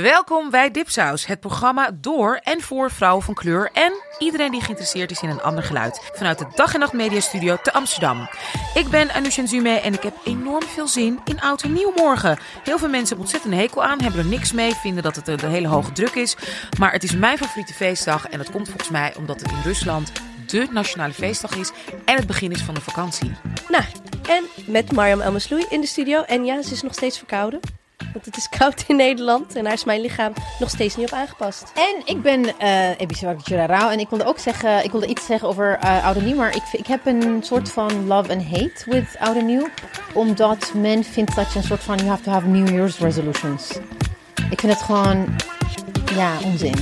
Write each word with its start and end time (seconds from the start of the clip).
Welkom 0.00 0.50
bij 0.50 0.70
Dipsaus, 0.70 1.26
het 1.26 1.40
programma 1.40 1.90
door 2.00 2.40
en 2.42 2.60
voor 2.60 2.90
vrouwen 2.90 3.24
van 3.24 3.34
kleur 3.34 3.70
en 3.72 3.92
iedereen 4.18 4.50
die 4.50 4.60
geïnteresseerd 4.60 5.10
is 5.10 5.22
in 5.22 5.28
een 5.28 5.42
ander 5.42 5.64
geluid. 5.64 6.10
Vanuit 6.12 6.38
de 6.38 6.46
Dag 6.54 6.74
en 6.74 6.80
Nacht 6.80 6.92
Media 6.92 7.20
Studio 7.20 7.56
te 7.62 7.72
Amsterdam. 7.72 8.28
Ik 8.74 8.88
ben 8.88 9.10
Anusha 9.10 9.46
Zume 9.46 9.80
en 9.80 9.92
ik 9.92 10.02
heb 10.02 10.14
enorm 10.24 10.62
veel 10.62 10.88
zin 10.88 11.20
in 11.24 11.40
Oud 11.40 11.62
en 11.62 11.72
Nieuw 11.72 11.92
morgen. 11.96 12.38
Heel 12.64 12.78
veel 12.78 12.88
mensen 12.88 13.08
hebben 13.08 13.24
ontzettend 13.24 13.54
hekel 13.54 13.84
aan, 13.84 14.00
hebben 14.00 14.20
er 14.20 14.26
niks 14.26 14.52
mee, 14.52 14.74
vinden 14.74 15.02
dat 15.02 15.16
het 15.16 15.28
een 15.28 15.50
hele 15.50 15.68
hoge 15.68 15.92
druk 15.92 16.14
is. 16.14 16.36
Maar 16.78 16.92
het 16.92 17.02
is 17.02 17.16
mijn 17.16 17.38
favoriete 17.38 17.74
feestdag 17.74 18.28
en 18.28 18.38
dat 18.38 18.50
komt 18.50 18.68
volgens 18.68 18.90
mij 18.90 19.14
omdat 19.16 19.40
het 19.40 19.50
in 19.50 19.62
Rusland 19.62 20.12
de 20.46 20.66
nationale 20.70 21.12
feestdag 21.12 21.56
is 21.56 21.70
en 22.04 22.16
het 22.16 22.26
begin 22.26 22.50
is 22.50 22.62
van 22.62 22.74
de 22.74 22.80
vakantie. 22.80 23.32
Nou, 23.68 23.84
en 24.28 24.44
met 24.66 24.92
Mariam 24.92 25.20
Elmasloei 25.20 25.66
in 25.68 25.80
de 25.80 25.86
studio. 25.86 26.22
En 26.22 26.44
ja, 26.44 26.62
ze 26.62 26.72
is 26.72 26.82
nog 26.82 26.94
steeds 26.94 27.18
verkouden. 27.18 27.60
Want 28.12 28.24
het 28.24 28.36
is 28.36 28.48
koud 28.48 28.84
in 28.86 28.96
Nederland 28.96 29.56
en 29.56 29.64
daar 29.64 29.72
is 29.72 29.84
mijn 29.84 30.00
lichaam 30.00 30.32
nog 30.58 30.68
steeds 30.68 30.96
niet 30.96 31.06
op 31.06 31.18
aangepast. 31.18 31.72
En 31.74 32.02
ik 32.04 32.22
ben 32.22 32.44
uh, 32.62 33.00
Ebisa 33.00 33.34
Rauw 33.46 33.90
en 33.90 33.98
ik 33.98 34.08
wilde 34.08 34.24
ook 34.24 34.38
zeggen, 34.38 34.84
ik 34.84 34.90
wilde 34.90 35.06
iets 35.06 35.26
zeggen 35.26 35.48
over 35.48 35.78
uh, 35.84 36.04
Oud 36.04 36.16
en 36.16 36.24
Nieuw, 36.24 36.36
maar 36.36 36.56
ik, 36.56 36.62
ik 36.72 36.86
heb 36.86 37.06
een 37.06 37.42
soort 37.42 37.68
van 37.68 38.06
love 38.06 38.32
and 38.32 38.44
hate 38.44 38.82
with 38.86 39.16
Oud 39.18 39.36
en 39.36 39.46
Nieuw. 39.46 39.68
Omdat 40.12 40.72
men 40.74 41.04
vindt 41.04 41.36
dat 41.36 41.52
je 41.52 41.58
een 41.58 41.64
soort 41.64 41.82
van, 41.82 41.96
you 41.96 42.08
have 42.08 42.22
to 42.22 42.30
have 42.30 42.46
New 42.46 42.68
Year's 42.68 42.98
resolutions. 42.98 43.70
Ik 44.50 44.60
vind 44.60 44.72
het 44.72 44.82
gewoon, 44.82 45.36
ja, 46.14 46.32
onzin. 46.44 46.74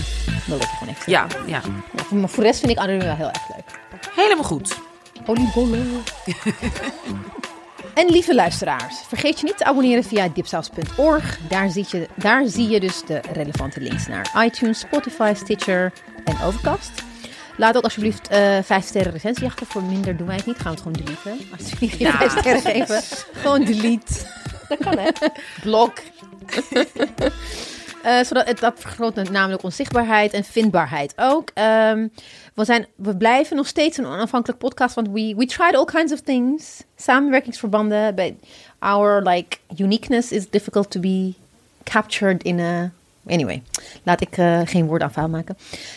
Dat 0.46 0.62
ik 0.62 0.68
gewoon 0.68 0.94
echt 0.94 1.06
Ja, 1.06 1.26
ja. 1.46 1.60
ja. 1.96 2.16
Maar 2.16 2.28
voor 2.28 2.42
de 2.42 2.48
rest 2.48 2.60
vind 2.60 2.72
ik 2.72 2.78
Oud 2.78 2.88
en 2.88 2.96
Nieuw 2.96 3.06
wel 3.06 3.16
heel 3.16 3.28
erg 3.28 3.48
leuk. 3.48 3.78
Helemaal 4.14 4.44
goed. 4.44 4.78
Oliebollen. 5.26 6.02
En 7.94 8.10
lieve 8.10 8.34
luisteraars, 8.34 8.98
vergeet 9.08 9.40
je 9.40 9.44
niet 9.46 9.56
te 9.56 9.64
abonneren 9.64 10.04
via 10.04 10.28
dipsaus.org. 10.28 11.38
Daar, 11.48 11.70
zie 11.70 11.86
je, 11.88 12.08
daar 12.14 12.46
zie 12.46 12.68
je 12.68 12.80
dus 12.80 13.02
de 13.06 13.20
relevante 13.32 13.80
links 13.80 14.06
naar 14.06 14.44
iTunes, 14.44 14.78
Spotify, 14.78 15.32
Stitcher 15.36 15.92
en 16.24 16.40
Overcast. 16.40 16.90
Laat 17.56 17.76
ook 17.76 17.84
alsjeblieft 17.84 18.32
uh, 18.32 18.58
vijf 18.62 18.84
sterren 18.84 19.12
recensie 19.12 19.46
achter. 19.46 19.66
Voor 19.66 19.82
minder 19.82 20.16
doen 20.16 20.26
wij 20.26 20.36
het 20.36 20.46
niet. 20.46 20.58
Gaan 20.58 20.74
we 20.74 20.80
het 20.80 20.80
gewoon 20.80 21.04
deleten. 21.04 21.48
Als 21.58 21.70
we 21.78 21.88
geen 21.88 22.12
vijf 22.12 22.38
sterren 22.38 22.60
geven, 22.60 23.02
gewoon 23.32 23.64
delete. 23.64 24.14
Dat 24.68 24.78
kan 24.78 24.98
hè. 24.98 25.08
Blok. 25.62 25.98
Uh, 28.04 28.22
zodat 28.22 28.46
het, 28.46 28.58
dat 28.58 28.74
vergroot 28.76 29.30
namelijk 29.30 29.62
onzichtbaarheid 29.62 30.32
en 30.32 30.44
vindbaarheid 30.44 31.12
ook. 31.16 31.50
Um, 31.54 32.12
we, 32.54 32.64
zijn, 32.64 32.86
we 32.94 33.16
blijven 33.16 33.56
nog 33.56 33.66
steeds 33.66 33.96
een 33.96 34.06
onafhankelijk 34.06 34.60
podcast, 34.60 34.94
want 34.94 35.08
we, 35.08 35.34
we 35.36 35.46
tried 35.46 35.76
all 35.76 35.84
kinds 35.84 36.12
of 36.12 36.20
things. 36.20 36.82
Samenwerkingsverbanden, 36.96 38.14
but 38.14 38.32
our 38.78 39.22
like 39.22 39.56
uniqueness 39.76 40.32
is 40.32 40.50
difficult 40.50 40.90
to 40.90 41.00
be 41.00 41.34
captured 41.84 42.42
in 42.42 42.60
a... 42.60 42.90
Anyway, 43.26 43.62
laat 44.02 44.20
ik 44.20 44.36
uh, 44.36 44.60
geen 44.64 44.86
woord 44.86 45.16
aan 45.16 45.30
maken. 45.30 45.56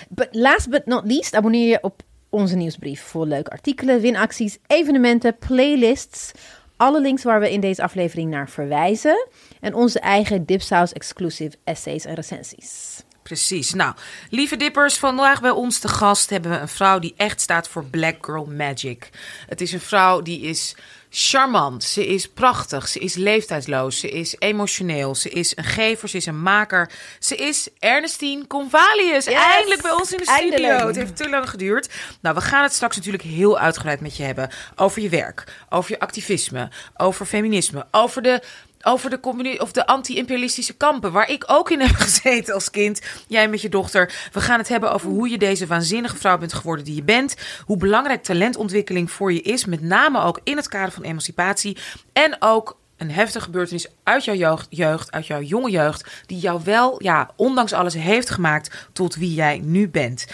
But 0.09 0.27
last 0.31 0.69
but 0.69 0.85
not 0.85 1.05
least, 1.05 1.35
abonneer 1.35 1.67
je 1.67 1.79
op 1.81 2.01
onze 2.29 2.55
nieuwsbrief 2.55 3.01
voor 3.01 3.25
leuke 3.25 3.51
artikelen, 3.51 4.01
winacties, 4.01 4.57
evenementen, 4.67 5.37
playlists 5.37 6.31
alle 6.77 7.01
links 7.01 7.23
waar 7.23 7.39
we 7.39 7.51
in 7.51 7.59
deze 7.59 7.83
aflevering 7.83 8.29
naar 8.29 8.49
verwijzen. 8.49 9.27
En 9.59 9.73
onze 9.73 9.99
eigen 9.99 10.45
Dipsaus 10.45 10.93
exclusive 10.93 11.57
essays 11.63 12.05
en 12.05 12.15
recensies. 12.15 13.03
Precies. 13.23 13.73
Nou, 13.73 13.95
lieve 14.29 14.57
dippers, 14.57 14.97
vandaag 14.97 15.41
bij 15.41 15.51
ons 15.51 15.79
te 15.79 15.87
gast 15.87 16.29
hebben 16.29 16.51
we 16.51 16.57
een 16.57 16.67
vrouw 16.67 16.99
die 16.99 17.13
echt 17.17 17.41
staat 17.41 17.67
voor 17.67 17.85
Black 17.85 18.25
Girl 18.25 18.45
Magic. 18.45 19.09
Het 19.47 19.61
is 19.61 19.71
een 19.71 19.79
vrouw 19.79 20.21
die 20.21 20.41
is 20.41 20.75
charmant, 21.15 21.83
ze 21.83 22.07
is 22.07 22.27
prachtig, 22.27 22.87
ze 22.87 22.99
is 22.99 23.15
leeftijdsloos, 23.15 23.99
ze 23.99 24.09
is 24.09 24.35
emotioneel, 24.39 25.15
ze 25.15 25.29
is 25.29 25.57
een 25.57 25.63
gever, 25.63 26.09
ze 26.09 26.17
is 26.17 26.25
een 26.25 26.41
maker. 26.41 26.91
Ze 27.19 27.35
is 27.35 27.67
Ernestine 27.79 28.47
Convalius, 28.47 29.25
yes, 29.25 29.33
eindelijk 29.33 29.81
bij 29.81 29.91
ons 29.91 30.11
in 30.11 30.17
de 30.17 30.23
studio. 30.23 30.49
Eindelijk. 30.49 30.87
Het 30.87 30.95
heeft 30.95 31.15
te 31.15 31.29
lang 31.29 31.49
geduurd. 31.49 31.89
Nou, 32.21 32.35
we 32.35 32.41
gaan 32.41 32.63
het 32.63 32.73
straks 32.73 32.95
natuurlijk 32.95 33.23
heel 33.23 33.59
uitgebreid 33.59 34.01
met 34.01 34.17
je 34.17 34.23
hebben. 34.23 34.49
Over 34.75 35.01
je 35.01 35.09
werk, 35.09 35.43
over 35.69 35.91
je 35.91 35.99
activisme, 35.99 36.69
over 36.97 37.25
feminisme, 37.25 37.85
over 37.91 38.21
de 38.21 38.41
over 38.83 39.09
de, 39.09 39.57
of 39.59 39.71
de 39.71 39.85
anti-imperialistische 39.85 40.73
kampen, 40.73 41.11
waar 41.11 41.29
ik 41.29 41.43
ook 41.47 41.71
in 41.71 41.79
heb 41.79 41.95
gezeten 42.07 42.53
als 42.53 42.69
kind. 42.69 43.01
Jij 43.27 43.47
met 43.47 43.61
je 43.61 43.69
dochter. 43.69 44.29
We 44.31 44.41
gaan 44.41 44.59
het 44.59 44.67
hebben 44.67 44.91
over 44.91 45.09
hoe 45.09 45.29
je 45.29 45.37
deze 45.37 45.67
waanzinnige 45.67 46.17
vrouw 46.17 46.37
bent 46.37 46.53
geworden 46.53 46.85
die 46.85 46.95
je 46.95 47.03
bent. 47.03 47.35
Hoe 47.65 47.77
belangrijk 47.77 48.23
talentontwikkeling 48.23 49.11
voor 49.11 49.33
je 49.33 49.41
is, 49.41 49.65
met 49.65 49.81
name 49.81 50.21
ook 50.21 50.39
in 50.43 50.57
het 50.57 50.67
kader 50.67 50.91
van 50.91 51.03
emancipatie. 51.03 51.77
En 52.13 52.35
ook 52.39 52.77
een 52.97 53.11
heftige 53.11 53.45
gebeurtenis 53.45 53.87
uit 54.03 54.23
jouw 54.25 54.35
jeugd, 54.35 54.67
jeugd, 54.69 55.11
uit 55.11 55.27
jouw 55.27 55.41
jonge 55.41 55.69
jeugd, 55.69 56.23
die 56.25 56.39
jou 56.39 56.61
wel, 56.63 57.03
ja, 57.03 57.29
ondanks 57.35 57.73
alles 57.73 57.93
heeft 57.93 58.29
gemaakt 58.29 58.87
tot 58.93 59.15
wie 59.15 59.33
jij 59.33 59.61
nu 59.63 59.89
bent. 59.89 60.25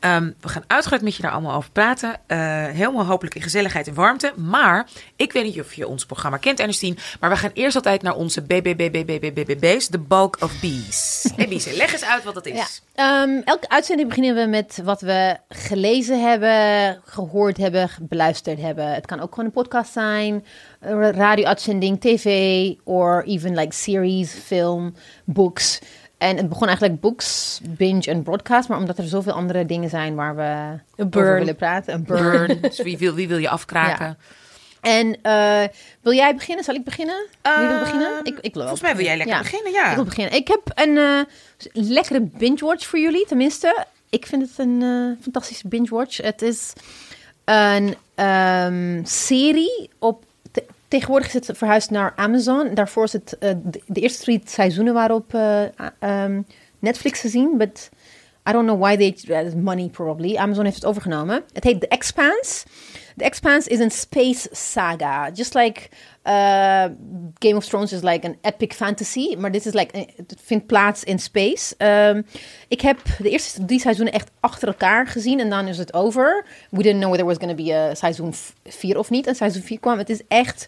Um, 0.00 0.34
we 0.40 0.48
gaan 0.48 0.64
uitgebreid 0.66 1.02
met 1.02 1.16
je 1.16 1.22
daar 1.22 1.30
allemaal 1.30 1.56
over 1.56 1.70
praten. 1.70 2.08
Uh, 2.08 2.38
helemaal 2.66 3.04
hopelijk 3.04 3.34
in 3.34 3.42
gezelligheid 3.42 3.88
en 3.88 3.94
warmte. 3.94 4.32
Maar 4.36 4.88
ik 5.16 5.32
weet 5.32 5.44
niet 5.44 5.60
of 5.60 5.74
je 5.74 5.88
ons 5.88 6.06
programma 6.06 6.36
kent, 6.36 6.60
Ernestine. 6.60 6.96
Maar 7.20 7.30
we 7.30 7.36
gaan 7.36 7.50
eerst 7.54 7.76
altijd 7.76 8.02
naar 8.02 8.14
onze 8.14 8.42
BBBBBBBB's, 8.42 9.88
de 9.88 9.98
Bulk 9.98 10.36
of 10.40 10.60
Bees. 10.60 11.14
Hey 11.36 11.48
Bies, 11.48 11.76
leg 11.76 11.92
eens 11.92 12.04
uit 12.04 12.24
wat 12.24 12.34
dat 12.34 12.46
is. 12.46 12.82
Ja. 12.94 13.22
Um, 13.22 13.42
elke 13.44 13.68
uitzending 13.68 14.08
beginnen 14.08 14.34
we 14.34 14.46
met 14.50 14.80
wat 14.84 15.00
we 15.00 15.36
gelezen 15.48 16.22
hebben, 16.22 17.00
gehoord 17.04 17.56
hebben, 17.56 17.90
beluisterd 18.00 18.60
hebben. 18.60 18.94
Het 18.94 19.06
kan 19.06 19.20
ook 19.20 19.30
gewoon 19.30 19.44
een 19.44 19.50
podcast 19.50 19.92
zijn, 19.92 20.44
radio-uitzending, 20.80 22.00
tv, 22.00 22.28
or 23.16 23.24
even 23.24 23.54
like 23.54 23.74
series, 23.74 24.32
film, 24.32 24.94
books. 25.24 25.80
En 26.18 26.36
het 26.36 26.48
begon 26.48 26.66
eigenlijk 26.66 27.00
books, 27.00 27.60
binge 27.64 28.10
en 28.10 28.22
broadcast. 28.22 28.68
Maar 28.68 28.78
omdat 28.78 28.98
er 28.98 29.08
zoveel 29.08 29.32
andere 29.32 29.66
dingen 29.66 29.90
zijn 29.90 30.14
waar 30.14 30.36
we 30.36 30.78
over 31.04 31.34
willen 31.38 31.56
praten. 31.56 31.94
Een 31.94 32.04
burn. 32.04 32.58
Dus 32.60 32.82
wie 32.82 32.98
wil, 32.98 33.14
wie 33.14 33.28
wil 33.28 33.38
je 33.38 33.48
afkraken? 33.48 34.06
Ja. 34.06 34.16
En 34.80 35.06
uh, 35.22 35.68
wil 36.00 36.12
jij 36.12 36.34
beginnen? 36.34 36.64
Zal 36.64 36.74
ik 36.74 36.84
beginnen? 36.84 37.26
Uh, 37.46 37.58
wie 37.58 37.66
wil 37.66 37.78
beginnen? 37.78 38.20
Ik, 38.22 38.38
ik 38.40 38.52
volgens 38.52 38.80
mij 38.80 38.96
wil 38.96 39.04
jij 39.04 39.16
lekker 39.16 39.36
ja. 39.36 39.42
beginnen, 39.42 39.72
ja. 39.72 39.88
Ik 39.88 39.94
wil 39.94 40.04
beginnen. 40.04 40.34
Ik 40.34 40.48
heb 40.48 40.60
een 40.74 40.96
uh, 40.96 41.20
lekkere 41.72 42.20
binge-watch 42.20 42.86
voor 42.86 42.98
jullie, 42.98 43.26
tenminste. 43.26 43.86
Ik 44.10 44.26
vind 44.26 44.42
het 44.42 44.58
een 44.58 44.80
uh, 44.80 45.12
fantastische 45.20 45.68
binge-watch. 45.68 46.16
Het 46.16 46.42
is 46.42 46.72
een 47.44 47.94
um, 48.24 49.04
serie 49.04 49.90
op 49.98 50.24
Tegenwoordig 50.88 51.34
is 51.34 51.46
het 51.46 51.58
verhuisd 51.58 51.90
naar 51.90 52.12
Amazon. 52.16 52.74
Daarvoor 52.74 53.04
is 53.04 53.12
het 53.12 53.36
uh, 53.40 53.50
de, 53.86 54.00
eerste 54.00 54.22
drie 54.22 54.40
seizoenen 54.44 54.94
waarop 54.94 55.32
uh, 55.34 55.62
um, 56.00 56.46
Netflix 56.78 57.20
gezien. 57.20 57.58
But 57.58 57.90
I 58.48 58.52
don't 58.52 58.66
know 58.66 58.80
why 58.80 58.96
they 58.96 59.52
money 59.54 59.88
probably. 59.88 60.36
Amazon 60.36 60.64
heeft 60.64 60.76
het 60.76 60.84
overgenomen. 60.84 61.42
Het 61.52 61.64
heet 61.64 61.80
The 61.80 61.88
Expanse. 61.88 62.66
The 63.16 63.24
Expanse 63.24 63.68
is 63.68 63.78
een 63.78 63.90
space 63.90 64.48
saga. 64.50 65.30
Just 65.34 65.54
like 65.54 65.88
uh, 66.24 66.84
Game 67.38 67.56
of 67.56 67.64
Thrones 67.64 67.92
is 67.92 68.02
like 68.02 68.26
an 68.26 68.36
epic 68.40 68.72
fantasy. 68.72 69.36
Maar 69.38 69.50
dit 69.50 69.66
is 69.66 69.72
like, 69.72 70.08
het 70.16 70.36
vindt 70.44 70.66
plaats 70.66 71.04
in 71.04 71.18
space. 71.18 71.74
Um, 71.78 72.26
ik 72.68 72.80
heb 72.80 72.98
de 73.18 73.30
eerste 73.30 73.64
drie 73.64 73.80
seizoenen 73.80 74.14
echt 74.14 74.30
achter 74.40 74.68
elkaar 74.68 75.06
gezien. 75.06 75.40
En 75.40 75.50
dan 75.50 75.68
is 75.68 75.78
het 75.78 75.94
over. 75.94 76.46
We 76.70 76.82
didn't 76.82 77.00
know 77.00 77.10
whether 77.10 77.16
there 77.16 77.28
was 77.28 77.36
going 77.36 77.58
to 77.58 77.64
be 77.64 77.74
a 77.74 77.94
seizoen 77.94 78.34
4 78.64 78.98
of 78.98 79.10
niet. 79.10 79.26
En 79.26 79.34
seizoen 79.34 79.62
4 79.62 79.78
kwam. 79.78 79.98
Het 79.98 80.10
is 80.10 80.20
echt... 80.28 80.66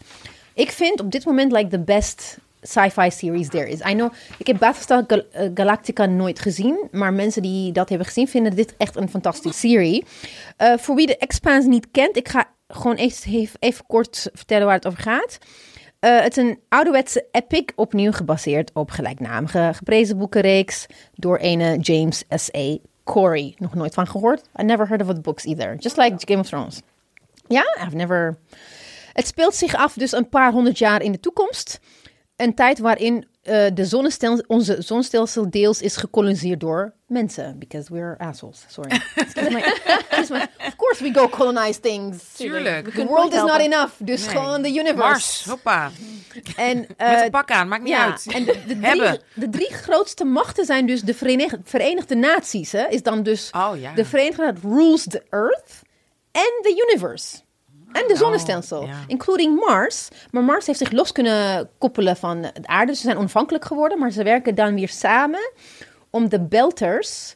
Ik 0.55 0.71
vind 0.71 1.01
op 1.01 1.11
dit 1.11 1.25
moment 1.25 1.53
like 1.53 1.69
the 1.69 1.79
best 1.79 2.39
sci-fi 2.63 3.11
series 3.11 3.49
there 3.49 3.69
is. 3.69 3.81
I 3.81 3.93
know, 3.93 4.13
ik 4.39 4.47
heb 4.47 4.59
Battlestar 4.59 5.05
Gal 5.07 5.23
Galactica 5.55 6.07
nooit 6.07 6.41
gezien, 6.41 6.89
maar 6.91 7.13
mensen 7.13 7.43
die 7.43 7.73
dat 7.73 7.89
hebben 7.89 8.07
gezien 8.07 8.29
vinden 8.29 8.57
dit 8.57 8.75
echt 8.77 8.97
een 8.97 9.09
fantastische 9.09 9.59
serie. 9.59 10.05
Uh, 10.59 10.77
voor 10.77 10.95
wie 10.95 11.07
de 11.07 11.17
Expanse 11.17 11.69
niet 11.69 11.89
kent, 11.91 12.17
ik 12.17 12.29
ga 12.29 12.49
gewoon 12.69 12.97
even, 12.97 13.49
even 13.59 13.87
kort 13.87 14.31
vertellen 14.33 14.67
waar 14.67 14.75
het 14.75 14.87
over 14.87 15.03
gaat. 15.03 15.39
Uh, 16.01 16.21
het 16.21 16.37
is 16.37 16.45
een 16.45 16.61
ouderwetse 16.69 17.27
epic, 17.31 17.73
opnieuw 17.75 18.13
gebaseerd 18.13 18.71
op 18.75 18.91
gelijknamige 18.91 19.71
geprezen 19.75 20.19
boekenreeks 20.19 20.87
door 21.15 21.37
ene 21.37 21.79
James 21.79 22.25
S.A. 22.29 22.77
Corey. 23.05 23.55
Nog 23.59 23.75
nooit 23.75 23.95
van 23.95 24.07
gehoord. 24.07 24.43
I 24.61 24.63
never 24.63 24.89
heard 24.89 25.03
of 25.03 25.15
the 25.15 25.21
books 25.21 25.45
either. 25.45 25.77
Just 25.79 25.97
like 25.97 26.17
Game 26.19 26.41
of 26.41 26.47
Thrones. 26.47 26.81
Ja, 27.47 27.63
yeah, 27.75 27.87
I've 27.87 27.97
never... 27.97 28.39
Het 29.13 29.27
speelt 29.27 29.55
zich 29.55 29.75
af 29.75 29.95
dus 29.95 30.13
een 30.13 30.29
paar 30.29 30.53
honderd 30.53 30.79
jaar 30.79 31.03
in 31.03 31.13
de 31.13 31.21
toekomst 31.21 31.81
een 32.39 32.55
tijd 32.55 32.79
waarin 32.79 33.27
uh, 33.43 33.67
de 33.75 33.85
zonnestelsel, 33.85 34.45
onze 34.47 34.77
zonnestelsel 34.79 35.51
deels 35.51 35.81
is 35.81 35.97
gekoloniseerd 35.97 36.61
door 36.61 36.93
mensen. 37.07 37.59
Because 37.59 37.93
we're 37.93 38.17
assholes. 38.19 38.65
Sorry. 38.69 39.01
excuse 39.15 39.51
me. 39.51 39.63
Excuse 40.09 40.33
me. 40.33 40.67
Of 40.67 40.77
course 40.77 41.03
we 41.03 41.13
go 41.13 41.29
colonize 41.29 41.81
things. 41.81 42.33
Tuurlijk. 42.37 42.91
The 42.91 43.07
world 43.07 43.33
is 43.33 43.43
not 43.43 43.61
enough. 43.61 43.93
Dus 43.99 44.27
nee. 44.27 44.37
gewoon 44.37 44.63
de 44.63 44.69
universe. 44.69 44.97
Mars, 44.97 45.45
hoppa. 45.45 45.91
En, 46.57 46.79
uh, 46.79 47.11
Met 47.13 47.23
een 47.25 47.31
pak 47.31 47.51
aan, 47.51 47.69
maakt 47.69 47.83
niet 47.83 47.93
ja, 47.93 48.05
uit. 48.05 48.27
En 48.33 48.45
de, 48.45 48.57
de, 48.67 48.79
drie, 48.79 49.21
de, 49.35 49.49
drie, 49.49 49.73
grootste 49.73 50.25
machten 50.25 50.65
zijn 50.65 50.87
dus 50.87 51.01
de 51.01 51.15
Verenigde, 51.15 51.61
Verenigde 51.65 52.15
Naties. 52.15 52.73
Hè, 52.73 52.87
is 52.89 53.03
dan 53.03 53.23
dus 53.23 53.51
oh, 53.51 53.81
ja. 53.81 53.95
de 53.95 54.05
Verenigde 54.05 54.43
Naties 54.43 54.63
rules 54.63 55.05
the 55.05 55.23
earth 55.31 55.83
and 56.33 56.63
the 56.63 56.87
universe. 56.89 57.37
En 57.93 58.05
de 58.09 58.17
zonnestelsel, 58.17 58.87
ja. 58.87 59.05
including 59.07 59.65
Mars. 59.67 60.09
Maar 60.31 60.43
Mars 60.43 60.67
heeft 60.67 60.79
zich 60.79 60.91
los 60.91 61.13
kunnen 61.13 61.69
koppelen 61.79 62.17
van 62.17 62.43
de 62.43 62.53
aarde. 62.63 62.95
Ze 62.95 63.03
zijn 63.03 63.17
onafhankelijk 63.17 63.65
geworden, 63.65 63.99
maar 63.99 64.11
ze 64.11 64.23
werken 64.23 64.55
dan 64.55 64.75
weer 64.75 64.89
samen 64.89 65.53
om 66.11 66.29
de 66.29 66.41
belters 66.41 67.35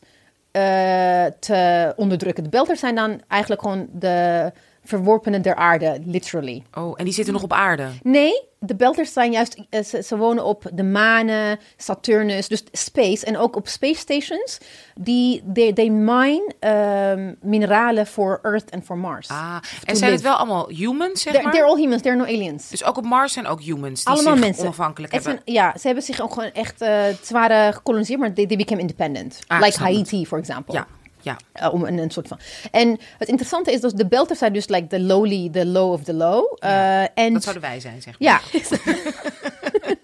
eh, 0.50 1.24
te 1.40 1.92
onderdrukken. 1.96 2.44
De 2.44 2.50
belters 2.50 2.80
zijn 2.80 2.94
dan 2.94 3.22
eigenlijk 3.28 3.62
gewoon 3.62 3.88
de 3.92 4.50
verworpenen 4.84 5.42
der 5.42 5.54
aarde, 5.54 6.00
literally. 6.04 6.62
Oh, 6.74 6.94
en 6.96 7.04
die 7.04 7.14
zitten 7.14 7.32
nog 7.32 7.42
op 7.42 7.52
aarde. 7.52 7.88
Nee, 8.02 8.50
de 8.64 8.74
belters 8.76 9.12
zijn 9.12 9.32
juist, 9.32 9.62
eh, 9.70 9.82
ze, 9.82 10.02
ze 10.02 10.16
wonen 10.16 10.44
op 10.44 10.70
de 10.72 10.82
manen, 10.82 11.58
Saturnus, 11.76 12.48
dus 12.48 12.64
space. 12.72 13.26
En 13.26 13.38
ook 13.38 13.56
op 13.56 13.68
space 13.68 13.98
stations, 13.98 14.58
die 14.94 15.42
they, 15.52 15.72
they 15.72 15.88
mine 15.88 16.52
ehm, 16.60 17.34
mineralen 17.40 18.06
voor 18.06 18.38
Earth 18.42 18.70
en 18.70 18.84
voor 18.84 18.98
Mars. 18.98 19.28
Ah, 19.28 19.56
en 19.84 19.96
zijn 19.96 20.12
het 20.12 20.20
wel 20.20 20.34
allemaal 20.34 20.68
humans, 20.68 21.22
zeg 21.22 21.32
They're, 21.32 21.44
maar? 21.44 21.52
they're 21.52 21.68
all 21.68 21.76
humans, 21.80 22.02
they're 22.02 22.16
no 22.18 22.24
aliens. 22.24 22.68
Dus 22.68 22.84
ook 22.84 22.96
op 22.96 23.04
Mars 23.04 23.32
zijn 23.32 23.46
ook 23.46 23.60
humans 23.60 24.04
die 24.04 24.14
Allemaal 24.14 24.32
zich 24.36 24.44
mensen. 24.44 24.62
onafhankelijk 24.64 25.12
Het 25.12 25.24
hebben. 25.24 25.42
zijn- 25.44 25.56
ja, 25.56 25.78
ze 25.78 25.86
hebben 25.86 26.04
zich 26.04 26.20
ook 26.20 26.32
gewoon 26.32 26.50
echt, 26.52 26.80
eh 26.80 26.88
ze 27.22 27.32
waren 27.32 27.74
gekoloniseerd, 27.74 28.20
maar 28.20 28.32
they, 28.32 28.46
they 28.46 28.56
became 28.56 28.80
independent. 28.80 29.38
Ah, 29.46 29.60
like. 29.60 29.78
Haiti, 29.78 30.26
for 30.26 30.38
example. 30.38 30.74
Ja, 30.74 30.86
ja. 31.22 31.36
Uh, 31.62 31.72
om 31.74 31.84
een, 31.84 31.98
een 31.98 32.10
soort 32.10 32.28
van. 32.28 32.38
En 32.70 32.98
het 33.18 33.28
interessante 33.28 33.72
is 33.72 33.80
dat 33.80 33.96
de 33.96 34.06
belters 34.06 34.38
zijn 34.38 34.52
dus 34.52 34.68
like 34.68 34.86
the 34.86 35.00
lowly, 35.00 35.48
the 35.52 35.66
low 35.66 35.92
of 35.92 36.02
the 36.02 36.14
low. 36.14 36.56
Uh, 36.64 37.18
en 37.18 37.32
Dat 37.32 37.42
zouden 37.42 37.62
wij 37.62 37.80
zijn, 37.80 38.02
zeg 38.02 38.18
maar. 38.18 38.28
ja. 38.28 38.40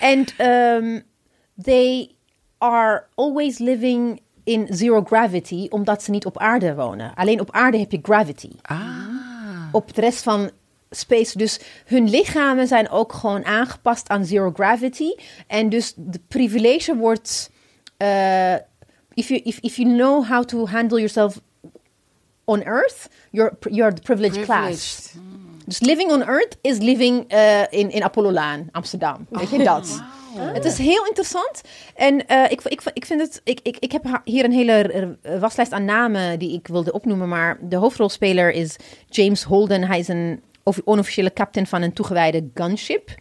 And 0.00 0.34
um, 0.40 1.02
they 1.62 2.10
are 2.58 3.04
always 3.14 3.58
living 3.58 4.20
in 4.44 4.66
zero 4.70 5.02
gravity, 5.04 5.66
omdat 5.70 6.02
ze 6.02 6.10
niet 6.10 6.26
op 6.26 6.38
aarde 6.38 6.74
wonen. 6.74 7.14
Alleen 7.14 7.40
op 7.40 7.50
aarde 7.52 7.78
heb 7.78 7.90
je 7.92 7.98
gravity. 8.02 8.50
Ah, 8.62 8.78
Op 9.72 9.94
de 9.94 10.00
rest 10.00 10.22
van 10.22 10.50
space. 10.90 11.38
Dus 11.38 11.60
hun 11.86 12.10
lichamen 12.10 12.66
zijn 12.66 12.88
ook 12.90 13.12
gewoon 13.12 13.44
aangepast 13.44 14.08
aan 14.08 14.24
zero 14.24 14.50
gravity. 14.54 15.14
En 15.46 15.68
dus 15.68 15.92
de 15.96 16.20
privilege 16.28 16.96
wordt. 16.96 17.50
uh, 17.98 18.54
if, 19.14 19.28
you, 19.28 19.40
if, 19.44 19.58
if 19.62 19.76
you 19.76 19.88
know 19.88 20.22
how 20.24 20.44
to 20.44 20.66
handle 20.66 20.98
yourself 20.98 21.40
on 22.44 22.62
Earth, 22.62 23.08
you're, 23.30 23.52
you're 23.70 23.94
the 23.94 24.02
privileged, 24.02 24.44
class. 24.44 25.10
privileged. 25.10 25.32
Dus 25.66 25.80
living 25.80 26.10
on 26.10 26.22
Earth 26.22 26.56
is 26.60 26.78
living 26.78 27.32
uh, 27.32 27.62
in, 27.70 27.90
in 27.90 28.02
Apollo-laan, 28.02 28.68
Amsterdam. 28.72 29.26
Weet 29.30 29.50
je 29.50 29.64
dat? 29.64 30.02
Het 30.38 30.64
is 30.64 30.78
heel 30.78 31.06
interessant. 31.06 31.60
En 31.94 32.14
uh, 32.14 32.50
ik, 32.50 32.60
ik, 32.64 32.82
ik 32.92 33.04
vind 33.06 33.20
het. 33.20 33.40
Ik, 33.44 33.60
ik, 33.62 33.76
ik 33.78 33.92
heb 33.92 34.20
hier 34.24 34.44
een 34.44 34.52
hele 34.52 35.16
waslijst 35.38 35.72
aan 35.72 35.84
namen 35.84 36.38
die 36.38 36.54
ik 36.54 36.66
wilde 36.66 36.92
opnoemen. 36.92 37.28
Maar 37.28 37.58
de 37.60 37.76
hoofdrolspeler 37.76 38.50
is 38.50 38.76
James 39.08 39.42
Holden. 39.42 39.84
Hij 39.84 39.98
is 39.98 40.08
een 40.08 40.42
of- 40.62 40.80
onofficiële 40.84 41.32
captain 41.32 41.66
van 41.66 41.82
een 41.82 41.92
toegewijde 41.92 42.48
gunship. 42.54 43.14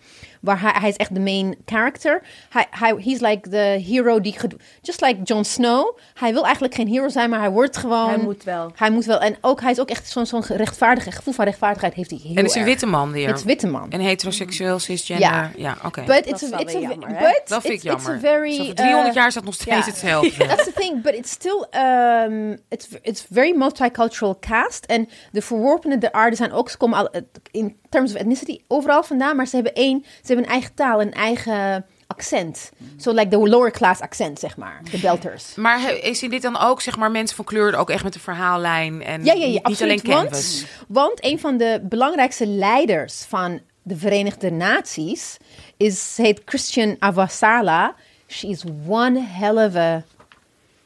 Waar 0.44 0.62
hij, 0.62 0.72
hij 0.80 0.90
is 0.90 0.96
echt 0.96 1.14
de 1.14 1.20
main 1.20 1.56
character. 1.66 2.22
Hij, 2.50 2.66
hij, 2.70 2.96
he's 2.98 3.20
like 3.20 3.50
the 3.50 3.84
hero 3.88 4.22
die... 4.22 4.36
Just 4.82 5.02
like 5.02 5.22
Jon 5.24 5.46
Snow. 5.46 5.98
Hij 6.14 6.34
wil 6.34 6.44
eigenlijk 6.44 6.76
geen 6.76 6.88
hero 6.88 7.10
zijn, 7.10 7.30
maar 7.30 7.40
hij 7.40 7.50
wordt 7.50 7.78
gewoon... 7.78 8.10
Hij 8.10 8.18
moet 8.18 8.44
wel. 8.44 8.72
Hij 8.76 8.90
moet 8.90 9.06
wel. 9.06 9.20
En 9.20 9.36
ook, 9.42 9.62
hij 9.62 9.72
is 9.72 9.80
ook 9.80 9.90
echt 9.90 10.10
zo'n 10.10 10.26
zo'n 10.26 10.44
rechtvaardige... 10.48 11.12
Gevoel 11.12 11.34
van 11.34 11.46
rechtvaardigheid 11.46 11.94
heeft 11.94 12.10
hij 12.10 12.20
heel 12.24 12.36
en 12.36 12.44
het 12.44 12.46
is 12.46 12.56
een 12.56 12.64
witte 12.64 12.86
man 12.86 13.12
weer. 13.12 13.28
Het 13.28 13.38
is 13.38 13.44
witte 13.44 13.68
man. 13.68 13.92
En 13.92 14.00
heteroseksueel, 14.00 14.80
cisgender. 14.80 15.26
Ja. 15.26 15.52
Ja, 15.56 15.78
oké. 15.86 16.04
But 16.06 16.26
it's 16.26 16.54
a, 16.54 16.60
it's 16.60 16.76
a, 16.76 16.80
jammer, 16.80 17.10
hè? 17.10 17.20
but 17.20 17.42
Dat 17.46 17.62
vind 17.62 17.74
ik 17.74 17.84
it's, 17.84 17.94
it's 17.94 18.06
jammer. 18.06 18.16
a 18.16 18.20
very, 18.20 18.56
Zo 18.56 18.64
voor 18.64 18.74
300 18.74 19.08
uh, 19.08 19.14
jaar 19.14 19.28
is 19.28 19.34
dat 19.34 19.44
nog 19.44 19.54
steeds 19.54 19.86
hetzelfde. 19.86 20.48
That's 20.48 20.64
the 20.64 20.74
thing, 20.74 21.02
but 21.02 21.14
it's 21.14 21.32
still 21.32 21.66
um, 21.72 22.58
it's 22.70 22.88
it's 23.02 23.26
very 23.32 23.58
multicultural 23.58 24.38
cast 24.40 24.86
en 24.86 25.10
de 25.32 25.42
verworpenen 25.42 26.00
der 26.00 26.12
aarde 26.12 26.36
zijn 26.36 26.52
ook 26.52 26.70
ze 26.70 26.78
komen 26.78 26.98
al 26.98 27.10
in 27.52 27.78
terms 27.94 28.14
of 28.14 28.20
ethnicity 28.20 28.60
overal 28.68 29.04
vandaan, 29.04 29.36
maar 29.36 29.48
ze 29.48 29.56
hebben 29.56 29.74
één, 29.74 30.04
ze 30.06 30.28
hebben 30.28 30.46
een 30.46 30.52
eigen 30.52 30.74
taal, 30.74 31.02
een 31.02 31.12
eigen 31.14 31.86
accent. 32.08 32.72
So 32.98 33.12
like 33.12 33.28
the 33.28 33.38
lower 33.38 33.72
class 33.72 34.02
accent, 34.02 34.40
zeg 34.40 34.58
maar, 34.58 34.82
de 34.92 34.98
Belters. 34.98 35.56
Maar 35.56 35.82
he- 35.82 35.92
is 35.92 36.24
in 36.24 36.30
dit 36.30 36.42
dan 36.42 36.58
ook, 36.60 36.82
zeg 36.82 36.98
maar, 36.98 37.12
mensen 37.12 37.36
van 37.36 37.46
kleur 37.46 37.76
ook 37.76 37.90
echt 37.90 38.04
met 38.04 38.16
een 38.16 38.22
verhaallijn 38.22 39.04
en 39.04 39.26
Ja, 39.26 39.34
ja, 39.34 39.40
ja, 39.40 39.48
niet, 39.48 39.64
absoluut. 39.64 39.82
alleen 40.06 40.16
canvas? 40.22 40.60
Want, 40.62 40.68
want 40.88 41.26
een 41.26 41.40
van 41.40 41.58
de 41.58 41.80
belangrijkste 41.84 42.48
leiders 42.48 43.24
van 43.24 43.60
de 43.84 43.96
Verenigde 43.98 44.52
Naties 44.52 45.38
is, 45.78 46.14
heet 46.18 46.42
Christian 46.46 46.96
Avasarala. 47.00 47.96
She 48.28 48.48
is 48.48 48.64
one 48.88 49.20
hell 49.20 49.66
of 49.66 49.76
a 49.76 50.04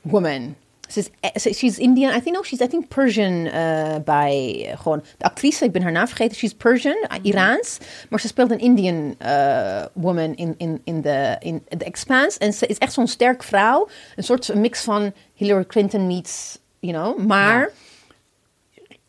woman. 0.02 0.56
Ze 0.88 1.00
is, 1.34 1.42
ze- 1.44 1.54
she's 1.54 1.78
Indian. 1.78 2.16
I 2.16 2.22
think 2.22 2.36
no, 2.36 2.44
she's 2.44 2.60
I 2.60 2.68
think 2.68 2.88
Persian 2.88 3.34
uh, 3.46 3.96
bij 4.06 4.66
eh, 4.72 4.80
gewoon 4.80 5.04
de 5.18 5.26
actrice. 5.26 5.66
Ik 5.66 5.72
ben 5.72 5.82
haar 5.82 5.92
naam 5.92 6.08
vergeten. 6.08 6.36
She's 6.38 6.54
Persian, 6.54 6.96
uh, 7.12 7.18
Iraans, 7.22 7.78
maar 8.10 8.20
ze 8.20 8.28
speelt 8.28 8.52
een 8.52 8.60
Indian 8.60 9.16
uh, 9.22 9.86
woman 9.94 10.36
in 10.36 10.56
in 10.58 10.82
in 10.84 11.02
the 11.02 11.36
in 11.40 11.64
The 11.78 11.86
Expanse. 11.86 12.40
En 12.40 12.54
ze 12.54 12.66
is 12.68 12.78
echt 12.78 12.94
zo'n 12.94 13.08
sterk 13.08 13.44
vrouw, 13.44 13.88
een 14.16 14.24
soort 14.24 14.54
mix 14.56 14.82
van 14.84 15.14
Hillary 15.34 15.66
Clinton 15.66 16.08
meets, 16.08 16.60
you 16.80 16.94
know, 16.94 17.26
maar 17.28 17.70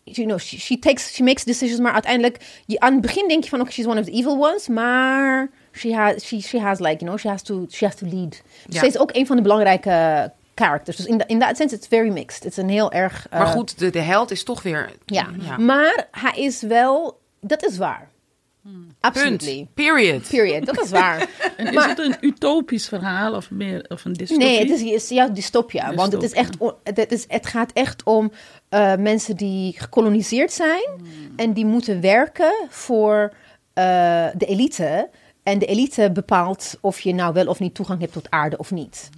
you 0.04 0.26
know, 0.26 0.38
she, 0.38 0.58
she 0.58 0.78
takes, 0.78 1.14
she 1.14 1.22
makes 1.22 1.44
decisions, 1.44 1.80
maar 1.80 1.92
uiteindelijk, 1.92 2.36
je, 2.66 2.80
aan 2.80 2.92
het 2.92 3.00
begin 3.00 3.28
denk 3.28 3.42
je 3.44 3.48
van, 3.50 3.60
oké, 3.60 3.70
she's 3.70 3.86
one 3.86 4.00
of 4.00 4.06
the 4.06 4.12
evil 4.12 4.38
ones, 4.38 4.68
maar 4.68 5.50
she 5.72 5.94
has, 5.94 6.24
she, 6.26 6.40
she 6.40 6.58
has 6.60 6.78
like, 6.78 6.96
you 7.04 7.06
know, 7.06 7.18
she 7.18 7.28
has 7.28 7.42
to, 7.42 7.66
she 7.70 7.84
has 7.84 7.94
to 7.94 8.06
lead. 8.06 8.30
Dus 8.30 8.74
Ja. 8.74 8.78
zij 8.78 8.88
is 8.88 8.98
ook 8.98 9.10
een 9.14 9.26
van 9.26 9.36
de 9.36 9.42
belangrijke 9.42 10.32
characters. 10.58 10.96
Dus 10.96 11.06
in, 11.06 11.18
the- 11.18 11.24
in 11.26 11.38
that 11.38 11.56
sense, 11.56 11.74
it's 11.74 11.86
very 11.86 12.08
mixed. 12.10 12.42
Het 12.42 12.52
is 12.52 12.58
een 12.58 12.68
heel 12.68 12.92
erg... 12.92 13.26
Maar 13.30 13.40
eh, 13.40 13.50
goed, 13.50 13.78
de, 13.78 13.90
de 13.90 14.00
held 14.00 14.30
is 14.30 14.42
toch 14.44 14.62
weer... 14.62 14.90
Ja. 15.06 15.26
maar 15.58 16.08
hij 16.10 16.42
is 16.42 16.62
wel, 16.62 17.20
dat 17.40 17.64
is 17.64 17.76
waar. 17.76 18.08
Absolutely. 19.00 19.54
Punt. 19.56 19.74
Period. 19.74 20.28
Period. 20.28 20.66
Dat 20.66 20.80
is 20.84 20.90
waar. 20.90 21.28
En 21.56 21.66
is 21.66 21.74
Maar- 21.74 21.88
het 21.88 21.98
een 21.98 22.14
utopisch 22.20 22.88
verhaal 22.88 23.34
of 23.34 23.50
meer 23.50 23.84
of 23.88 24.04
een 24.04 24.12
dystopie? 24.12 24.46
Nee, 24.46 24.58
het 24.58 24.80
is, 24.80 25.08
juist 25.08 25.34
dystopia. 25.34 25.94
Want 25.94 26.12
het, 26.12 26.22
is 26.22 26.32
echt, 26.32 26.56
het, 26.84 27.12
is, 27.12 27.24
het 27.28 27.46
gaat 27.46 27.72
echt 27.72 28.02
om 28.02 28.32
eh, 28.68 28.94
mensen 28.96 29.36
die 29.36 29.74
gekoloniseerd 29.78 30.52
zijn. 30.52 30.88
En 31.36 31.52
die 31.52 31.66
moeten 31.66 32.00
werken 32.00 32.52
voor 32.68 33.32
eh, 33.72 33.84
de 34.36 34.46
elite. 34.46 35.10
En 35.42 35.58
de 35.58 35.66
elite 35.66 36.10
bepaalt 36.12 36.78
of 36.80 37.00
je 37.00 37.14
nou 37.14 37.32
wel 37.32 37.46
of 37.46 37.58
niet 37.58 37.74
toegang 37.74 38.00
hebt 38.00 38.12
tot 38.12 38.30
aarde 38.30 38.58
of 38.58 38.70
niet. 38.70 39.08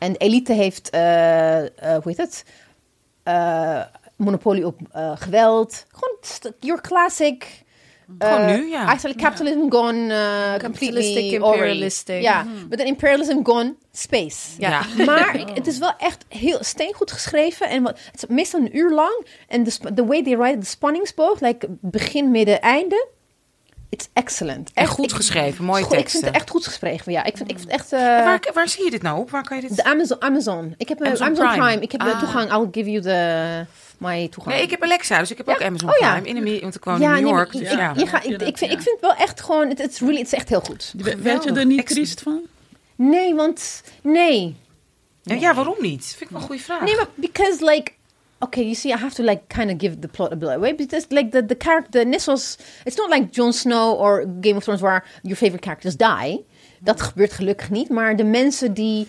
En 0.00 0.16
elite 0.16 0.52
heeft, 0.52 0.90
eh, 0.90 1.58
eh, 1.58 1.70
hoe 1.78 2.02
heet 2.04 2.16
het? 2.16 2.44
Eh, 3.22 3.82
monopolie 4.16 4.66
op 4.66 4.78
geweld. 5.14 5.86
Gewoon 5.88 6.54
your 6.58 6.80
classic... 6.80 7.62
Gewoon 8.18 8.46
nu, 8.46 8.70
ja. 8.70 8.84
Actually, 8.84 9.16
capitalism 9.16 9.70
gone 9.70 10.58
completely 10.62 11.32
imperialistic. 11.34 12.22
Ja, 12.22 12.46
but 12.68 12.78
then 12.78 12.86
imperialism 12.86 13.42
gone 13.42 13.74
space. 13.92 14.36
Ja. 14.58 14.84
Maar 15.06 15.44
het 15.54 15.66
is 15.66 15.78
wel 15.78 15.92
echt 15.98 16.24
heel 16.28 16.58
steengoed 16.60 17.12
geschreven. 17.12 17.68
En 17.68 17.82
wat, 17.82 17.98
het 18.10 18.22
is 18.22 18.28
meestal 18.28 18.60
een 18.60 18.76
uur 18.76 18.90
lang. 18.90 19.26
En 19.48 19.64
the 19.94 20.06
way 20.06 20.22
they 20.22 20.36
write, 20.36 20.58
de 20.58 20.66
spanningsboog, 20.66 21.40
like 21.40 21.66
begin, 21.80 22.30
midden, 22.30 22.60
einde. 22.60 23.08
It's 23.90 24.08
excellent. 24.12 24.70
En 24.74 24.82
Echt, 24.82 24.90
goed 24.92 25.04
ik- 25.10 25.16
geschreven, 25.16 25.64
mooie 25.64 25.82
goed, 25.84 25.96
Ik 25.96 26.08
vind 26.08 26.24
het 26.24 26.34
echt 26.34 26.50
goed 26.50 26.64
geschreven, 26.66 27.12
ja. 27.12 27.24
Ik 27.24 27.36
vind, 27.36 27.50
ik 27.50 27.56
vind 27.58 27.70
het 27.70 27.80
echt... 27.80 27.92
eh, 27.92 28.00
Waar, 28.00 28.40
waar 28.54 28.68
zie 28.68 28.84
je 28.84 28.90
dit 28.90 29.02
nou 29.02 29.18
op? 29.20 29.30
Waar 29.30 29.44
kan 29.44 29.56
je 29.60 29.68
dit... 29.68 29.76
de 29.76 29.84
Amazon, 29.84 30.22
Amazon. 30.22 30.74
Ik 30.76 30.88
heb 30.88 31.00
eh, 31.00 31.06
Amazon 31.06 31.26
Amazon, 31.26 31.46
Prime. 31.46 31.64
Prime. 31.66 31.82
Ik 31.82 31.92
heb 31.92 32.00
de 32.00 32.12
Ah. 32.12 32.18
toegang. 32.18 32.52
I'll 32.52 32.68
give 32.72 32.90
you 32.90 33.02
the, 33.02 33.64
my 33.98 34.28
toegang. 34.28 34.54
Nee, 34.54 34.64
ik 34.64 34.70
heb 34.70 34.82
Alexa, 34.82 35.18
dus 35.18 35.30
ik 35.30 35.36
heb 35.36 35.46
Ja? 35.46 35.52
ook 35.52 35.62
Amazon 35.62 35.90
Oh, 35.90 35.96
ja. 35.98 36.12
Prime. 36.12 36.28
In 36.28 36.36
Amerika, 36.36 36.62
want 36.62 36.74
ik 36.74 36.84
woon 36.84 37.00
ja, 37.00 37.06
in 37.08 37.12
New 37.14 37.22
nee, 37.24 37.32
York. 37.32 37.52
dus 37.52 37.60
ik- 37.60 37.70
ja. 37.78 37.92
je 37.96 38.06
ga- 38.06 38.22
ik, 38.22 38.42
ik, 38.42 38.58
vind, 38.58 38.72
ik 38.72 38.80
vind 38.80 38.90
het 38.90 39.00
wel 39.00 39.14
echt 39.14 39.40
gewoon... 39.40 39.68
Het 39.68 39.78
is 39.90 40.00
really, 40.00 40.20
is 40.20 40.32
echt 40.32 40.48
heel 40.48 40.60
goed. 40.60 40.92
Werd 40.96 41.22
werd 41.22 41.44
je 41.44 41.52
er 41.52 41.66
niet 41.66 41.86
triest 41.86 42.20
van? 42.20 42.40
Nee, 42.96 43.34
want... 43.34 43.82
Nee. 44.02 44.56
Ja, 45.22 45.34
ja, 45.34 45.54
waarom 45.54 45.76
niet? 45.80 46.04
Vind 46.06 46.20
ik 46.20 46.28
wel 46.30 46.40
een 46.40 46.46
goede 46.46 46.62
vraag. 46.62 46.80
Nee, 46.82 46.96
maar 46.96 47.06
because 47.14 47.64
like 47.64 47.92
okay, 48.42 48.62
you 48.62 48.74
see, 48.74 48.92
I 48.92 48.96
have 48.96 49.14
to 49.14 49.22
like 49.22 49.48
kind 49.48 49.70
of 49.70 49.78
give 49.78 50.00
the 50.00 50.08
plot 50.08 50.32
a 50.32 50.36
bit 50.36 50.48
away 50.48 50.72
because 50.72 51.06
like 51.10 51.30
the 51.32 51.42
the 51.42 51.54
character, 51.54 52.04
net 52.04 52.20
zoals 52.22 52.58
it's 52.86 52.96
not 52.96 53.10
like 53.10 53.32
Jon 53.32 53.52
Snow 53.52 53.94
or 53.94 54.24
Game 54.24 54.56
of 54.56 54.64
Thrones 54.64 54.82
where 54.82 55.02
your 55.22 55.36
favorite 55.36 55.62
characters 55.62 55.96
die. 55.96 56.44
Dat 56.82 57.00
gebeurt 57.00 57.32
gelukkig 57.32 57.70
niet, 57.70 57.88
maar 57.88 58.16
de 58.16 58.24
mensen 58.24 58.74
die 58.74 59.06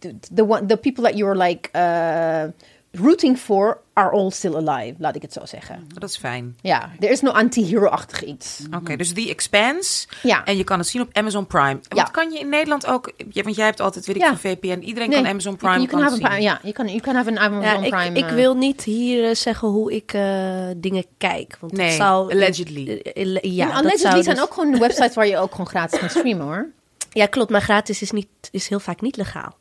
the 0.00 0.14
the, 0.34 0.44
one, 0.44 0.66
the 0.66 0.76
people 0.76 1.04
that 1.04 1.16
you're 1.16 1.36
like 1.36 1.70
uh, 1.74 2.46
rooting 2.96 3.38
for 3.38 3.78
are 3.92 4.10
all 4.10 4.30
still 4.30 4.54
alive, 4.54 4.94
laat 4.98 5.16
ik 5.16 5.22
het 5.22 5.32
zo 5.32 5.40
zeggen. 5.44 5.84
Dat 5.88 6.08
is 6.10 6.16
fijn. 6.16 6.56
Ja, 6.60 6.90
er 7.00 7.10
is 7.10 7.20
no 7.20 7.30
anti-hero-achtig 7.30 8.24
iets. 8.24 8.60
Oké, 8.76 8.96
dus 8.96 9.12
The 9.12 9.28
Expanse. 9.28 10.06
Ja. 10.22 10.44
En 10.44 10.56
je 10.56 10.64
kan 10.64 10.78
het 10.78 10.88
zien 10.88 11.02
op 11.02 11.08
Amazon 11.12 11.46
Prime. 11.46 11.78
Ja. 11.88 12.02
Wat 12.02 12.10
kan 12.10 12.30
je 12.32 12.38
in 12.38 12.48
Nederland 12.48 12.86
ook... 12.86 13.12
Want 13.32 13.56
jij 13.56 13.64
hebt 13.64 13.80
altijd, 13.80 14.06
weet 14.06 14.16
ik, 14.16 14.22
Ja. 14.22 14.28
van 14.28 14.38
VPN. 14.38 14.78
Iedereen 14.80 15.08
Nee, 15.08 15.20
kan 15.22 15.30
Amazon 15.30 15.56
Prime 15.56 15.74
You 15.74 15.86
can 15.86 15.98
kan 15.98 16.08
have 16.08 16.14
het 16.22 16.24
a, 16.24 16.32
zien. 16.34 16.42
ja, 16.42 16.58
you 16.62 16.72
can 16.74 16.86
you 16.86 17.00
can 17.00 17.14
have 17.14 17.30
an 17.30 17.38
Amazon 17.38 17.62
Ja, 17.80 17.84
ik, 17.84 17.90
Prime. 17.90 18.18
ik 18.18 18.24
uh, 18.24 18.32
wil 18.34 18.54
niet 18.56 18.82
hier 18.82 19.28
eh, 19.28 19.34
zeggen 19.34 19.68
hoe 19.68 19.92
ik 19.94 20.12
eh, 20.12 20.66
dingen 20.76 21.04
kijk. 21.18 21.56
Want 21.60 21.72
Nee, 21.72 21.86
het 21.86 21.96
zou, 21.96 22.32
allegedly. 22.32 23.00
Eh, 23.14 23.22
eh, 23.36 23.42
ja, 23.42 23.66
allegedly 23.70 23.98
zou 24.10 24.22
zijn 24.22 24.34
dus- 24.36 24.44
ook 24.44 24.54
gewoon 24.54 24.70
de 24.72 24.78
websites 24.78 25.14
waar 25.14 25.26
je 25.26 25.38
ook 25.38 25.50
gewoon 25.50 25.66
gratis 25.66 25.98
kan 25.98 26.08
streamen 26.10 26.46
hoor. 26.46 26.68
Ja, 27.12 27.26
klopt. 27.26 27.50
Maar 27.50 27.60
gratis 27.62 28.02
is, 28.02 28.10
niet, 28.10 28.26
is 28.50 28.68
heel 28.68 28.80
vaak 28.80 29.00
niet 29.00 29.16
legaal. 29.16 29.56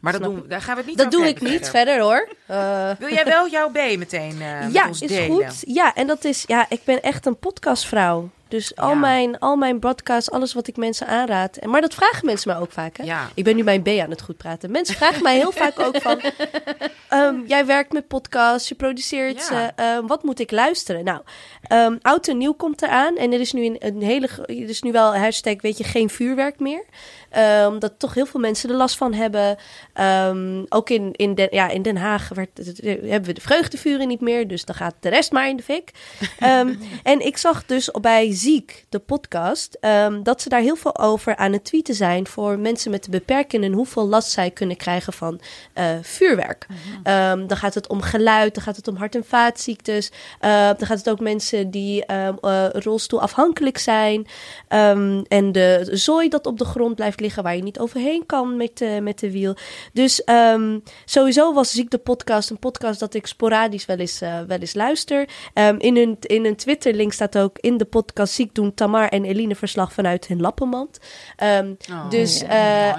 Maar 0.00 0.12
dat 0.12 0.22
doen, 0.22 0.44
daar 0.48 0.62
gaan 0.62 0.74
we 0.74 0.80
het 0.80 0.88
niet 0.88 0.98
Dat 0.98 1.10
doe 1.10 1.26
ik 1.26 1.40
niet 1.40 1.68
verder. 1.68 1.70
verder 1.70 2.00
hoor. 2.00 2.28
Wil 2.98 3.12
jij 3.12 3.24
wel 3.24 3.48
jouw 3.48 3.70
B 3.70 3.74
meteen 3.74 4.42
eh 4.42 4.60
met 4.64 4.72
ja, 4.72 4.88
ons 4.88 5.02
is 5.02 5.08
delen? 5.08 5.26
goed. 5.50 5.62
Ja, 5.66 5.94
en 5.94 6.06
dat 6.06 6.24
is, 6.24 6.44
ja, 6.46 6.66
ik 6.68 6.80
ben 6.84 7.02
echt 7.02 7.26
een 7.26 7.38
podcastvrouw. 7.38 8.30
Dus 8.48 8.76
al, 8.76 8.94
mijn, 8.94 9.38
al 9.38 9.56
mijn 9.56 9.78
broadcasts, 9.78 10.30
alles 10.30 10.52
wat 10.52 10.66
ik 10.66 10.76
mensen 10.76 11.06
aanraad. 11.06 11.56
En, 11.56 11.70
maar 11.70 11.80
dat 11.80 11.94
vragen 11.94 12.26
mensen 12.26 12.50
mij 12.50 12.60
ook 12.60 12.72
vaak. 12.72 12.96
Hè? 12.96 13.04
Ja. 13.04 13.30
Ik 13.34 13.44
ben 13.44 13.56
nu 13.56 13.62
mijn 13.62 13.82
B 13.82 13.88
aan 13.88 14.10
het 14.10 14.22
goed 14.22 14.36
praten. 14.36 14.70
Mensen 14.70 14.94
vragen 14.94 15.22
mij 15.22 15.36
heel 15.36 15.52
vaak 15.52 15.80
ook 15.80 16.00
van... 16.00 16.20
ehm, 17.08 17.34
jij 17.46 17.66
werkt 17.66 17.92
met 17.92 18.08
podcasts, 18.08 18.68
je 18.68 18.74
produceert 18.74 19.42
ze. 19.42 19.54
Ja. 19.54 19.72
ehm, 19.76 20.06
wat 20.06 20.22
moet 20.22 20.40
ik 20.40 20.50
luisteren? 20.50 21.04
Nou, 21.04 21.20
ehm, 21.62 21.96
oud 22.02 22.28
en 22.28 22.36
nieuw 22.36 22.52
komt 22.52 22.82
eraan. 22.82 23.16
En 23.16 23.32
er 23.32 23.40
is 23.40 23.52
nu 23.52 23.64
een, 23.64 23.76
een 23.78 24.02
hele... 24.02 24.28
Er 24.46 24.68
is 24.68 24.82
nu 24.82 24.92
wel 24.92 25.16
hashtag, 25.16 25.62
weet 25.62 25.78
je, 25.78 25.84
geen 25.84 26.10
vuurwerk 26.10 26.60
meer. 26.60 26.84
Ehm, 27.30 27.78
dat 27.78 27.98
toch 27.98 28.14
heel 28.14 28.26
veel 28.26 28.40
mensen 28.40 28.70
er 28.70 28.76
last 28.76 28.96
van 28.96 29.12
hebben. 29.12 29.56
Ook 30.68 30.90
in, 30.90 31.12
in, 31.12 31.34
Den, 31.34 31.48
ja, 31.50 31.68
in 31.68 31.82
Den 31.82 31.96
Haag 31.96 32.28
werd, 32.28 32.50
hebben 32.84 33.24
we 33.24 33.32
de 33.32 33.40
vreugdevuren 33.40 34.08
niet 34.08 34.20
meer. 34.20 34.48
Dus 34.48 34.64
dan 34.64 34.74
gaat 34.74 34.94
de 35.00 35.08
rest 35.08 35.32
maar 35.32 35.48
in 35.48 35.56
de 35.56 35.62
fik. 35.62 35.90
En 37.02 37.26
ik 37.26 37.36
zag 37.36 37.66
dus 37.66 37.90
bij 38.00 38.34
Ziek, 38.36 38.84
de 38.88 38.98
podcast, 38.98 39.76
ehm, 39.80 40.22
dat 40.22 40.42
ze 40.42 40.48
daar 40.48 40.60
heel 40.60 40.76
veel 40.76 40.98
over 40.98 41.36
aan 41.36 41.52
het 41.52 41.64
tweeten 41.64 41.94
zijn 41.94 42.26
voor 42.26 42.58
mensen 42.58 42.90
met 42.90 43.10
beperkingen 43.10 43.70
en 43.70 43.76
hoeveel 43.76 44.08
last 44.08 44.30
zij 44.30 44.50
kunnen 44.50 44.76
krijgen 44.76 45.12
van 45.12 45.40
eh, 45.72 45.84
vuurwerk. 46.02 46.66
Ehm, 47.02 47.46
dan 47.46 47.56
gaat 47.56 47.74
het 47.74 47.88
om 47.88 48.00
geluid, 48.00 48.54
dan 48.54 48.62
gaat 48.62 48.76
het 48.76 48.88
om 48.88 48.96
hart- 48.96 49.14
en 49.14 49.24
vaatziektes. 49.24 50.10
eh, 50.40 50.50
dan 50.50 50.86
gaat 50.86 50.98
het 50.98 51.08
ook 51.08 51.20
mensen 51.20 51.70
die 51.70 52.04
ehm 52.04 52.34
eh, 52.40 52.66
rolstoelafhankelijk 52.72 53.78
zijn. 53.78 54.26
Ehm, 54.68 55.22
en 55.28 55.52
de 55.52 55.88
zooi 55.92 56.28
dat 56.28 56.46
op 56.46 56.58
de 56.58 56.64
grond 56.64 56.94
blijft 56.94 57.20
liggen 57.20 57.42
waar 57.42 57.56
je 57.56 57.62
niet 57.62 57.78
overheen 57.78 58.26
kan 58.26 58.56
met, 58.56 58.78
de 58.78 58.98
met 59.02 59.18
de 59.18 59.30
wiel. 59.30 59.54
Dus 59.92 60.24
ehm, 60.24 60.78
sowieso 61.04 61.52
was 61.52 61.70
Ziek 61.70 61.90
de 61.90 61.98
podcast 61.98 62.50
een 62.50 62.58
podcast 62.58 63.00
dat 63.00 63.14
ik 63.14 63.26
sporadisch 63.26 63.86
wel 63.86 63.96
eens, 63.96 64.20
eh, 64.20 64.40
wel 64.46 64.58
eens 64.58 64.74
luister. 64.74 65.28
Ehm, 65.54 65.76
in, 65.78 65.96
hun, 65.96 66.16
in 66.20 66.44
hun 66.44 66.56
Twitter-link 66.56 67.12
staat 67.12 67.38
ook 67.38 67.58
in 67.60 67.76
de 67.76 67.84
podcast 67.84 68.24
Ziek 68.26 68.54
doen 68.54 68.74
Tamar 68.74 69.08
en 69.08 69.24
Eline 69.24 69.54
verslag 69.54 69.92
vanuit 69.92 70.26
hun 70.26 70.40
lappenmand. 70.40 70.98
Ehm, 71.36 71.74
Oh, 71.90 72.10
dus, 72.10 72.40
ja, 72.40 72.46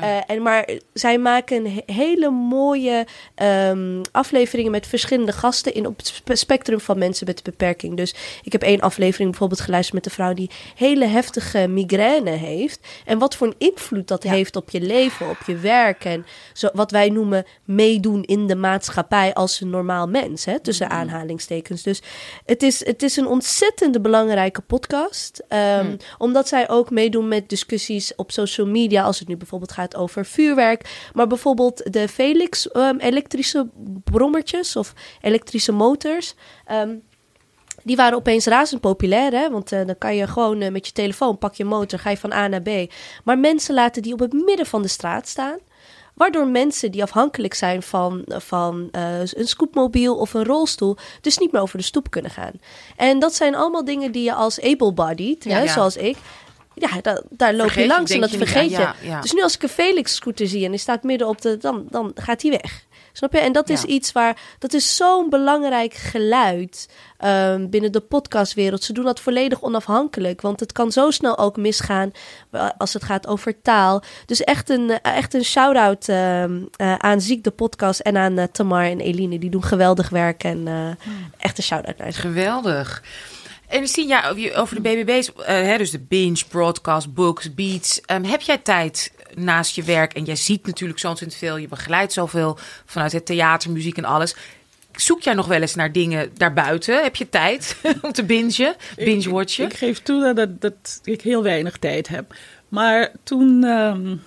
eh, 0.02 0.18
eh, 0.18 0.24
en 0.28 0.42
maar 0.42 0.70
zij 0.94 1.18
maken 1.18 1.66
he- 1.74 1.94
hele 1.94 2.30
mooie 2.30 3.06
ehm, 3.36 4.02
afleveringen 4.12 4.72
met 4.72 4.88
verschillende 4.88 5.32
gasten 5.32 5.74
in 5.74 5.86
op 5.88 5.98
het 5.98 6.08
spe- 6.08 6.36
spectrum 6.36 6.80
van 6.80 6.98
mensen 6.98 7.26
met 7.28 7.38
een 7.38 7.44
beperking. 7.44 7.98
Dus 7.98 8.16
ik 8.44 8.52
heb 8.52 8.62
één 8.64 8.80
aflevering 8.80 9.30
bijvoorbeeld 9.30 9.62
geluisterd 9.62 9.96
met 9.96 10.06
een 10.06 10.12
vrouw 10.12 10.34
die 10.34 10.50
hele 10.76 11.06
heftige 11.06 11.68
migraine 11.68 12.30
heeft. 12.30 12.80
En 13.06 13.18
wat 13.20 13.36
voor 13.36 13.48
een 13.48 13.56
invloed 13.58 14.08
dat 14.08 14.24
heeft 14.24 14.56
op 14.56 14.70
je 14.70 14.82
leven, 14.82 15.30
op 15.30 15.38
je 15.46 15.56
werk. 15.58 16.06
En 16.06 16.26
zo, 16.54 16.70
wat 16.74 16.92
wij 16.92 17.10
noemen 17.10 17.46
meedoen 17.64 18.24
in 18.24 18.48
de 18.48 18.56
maatschappij 18.56 19.34
als 19.34 19.62
een 19.62 19.70
normaal 19.70 20.08
mens, 20.08 20.46
hè, 20.46 20.60
tussen 20.60 20.90
aanhalingstekens. 20.90 21.84
Dus 21.84 22.02
het 22.46 22.64
is, 22.64 22.86
het 22.86 23.04
is 23.04 23.16
een 23.18 23.28
ontzettende 23.28 24.02
belangrijke 24.02 24.62
podcast. 24.62 25.17
Ehm, 25.48 25.96
Omdat 26.18 26.48
zij 26.48 26.70
ook 26.70 26.90
meedoen 26.90 27.28
met 27.28 27.50
discussies 27.50 28.16
op 28.16 28.32
social 28.32 28.68
media. 28.68 29.04
Als 29.04 29.20
het 29.20 29.28
nu 29.28 29.38
bijvoorbeeld 29.38 29.72
gaat 29.72 29.96
over 29.96 30.26
vuurwerk. 30.26 31.10
Maar 31.14 31.28
bijvoorbeeld 31.28 31.94
de 31.94 32.08
Felix 32.08 32.72
ehm, 32.72 32.98
elektrische 32.98 33.68
brommertjes 34.04 34.76
of 34.76 34.94
elektrische 35.22 35.72
motors. 35.72 36.36
ehm, 36.66 36.96
die 37.84 37.96
waren 37.96 38.18
opeens 38.18 38.46
razend 38.46 38.82
populair, 38.82 39.32
hè? 39.32 39.50
Want 39.50 39.72
eh, 39.72 39.86
dan 39.86 39.98
kan 39.98 40.16
je 40.16 40.28
gewoon 40.28 40.62
eh, 40.62 40.72
met 40.72 40.86
je 40.86 40.92
telefoon 40.92 41.38
pak 41.38 41.54
je 41.54 41.66
motor, 41.66 42.00
ga 42.00 42.10
je 42.10 42.18
van 42.18 42.34
A 42.34 42.48
naar 42.48 42.62
B. 42.62 42.70
Maar 43.24 43.40
mensen 43.40 43.74
laten 43.74 44.02
die 44.02 44.14
op 44.14 44.20
het 44.20 44.34
midden 44.34 44.66
van 44.66 44.82
de 44.82 44.88
straat 44.88 45.28
staan. 45.28 45.58
Waardoor 46.18 46.48
mensen 46.48 46.92
die 46.92 47.04
afhankelijk 47.04 47.54
zijn 47.54 47.84
van, 47.84 48.24
van 48.28 48.88
eh, 48.92 49.20
een 49.20 49.48
scootmobiel 49.48 50.16
of 50.16 50.34
een 50.34 50.44
rolstoel, 50.46 50.98
dus 51.22 51.38
niet 51.38 51.52
meer 51.52 51.62
over 51.62 51.78
de 51.78 51.84
stoep 51.84 52.10
kunnen 52.12 52.32
gaan. 52.32 52.52
En 52.96 53.20
dat 53.20 53.34
zijn 53.36 53.56
allemaal 53.56 53.86
dingen 53.86 54.12
die 54.12 54.24
je 54.24 54.34
als 54.34 54.62
able-bodied, 54.62 55.44
Ja, 55.44 55.52
hè, 55.56 55.62
ja. 55.64 55.72
zoals 55.74 55.96
ik, 55.98 56.18
ja, 56.74 56.90
da- 57.02 57.24
daar 57.30 57.54
loop 57.54 57.66
Vergeet 57.66 57.84
je 57.84 57.90
langs 57.90 58.12
en 58.12 58.22
dat 58.22 58.32
je 58.32 58.38
vergeet 58.38 58.70
je. 58.70 58.78
aan, 58.78 58.96
ja, 59.02 59.08
ja. 59.10 59.22
Dus 59.22 59.34
nu 59.34 59.42
als 59.42 59.56
ik 59.56 59.64
een 59.64 59.70
Felix 59.70 60.16
scooter 60.16 60.48
zie 60.48 60.66
en 60.66 60.72
die 60.72 60.80
staat 60.80 61.04
midden 61.04 61.28
op 61.28 61.42
de, 61.42 61.58
dan, 61.58 61.86
dan 61.90 62.12
gaat 62.16 62.42
hij 62.42 62.52
weg. 62.52 62.86
Snap 63.18 63.34
je? 63.34 63.40
En 63.40 63.52
dat 63.52 63.70
is 63.70 63.82
Ja. 63.82 63.88
iets 63.88 64.12
waar, 64.12 64.38
dat 64.60 64.74
is 64.74 64.96
zo'n 64.96 65.30
belangrijk 65.30 65.94
geluid 65.94 66.90
ehm, 67.18 67.70
binnen 67.70 67.92
de 67.92 68.00
podcastwereld. 68.00 68.84
Ze 68.84 68.94
doen 68.94 69.04
dat 69.06 69.20
volledig 69.20 69.62
onafhankelijk, 69.62 70.42
want 70.42 70.60
het 70.60 70.72
kan 70.72 70.92
zo 70.92 71.12
snel 71.12 71.38
ook 71.38 71.58
misgaan 71.58 72.12
eh, 72.52 72.70
als 72.78 72.94
het 72.94 73.04
gaat 73.04 73.28
over 73.28 73.62
taal. 73.62 74.04
Dus 74.26 74.42
echt 74.44 74.70
een, 74.70 74.90
eh, 75.02 75.16
echt 75.16 75.34
een 75.34 75.44
shout-out 75.44 76.08
ehm, 76.10 76.60
eh, 76.76 76.96
aan 76.96 77.22
Ziek 77.22 77.44
de 77.44 77.52
podcast 77.52 78.00
en 78.00 78.18
aan 78.18 78.38
eh, 78.38 78.44
Tamar 78.52 78.84
en 78.86 79.00
Eline. 79.00 79.40
Die 79.40 79.50
doen 79.50 79.64
geweldig 79.64 80.10
werk 80.10 80.44
en 80.44 80.68
eh, 80.68 80.90
echt 81.38 81.58
een 81.58 81.64
shout-out 81.64 81.98
naar 81.98 82.12
ze. 82.12 82.20
Geweldig. 82.20 83.04
En 83.68 83.78
Christine, 83.78 84.08
ja, 84.08 84.34
over 84.56 84.76
de 84.76 84.82
BBB's, 84.82 85.32
hè, 85.44 85.78
dus 85.78 85.92
de 85.92 86.00
binge, 86.00 86.44
broadcast, 86.50 87.14
books, 87.14 87.54
beats. 87.54 88.02
Ehm, 88.02 88.24
heb 88.24 88.42
jij 88.42 88.58
tijd 88.58 89.12
naast 89.36 89.76
je 89.76 89.84
werk? 89.84 90.14
En 90.14 90.24
jij 90.24 90.36
ziet 90.36 90.66
natuurlijk 90.66 91.00
zo 91.00 91.10
ontzettend 91.10 91.40
veel. 91.40 91.58
Je 91.58 91.68
begeleidt 91.68 92.14
zoveel 92.14 92.58
vanuit 92.86 93.12
het 93.12 93.26
theater, 93.26 93.72
muziek 93.72 93.98
en 93.98 94.06
alles. 94.06 94.36
Zoek 94.92 95.22
jij 95.22 95.34
nog 95.34 95.48
wel 95.48 95.62
eens 95.62 95.76
naar 95.76 95.92
dingen 95.92 96.32
daarbuiten? 96.34 97.04
Heb 97.04 97.16
je 97.16 97.30
tijd 97.30 97.76
om 98.02 98.12
te 98.12 98.24
bingen, 98.24 98.76
binge-watchen? 98.96 99.66
Ik, 99.66 99.72
ik 99.72 99.78
geef 99.78 100.02
toe 100.02 100.22
dat, 100.22 100.36
dat, 100.36 100.62
dat 100.62 101.00
ik 101.04 101.22
heel 101.22 101.44
weinig 101.44 101.78
tijd 101.78 102.08
heb. 102.08 102.34
Maar 102.68 103.12
toen, 103.24 103.64
ehm, 103.64 104.08
eh, 104.08 104.18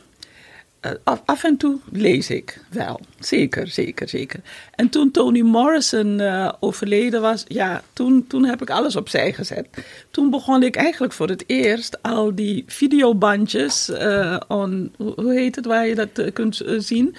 af, 1.05 1.23
af 1.25 1.45
en 1.45 1.57
toe 1.57 1.79
lees 1.93 2.31
ik 2.31 2.61
wel. 2.71 3.01
Zeker, 3.19 3.69
zeker, 3.69 4.09
zeker. 4.09 4.41
En 4.75 4.89
toen 4.89 5.11
Toni 5.11 5.43
Morrison 5.43 6.21
eh, 6.21 6.53
overleden 6.61 7.21
was, 7.21 7.45
ja, 7.49 7.83
toen, 7.93 8.27
toen 8.27 8.45
heb 8.45 8.63
ik 8.63 8.71
alles 8.71 8.97
opzij 8.97 9.33
gezet. 9.33 9.69
Toen 10.11 10.31
begon 10.31 10.63
ik 10.63 10.77
eigenlijk 10.77 11.13
voor 11.13 11.29
het 11.29 11.45
eerst 11.47 12.03
al 12.03 12.35
die 12.35 12.65
videobandjes, 12.67 13.89
eh 13.89 14.41
on, 14.49 14.93
hoe 14.97 15.33
heet 15.33 15.57
het, 15.57 15.67
waar 15.67 15.87
je 15.87 15.95
dat 15.95 16.19
eh, 16.19 16.33
kunt 16.33 16.61
eh, 16.61 16.79
zien. 16.79 17.17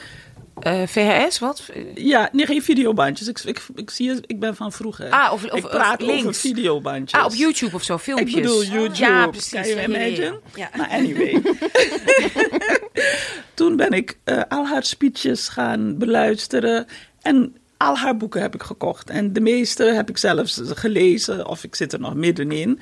Eh, 0.63 0.82
VHS, 0.88 1.39
wat? 1.39 1.63
Ja, 1.96 2.30
nee, 2.32 2.46
geen 2.46 2.62
videobandjes. 2.62 3.27
Ik, 3.27 3.39
ik, 3.39 3.62
ik, 3.75 3.89
zie 3.89 4.13
ik 4.25 4.39
ben 4.39 4.56
van 4.56 4.72
vroeger. 4.72 5.10
Ah, 5.10 5.34
of- 5.34 5.44
of- 5.46 5.53
ik 5.58 5.68
praat 5.70 6.01
of 6.01 6.08
over 6.10 6.22
links. 6.24 6.39
videobandjes. 6.39 7.20
Ah, 7.20 7.25
op 7.25 7.34
YouTube 7.34 7.75
of 7.75 7.84
zo, 7.84 7.98
filmpjes. 7.98 8.30
Ik 8.36 8.41
bedoel 8.41 8.63
YouTube. 8.63 8.96
Ja, 8.96 9.27
precies. 9.27 9.51
Kan 9.51 9.68
je 9.68 9.84
imagine? 9.84 10.39
Ja. 10.56 10.70
Maar 10.77 10.89
anyway. 10.89 11.41
Toen 13.53 13.75
ben 13.75 13.91
ik 13.91 14.18
eh, 14.24 14.41
al 14.50 14.68
haar 14.68 14.84
speeches 14.84 15.48
gaan 15.48 15.98
beluisteren. 15.98 16.86
En 17.22 17.56
al 17.77 17.98
haar 17.98 18.18
boeken 18.18 18.41
heb 18.41 18.56
ik 18.56 18.63
gekocht. 18.63 19.10
En 19.10 19.34
de 19.34 19.41
meeste 19.41 19.84
heb 19.84 20.10
ik 20.10 20.18
zelfs 20.18 20.62
gelezen. 20.63 21.48
Of 21.48 21.63
ik 21.63 21.75
zit 21.75 21.94
er 21.94 22.00
nog 22.00 22.13
middenin. 22.15 22.80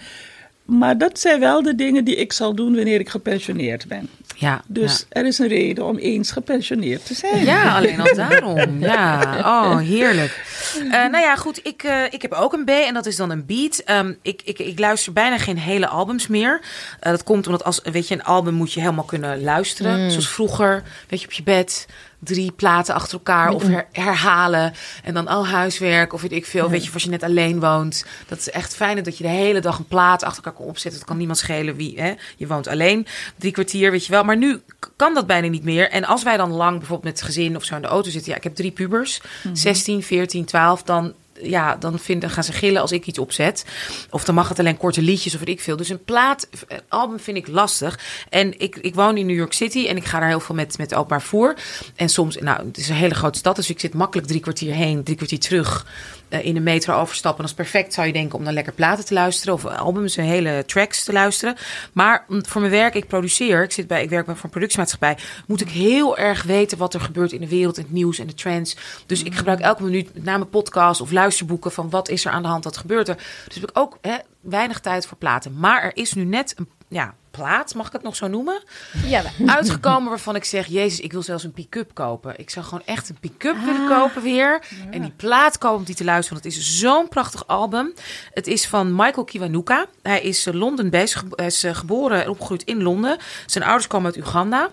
Maar 0.69 0.97
dat 0.97 1.19
zijn 1.19 1.39
wel 1.39 1.61
de 1.63 1.75
dingen 1.75 2.03
die 2.03 2.15
ik 2.15 2.33
zal 2.33 2.55
doen 2.55 2.75
wanneer 2.75 2.99
ik 2.99 3.09
gepensioneerd 3.09 3.87
ben. 3.87 4.09
Ja, 4.35 4.61
Dus 4.67 5.05
er 5.09 5.25
is 5.25 5.39
een 5.39 5.47
reden 5.47 5.85
om 5.85 5.97
eens 5.97 6.31
gepensioneerd 6.31 7.05
te 7.05 7.13
zijn. 7.13 7.45
Ja, 7.45 7.75
alleen 7.75 7.99
al 7.99 8.15
daarom. 8.15 8.79
Ja, 8.79 9.21
oh, 9.53 9.77
heerlijk. 9.79 10.43
Eh, 10.75 10.91
nou 10.91 11.17
ja, 11.17 11.35
goed, 11.35 11.59
ik, 11.65 11.83
eh, 11.83 12.03
ik 12.09 12.21
heb 12.21 12.33
ook 12.33 12.53
een 12.53 12.65
B 12.65 12.69
en 12.69 12.93
dat 12.93 13.05
is 13.05 13.15
dan 13.15 13.29
een 13.29 13.45
beat. 13.45 13.77
Ehm, 13.77 14.13
ik, 14.21 14.41
ik, 14.43 14.59
ik 14.59 14.79
luister 14.79 15.13
bijna 15.13 15.37
geen 15.37 15.57
hele 15.57 15.87
albums 15.87 16.27
meer. 16.27 16.61
Eh, 16.99 17.11
dat 17.11 17.23
komt 17.23 17.45
omdat 17.45 17.63
als, 17.63 17.79
weet 17.83 18.07
je, 18.07 18.13
een 18.13 18.23
album 18.23 18.53
moet 18.53 18.73
je 18.73 18.79
helemaal 18.79 19.03
kunnen 19.03 19.41
luisteren. 19.43 19.99
Zoals 20.11 20.29
vroeger, 20.29 20.83
weet 21.07 21.19
je, 21.21 21.25
op 21.25 21.33
je 21.33 21.43
bed 21.43 21.87
drie 22.23 22.51
platen 22.51 22.93
achter 22.95 23.13
elkaar 23.13 23.49
of 23.49 23.63
her- 23.67 23.87
herhalen 23.91 24.73
en 25.03 25.13
dan 25.13 25.27
al 25.27 25.47
huiswerk 25.47 26.13
of 26.13 26.21
weet 26.21 26.31
ik 26.31 26.45
veel. 26.45 26.69
Weet 26.69 26.85
je, 26.85 26.91
als 26.93 27.03
je 27.03 27.09
net 27.09 27.23
alleen 27.23 27.59
woont, 27.59 28.05
dat 28.27 28.37
is 28.37 28.49
echt 28.49 28.75
fijn 28.75 29.03
dat 29.03 29.17
je 29.17 29.23
de 29.23 29.29
hele 29.29 29.59
dag 29.59 29.77
een 29.77 29.87
plaat 29.87 30.23
achter 30.23 30.43
elkaar 30.43 30.59
kan 30.59 30.69
opzetten. 30.69 30.99
Het 30.99 31.09
kan 31.09 31.17
niemand 31.17 31.37
schelen 31.37 31.75
wie, 31.75 32.01
hè? 32.01 32.13
Je 32.37 32.47
woont 32.47 32.67
alleen, 32.67 33.07
drie 33.35 33.51
kwartier, 33.51 33.91
weet 33.91 34.05
je 34.05 34.11
wel. 34.11 34.23
Maar 34.23 34.37
nu 34.37 34.61
kan 34.95 35.13
dat 35.13 35.27
bijna 35.27 35.47
niet 35.47 35.63
meer. 35.63 35.89
En 35.89 36.05
als 36.05 36.23
wij 36.23 36.37
dan 36.37 36.51
lang 36.51 36.77
bijvoorbeeld 36.77 37.03
met 37.13 37.19
het 37.19 37.27
gezin 37.27 37.55
of 37.55 37.63
zo 37.63 37.75
in 37.75 37.81
de 37.81 37.87
auto 37.87 38.09
zitten, 38.09 38.31
ja, 38.31 38.37
ik 38.37 38.43
heb 38.43 38.55
drie 38.55 38.71
pubers, 38.71 39.21
16, 39.53 40.03
14, 40.03 40.45
12, 40.45 40.58
dan 40.85 41.13
ja, 41.41 41.75
dan 41.75 41.99
vinden, 41.99 42.29
gaan 42.29 42.43
ze 42.43 42.53
gillen 42.53 42.81
als 42.81 42.91
ik 42.91 43.05
iets 43.05 43.19
opzet. 43.19 43.65
Of 44.09 44.23
dan 44.23 44.35
mag 44.35 44.49
het 44.49 44.59
alleen 44.59 44.77
korte 44.77 45.01
liedjes 45.01 45.35
of 45.35 45.41
ik 45.41 45.61
veel. 45.61 45.77
Dus 45.77 45.89
een 45.89 46.03
plaat, 46.03 46.47
een 46.67 46.81
album 46.87 47.19
vind 47.19 47.37
ik 47.37 47.47
lastig. 47.47 47.99
En 48.29 48.59
ik, 48.59 48.75
ik 48.75 48.95
woon 48.95 49.17
in 49.17 49.25
New 49.25 49.37
York 49.37 49.53
City 49.53 49.87
en 49.87 49.97
ik 49.97 50.05
ga 50.05 50.19
daar 50.19 50.29
heel 50.29 50.39
veel 50.39 50.55
met, 50.55 50.77
met 50.77 50.93
openbaar 50.93 51.21
voer. 51.21 51.55
En 51.95 52.09
soms, 52.09 52.37
nou, 52.37 52.65
het 52.65 52.77
is 52.77 52.89
een 52.89 52.95
hele 52.95 53.15
grote 53.15 53.39
stad, 53.39 53.55
dus 53.55 53.69
ik 53.69 53.79
zit 53.79 53.93
makkelijk 53.93 54.27
drie 54.27 54.39
kwartier 54.39 54.73
heen, 54.73 55.03
drie 55.03 55.17
kwartier 55.17 55.39
terug. 55.39 55.85
Eh, 56.29 56.45
in 56.45 56.53
de 56.53 56.59
metro 56.59 56.99
overstappen. 56.99 57.41
Dat 57.41 57.49
is 57.49 57.55
perfect, 57.55 57.93
zou 57.93 58.07
je 58.07 58.13
denken, 58.13 58.37
om 58.37 58.43
dan 58.43 58.53
lekker 58.53 58.73
platen 58.73 59.05
te 59.05 59.13
luisteren. 59.13 59.53
Of 59.53 59.65
albums 59.65 60.17
en 60.17 60.23
hele 60.23 60.63
tracks 60.65 61.03
te 61.03 61.11
luisteren. 61.11 61.55
Maar 61.93 62.25
voor 62.27 62.61
mijn 62.61 62.73
werk, 62.73 62.93
ik 62.93 63.07
produceer. 63.07 63.63
Ik, 63.63 63.71
zit 63.71 63.87
bij, 63.87 64.03
ik 64.03 64.09
werk 64.09 64.25
bij 64.25 64.35
een 64.43 64.49
productiemaatschappij. 64.49 65.17
Moet 65.47 65.61
ik 65.61 65.69
heel 65.69 66.17
erg 66.17 66.43
weten 66.43 66.77
wat 66.77 66.93
er 66.93 67.01
gebeurt 67.01 67.31
in 67.31 67.41
de 67.41 67.49
wereld. 67.49 67.77
En 67.77 67.83
het 67.83 67.91
nieuws 67.91 68.19
en 68.19 68.27
de 68.27 68.33
trends. 68.33 68.77
Dus 69.05 69.23
ik 69.23 69.35
gebruik 69.35 69.59
elke 69.59 69.83
minuut 69.83 70.13
met 70.13 70.23
name 70.23 70.45
podcasts 70.45 71.01
of 71.01 71.11
luisterboeken. 71.11 71.71
Van 71.71 71.89
wat 71.89 72.09
is 72.09 72.25
er 72.25 72.31
aan 72.31 72.41
de 72.41 72.47
hand, 72.47 72.63
wat 72.63 72.77
gebeurt 72.77 73.07
er. 73.07 73.15
Dus 73.45 73.55
heb 73.55 73.69
ik 73.69 73.77
ook 73.77 73.97
hè, 74.01 74.15
weinig 74.41 74.79
tijd 74.79 75.07
voor 75.07 75.17
platen. 75.17 75.59
Maar 75.59 75.83
er 75.83 75.95
is 75.95 76.13
nu 76.13 76.23
net 76.23 76.53
een, 76.57 76.69
ja, 76.87 77.15
plaat, 77.31 77.75
mag 77.75 77.87
ik 77.87 77.93
het 77.93 78.03
nog 78.03 78.15
zo 78.15 78.27
noemen? 78.27 78.63
Ja, 79.05 79.23
Uitgekomen 79.45 80.09
waarvan 80.09 80.35
ik 80.35 80.43
zeg, 80.43 80.67
jezus, 80.67 80.99
ik 80.99 81.11
wil 81.11 81.21
zelfs 81.21 81.43
een 81.43 81.51
pick-up 81.51 81.93
kopen. 81.93 82.39
Ik 82.39 82.49
zou 82.49 82.65
gewoon 82.65 82.85
echt 82.85 83.09
een 83.09 83.19
pick-up 83.19 83.57
willen 83.65 83.87
kopen 83.87 84.21
weer. 84.21 84.65
En 84.91 85.01
die 85.01 85.11
plaat 85.11 85.57
kopen 85.57 85.77
om 85.77 85.83
die 85.83 85.95
te 85.95 86.03
luisteren, 86.03 86.41
want 86.41 86.53
het 86.53 86.63
is 86.63 86.79
zo'n 86.79 87.07
prachtig 87.07 87.47
album. 87.47 87.93
Het 88.33 88.47
is 88.47 88.67
van 88.67 88.95
Michael 88.95 89.23
Kiwanuka. 89.23 89.85
Hij 90.01 90.21
is 90.21 90.45
eh, 90.45 90.53
Londen 90.53 90.89
bezig. 90.89 91.23
Hij 91.35 91.45
is 91.45 91.63
eh, 91.63 91.75
geboren 91.75 92.23
en 92.23 92.29
opgegroeid 92.29 92.63
in 92.63 92.81
Londen. 92.81 93.17
Zijn 93.45 93.63
ouders 93.63 93.87
komen 93.87 94.05
uit 94.05 94.17
Uganda. 94.17 94.69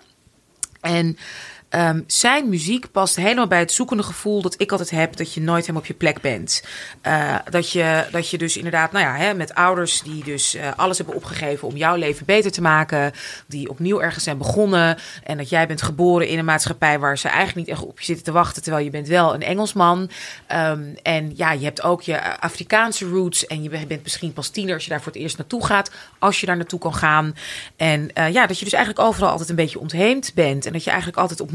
En 0.80 1.18
ehm, 1.68 2.00
zijn 2.06 2.48
muziek 2.48 2.90
past 2.90 3.16
helemaal 3.16 3.46
bij 3.46 3.58
het 3.58 3.72
zoekende 3.72 4.02
gevoel 4.02 4.42
dat 4.42 4.54
ik 4.60 4.70
altijd 4.70 4.90
heb 4.90 5.16
dat 5.16 5.32
je 5.32 5.40
nooit 5.40 5.60
helemaal 5.60 5.80
op 5.80 5.86
je 5.86 5.94
plek 5.94 6.20
bent. 6.20 6.62
Eh, 7.00 7.34
dat, 7.50 7.72
je, 7.72 8.04
dat 8.10 8.30
je 8.30 8.38
dus 8.38 8.56
inderdaad, 8.56 8.92
nou 8.92 9.04
ja, 9.04 9.16
hè, 9.16 9.34
met 9.34 9.54
ouders 9.54 10.02
die 10.02 10.24
dus 10.24 10.54
eh, 10.54 10.68
alles 10.76 10.96
hebben 10.96 11.16
opgegeven 11.16 11.68
om 11.68 11.76
jouw 11.76 11.96
leven 11.96 12.26
beter 12.26 12.50
te 12.50 12.60
maken, 12.60 13.12
die 13.46 13.68
opnieuw 13.68 14.00
ergens 14.00 14.24
zijn 14.24 14.38
begonnen. 14.38 14.98
En 15.24 15.36
dat 15.36 15.48
jij 15.48 15.66
bent 15.66 15.82
geboren 15.82 16.28
in 16.28 16.38
een 16.38 16.44
maatschappij 16.44 16.98
waar 16.98 17.18
ze 17.18 17.28
eigenlijk 17.28 17.66
niet 17.66 17.76
echt 17.76 17.86
op 17.86 17.98
je 17.98 18.04
zitten 18.04 18.24
te 18.24 18.32
wachten, 18.32 18.62
terwijl 18.62 18.84
je 18.84 18.90
bent 18.90 19.08
wel 19.08 19.34
een 19.34 19.42
Engelsman. 19.42 20.10
Ehm, 20.46 20.82
en 21.02 21.32
ja, 21.34 21.52
je 21.52 21.64
hebt 21.64 21.82
ook 21.82 22.02
je 22.02 22.40
Afrikaanse 22.40 23.08
roots 23.08 23.46
en 23.46 23.62
je 23.62 23.68
bent 23.68 24.02
misschien 24.02 24.32
pas 24.32 24.48
tiener 24.48 24.74
als 24.74 24.84
je 24.84 24.90
daar 24.90 25.02
voor 25.02 25.12
het 25.12 25.22
eerst 25.22 25.38
naartoe 25.38 25.66
gaat, 25.66 25.90
als 26.18 26.40
je 26.40 26.46
daar 26.46 26.56
naartoe 26.56 26.78
kan 26.78 26.94
gaan. 26.94 27.36
En 27.76 28.12
eh, 28.12 28.32
ja, 28.32 28.46
dat 28.46 28.58
je 28.58 28.64
dus 28.64 28.74
eigenlijk 28.74 29.08
overal 29.08 29.30
altijd 29.30 29.48
een 29.48 29.56
beetje 29.56 29.80
ontheemd 29.80 30.32
bent 30.34 30.66
en 30.66 30.72
dat 30.72 30.84
je 30.84 30.90
eigenlijk 30.90 31.20
altijd 31.20 31.40
opnieuw 31.40 31.54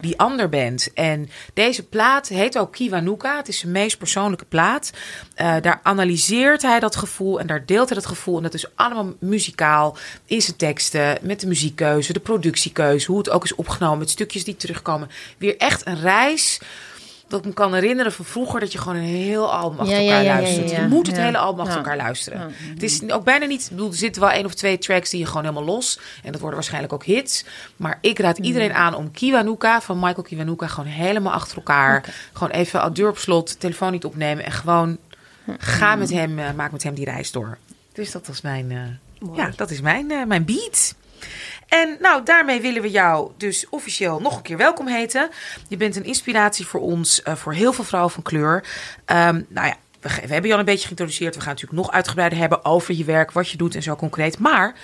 die 0.00 0.18
ander 0.18 0.48
bent. 0.48 0.92
En 0.92 1.28
deze 1.54 1.86
plaat 1.86 2.28
heet 2.28 2.58
ook 2.58 2.72
Kiwanuka. 2.72 3.36
Het 3.36 3.48
is 3.48 3.58
zijn 3.58 3.72
meest 3.72 3.98
persoonlijke 3.98 4.44
plaat. 4.44 4.90
Eh, 5.34 5.54
daar 5.60 5.80
analyseert 5.82 6.62
hij 6.62 6.80
dat 6.80 6.96
gevoel 6.96 7.40
en 7.40 7.46
daar 7.46 7.66
deelt 7.66 7.88
hij 7.88 7.98
dat 7.98 8.06
gevoel. 8.06 8.36
En 8.36 8.42
dat 8.42 8.54
is 8.54 8.66
allemaal 8.74 9.12
muzikaal 9.20 9.96
in 10.26 10.42
zijn 10.42 10.56
teksten, 10.56 11.18
met 11.22 11.40
de 11.40 11.46
muziekkeuze, 11.46 12.12
de 12.12 12.20
productiekeuze, 12.20 13.06
hoe 13.06 13.18
het 13.18 13.30
ook 13.30 13.44
is 13.44 13.54
opgenomen, 13.54 13.98
met 13.98 14.10
stukjes 14.10 14.44
die 14.44 14.56
terugkomen. 14.56 15.10
Weer 15.38 15.56
echt 15.56 15.86
een 15.86 16.00
reis 16.00 16.60
dat 17.32 17.40
ik 17.40 17.46
me 17.46 17.52
kan 17.52 17.74
herinneren 17.74 18.12
van 18.12 18.24
vroeger 18.24 18.60
dat 18.60 18.72
je 18.72 18.78
gewoon 18.78 18.96
een 18.96 19.02
heel 19.02 19.52
album 19.52 19.78
achter 19.78 19.94
Ja, 19.96 20.02
elkaar 20.02 20.22
ja, 20.22 20.34
ja, 20.34 20.40
luistert. 20.40 20.70
ja, 20.70 20.80
Je 20.80 20.86
moet 20.88 21.06
het 21.06 21.16
ja. 21.16 21.22
hele 21.22 21.38
album 21.38 21.60
achter 21.60 21.78
Ja. 21.78 21.82
elkaar 21.82 21.96
luisteren. 21.96 22.38
Ja. 22.40 22.48
Het 22.74 22.82
is 22.82 23.10
ook 23.10 23.24
bijna 23.24 23.46
niet, 23.46 23.62
ik 23.62 23.70
bedoel, 23.70 23.88
er 23.88 23.94
zitten 23.96 24.22
wel 24.22 24.30
één 24.30 24.44
of 24.44 24.54
twee 24.54 24.78
tracks 24.78 25.10
die 25.10 25.20
je 25.20 25.26
gewoon 25.26 25.42
helemaal 25.44 25.64
los. 25.64 25.98
En 26.22 26.30
dat 26.32 26.40
worden 26.40 26.54
waarschijnlijk 26.58 26.92
ook 26.92 27.04
hits. 27.04 27.44
Maar 27.76 27.98
ik 28.00 28.18
raad 28.18 28.38
Mm. 28.38 28.44
iedereen 28.44 28.72
aan 28.74 28.94
om 28.94 29.10
Kiwanuka 29.10 29.80
van 29.80 29.96
Michael 29.98 30.22
Kiwanuka 30.22 30.66
gewoon 30.66 30.90
helemaal 30.90 31.32
achter 31.32 31.56
elkaar. 31.56 32.14
Gewoon 32.32 32.50
even 32.52 32.80
al 32.82 32.92
deur 32.92 33.08
op 33.08 33.18
slot, 33.18 33.60
telefoon 33.60 33.92
niet 33.92 34.04
opnemen 34.04 34.44
en 34.44 34.52
gewoon 34.52 34.98
ga 35.58 35.94
met 35.96 36.10
hem, 36.10 36.38
eh, 36.38 36.52
maak 36.56 36.72
met 36.72 36.82
hem 36.82 36.94
die 36.94 37.04
reis 37.04 37.30
door. 37.32 37.58
Dus 37.92 38.10
dat 38.10 38.26
was 38.26 38.40
mijn, 38.40 38.70
eh, 38.70 39.36
ja, 39.36 39.50
dat 39.56 39.70
is 39.70 39.80
mijn, 39.80 40.10
eh, 40.10 40.24
mijn 40.24 40.44
beat. 40.44 40.94
En 41.72 41.96
nou, 42.00 42.24
daarmee 42.24 42.60
willen 42.60 42.82
we 42.82 42.90
jou 42.90 43.30
dus 43.36 43.68
officieel 43.68 44.20
nog 44.20 44.36
een 44.36 44.42
keer 44.42 44.56
welkom 44.56 44.86
heten. 44.86 45.30
Je 45.68 45.76
bent 45.76 45.96
een 45.96 46.04
inspiratie 46.04 46.66
voor 46.66 46.80
ons, 46.80 47.22
eh, 47.22 47.34
voor 47.34 47.52
heel 47.52 47.72
veel 47.72 47.84
vrouwen 47.84 48.12
van 48.12 48.22
kleur. 48.22 48.64
Ehm, 49.04 49.42
nou 49.48 49.66
ja, 49.66 49.76
we, 50.00 50.08
hebben 50.08 50.46
je 50.46 50.52
al 50.52 50.58
een 50.58 50.64
beetje 50.64 50.84
geïntroduceerd. 50.84 51.34
We 51.34 51.40
gaan 51.40 51.50
natuurlijk 51.50 51.82
nog 51.82 51.90
uitgebreider 51.92 52.38
hebben 52.38 52.64
over 52.64 52.94
je 52.94 53.04
werk, 53.04 53.32
wat 53.32 53.48
je 53.48 53.56
doet 53.56 53.74
en 53.74 53.82
zo 53.82 53.96
concreet. 53.96 54.38
Maar 54.38 54.74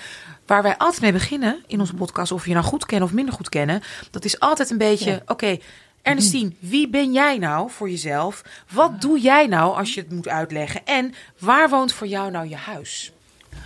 waar 0.45 0.63
wij 0.63 0.77
altijd 0.77 1.01
mee 1.01 1.11
beginnen 1.11 1.63
in 1.67 1.79
onze 1.79 1.93
podcast, 1.93 2.31
of 2.31 2.45
je 2.45 2.53
nou 2.53 2.65
goed 2.65 2.85
kennen 2.85 3.07
of 3.07 3.13
minder 3.13 3.33
goed 3.33 3.49
kennen, 3.49 3.81
dat 4.11 4.25
is 4.25 4.39
altijd 4.39 4.69
een 4.69 4.77
beetje, 4.77 5.21
oké, 5.25 5.57
Ernestine, 6.01 6.51
wie 6.59 6.89
ben 6.89 7.13
jij 7.13 7.37
nou 7.37 7.69
voor 7.71 7.89
jezelf? 7.89 8.43
Wat 8.71 9.01
doe 9.01 9.19
jij 9.19 9.47
nou 9.47 9.75
als 9.75 9.93
je 9.93 10.01
het 10.01 10.11
moet 10.11 10.27
uitleggen? 10.27 10.85
En 10.85 11.13
waar 11.39 11.69
woont 11.69 11.93
voor 11.93 12.07
jou 12.07 12.31
nou 12.31 12.49
je 12.49 12.55
huis? 12.55 13.11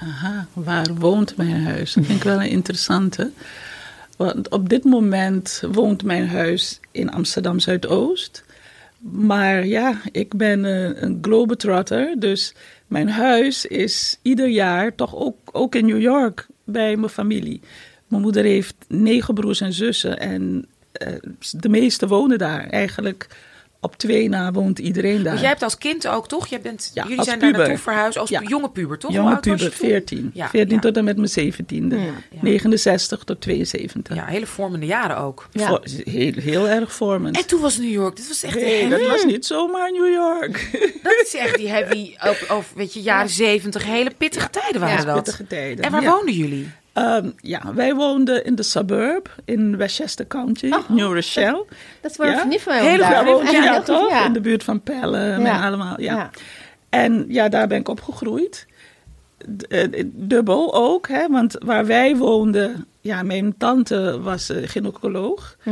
Aha, 0.01 0.47
waar 0.53 0.93
woont 0.95 1.37
mijn 1.37 1.63
huis? 1.63 1.93
Dat 1.93 2.05
vind 2.05 2.17
ik 2.17 2.23
wel 2.23 2.41
een 2.41 2.49
interessante. 2.49 3.31
Want 4.17 4.49
op 4.49 4.69
dit 4.69 4.83
moment 4.83 5.63
woont 5.71 6.03
mijn 6.03 6.27
huis 6.27 6.79
in 6.91 7.11
Amsterdam 7.11 7.59
Zuidoost. 7.59 8.43
Maar 8.99 9.65
ja, 9.65 10.01
ik 10.11 10.33
ben 10.33 10.65
eh, 10.65 11.01
een 11.01 11.17
globetrotter. 11.21 12.15
Dus 12.19 12.53
mijn 12.87 13.09
huis 13.09 13.65
is 13.65 14.19
ieder 14.21 14.47
jaar 14.47 14.95
toch 14.95 15.15
ook, 15.15 15.37
ook 15.51 15.75
in 15.75 15.85
New 15.85 16.01
York 16.01 16.47
bij 16.63 16.95
mijn 16.95 17.11
familie. 17.11 17.61
Mijn 18.07 18.21
moeder 18.21 18.43
heeft 18.43 18.75
negen 18.87 19.33
broers 19.33 19.61
en 19.61 19.73
zussen. 19.73 20.19
En 20.19 20.65
eh, 20.91 21.13
de 21.51 21.69
meeste 21.69 22.07
wonen 22.07 22.37
daar. 22.37 22.69
Eigenlijk 22.69 23.27
op 23.83 23.97
twee 23.97 24.29
na 24.29 24.51
woont 24.51 24.79
iedereen 24.79 25.23
daar. 25.23 25.39
Jij 25.39 25.47
hebt 25.47 25.63
als 25.63 25.77
kind 25.77 26.07
ook, 26.07 26.27
toch? 26.27 26.47
Jij 26.47 26.61
bent, 26.61 26.91
Ja, 26.93 27.05
jullie 27.07 27.23
zijn 27.23 27.39
daar 27.39 27.51
naartoe 27.51 27.77
verhuisd 27.77 28.17
als 28.17 28.29
Ja. 28.29 28.41
jonge 28.47 28.69
puber, 28.69 28.97
toch? 28.97 29.11
Jonge 29.13 29.39
puber, 29.39 29.59
toen? 29.59 29.71
14. 29.89 30.31
Ja, 30.33 30.49
14 30.49 30.75
ja. 30.75 30.81
tot 30.81 30.97
en 30.97 31.03
met 31.03 31.17
mijn 31.17 31.29
17e. 31.29 31.95
ja. 31.95 32.11
69 32.41 33.23
tot 33.23 33.41
72. 33.41 34.15
Ja, 34.15 34.25
hele 34.25 34.45
vormende 34.45 34.85
jaren 34.85 35.17
ook. 35.17 35.49
Heel, 35.51 35.79
heel 36.35 36.69
erg 36.69 36.93
vormend. 36.93 37.37
En 37.37 37.47
toen 37.47 37.61
was 37.61 37.77
New 37.77 37.91
York. 37.91 38.15
Dit 38.15 38.27
was 38.27 38.43
echt 38.43 38.55
Nee, 38.55 38.89
dat 38.89 39.07
was 39.07 39.23
niet 39.25 39.45
zomaar 39.45 39.91
New 39.91 40.13
York. 40.13 40.69
dat 41.03 41.23
is 41.25 41.35
echt 41.35 41.57
die 41.57 41.69
heavy, 41.69 42.15
over, 42.47 42.75
weet 42.75 42.93
je, 42.93 43.01
jaren 43.01 43.29
zeventig, 43.29 43.83
hele 43.85 44.11
pittige 44.17 44.49
tijden 44.49 44.81
waren 44.81 44.97
Ja, 44.97 45.05
dat. 45.05 45.23
Pittige 45.23 45.47
tijden. 45.47 45.85
En 45.85 45.91
waar 45.91 46.03
woonden 46.03 46.33
jullie? 46.35 46.67
Ehm, 46.93 47.29
ja, 47.37 47.73
wij 47.73 47.95
woonden 47.95 48.45
in 48.45 48.55
de 48.55 48.63
suburb 48.63 49.35
in 49.45 49.77
Westchester 49.77 50.27
County, 50.27 50.69
Oh, 50.71 50.89
New 50.89 51.13
Rochelle. 51.13 51.65
Dat 52.01 52.11
is 52.11 52.17
waar 52.17 52.29
Ja? 52.29 52.37
vriendin 52.37 52.59
van 52.59 52.73
Hele 52.73 52.97
ja, 53.03 53.21
ja, 53.51 53.81
toch? 53.81 54.09
ja. 54.09 54.25
In 54.25 54.33
de 54.33 54.41
buurt 54.41 54.63
van 54.63 54.81
Pellen 54.81 55.45
en 55.45 55.61
allemaal. 55.61 56.01
Ja. 56.01 56.29
En 56.89 57.25
ja, 57.27 57.49
daar 57.49 57.67
ben 57.67 57.79
ik 57.79 57.87
opgegroeid. 57.87 58.67
Eh, 59.69 60.03
dubbel 60.05 60.73
ook, 60.75 61.07
hè, 61.07 61.27
want 61.27 61.55
waar 61.65 61.85
wij 61.85 62.15
woonden, 62.15 62.87
ja, 63.01 63.23
mijn 63.23 63.57
tante 63.57 64.21
was 64.21 64.49
eh, 64.49 64.67
gynaecoloog. 64.67 65.57
Hm. 65.63 65.69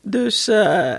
Dus 0.00 0.48
eh, 0.48 0.94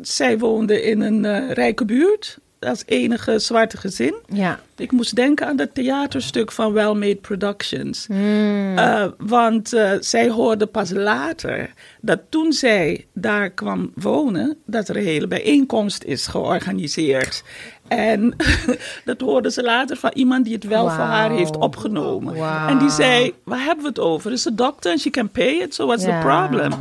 zij 0.00 0.38
woonde 0.38 0.82
in 0.82 1.00
een 1.00 1.52
rijke 1.54 1.84
buurt 1.84 2.38
als 2.60 2.82
enige 2.86 3.38
zwarte 3.38 3.76
gezin. 3.76 4.14
Ja. 4.26 4.60
Ik 4.76 4.92
moest 4.92 5.16
denken 5.16 5.46
aan 5.46 5.56
dat 5.56 5.74
theaterstuk 5.74 6.52
van 6.52 6.72
Well 6.72 6.92
Made 6.92 7.16
Productions. 7.16 8.06
Hmm. 8.06 8.78
Eh, 8.78 9.06
want 9.18 9.72
eh, 9.72 9.90
zij 10.00 10.28
hoorde 10.28 10.66
pas 10.66 10.90
later 10.90 11.70
dat 12.00 12.20
toen 12.28 12.52
zij 12.52 13.06
daar 13.12 13.50
kwam 13.50 13.92
wonen, 13.94 14.56
dat 14.66 14.88
er 14.88 14.96
een 14.96 15.04
hele 15.04 15.26
bijeenkomst 15.26 16.04
is 16.04 16.26
georganiseerd. 16.26 17.42
En 17.88 18.36
dat 19.04 19.20
hoorde 19.20 19.50
ze 19.50 19.62
later 19.62 19.96
van 19.96 20.10
iemand 20.14 20.44
die 20.44 20.54
het 20.54 20.64
wel 20.64 20.88
voor 20.88 21.04
haar 21.04 21.30
heeft 21.30 21.56
opgenomen. 21.56 22.36
En 22.68 22.78
die 22.78 22.90
zei, 22.90 23.34
waar 23.44 23.64
hebben 23.64 23.82
we 23.82 23.88
het 23.88 23.98
over? 24.00 24.32
Is 24.32 24.46
a 24.46 24.50
doctor 24.50 24.90
and 24.90 25.00
she 25.00 25.10
can 25.10 25.28
pay 25.28 25.60
it, 25.60 25.74
so 25.74 25.86
what's 25.86 26.04
the 26.04 26.18
problem? 26.20 26.72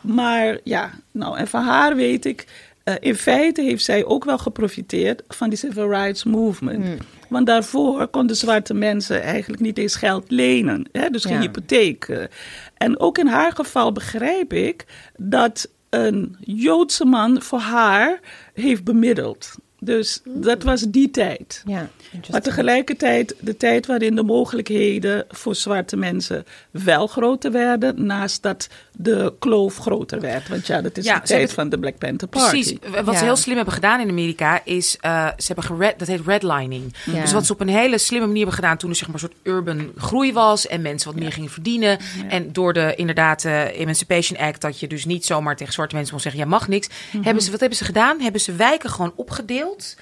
Maar 0.00 0.58
ja, 0.64 0.90
nou 1.10 1.38
en 1.38 1.48
van 1.48 1.62
haar 1.62 1.96
weet 1.96 2.24
ik, 2.24 2.46
eh, 2.88 2.94
in 3.08 3.14
feite 3.14 3.62
heeft 3.62 3.84
zij 3.84 4.04
ook 4.04 4.24
wel 4.24 4.38
geprofiteerd 4.38 5.22
van 5.28 5.48
die 5.48 5.58
civil 5.58 5.88
rights 5.88 6.24
movement. 6.24 6.84
Hmm. 6.84 6.96
Want 7.28 7.46
daarvoor 7.46 8.06
konden 8.08 8.36
zwarte 8.36 8.74
mensen 8.74 9.22
eigenlijk 9.22 9.62
niet 9.62 9.78
eens 9.78 9.94
geld 9.94 10.30
lenen, 10.30 10.88
hè? 10.92 11.10
dus 11.10 11.24
geen 11.24 11.32
Ja. 11.34 11.40
hypotheek. 11.40 12.28
En 12.76 13.00
ook 13.00 13.18
in 13.18 13.26
haar 13.26 13.52
geval 13.52 13.92
begrijp 13.92 14.52
ik 14.52 14.84
dat 15.16 15.68
een 15.90 16.36
Joodse 16.40 17.04
man 17.04 17.42
voor 17.42 17.58
haar 17.58 18.20
heeft 18.54 18.84
bemiddeld. 18.84 19.54
Dus 19.80 20.20
dat 20.24 20.62
was 20.62 20.80
die 20.80 21.10
tijd. 21.10 21.62
Ja, 21.66 21.88
Maar 22.30 22.42
tegelijkertijd 22.42 23.34
de 23.40 23.56
tijd 23.56 23.86
waarin 23.86 24.14
de 24.14 24.22
mogelijkheden 24.22 25.24
voor 25.28 25.54
zwarte 25.54 25.96
mensen 25.96 26.44
wel 26.70 27.06
groter 27.06 27.52
werden, 27.52 28.06
naast 28.06 28.42
dat 28.42 28.68
de 28.92 29.34
kloof 29.38 29.76
groter 29.76 30.20
werd. 30.20 30.48
Want 30.48 30.66
ja, 30.66 30.80
dat 30.80 30.96
is 30.96 31.04
Ja, 31.04 31.14
de 31.14 31.18
tijd 31.26 31.38
hebben- 31.38 31.54
van 31.56 31.68
de 31.68 31.78
Black 31.78 31.98
Panther 31.98 32.28
Party. 32.28 32.50
Precies. 32.50 32.76
Wat 33.04 33.16
ze 33.16 33.24
heel 33.24 33.36
slim 33.36 33.56
hebben 33.56 33.74
gedaan 33.74 34.00
in 34.00 34.08
Amerika 34.08 34.60
is, 34.64 34.96
eh, 35.00 35.26
ze 35.36 35.46
hebben 35.46 35.64
gered, 35.64 35.98
dat 35.98 36.08
heet 36.08 36.20
redlining. 36.26 36.94
Ja. 37.04 37.20
Dus 37.20 37.32
wat 37.32 37.46
ze 37.46 37.52
op 37.52 37.60
een 37.60 37.68
hele 37.68 37.98
slimme 37.98 38.26
manier 38.26 38.44
hebben 38.44 38.62
gedaan 38.62 38.76
toen 38.76 38.90
er 38.90 38.96
zeg 38.96 39.06
maar 39.08 39.14
een 39.22 39.28
soort 39.28 39.56
urban 39.56 39.92
groei 39.96 40.32
was 40.32 40.66
en 40.66 40.82
mensen 40.82 41.10
wat 41.12 41.20
meer 41.20 41.32
gingen 41.32 41.50
verdienen. 41.50 41.98
En 42.28 42.52
door 42.52 42.72
de 42.72 42.94
inderdaad 42.96 43.44
eh, 43.44 43.78
Emancipation 43.78 44.38
Act, 44.38 44.60
dat 44.60 44.80
je 44.80 44.86
dus 44.86 45.04
niet 45.04 45.24
zomaar 45.26 45.56
tegen 45.56 45.72
zwarte 45.72 45.94
mensen 45.94 46.12
kon 46.12 46.22
zeggen, 46.22 46.40
jij 46.40 46.50
mag 46.50 46.68
niks. 46.68 46.88
Mhm. 47.12 47.22
Hebben 47.24 47.42
ze, 47.42 47.50
wat 47.50 47.60
hebben 47.60 47.78
ze 47.78 47.84
gedaan? 47.84 48.20
Hebben 48.20 48.40
ze 48.40 48.52
wijken 48.52 48.90
gewoon 48.90 49.12
opgedeeld. 49.16 49.67
fields 49.68 49.96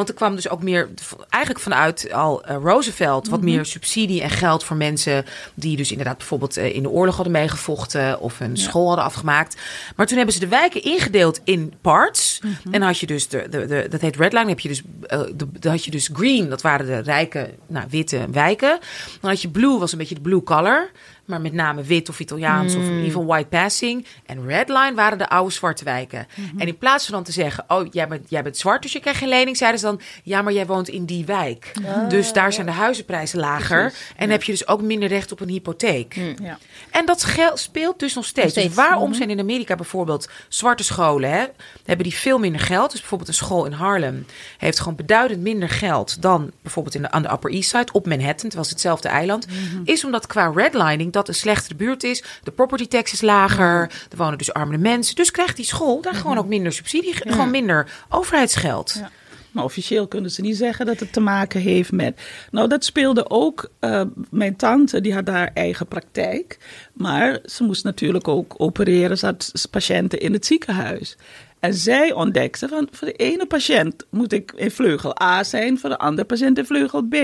Want 0.00 0.12
er 0.12 0.18
kwam 0.18 0.34
dus 0.34 0.48
ook 0.48 0.62
meer, 0.62 0.88
eigenlijk 1.28 1.64
vanuit 1.64 2.12
al 2.12 2.44
eh, 2.44 2.56
Roosevelt, 2.62 3.28
wat 3.28 3.40
Mhm. 3.40 3.48
meer 3.50 3.64
subsidie 3.64 4.22
en 4.22 4.30
geld 4.30 4.64
voor 4.64 4.76
mensen 4.76 5.24
die 5.54 5.76
dus 5.76 5.90
inderdaad 5.90 6.16
bijvoorbeeld 6.16 6.56
eh, 6.56 6.74
in 6.74 6.82
de 6.82 6.88
oorlog 6.90 7.14
hadden 7.14 7.32
meegevochten 7.32 8.20
of 8.20 8.40
een 8.40 8.56
school 8.56 8.86
hadden 8.86 9.04
afgemaakt. 9.04 9.56
Maar 9.96 10.06
toen 10.06 10.16
hebben 10.16 10.34
ze 10.34 10.40
de 10.40 10.48
wijken 10.48 10.82
ingedeeld 10.82 11.40
in 11.44 11.72
parts. 11.80 12.40
Mhm. 12.42 12.52
En 12.64 12.70
dan 12.78 12.82
had 12.82 12.98
je 12.98 13.06
dus, 13.06 13.28
de, 13.28 13.46
de, 13.50 13.66
de, 13.66 13.86
dat 13.90 14.00
heet 14.00 14.16
redline, 14.16 14.48
heb 14.48 14.60
je 14.60 14.68
dus, 14.68 14.82
eh, 15.06 15.20
de, 15.60 15.68
had 15.68 15.84
je 15.84 15.90
dus 15.90 16.10
green, 16.12 16.48
dat 16.48 16.62
waren 16.62 16.86
de 16.86 16.98
rijke, 16.98 17.50
nou, 17.66 17.86
witte 17.90 18.26
wijken. 18.30 18.78
Dan 19.20 19.30
had 19.30 19.42
je 19.42 19.48
blue, 19.48 19.78
was 19.78 19.92
een 19.92 19.98
beetje 19.98 20.14
de 20.14 20.20
blue 20.20 20.42
color. 20.42 20.90
maar 21.24 21.40
met 21.40 21.52
name 21.52 21.82
wit 21.82 22.08
of 22.08 22.20
Italiaans 22.20 22.74
of 22.74 22.82
even 22.88 23.26
white 23.26 23.48
passing. 23.48 24.06
En 24.26 24.46
redline 24.46 24.94
waren 24.94 25.18
de 25.18 25.28
oude 25.28 25.52
zwarte 25.52 25.84
wijken. 25.84 26.26
En 26.58 26.66
in 26.66 26.78
plaats 26.78 27.04
van 27.04 27.14
dan 27.14 27.24
te 27.24 27.32
zeggen, 27.32 27.64
oh, 27.68 27.86
jij 27.90 28.08
bent, 28.08 28.30
jij 28.30 28.42
bent 28.42 28.56
zwart, 28.56 28.82
dus 28.82 28.92
je 28.92 29.00
krijgt 29.00 29.18
geen 29.18 29.28
lening, 29.28 29.56
zeiden 29.56 29.80
ze 29.80 29.86
dan, 29.96 30.00
ja, 30.22 30.42
maar 30.42 30.52
jij 30.52 30.66
woont 30.66 30.88
in 30.88 31.04
die 31.04 31.24
wijk. 31.24 31.72
dus 32.08 32.32
daar 32.32 32.52
zijn 32.52 32.66
de 32.66 32.72
huizenprijzen 32.72 33.38
lager. 33.38 33.92
En 34.16 34.30
heb 34.30 34.42
je 34.42 34.52
dus 34.52 34.68
ook 34.68 34.82
minder 34.82 35.08
recht 35.08 35.32
op 35.32 35.40
een 35.40 35.48
hypotheek. 35.48 36.14
Ja. 36.42 36.58
En 36.90 37.06
dat 37.06 37.26
speelt 37.54 37.98
dus 37.98 38.14
nog 38.14 38.24
steeds. 38.24 38.54
Dus 38.54 38.74
waarom 38.74 39.14
zijn 39.14 39.30
in 39.30 39.40
Amerika 39.40 39.74
bijvoorbeeld 39.74 40.28
zwarte 40.48 40.82
scholen, 40.82 41.30
hè, 41.30 41.44
hebben 41.84 42.04
die 42.04 42.14
veel 42.14 42.38
minder 42.38 42.60
geld? 42.60 42.90
Dus 42.90 43.00
bijvoorbeeld 43.00 43.28
een 43.28 43.34
school 43.34 43.64
in 43.64 43.72
Harlem 43.72 44.26
heeft 44.58 44.78
gewoon 44.78 44.96
beduidend 44.96 45.40
minder 45.40 45.68
geld 45.68 46.22
dan 46.22 46.50
bijvoorbeeld 46.62 46.94
in 46.94 47.02
de, 47.02 47.10
aan 47.10 47.22
de 47.22 47.30
Upper 47.32 47.50
East 47.50 47.70
Side 47.70 47.92
op 47.92 48.06
Manhattan, 48.06 48.36
terwijl 48.36 48.62
het 48.62 48.70
hetzelfde 48.70 49.08
eiland, 49.08 49.46
is 49.84 50.04
omdat 50.04 50.26
qua 50.26 50.52
redlining 50.54 51.12
dat 51.12 51.28
een 51.28 51.34
slechtere 51.34 51.74
buurt 51.74 52.02
is. 52.02 52.24
De 52.42 52.50
property 52.50 52.86
tax 52.86 53.12
is 53.12 53.20
lager, 53.20 53.90
er 54.10 54.16
wonen 54.16 54.38
dus 54.38 54.52
armere 54.52 54.78
mensen. 54.78 55.16
Dus 55.16 55.30
krijgt 55.30 55.56
die 55.56 55.64
school 55.64 56.00
daar 56.00 56.14
gewoon 56.14 56.38
ook 56.38 56.46
minder 56.46 56.72
subsidie, 56.72 57.14
gewoon 57.14 57.50
minder 57.50 57.88
overheidsgeld. 58.08 58.94
Ja. 58.98 59.10
Maar 59.52 59.64
officieel 59.64 60.08
kunnen 60.08 60.30
ze 60.30 60.40
niet 60.40 60.56
zeggen 60.56 60.86
dat 60.86 61.00
het 61.00 61.12
te 61.12 61.20
maken 61.20 61.60
heeft 61.60 61.92
met. 61.92 62.20
Nou, 62.50 62.68
dat 62.68 62.84
speelde 62.84 63.30
ook. 63.30 63.70
eh, 63.78 64.02
mijn 64.30 64.56
tante, 64.56 65.00
die 65.00 65.14
had 65.14 65.28
haar 65.28 65.50
eigen 65.54 65.86
praktijk. 65.86 66.58
Maar 66.92 67.38
ze 67.44 67.62
moest 67.64 67.84
natuurlijk 67.84 68.28
ook 68.28 68.54
opereren. 68.56 69.18
Ze 69.18 69.26
had 69.26 69.52
patiënten 69.70 70.20
in 70.20 70.32
het 70.32 70.46
ziekenhuis. 70.46 71.16
En 71.60 71.74
zij 71.74 72.12
ontdekte 72.12 72.68
van 72.68 72.88
voor 72.90 73.08
de 73.08 73.12
ene 73.12 73.46
patiënt 73.46 74.06
moet 74.10 74.32
ik 74.32 74.52
in 74.56 74.70
vleugel 74.70 75.22
A 75.22 75.44
zijn, 75.44 75.78
voor 75.78 75.90
de 75.90 75.98
andere 75.98 76.26
patiënt 76.26 76.58
in 76.58 76.66
vleugel 76.66 77.02
B. 77.02 77.14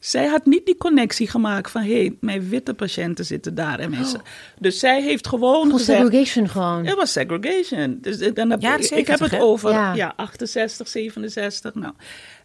Zij 0.00 0.26
had 0.26 0.46
niet 0.46 0.66
die 0.66 0.76
connectie 0.76 1.28
gemaakt 1.28 1.70
van 1.70 1.82
hé, 1.82 1.92
hey, 2.00 2.16
mijn 2.20 2.48
witte 2.48 2.74
patiënten 2.74 3.24
zitten 3.24 3.54
daar 3.54 3.78
en 3.78 3.90
mensen. 3.90 4.20
Dus 4.58 4.78
zij 4.78 5.02
heeft 5.02 5.26
gewoon 5.28 5.62
Gewoon 5.62 5.78
gezegd. 5.78 5.98
segregation 6.00 6.48
gewoon. 6.48 6.86
Het 6.86 6.96
was 6.96 7.12
segregation. 7.12 7.98
Dus 8.00 8.18
dan 8.34 8.50
heb, 8.50 8.60
Ja, 8.60 8.74
ik, 8.76 8.80
ik 8.84 9.06
heb 9.06 9.18
70, 9.18 9.20
het 9.20 9.30
hè? 9.30 9.40
over 9.40 9.70
Ja. 9.70 9.94
ja. 9.94 10.12
68, 10.16 10.88
67. 10.88 11.74
Nou. 11.74 11.92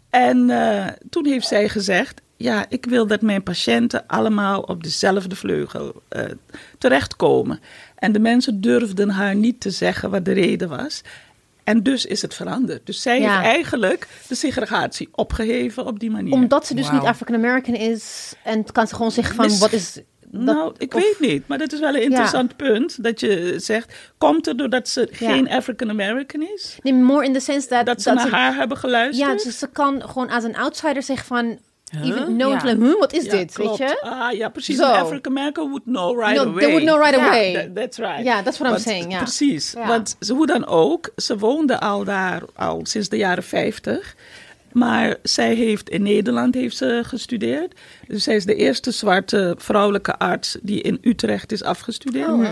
En 0.10 0.50
eh, 0.50 0.88
toen 1.10 1.26
heeft 1.26 1.48
zij 1.48 1.70
gezegd: 1.70 2.22
Ja, 2.38 2.66
ik 2.70 2.86
wil 2.86 3.08
dat 3.08 3.22
mijn 3.22 3.44
patiënten 3.44 4.08
allemaal 4.08 4.62
op 4.62 4.84
dezelfde 4.84 5.36
vleugel 5.36 6.02
eh, 6.10 6.24
terechtkomen. 6.78 7.60
En 7.96 8.12
de 8.12 8.20
mensen 8.20 8.62
durfden 8.62 9.10
haar 9.10 9.36
niet 9.36 9.60
te 9.60 9.70
zeggen 9.70 10.10
wat 10.12 10.26
de 10.26 10.32
reden 10.34 10.70
was. 10.70 11.02
En 11.64 11.84
dus 11.84 12.06
is 12.06 12.22
het 12.22 12.34
veranderd. 12.34 12.86
Dus 12.86 13.02
zij 13.02 13.20
Ja. 13.22 13.32
heeft 13.40 13.46
eigenlijk 13.54 14.08
de 14.28 14.36
segregatie 14.36 15.10
opgeheven 15.12 15.86
op 15.86 16.00
die 16.00 16.12
manier. 16.12 16.34
Omdat 16.34 16.68
ze 16.68 16.76
dus 16.76 16.92
niet 16.92 17.02
African 17.02 17.36
American 17.36 17.76
is. 17.76 18.34
En 18.44 18.72
kan 18.72 18.88
ze 18.88 18.96
gewoon 18.96 19.12
zeggen 19.12 19.36
van, 19.36 19.58
wat 19.60 19.72
is... 19.72 20.00
Dat, 20.34 20.56
nou, 20.56 20.74
ik 20.78 20.94
of- 20.94 21.02
weet 21.04 21.30
niet, 21.30 21.48
maar 21.48 21.58
dat 21.58 21.72
is 21.74 21.80
wel 21.80 21.96
een 21.96 22.02
interessant 22.02 22.56
punt. 22.56 23.04
Dat 23.04 23.20
je 23.20 23.54
zegt, 23.58 23.94
komt 24.18 24.46
het 24.46 24.58
doordat 24.58 24.88
ze 24.88 25.08
Ja. 25.12 25.16
geen 25.32 25.50
African 25.50 25.90
American 25.90 26.42
is? 26.56 26.78
Nee, 26.82 26.94
more 26.94 27.26
in 27.26 27.34
the 27.34 27.40
sense 27.40 27.68
that... 27.68 27.86
Dat 27.86 28.02
ze 28.02 28.14
naar 28.14 28.30
haar 28.30 28.56
hebben 28.56 28.78
geluisterd? 28.78 29.30
Ja, 29.30 29.44
dus 29.44 29.58
ze 29.60 29.68
kan 29.68 30.02
gewoon 30.10 30.30
als 30.30 30.44
een 30.44 30.56
outsider 30.56 31.04
zeggen 31.04 31.26
van... 31.28 31.60
Huh? 31.92 32.06
Even 32.08 32.36
no 32.36 32.50
Ja. 32.50 32.62
like, 32.64 32.84
huh, 32.86 33.00
wat 33.00 33.14
is 33.14 33.24
Ja, 33.26 33.32
dit, 33.32 33.54
klopt. 33.54 33.78
weet 33.80 33.90
je? 33.90 34.02
Ah, 34.02 34.34
ja, 34.34 34.50
precies. 34.50 34.78
Zo. 34.78 34.84
An 34.84 35.00
African 35.02 35.38
American 35.38 35.68
would 35.70 35.84
know 35.84 36.20
right 36.20 36.36
No, 36.36 36.42
away. 36.50 36.60
they 36.60 36.70
would 36.72 36.84
know 36.86 37.00
right 37.04 37.18
away. 37.20 37.54
That- 37.54 37.76
that's 37.76 37.98
right. 37.98 38.24
Ja, 38.24 38.42
that's 38.44 38.58
what 38.58 38.68
I'm 38.68 38.70
Want- 38.74 38.82
saying, 38.82 39.12
ja. 39.12 39.18
Precies. 39.18 39.74
Want 39.74 40.16
ze, 40.20 40.34
hoe 40.34 40.46
dan 40.48 40.66
ook, 40.68 41.10
ze 41.16 41.38
woonde 41.38 41.80
al 41.80 42.04
daar 42.04 42.42
al 42.56 42.80
sinds 42.84 43.10
de 43.10 43.18
jaren 43.18 43.44
50. 43.44 44.16
Maar 44.72 45.16
zij 45.24 45.54
heeft 45.54 45.90
in 45.90 46.04
Nederland 46.04 46.54
heeft 46.56 46.78
ze 46.78 47.02
gestudeerd. 47.06 47.74
Dus 48.08 48.24
zij 48.24 48.36
is 48.36 48.46
de 48.46 48.56
eerste 48.56 48.92
zwarte 48.92 49.56
vrouwelijke 49.58 50.18
arts 50.18 50.58
die 50.62 50.82
in 50.82 50.98
Utrecht 51.02 51.52
is 51.52 51.64
afgestudeerd. 51.64 52.28
Oh. 52.30 52.46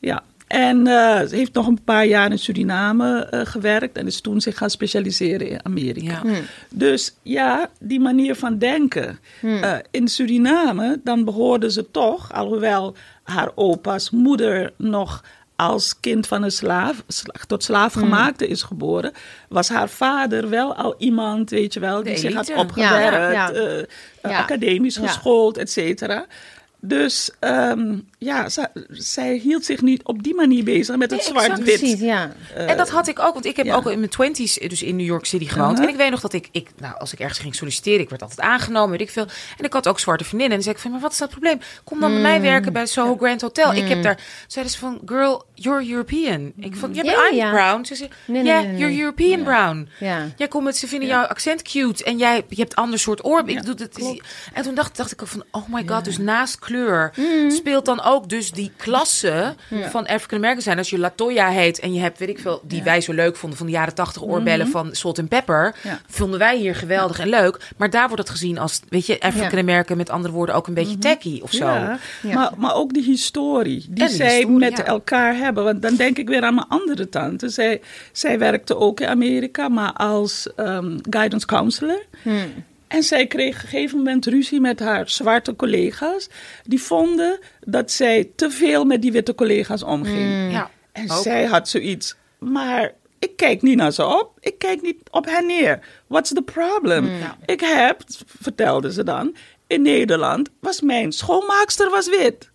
Ja. 0.00 0.22
En 0.48 0.86
eh, 0.86 1.20
ze 1.26 1.36
heeft 1.36 1.52
nog 1.52 1.66
een 1.66 1.82
paar 1.84 2.06
jaar 2.06 2.30
in 2.30 2.38
Suriname 2.38 3.18
eh, 3.24 3.40
gewerkt 3.44 3.96
en 3.96 4.06
is 4.06 4.20
toen 4.20 4.40
zich 4.40 4.56
gaan 4.56 4.70
specialiseren 4.70 5.48
in 5.48 5.60
Amerika. 5.64 6.20
Ja. 6.24 6.40
Dus 6.70 7.14
ja, 7.22 7.70
die 7.80 8.00
manier 8.00 8.34
van 8.36 8.58
denken. 8.58 9.18
Eh, 9.42 9.72
in 9.90 10.08
Suriname, 10.08 11.00
dan 11.04 11.24
behoorde 11.24 11.70
ze 11.70 11.90
toch, 11.90 12.32
alhoewel 12.32 12.94
haar 13.22 13.50
opa's 13.54 14.10
moeder 14.10 14.72
nog 14.76 15.24
als 15.56 16.00
kind 16.00 16.26
van 16.26 16.42
een 16.42 16.50
slaaf, 16.52 17.02
sla- 17.08 17.34
tot 17.46 17.64
slaafgemaakte 17.64 18.46
is 18.48 18.62
geboren, 18.62 19.12
was 19.48 19.68
haar 19.68 19.88
vader 19.88 20.48
wel 20.48 20.74
al 20.74 20.94
iemand, 20.98 21.50
weet 21.50 21.74
je 21.74 21.80
wel, 21.80 22.02
die 22.02 22.16
zich 22.16 22.34
had 22.34 22.54
opgewerkt, 22.54 23.34
Ja, 23.34 23.50
ja. 23.50 23.50
Ja. 24.22 24.38
academisch 24.38 24.94
Ja. 24.94 25.06
geschoold, 25.06 25.56
et 25.56 25.70
cetera. 25.70 26.26
Dus 26.80 27.30
ehm, 27.40 27.98
ja, 28.18 28.48
zij, 28.90 29.34
hield 29.34 29.64
zich 29.64 29.82
niet 29.82 30.02
op 30.02 30.22
die 30.22 30.34
manier 30.34 30.64
bezig 30.64 30.96
met 30.96 31.10
het 31.10 31.20
Nee, 31.20 31.42
zwart-wit. 31.44 31.98
Ja. 31.98 32.32
en 32.54 32.76
dat 32.76 32.90
had 32.90 33.08
ik 33.08 33.18
ook, 33.18 33.32
want 33.32 33.44
ik 33.44 33.56
heb 33.56 33.66
ja. 33.66 33.74
ook 33.74 33.86
in 33.86 33.98
mijn 33.98 34.10
twenties 34.10 34.54
dus 34.54 34.82
in 34.82 34.96
New 34.96 35.06
York 35.06 35.24
City 35.24 35.46
gewoond. 35.46 35.70
Uh-huh. 35.70 35.84
En 35.86 35.92
ik 35.92 35.96
weet 35.96 36.10
nog 36.10 36.20
dat 36.20 36.32
ik, 36.32 36.48
ik, 36.52 36.68
nou, 36.78 36.98
als 36.98 37.12
ik 37.12 37.18
ergens 37.18 37.38
ging 37.38 37.54
solliciteren, 37.54 38.00
ik 38.00 38.08
werd 38.08 38.22
altijd 38.22 38.40
aangenomen, 38.40 38.90
weet 38.90 39.00
ik 39.00 39.10
veel. 39.10 39.26
En 39.58 39.64
ik 39.64 39.72
had 39.72 39.88
ook 39.88 39.98
zwarte 39.98 40.24
vriendinnen. 40.24 40.58
En 40.58 40.64
dan 40.64 40.74
zei 40.74 40.74
ik 40.74 40.82
van, 40.82 40.90
maar 40.90 41.00
wat 41.00 41.12
is 41.12 41.18
dat 41.18 41.30
probleem? 41.30 41.58
Kom 41.84 42.00
dan 42.00 42.12
bij 42.12 42.20
mij 42.20 42.40
werken 42.40 42.72
bij 42.72 42.86
Soho 42.86 43.16
Grand 43.16 43.40
Hotel. 43.40 43.74
Ik 43.74 43.88
heb 43.88 44.02
daar, 44.02 44.20
zeiden 44.46 44.74
ze 44.74 44.78
van, 44.78 45.00
girl, 45.06 45.44
you're 45.54 45.90
European. 45.90 46.52
Ik 46.56 46.74
Ja, 46.92 47.04
maar 47.04 47.30
I'm 47.30 47.36
ja. 47.36 47.50
brown. 47.50 47.84
Ze 47.84 47.94
zei, 47.94 48.08
Nee, 48.26 48.42
nee. 48.42 48.76
you're 48.76 48.98
European 48.98 49.42
brown. 49.42 49.88
Ja. 49.98 50.26
Jij 50.36 50.48
komt 50.48 50.64
met, 50.64 50.76
ze 50.76 50.86
vinden 50.88 51.08
jouw 51.08 51.24
accent 51.24 51.62
cute 51.62 52.04
en 52.04 52.18
jij 52.18 52.44
je 52.48 52.60
hebt 52.60 52.74
ander 52.74 52.98
soort 52.98 53.24
oor. 53.24 53.42
Ik 53.46 53.64
doe 53.64 53.74
het. 53.78 54.20
En 54.52 54.62
toen 54.62 54.74
dacht, 54.74 54.96
dacht 54.96 55.12
ik 55.12 55.22
ook 55.22 55.28
van, 55.28 55.44
oh 55.50 55.68
my 55.68 55.82
god, 55.86 56.04
dus 56.04 56.18
naast 56.18 56.58
kleur 56.58 57.12
Mm. 57.16 57.50
speelt 57.50 57.84
dan 57.84 58.02
ook 58.02 58.07
dus 58.26 58.50
die 58.50 58.70
klasse 58.76 59.54
van 59.90 60.06
African 60.06 60.38
American 60.38 60.62
zijn. 60.62 60.78
Als 60.78 60.90
je 60.90 60.98
Latoya 60.98 61.48
heet 61.48 61.78
en 61.78 61.92
je 61.94 62.00
hebt, 62.00 62.18
weet 62.18 62.28
ik 62.28 62.38
veel, 62.38 62.60
die 62.64 62.82
wij 62.82 63.00
zo 63.00 63.12
leuk 63.12 63.36
vonden 63.36 63.58
van 63.58 63.66
de 63.66 63.72
jaren 63.72 63.94
tachtig 63.94 64.22
oorbellen 64.22 64.68
van 64.68 64.88
Salt 64.94 65.18
and 65.18 65.28
Pepper, 65.28 65.74
Ja. 65.82 66.00
vonden 66.08 66.38
wij 66.38 66.56
hier 66.58 66.74
geweldig 66.74 67.18
en 67.18 67.28
leuk. 67.28 67.70
Maar 67.76 67.90
daar 67.90 68.06
wordt 68.06 68.22
het 68.22 68.30
gezien 68.30 68.58
als, 68.58 68.80
weet 68.88 69.06
je, 69.06 69.20
African 69.20 69.58
American 69.58 69.96
met 69.96 70.10
andere 70.10 70.34
woorden 70.34 70.54
ook 70.54 70.66
een 70.66 70.74
beetje 70.74 70.98
tacky 70.98 71.40
of 71.42 71.50
zo. 71.52 71.66
Maar, 72.22 72.52
maar 72.56 72.74
ook 72.74 72.92
die 72.94 73.02
historie 73.04 73.86
die 73.88 74.08
zij 74.08 74.34
historie, 74.36 74.58
met 74.58 74.82
elkaar 74.82 75.36
hebben. 75.36 75.64
Want 75.64 75.82
dan 75.82 75.94
denk 75.94 76.18
ik 76.18 76.28
weer 76.28 76.42
aan 76.42 76.54
mijn 76.54 76.68
andere 76.68 77.08
tante. 77.08 77.48
Zij, 77.48 77.80
zij 78.12 78.38
werkte 78.38 78.76
ook 78.76 79.00
in 79.00 79.08
Amerika, 79.08 79.68
maar 79.68 79.92
als 79.92 80.48
ehm, 80.56 80.98
guidance 81.10 81.46
counselor. 81.46 82.02
En 82.88 83.02
zij 83.02 83.26
kreeg 83.26 83.56
op 83.56 83.62
een 83.62 83.68
gegeven 83.68 83.96
moment 83.96 84.26
ruzie 84.26 84.60
met 84.60 84.80
haar 84.80 85.08
zwarte 85.08 85.56
collega's. 85.56 86.28
Die 86.64 86.82
vonden 86.82 87.38
dat 87.60 87.90
zij 87.90 88.30
te 88.36 88.50
veel 88.50 88.84
met 88.84 89.02
die 89.02 89.12
witte 89.12 89.34
collega's 89.34 89.82
omging. 89.82 90.52
Ja, 90.52 90.70
En 90.92 91.10
ook. 91.10 91.22
zij 91.22 91.44
had 91.44 91.68
zoiets. 91.68 92.16
Maar 92.38 92.92
ik 93.18 93.36
kijk 93.36 93.62
niet 93.62 93.76
naar 93.76 93.92
ze 93.92 94.06
op. 94.06 94.32
Ik 94.40 94.58
kijk 94.58 94.82
niet 94.82 94.96
op 95.10 95.24
hen 95.24 95.46
neer. 95.46 95.80
What's 96.06 96.32
the 96.32 96.42
problem? 96.42 97.10
Ik 97.44 97.60
heb, 97.60 98.02
vertelde 98.26 98.92
ze 98.92 99.04
dan, 99.04 99.36
in 99.66 99.82
Nederland 99.82 100.48
was 100.60 100.80
mijn 100.80 101.12
schoonmaakster 101.12 101.90
was 101.90 102.08
wit. 102.08 102.50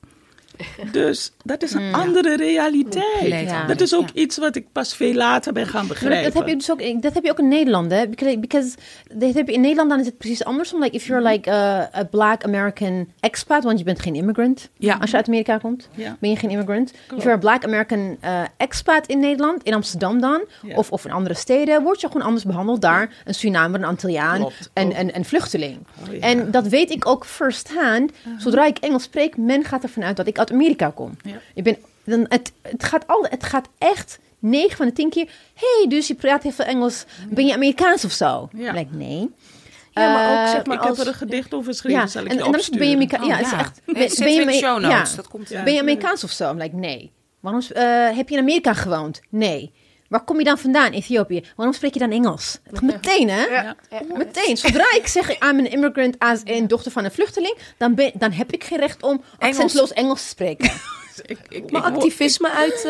Dus 0.92 1.32
dat 1.44 1.64
is 1.64 1.74
een 1.74 1.94
andere 1.94 2.36
realiteit. 2.36 3.50
Ja. 3.50 3.66
Dat 3.66 3.82
is 3.82 3.96
ook 3.96 4.08
Ja. 4.14 4.22
iets 4.22 4.38
wat 4.38 4.56
ik 4.56 4.66
pas 4.72 4.96
veel 4.96 5.14
later 5.14 5.54
ben 5.54 5.68
gaan 5.68 5.88
begrijpen. 5.88 6.24
dat 6.24 6.34
heb 6.34 6.48
je 6.48 6.56
dus 6.58 6.72
ook, 6.72 7.02
dat 7.02 7.14
heb 7.14 7.24
je 7.24 7.30
ook 7.32 7.40
in 7.40 7.48
Nederland, 7.48 7.92
hè? 7.92 8.08
Because, 8.08 8.40
because 8.40 8.76
dat 9.14 9.34
heb 9.34 9.48
je 9.48 9.54
in 9.54 9.62
Nederland 9.62 9.90
dan 9.90 10.00
is 10.00 10.06
het 10.06 10.18
precies 10.18 10.44
andersom. 10.44 10.82
Like 10.82 10.96
if 10.96 11.06
you're 11.08 11.30
like 11.30 11.52
a, 11.52 11.90
a 11.98 12.04
black 12.04 12.44
American 12.44 13.08
expat, 13.20 13.64
want 13.64 13.78
je 13.80 13.86
bent 13.86 14.00
geen 14.02 14.16
immigrant. 14.16 14.70
Ja. 14.78 14.98
Als 15.02 15.10
je 15.10 15.16
uit 15.16 15.28
Amerika 15.28 15.58
komt, 15.58 15.90
Ja. 15.96 16.18
ben 16.20 16.30
je 16.30 16.36
geen 16.36 16.50
immigrant. 16.50 16.92
If 16.92 17.24
you're 17.24 17.32
a 17.32 17.38
black 17.38 17.64
American 17.64 18.18
uh, 18.24 18.42
expat 18.58 19.08
in 19.08 19.20
Nederland, 19.20 19.64
in 19.64 19.74
Amsterdam 19.74 20.22
dan, 20.22 20.42
Ja. 20.62 20.76
of, 20.76 20.92
of 20.92 21.06
in 21.06 21.12
andere 21.12 21.36
steden, 21.36 21.84
word 21.84 22.02
je 22.02 22.08
gewoon 22.08 22.22
anders 22.28 22.46
behandeld 22.46 22.82
daar. 22.82 23.14
Een 23.26 23.34
Surinamer, 23.34 23.80
een 23.80 23.86
Antilliaan, 23.86 24.38
Klopt. 24.40 24.70
een, 24.74 24.88
Oh. 24.92 25.00
een, 25.00 25.16
een 25.16 25.26
vluchteling. 25.26 25.78
Oh, 26.08 26.14
ja. 26.14 26.20
En 26.20 26.52
dat 26.52 26.68
weet 26.68 26.90
ik 26.92 27.08
ook 27.08 27.26
first 27.26 27.74
hand. 27.74 28.12
Zodra 28.38 28.66
ik 28.66 28.78
Engels 28.78 29.04
spreek, 29.04 29.38
men 29.38 29.64
gaat 29.64 29.84
ervan 29.84 30.04
uit 30.04 30.18
dat 30.18 30.28
ik 30.28 30.38
uit 30.50 30.52
Amerika 30.52 30.90
kom. 30.90 31.18
Ja. 31.24 31.36
Ik 31.54 31.64
ben, 31.64 31.78
dan, 32.04 32.26
het, 32.30 32.52
het, 32.62 32.84
gaat 32.84 33.08
al, 33.08 33.26
het 33.30 33.44
gaat 33.44 33.68
echt 33.78 34.20
9 34.40 34.78
van 34.78 34.86
de 34.86 34.94
10 34.94 35.10
keer. 35.10 35.30
hey, 35.54 35.86
dus 35.90 36.08
je 36.08 36.16
praat 36.16 36.44
heel 36.44 36.52
veel 36.52 36.66
Engels. 36.66 37.06
Ben 37.30 37.46
je 37.46 37.54
Amerikaans 37.54 38.06
of 38.06 38.12
zo? 38.12 38.50
Ja. 38.54 38.72
Like, 38.74 38.96
nee. 38.96 39.30
Ja, 39.92 40.14
maar 40.14 40.32
ook 40.42 40.46
Eh, 40.46 40.52
zeg 40.52 40.66
maar 40.66 40.76
ik 40.76 40.82
als... 40.84 40.98
heb 40.98 41.06
er 41.08 41.12
een 41.14 41.18
gedicht 41.18 41.54
over 41.54 41.72
geschreven, 41.72 42.00
Ja, 42.00 42.08
zal 42.08 42.22
ik 42.22 42.28
en, 42.28 42.38
je 42.38 42.44
en 42.44 42.52
dan 42.52 42.62
ben 42.78 42.88
je. 42.88 42.94
Amerika- 42.96 43.24
ja, 43.24 43.36
het 43.36 43.46
is 43.46 43.52
echt. 43.52 43.82
Ben, 43.86 43.94
ben 44.18 44.34
je 44.34 44.52
show 44.54 44.80
notes. 44.80 45.10
ja. 45.10 45.16
Dat 45.16 45.28
komt. 45.28 45.50
Ja. 45.50 45.64
Ben 45.64 45.74
je 45.74 45.80
Amerikaans 45.80 46.24
of 46.24 46.32
zo? 46.32 46.52
I'm 46.52 46.58
like, 46.58 46.76
nee. 46.76 47.12
Waarom 47.40 47.62
eh, 47.62 47.84
heb 48.16 48.30
je 48.30 48.36
in 48.36 48.42
Amerika 48.42 48.74
gewoond? 48.74 49.22
Nee. 49.30 49.72
Waar 50.14 50.24
kom 50.24 50.38
je 50.38 50.44
dan 50.44 50.58
vandaan? 50.58 50.92
Ethiopië. 50.92 51.44
Waarom 51.56 51.76
spreek 51.76 51.94
je 51.94 52.00
dan 52.00 52.12
Engels? 52.12 52.60
Meteen, 52.82 53.30
hè? 53.30 53.44
Ja. 53.46 53.76
Meteen. 54.18 54.58
Zodra 54.58 54.86
ik 54.96 55.08
zeg, 55.08 55.30
I'm 55.30 55.40
an 55.60 55.66
immigrant 55.66 56.20
als 56.20 56.42
een 56.44 56.68
dochter 56.68 56.92
van 56.92 57.04
een 57.04 57.12
vluchteling, 57.12 57.58
dan, 57.78 57.96
ben, 57.96 58.12
dan 58.14 58.32
heb 58.32 58.52
ik 58.52 58.64
geen 58.64 58.80
recht 58.80 59.04
om 59.04 59.24
accentloos 59.40 59.94
Engels 59.94 60.22
te 60.22 60.28
spreken. 60.28 60.72
Ik, 61.26 61.38
ik, 61.50 61.72
Maar 61.72 61.82
ik 61.82 61.88
wo- 61.88 61.94
activisme 61.96 62.52
uit, 62.52 62.88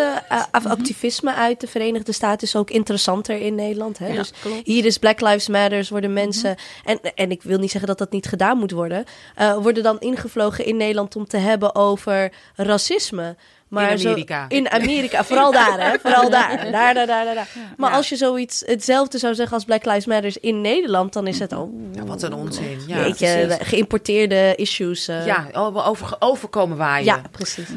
af- 0.52 0.66
activisme 0.66 1.34
uit 1.34 1.60
de 1.60 1.68
Verenigde 1.68 2.12
Staten 2.12 2.48
is 2.48 2.56
ook 2.56 2.70
interessanter 2.70 3.38
in 3.42 3.56
Nederland. 3.56 3.98
Hè? 3.98 4.08
Ja, 4.08 4.14
dus 4.16 4.32
klopt. 4.42 4.66
hier 4.66 4.86
is 4.86 4.98
Black 4.98 5.22
Lives 5.22 5.48
Matters, 5.48 5.90
worden 5.90 6.14
mensen, 6.14 6.56
en, 6.86 7.00
en 7.16 7.32
ik 7.32 7.44
wil 7.44 7.58
niet 7.60 7.72
zeggen 7.72 7.90
dat 7.90 7.98
dat 7.98 8.12
niet 8.12 8.28
gedaan 8.28 8.58
moet 8.58 8.72
worden, 8.72 9.04
eh, 9.36 9.58
worden 9.58 9.84
dan 9.84 10.00
ingevlogen 10.00 10.66
in 10.66 10.78
Nederland 10.78 11.16
om 11.16 11.28
te 11.28 11.38
hebben 11.38 11.76
over 11.76 12.32
racisme. 12.56 13.36
Maar 13.74 13.92
In 13.92 13.98
zo- 14.00 14.08
Amerika. 14.10 14.46
in 14.50 14.70
Amerika, 14.70 15.24
vooral 15.24 15.52
daar, 15.52 15.90
hè? 15.92 16.00
Vooral 16.00 16.30
daar. 16.30 16.72
Daar, 16.72 16.94
daar, 16.94 17.08
daar, 17.08 17.26
daar. 17.26 17.36
daar. 17.36 17.48
Maar 17.78 17.90
Ja. 17.90 17.96
als 17.96 18.10
je 18.10 18.16
zoiets 18.16 18.64
hetzelfde 18.66 19.18
zou 19.18 19.36
zeggen 19.36 19.54
als 19.56 19.66
Black 19.66 19.86
Lives 19.86 20.06
Matters 20.06 20.38
in 20.38 20.62
Nederland, 20.62 21.14
dan 21.14 21.28
is 21.28 21.40
het 21.40 21.54
al. 21.54 21.74
Ja, 21.94 22.04
wat 22.04 22.22
een 22.24 22.34
onzin. 22.34 22.78
Ja, 22.88 22.98
weet 23.04 23.20
je, 23.20 23.44
precies. 23.48 23.68
geïmporteerde 23.68 24.54
issues. 24.56 25.08
eh. 25.08 25.26
ja 25.26 25.48
over, 25.54 26.16
overkomen 26.20 26.78
waaien. 26.78 27.06
ja, 27.06 27.22
precies. 27.32 27.68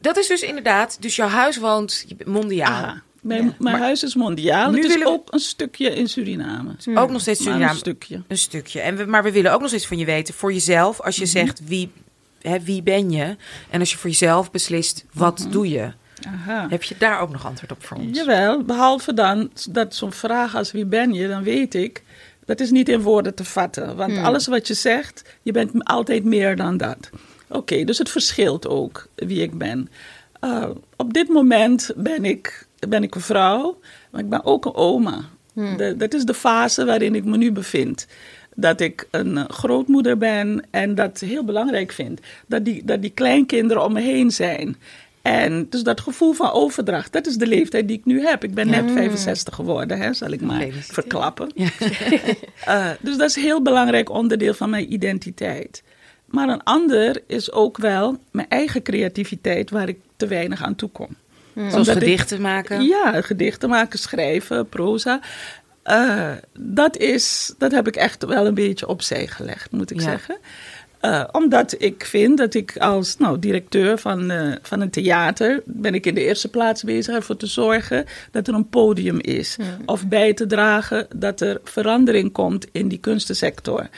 Dat 0.00 0.16
is 0.16 0.26
dus 0.26 0.42
inderdaad, 0.42 0.96
dus 1.00 1.16
jouw 1.16 1.28
huis 1.28 1.56
woont 1.56 2.04
mondiaal. 2.24 2.84
Ah, 2.84 2.92
mijn 3.22 3.54
mijn 3.58 3.76
huis 3.76 4.02
is 4.02 4.14
mondiaal. 4.14 4.70
Nu 4.70 4.76
het 4.76 4.84
is 4.86 4.92
willen 4.92 5.06
we- 5.06 5.12
ook 5.18 5.32
een 5.32 5.38
stukje 5.38 5.94
in 5.94 6.08
Suriname. 6.08 6.70
Ook 6.94 7.10
nog 7.10 7.20
steeds 7.20 7.38
Maar 7.40 7.48
Suriname. 7.48 7.70
een 7.72 7.78
stukje. 7.78 8.22
Een 8.28 8.38
stukje. 8.38 8.80
En 8.80 8.96
we, 8.96 9.04
maar 9.04 9.22
we 9.22 9.32
willen 9.32 9.52
ook 9.52 9.60
nog 9.60 9.68
steeds 9.68 9.86
van 9.86 9.98
je 9.98 10.04
weten, 10.04 10.34
voor 10.34 10.52
jezelf, 10.52 11.00
als 11.00 11.16
je 11.16 11.26
zegt 11.26 11.60
wie, 11.66 11.92
hè, 12.50 12.60
wie 12.60 12.82
ben 12.82 13.10
je? 13.10 13.36
En 13.70 13.80
als 13.80 13.90
je 13.90 13.96
voor 13.96 14.10
jezelf 14.10 14.50
beslist, 14.50 15.04
wat 15.12 15.46
doe 15.50 15.68
je? 15.68 15.92
Aha. 16.26 16.66
Heb 16.68 16.82
je 16.82 16.94
daar 16.98 17.20
ook 17.20 17.30
nog 17.30 17.46
antwoord 17.46 17.72
op 17.72 17.84
voor 17.84 17.96
ons? 17.96 18.18
Jawel, 18.18 18.62
behalve 18.62 19.14
dan 19.14 19.50
dat 19.70 19.94
zo'n 19.94 20.12
vraag 20.12 20.54
als 20.56 20.72
wie 20.72 20.86
ben 20.86 21.12
je, 21.12 21.28
dan 21.28 21.42
weet 21.42 21.74
ik, 21.74 22.02
dat 22.44 22.60
is 22.60 22.70
niet 22.70 22.88
in 22.88 23.00
woorden 23.00 23.34
te 23.34 23.44
vatten. 23.44 23.96
Want 23.96 24.12
alles 24.18 24.46
wat 24.46 24.66
je 24.66 24.74
zegt, 24.74 25.22
je 25.42 25.52
bent 25.52 25.84
altijd 25.84 26.24
meer 26.24 26.56
dan 26.56 26.76
dat. 26.76 27.10
Oké, 27.48 27.84
dus 27.84 27.98
het 27.98 28.10
verschilt 28.10 28.66
ook 28.68 29.08
wie 29.14 29.42
ik 29.42 29.58
ben. 29.58 29.88
Uh, 30.44 30.64
op 30.96 31.12
dit 31.12 31.28
moment 31.28 31.90
ben 31.96 32.24
ik, 32.24 32.66
ben 32.88 33.02
ik 33.02 33.14
een 33.14 33.20
vrouw, 33.20 33.80
maar 34.10 34.20
ik 34.20 34.28
ben 34.28 34.44
ook 34.44 34.64
een 34.64 34.74
oma. 34.74 35.20
De- 35.76 35.94
dat 35.96 36.14
is 36.14 36.24
de 36.24 36.34
fase 36.34 36.84
waarin 36.84 37.14
ik 37.14 37.24
me 37.24 37.36
nu 37.36 37.52
bevind. 37.52 38.06
Dat 38.54 38.80
ik 38.80 39.08
een 39.10 39.36
eh, 39.36 39.44
grootmoeder 39.48 40.18
ben 40.18 40.62
en 40.70 40.94
dat 40.94 41.20
heel 41.20 41.44
belangrijk 41.44 41.92
vind. 41.92 42.20
Dat 42.46 42.64
die, 42.64 42.84
dat 42.84 43.02
die 43.02 43.10
kleinkinderen 43.10 43.84
om 43.84 43.92
me 43.92 44.00
heen 44.00 44.30
zijn. 44.30 44.76
En 45.22 45.66
dus 45.70 45.82
dat 45.82 46.00
gevoel 46.00 46.32
van 46.32 46.50
overdracht, 46.50 47.12
dat 47.12 47.26
is 47.26 47.36
de 47.36 47.46
leeftijd 47.46 47.88
die 47.88 47.98
ik 47.98 48.04
nu 48.04 48.26
heb. 48.26 48.44
Ik 48.44 48.54
ben 48.54 48.66
net 48.70 48.90
65 48.90 49.54
geworden, 49.54 49.98
hè, 50.00 50.12
zal 50.12 50.30
ik 50.30 50.40
maar 50.40 50.66
verklappen. 50.70 51.50
Eh, 52.64 52.90
dus 53.00 53.16
dat 53.16 53.28
is 53.28 53.36
een 53.36 53.42
heel 53.42 53.62
belangrijk 53.62 54.10
onderdeel 54.10 54.54
van 54.54 54.70
mijn 54.70 54.92
identiteit. 54.92 55.82
Maar 56.24 56.48
een 56.48 56.62
ander 56.62 57.22
is 57.26 57.52
ook 57.52 57.78
wel 57.78 58.16
mijn 58.30 58.48
eigen 58.48 58.82
creativiteit 58.82 59.70
waar 59.70 59.88
ik 59.88 59.98
te 60.16 60.26
weinig 60.26 60.62
aan 60.62 60.74
toe 60.74 60.88
kom. 60.88 61.08
Zoals 61.54 61.74
Omdat 61.74 61.86
ik- 61.96 62.02
gedichten 62.02 62.40
maken? 62.40 62.82
Ja, 62.82 63.20
gedichten 63.20 63.68
maken, 63.68 63.98
schrijven, 63.98 64.68
proza. 64.68 65.20
Eh, 65.84 66.30
dat, 66.58 66.96
is, 66.96 67.54
dat 67.58 67.72
heb 67.72 67.86
ik 67.86 67.96
echt 67.96 68.24
wel 68.24 68.46
een 68.46 68.54
beetje 68.54 68.88
opzij 68.88 69.26
gelegd, 69.26 69.70
moet 69.70 69.90
ik 69.90 70.00
Ja. 70.00 70.02
zeggen. 70.02 70.36
Eh, 71.00 71.24
omdat 71.32 71.74
ik 71.78 72.04
vind 72.04 72.38
dat 72.38 72.54
ik 72.54 72.76
als 72.76 73.16
nou, 73.16 73.38
directeur 73.38 73.98
van, 73.98 74.30
eh, 74.30 74.52
van 74.62 74.80
een 74.80 74.90
theater... 74.90 75.62
ben 75.64 75.94
ik 75.94 76.06
in 76.06 76.14
de 76.14 76.24
eerste 76.24 76.48
plaats 76.48 76.82
bezig 76.82 77.14
ervoor 77.14 77.36
te 77.36 77.46
zorgen 77.46 78.04
dat 78.30 78.48
er 78.48 78.54
een 78.54 78.68
podium 78.68 79.20
is. 79.20 79.56
Of 79.86 80.06
bij 80.08 80.34
te 80.34 80.46
dragen 80.46 81.06
dat 81.16 81.40
er 81.40 81.60
verandering 81.64 82.32
komt 82.32 82.66
in 82.72 82.88
die 82.88 82.98
kunstensector. 82.98 83.88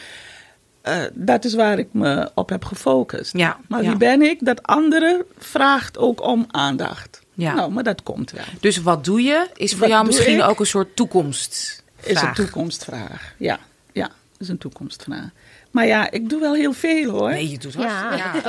Dat 1.13 1.45
is 1.45 1.55
waar 1.55 1.79
ik 1.79 1.89
me 1.93 2.31
op 2.35 2.49
heb 2.49 2.65
gefocust. 2.65 3.37
Ja, 3.37 3.59
maar 3.69 3.83
ja. 3.83 3.89
wie 3.89 3.99
ben 3.99 4.23
ik? 4.23 4.45
Dat 4.45 4.63
andere 4.63 5.27
vraagt 5.39 5.99
ook 5.99 6.23
om 6.23 6.45
aandacht. 6.51 7.21
Ja. 7.37 7.55
Nou, 7.55 7.73
maar 7.73 7.85
dat 7.85 8.03
komt 8.03 8.31
wel. 8.31 8.45
Dus 8.61 8.77
wat 8.77 9.05
doe 9.05 9.23
je? 9.23 9.49
Is 9.55 9.71
voor 9.71 9.81
Wat 9.81 9.89
jou 9.89 10.07
misschien 10.07 10.39
ik? 10.39 10.45
ook 10.45 10.61
een 10.61 10.67
soort 10.67 10.97
toekomst. 10.97 11.83
Is 12.03 12.21
een 12.21 12.35
toekomstvraag. 12.35 13.35
Ja, 13.37 13.59
ja, 13.93 14.11
is 14.39 14.49
een 14.49 14.59
toekomstvraag. 14.59 15.29
Maar 15.77 15.87
ja, 15.87 16.11
ik 16.11 16.29
doe 16.29 16.41
wel 16.41 16.55
heel 16.55 16.73
veel 16.73 17.11
hoor. 17.11 17.31
Nee, 17.31 17.51
je 17.51 17.59
doet 17.59 17.73
Ja. 17.73 17.81
hartstikke. 17.89 18.49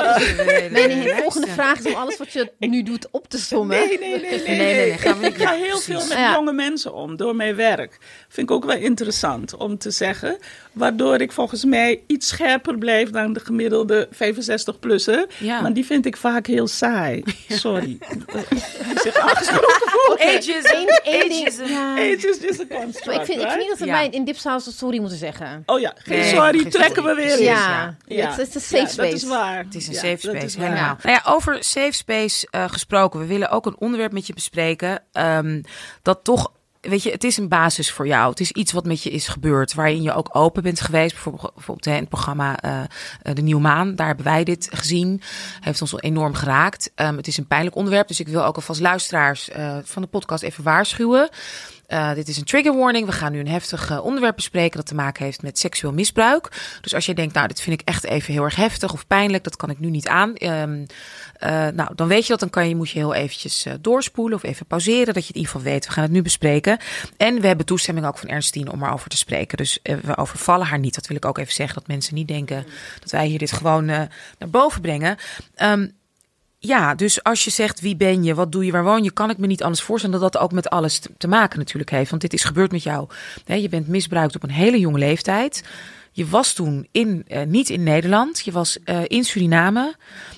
Ja, 0.71 0.85
is 0.85 1.03
de- 1.03 1.15
volgende 1.17 1.47
vraag 1.47 1.79
is 1.79 1.85
om 1.85 1.93
alles 1.93 2.17
wat 2.17 2.31
je 2.31 2.51
nu 2.59 2.83
doet 2.83 3.07
op 3.11 3.29
te 3.29 3.37
sommen. 3.37 3.77
Nee, 3.77 3.99
nee, 3.99 4.09
nee, 4.09 4.19
nee. 4.19 4.41
Nee, 4.47 4.57
nee, 4.57 4.75
nee, 4.75 4.97
gaan 4.97 5.19
we 5.19 5.25
niet- 5.25 5.35
Ik 5.37 5.43
ga 5.43 5.51
ja, 5.51 5.57
heel 5.57 5.67
precies. 5.69 5.83
veel 5.85 6.07
met 6.07 6.17
Ja. 6.17 6.33
jonge 6.33 6.53
mensen 6.53 6.93
om 6.93 7.15
door 7.15 7.35
mijn 7.35 7.55
werk. 7.55 7.97
Vind 8.29 8.49
ik 8.49 8.55
ook 8.55 8.65
wel 8.65 8.75
interessant 8.77 9.55
om 9.55 9.77
te 9.77 9.91
zeggen. 9.91 10.37
Waardoor 10.71 11.21
ik 11.21 11.31
volgens 11.31 11.65
mij 11.65 12.01
iets 12.07 12.27
scherper 12.27 12.77
blijf 12.77 13.09
dan 13.09 13.33
de 13.33 13.39
gemiddelde 13.39 14.07
65-plusser. 14.11 15.25
Ja. 15.37 15.61
Maar 15.61 15.73
die 15.73 15.85
vind 15.85 16.05
ik 16.05 16.17
vaak 16.17 16.47
heel 16.47 16.67
saai. 16.67 17.23
Sorry. 17.47 17.97
Die 18.87 18.99
zich 18.99 19.15
aangesproken 19.15 19.81
voelt. 19.89 20.19
Ageism. 20.19 20.75
Eén- 20.75 20.99
één 21.03 21.29
ding- 21.29 21.47
Ageism. 21.47 21.63
ja. 21.73 21.93
Hey, 21.95 22.09
it's 22.11 22.23
just, 22.23 22.41
just 22.41 22.59
a 22.59 22.63
Maar 22.69 22.77
construct, 22.81 23.19
ik 23.19 23.25
vind, 23.25 23.41
ik 23.41 23.47
vind 23.47 23.59
niet 23.59 23.69
dat 23.69 23.79
we 23.79 23.85
Ja. 23.85 23.91
bij 23.91 24.07
in 24.09 24.23
Dipsaus 24.23 24.77
sorry 24.77 24.99
moeten 24.99 25.17
zeggen. 25.17 25.63
Oh 25.65 25.79
ja, 25.79 25.93
geen 25.97 26.19
Nee, 26.19 26.29
sorry, 26.35 26.65
trekken 26.65 27.03
we 27.03 27.13
weer 27.17 27.41
ja, 27.41 27.95
Ja. 28.05 28.29
het 28.31 28.47
is 28.47 28.55
een 28.55 28.61
safe 28.61 28.77
Ja, 28.77 28.87
space. 28.87 28.95
Dat 29.11 29.21
is 29.21 29.27
waar. 29.27 29.57
Het 29.57 29.75
is 29.75 29.87
een 29.87 29.93
Ja, 29.93 29.99
safe 29.99 30.17
space, 30.17 30.59
helemaal. 30.59 30.97
Nou 31.03 31.15
ja, 31.23 31.31
over 31.31 31.63
safe 31.63 31.91
space 31.91 32.47
eh, 32.51 32.63
gesproken. 32.67 33.19
We 33.19 33.25
willen 33.25 33.49
ook 33.49 33.65
een 33.65 33.77
onderwerp 33.79 34.11
met 34.11 34.27
je 34.27 34.33
bespreken. 34.33 35.03
ehm, 35.11 35.61
dat 36.01 36.19
toch, 36.23 36.51
weet 36.81 37.03
je, 37.03 37.11
het 37.11 37.23
is 37.23 37.37
een 37.37 37.47
basis 37.49 37.91
voor 37.91 38.07
jou. 38.07 38.29
Het 38.29 38.39
is 38.39 38.51
iets 38.51 38.71
wat 38.71 38.85
met 38.85 39.03
je 39.03 39.09
is 39.09 39.27
gebeurd. 39.27 39.73
Waarin 39.73 40.01
je 40.01 40.13
ook 40.13 40.29
open 40.31 40.63
bent 40.63 40.81
geweest. 40.81 41.13
Bijvoorbeeld, 41.13 41.53
bijvoorbeeld 41.53 41.85
in 41.87 41.93
het 42.01 42.09
programma 42.09 42.59
eh, 42.59 42.79
eh, 43.21 43.35
De 43.35 43.41
Nieuwe 43.41 43.61
Maan. 43.61 43.95
Daar 43.95 44.07
hebben 44.07 44.25
wij 44.25 44.43
dit 44.43 44.67
gezien. 44.71 45.21
Heeft 45.61 45.81
ons 45.81 46.01
enorm 46.01 46.33
geraakt. 46.33 46.91
Ehm, 46.95 47.15
het 47.17 47.27
is 47.27 47.37
een 47.37 47.47
pijnlijk 47.47 47.75
onderwerp. 47.75 48.07
Dus 48.07 48.19
ik 48.19 48.27
wil 48.27 48.45
ook 48.45 48.55
alvast 48.55 48.79
luisteraars 48.81 49.49
eh, 49.49 49.77
van 49.83 50.01
de 50.01 50.07
podcast 50.07 50.43
even 50.43 50.63
waarschuwen. 50.63 51.29
Eh, 51.87 52.13
dit 52.13 52.27
is 52.27 52.37
een 52.37 52.43
trigger 52.43 52.77
warning. 52.77 53.05
We 53.05 53.11
gaan 53.11 53.31
nu 53.31 53.39
een 53.39 53.47
heftig 53.47 53.89
eh, 53.89 54.05
onderwerp 54.05 54.35
bespreken 54.35 54.77
dat 54.77 54.85
te 54.85 54.95
maken 54.95 55.25
heeft 55.25 55.41
met 55.41 55.59
seksueel 55.59 55.93
misbruik. 55.93 56.51
Dus 56.81 56.93
als 56.93 57.05
jij 57.05 57.15
denkt, 57.15 57.33
nou, 57.33 57.47
dit 57.47 57.61
vind 57.61 57.81
ik 57.81 57.87
echt 57.87 58.03
even 58.03 58.33
heel 58.33 58.43
erg 58.43 58.55
heftig 58.55 58.93
of 58.93 59.07
pijnlijk, 59.07 59.43
dat 59.43 59.55
kan 59.55 59.69
ik 59.69 59.79
nu 59.79 59.89
niet 59.89 60.07
aan. 60.07 60.35
Ehm, 60.35 60.85
eh, 61.33 61.67
nou, 61.67 61.95
dan 61.95 62.07
weet 62.07 62.21
je 62.21 62.27
dat. 62.27 62.39
Dan 62.39 62.49
kan 62.49 62.69
je, 62.69 62.75
moet 62.75 62.89
je 62.89 62.99
heel 62.99 63.13
eventjes 63.13 63.65
doorspoelen 63.81 64.37
of 64.37 64.43
even 64.43 64.65
pauzeren, 64.65 65.13
dat 65.13 65.15
je 65.15 65.27
het 65.27 65.29
in 65.29 65.35
ieder 65.35 65.51
geval 65.51 65.71
weet. 65.71 65.85
We 65.85 65.91
gaan 65.91 66.03
het 66.03 66.11
nu 66.11 66.21
bespreken. 66.21 66.77
En 67.17 67.41
we 67.41 67.47
hebben 67.47 67.65
toestemming 67.65 68.07
ook 68.07 68.17
van 68.17 68.29
Ernstine 68.29 68.71
om 68.71 68.83
erover 68.83 69.09
te 69.09 69.17
spreken. 69.17 69.57
Dus 69.57 69.79
we 69.81 70.17
overvallen 70.17 70.67
haar 70.67 70.79
niet. 70.79 70.95
Dat 70.95 71.07
wil 71.07 71.17
ik 71.17 71.25
ook 71.25 71.37
even 71.37 71.53
zeggen, 71.53 71.75
dat 71.75 71.87
mensen 71.87 72.15
niet 72.15 72.27
denken 72.27 72.65
dat 72.99 73.11
wij 73.11 73.27
hier 73.27 73.39
dit 73.39 73.51
gewoon 73.51 73.85
naar 73.85 74.09
boven 74.49 74.81
brengen. 74.81 75.17
Ehm, 75.55 75.87
ja, 76.59 76.95
dus 76.95 77.23
als 77.23 77.43
je 77.43 77.49
zegt 77.49 77.79
wie 77.79 77.95
ben 77.95 78.23
je, 78.23 78.33
wat 78.33 78.51
doe 78.51 78.65
je, 78.65 78.71
waar 78.71 78.83
woon 78.83 79.03
je, 79.03 79.11
kan 79.11 79.29
ik 79.29 79.37
me 79.37 79.47
niet 79.47 79.63
anders 79.63 79.81
voorstellen 79.81 80.19
dat 80.19 80.33
dat 80.33 80.41
ook 80.41 80.51
met 80.51 80.69
alles 80.69 81.01
te, 81.17 81.27
maken 81.27 81.59
natuurlijk 81.59 81.89
heeft. 81.89 82.09
Want 82.09 82.21
dit 82.21 82.33
is 82.33 82.43
gebeurd 82.43 82.71
met 82.71 82.83
jou. 82.83 83.09
Je 83.45 83.69
bent 83.69 83.87
misbruikt 83.87 84.35
op 84.35 84.43
een 84.43 84.49
hele 84.49 84.79
jonge 84.79 84.97
leeftijd. 84.97 85.63
Je 86.11 86.25
was 86.25 86.53
toen 86.53 86.87
in, 86.91 87.23
eh, 87.27 87.45
niet 87.45 87.69
in 87.69 87.83
Nederland, 87.83 88.39
je 88.39 88.51
was 88.51 88.83
eh, 88.83 89.01
in 89.07 89.23
Suriname. 89.23 89.95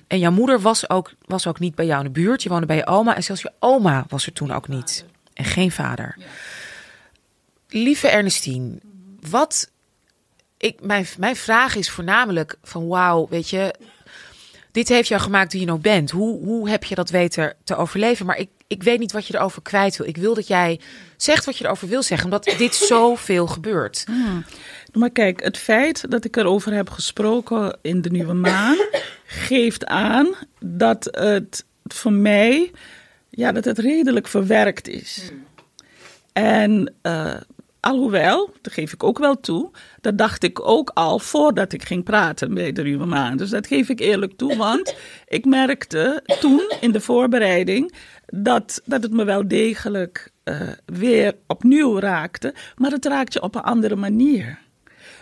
En 0.07 0.19
jouw 0.19 0.31
moeder 0.31 0.59
was 0.59 0.89
ook, 0.89 1.13
was 1.25 1.47
ook 1.47 1.59
niet 1.59 1.75
bij 1.75 1.85
jou 1.85 1.99
in 2.05 2.13
de 2.13 2.19
buurt. 2.19 2.43
Je 2.43 2.49
woonde 2.49 2.65
bij 2.65 2.75
je 2.75 2.87
oma 2.87 3.15
en 3.15 3.23
zelfs 3.23 3.41
je 3.41 3.51
oma 3.59 4.05
was 4.07 4.25
er 4.25 4.33
toen 4.33 4.51
ook 4.51 4.67
niet. 4.67 5.05
En 5.33 5.45
geen 5.45 5.71
vader. 5.71 6.17
Lieve 7.67 8.07
Ernestine, 8.07 8.79
wat. 9.29 9.71
Ik, 10.57 10.81
mijn, 10.81 11.07
mijn 11.17 11.35
vraag 11.35 11.75
is 11.75 11.89
voornamelijk 11.89 12.57
van 12.63 12.87
wauw, 12.87 13.27
weet 13.29 13.49
je, 13.49 13.75
dit 14.79 14.89
heeft 14.89 15.07
jou 15.07 15.21
gemaakt 15.21 15.51
wie 15.51 15.61
je 15.61 15.67
nou 15.67 15.79
bent. 15.79 16.11
Hoe, 16.11 16.43
hoe 16.43 16.69
heb 16.69 16.83
je 16.83 16.95
dat 16.95 17.09
weten 17.09 17.55
te 17.63 17.75
overleven? 17.75 18.25
Maar 18.25 18.37
ik, 18.37 18.49
ik 18.67 18.83
weet 18.83 18.99
niet 18.99 19.11
wat 19.11 19.27
je 19.27 19.35
erover 19.35 19.61
kwijt 19.61 19.97
wil. 19.97 20.07
Ik 20.07 20.17
wil 20.17 20.33
dat 20.33 20.47
jij 20.47 20.79
zegt 21.17 21.45
wat 21.45 21.57
je 21.57 21.65
erover 21.65 21.87
wil 21.87 22.03
zeggen, 22.03 22.25
omdat 22.25 22.55
dit 22.57 22.75
zoveel 22.95 23.47
gebeurt. 23.47 24.05
Maar 24.93 25.09
kijk, 25.09 25.43
het 25.43 25.57
feit 25.57 26.11
dat 26.11 26.25
ik 26.25 26.35
erover 26.35 26.73
heb 26.73 26.89
gesproken 26.89 27.77
in 27.81 28.01
de 28.01 28.09
Nieuwe 28.09 28.33
Maan 28.33 28.77
geeft 29.25 29.85
aan 29.85 30.27
dat 30.59 31.07
het 31.11 31.65
voor 31.83 32.13
mij, 32.13 32.71
ja, 33.29 33.51
dat 33.51 33.65
het 33.65 33.79
redelijk 33.79 34.27
verwerkt 34.27 34.87
is. 34.87 35.31
En 36.33 36.93
eh, 37.01 37.35
alhoewel, 37.79 38.53
dat 38.61 38.73
geef 38.73 38.93
ik 38.93 39.03
ook 39.03 39.17
wel 39.19 39.39
toe, 39.39 39.71
dat 40.01 40.17
dacht 40.17 40.43
ik 40.43 40.67
ook 40.67 40.91
al 40.93 41.19
voordat 41.19 41.73
ik 41.73 41.83
ging 41.83 42.03
praten 42.03 42.53
bij 42.53 42.71
de 42.71 42.83
Nieuwe 42.83 43.05
Maan. 43.05 43.37
Dus 43.37 43.49
dat 43.49 43.67
geef 43.67 43.89
ik 43.89 43.99
eerlijk 43.99 44.37
toe, 44.37 44.55
want 44.67 44.95
ik 45.27 45.45
merkte 45.45 46.23
toen 46.39 46.71
in 46.81 46.91
de 46.91 47.01
voorbereiding 47.01 47.93
dat, 48.25 48.81
dat 48.85 49.03
het 49.03 49.11
me 49.11 49.23
wel 49.23 49.47
degelijk 49.47 50.31
eh, 50.43 50.61
weer 50.85 51.35
opnieuw 51.47 51.99
raakte, 51.99 52.53
maar 52.75 52.91
het 52.91 53.05
raakt 53.05 53.33
je 53.33 53.41
op 53.41 53.55
een 53.55 53.61
andere 53.61 53.95
manier. 53.95 54.59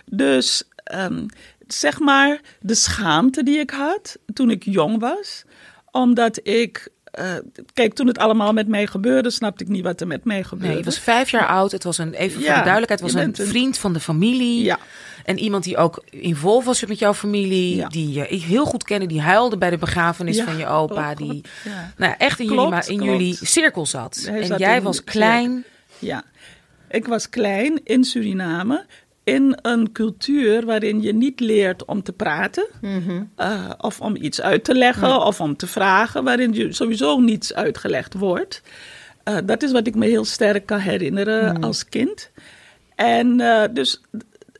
Dus 0.05 0.63
ehm, 0.83 1.25
zeg 1.67 1.99
maar 1.99 2.41
de 2.59 2.75
schaamte 2.75 3.43
die 3.43 3.59
ik 3.59 3.69
had 3.69 4.17
toen 4.33 4.49
ik 4.49 4.63
jong 4.63 4.99
was, 4.99 5.43
omdat 5.91 6.39
ik 6.43 6.89
eh, 7.17 7.34
kijk, 7.73 7.93
toen 7.93 8.08
het 8.08 8.17
allemaal 8.17 8.53
met 8.53 8.67
mij 8.67 8.88
gebeurde, 8.88 9.30
snapte 9.30 9.63
ik 9.63 9.69
niet 9.69 9.84
wat 9.84 10.01
er 10.01 10.08
met 10.08 10.23
mij 10.23 10.43
gebeurde. 10.43 10.67
Nee, 10.67 10.77
je 10.77 10.84
was 10.84 10.99
vijf 10.99 11.30
jaar 11.30 11.47
oud. 11.47 11.71
Het 11.71 11.84
was 11.84 11.97
een, 11.97 12.13
even 12.13 12.41
voor 12.41 12.53
de 12.53 12.62
duidelijkheid, 12.63 12.99
het 12.99 13.12
was 13.12 13.23
een 13.23 13.36
vriend 13.47 13.77
van 13.77 13.93
de 13.93 13.99
familie. 13.99 14.63
Ja. 14.63 14.80
En 15.25 15.39
iemand 15.39 15.63
die 15.63 15.77
ook 15.77 16.03
involved 16.10 16.65
was 16.65 16.86
met 16.86 16.99
jouw 16.99 17.13
familie. 17.13 17.75
Ja. 17.75 17.88
Die 17.88 18.12
je 18.12 18.23
heel 18.23 18.65
goed 18.65 18.84
kende. 18.84 19.06
Die 19.06 19.21
huilde 19.21 19.58
bij 19.58 19.69
de 19.69 19.77
begrafenis 19.77 20.41
van 20.41 20.58
je 20.58 20.67
opa. 20.67 21.12
oh, 21.12 21.15
die 21.15 21.43
nou, 21.97 22.13
echt 22.17 22.39
in, 22.39 22.47
Klopt, 22.47 22.86
jullie, 22.86 22.91
in 22.91 22.97
klopt. 22.97 23.12
jullie 23.12 23.38
cirkel 23.45 23.86
zat. 23.86 24.23
Hij 24.25 24.41
en 24.41 24.47
zat 24.47 24.60
jij 24.60 24.82
was 24.82 25.03
klein. 25.03 25.63
Ja, 25.99 26.23
ik 26.89 27.06
was 27.06 27.30
klein 27.30 27.82
in 27.84 28.03
Suriname. 28.03 28.86
In 29.27 29.57
een 29.61 29.91
cultuur 29.91 30.65
waarin 30.65 31.01
je 31.01 31.13
niet 31.13 31.39
leert 31.39 31.85
om 31.85 32.03
te 32.03 32.13
praten. 32.13 32.67
eh, 33.35 33.69
of 33.77 34.01
om 34.01 34.15
iets 34.15 34.41
uit 34.41 34.63
te 34.63 34.75
leggen 34.75 35.25
of 35.25 35.41
om 35.41 35.55
te 35.55 35.67
vragen. 35.67 36.23
Waarin 36.23 36.53
je 36.53 36.73
sowieso 36.73 37.19
niets 37.19 37.53
uitgelegd 37.53 38.13
wordt. 38.13 38.61
Eh, 39.23 39.37
dat 39.45 39.63
is 39.63 39.71
wat 39.71 39.87
ik 39.87 39.95
me 39.95 40.05
heel 40.05 40.25
sterk 40.25 40.65
kan 40.65 40.79
herinneren 40.79 41.63
als 41.63 41.89
kind. 41.89 42.31
En 42.95 43.39
eh, 43.39 43.63
dus 43.73 44.01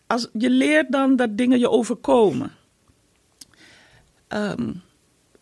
als, 0.08 0.28
je 0.34 0.50
leert 0.50 0.92
dan 0.92 1.16
dat 1.16 1.38
dingen 1.38 1.60
je 1.60 1.70
overkomen. 1.70 2.52
Ehm, 4.28 4.72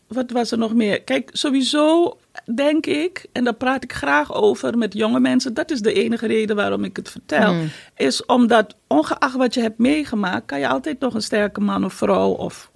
wat 0.07 0.31
was 0.31 0.51
er 0.51 0.57
nog 0.57 0.73
meer? 0.73 1.01
Kijk, 1.01 1.29
sowieso 1.33 2.17
denk 2.55 2.85
ik, 2.85 3.25
en 3.31 3.43
daar 3.43 3.53
praat 3.53 3.83
ik 3.83 3.93
graag 3.93 4.33
over 4.33 4.77
met 4.77 4.93
jonge 4.93 5.19
mensen, 5.19 5.53
dat 5.53 5.71
is 5.71 5.81
de 5.81 5.93
enige 5.93 6.27
reden 6.27 6.55
waarom 6.55 6.83
ik 6.83 6.95
het 6.95 7.09
vertel, 7.09 7.55
is 7.95 8.25
omdat 8.25 8.75
ongeacht 8.87 9.35
wat 9.35 9.53
je 9.53 9.61
hebt 9.61 9.77
meegemaakt, 9.77 10.45
kan 10.45 10.59
je 10.59 10.67
altijd 10.67 10.99
nog 10.99 11.13
een 11.13 11.21
sterke 11.21 11.61
man 11.61 11.85
of 11.85 11.93
vrouw 11.93 12.29
of 12.29 12.71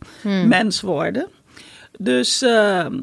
mens 0.45 0.81
worden. 0.81 1.27
Dus, 1.97 2.41
ehm, 2.41 2.99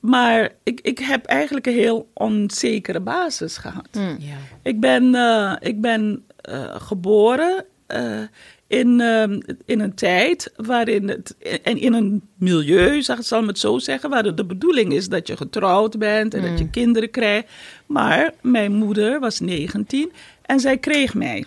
maar 0.00 0.52
ik, 0.62 0.80
ik 0.80 0.98
heb 0.98 1.24
eigenlijk 1.24 1.66
een 1.66 1.72
heel 1.72 2.10
onzekere 2.14 3.00
basis 3.00 3.56
gehad. 3.56 3.88
Ja. 4.18 4.36
Ik 4.62 4.80
ben, 4.80 5.14
eh, 5.14 5.52
ik 5.60 5.80
ben 5.80 6.24
eh, 6.36 6.74
geboren 6.80 7.64
eh, 7.86 8.20
in, 8.66 9.00
ehm, 9.00 9.40
in 9.64 9.80
een 9.80 9.94
tijd 9.94 10.52
waarin 10.56 11.08
het. 11.08 11.36
En 11.62 11.78
in 11.78 11.92
een 11.92 12.22
milieu, 12.38 13.02
zeg, 13.02 13.24
zal 13.24 13.40
ik 13.42 13.46
het 13.46 13.58
zo 13.58 13.78
zeggen, 13.78 14.10
waar 14.10 14.24
het 14.24 14.36
de 14.36 14.44
bedoeling 14.44 14.92
is 14.92 15.08
dat 15.08 15.26
je 15.26 15.36
getrouwd 15.36 15.98
bent 15.98 16.34
en 16.34 16.42
dat 16.42 16.58
je 16.58 16.70
kinderen 16.70 17.10
krijgt. 17.10 17.48
Maar 17.86 18.32
mijn 18.42 18.72
moeder 18.72 19.20
was 19.20 19.40
19 19.40 20.12
en 20.42 20.60
zij 20.60 20.78
kreeg 20.78 21.14
mij. 21.14 21.44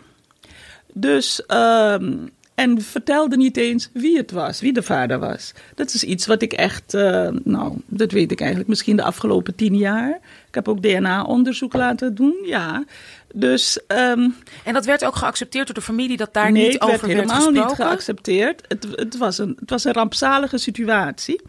Dus. 0.94 1.46
ehm, 1.46 2.14
en 2.58 2.82
vertelde 2.82 3.38
niet 3.38 3.58
eens 3.58 3.90
wie 3.94 4.18
het 4.18 4.32
was, 4.32 4.62
wie 4.62 4.74
de 4.74 4.84
vader 4.84 5.20
was. 5.20 5.54
Dat 5.76 5.94
is 5.94 6.04
iets 6.04 6.26
wat 6.26 6.42
ik 6.42 6.54
echt, 6.54 6.94
eh, 6.94 7.30
nou, 7.44 7.74
dat 7.86 8.12
weet 8.12 8.32
ik 8.32 8.40
eigenlijk 8.40 8.70
misschien 8.70 8.96
de 8.96 9.04
afgelopen 9.04 9.56
tien 9.56 9.78
jaar. 9.78 10.20
Ik 10.48 10.56
heb 10.56 10.68
ook 10.68 10.82
DNA-onderzoek 10.82 11.74
laten 11.74 12.16
doen, 12.16 12.36
ja. 12.46 12.86
Dus 13.34 13.86
ehm, 13.88 14.30
En 14.64 14.74
dat 14.74 14.86
werd 14.86 15.06
ook 15.06 15.16
geaccepteerd 15.16 15.66
door 15.66 15.76
de 15.76 15.82
familie 15.82 16.18
dat 16.18 16.34
daar 16.34 16.52
nee, 16.52 16.64
niet 16.64 16.72
werd 16.72 16.94
over 16.94 17.08
werd 17.08 17.20
helemaal 17.20 17.52
niet 17.52 17.76
geaccepteerd. 17.76 18.62
Het, 18.68 18.88
het, 18.92 19.18
was 19.18 19.38
een, 19.38 19.58
het 19.60 19.70
was 19.70 19.84
een 19.84 19.94
rampzalige 19.94 20.58
situatie, 20.58 21.42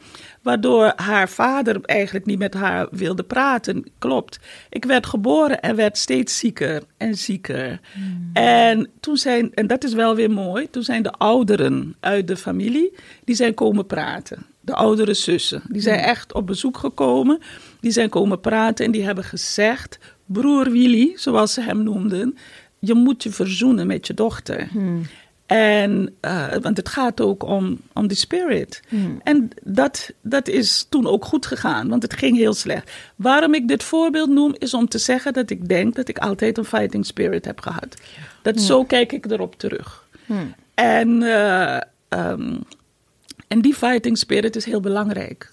waardoor 0.42 0.92
haar 0.96 1.28
vader 1.28 1.80
eigenlijk 1.82 2.26
niet 2.26 2.38
met 2.38 2.54
haar 2.54 2.86
wilde 2.90 3.22
praten. 3.22 3.84
Klopt. 3.98 4.38
Ik 4.70 4.84
werd 4.84 5.06
geboren 5.06 5.60
en 5.60 5.76
werd 5.76 5.98
steeds 5.98 6.38
zieker 6.38 6.82
en 6.96 7.14
zieker. 7.14 7.80
Hmm. 7.92 8.30
En 8.32 8.90
toen 9.00 9.16
zijn, 9.16 9.54
en 9.54 9.66
dat 9.66 9.84
is 9.84 9.92
wel 9.92 10.14
weer 10.14 10.30
mooi, 10.30 10.70
toen 10.70 10.82
zijn 10.82 11.02
de 11.02 11.12
ouderen 11.12 11.96
uit 12.00 12.28
de 12.28 12.36
familie, 12.36 12.94
die 13.24 13.34
zijn 13.34 13.54
komen 13.54 13.86
praten. 13.86 14.46
De 14.60 14.74
oudere 14.74 15.14
zussen. 15.14 15.62
Die 15.68 15.82
zijn 15.82 15.98
Hmm. 15.98 16.08
echt 16.08 16.32
op 16.32 16.46
bezoek 16.46 16.78
gekomen. 16.78 17.40
Die 17.80 17.90
zijn 17.90 18.08
komen 18.08 18.40
praten 18.40 18.84
en 18.84 18.90
die 18.90 19.04
hebben 19.04 19.24
gezegd: 19.24 19.98
Broer 20.28 20.70
Willy, 20.70 21.12
zoals 21.14 21.52
ze 21.52 21.60
hem 21.60 21.82
noemden, 21.82 22.36
je 22.78 22.94
moet 22.94 23.22
je 23.22 23.30
verzoenen 23.30 23.86
met 23.86 24.06
je 24.06 24.14
dochter. 24.14 24.68
En, 25.46 26.14
eh, 26.20 26.54
want 26.60 26.76
het 26.76 26.88
gaat 26.88 27.20
ook 27.20 27.42
om, 27.42 27.80
om 27.92 28.06
die 28.06 28.16
spirit. 28.16 28.82
En 29.22 29.50
dat, 29.62 30.10
dat 30.20 30.48
is 30.48 30.86
toen 30.88 31.06
ook 31.06 31.24
goed 31.24 31.46
gegaan, 31.46 31.88
want 31.88 32.02
het 32.02 32.14
ging 32.14 32.36
heel 32.36 32.54
slecht. 32.54 32.90
Waarom 33.16 33.54
ik 33.54 33.68
dit 33.68 33.82
voorbeeld 33.82 34.28
noem, 34.28 34.54
is 34.58 34.74
om 34.74 34.88
te 34.88 34.98
zeggen 34.98 35.32
dat 35.32 35.50
ik 35.50 35.68
denk 35.68 35.94
dat 35.94 36.08
ik 36.08 36.18
altijd 36.18 36.58
een 36.58 36.64
fighting 36.64 37.06
spirit 37.06 37.44
heb 37.44 37.60
gehad. 37.60 37.96
Dat 38.42 38.60
zo 38.60 38.84
kijk 38.84 39.12
ik 39.12 39.30
erop 39.30 39.58
terug. 39.58 40.06
En, 40.74 41.22
eh, 41.22 41.80
ehm, 42.08 42.56
en 43.48 43.60
die 43.60 43.74
fighting 43.74 44.18
spirit 44.18 44.56
is 44.56 44.64
heel 44.64 44.80
belangrijk 44.80 45.50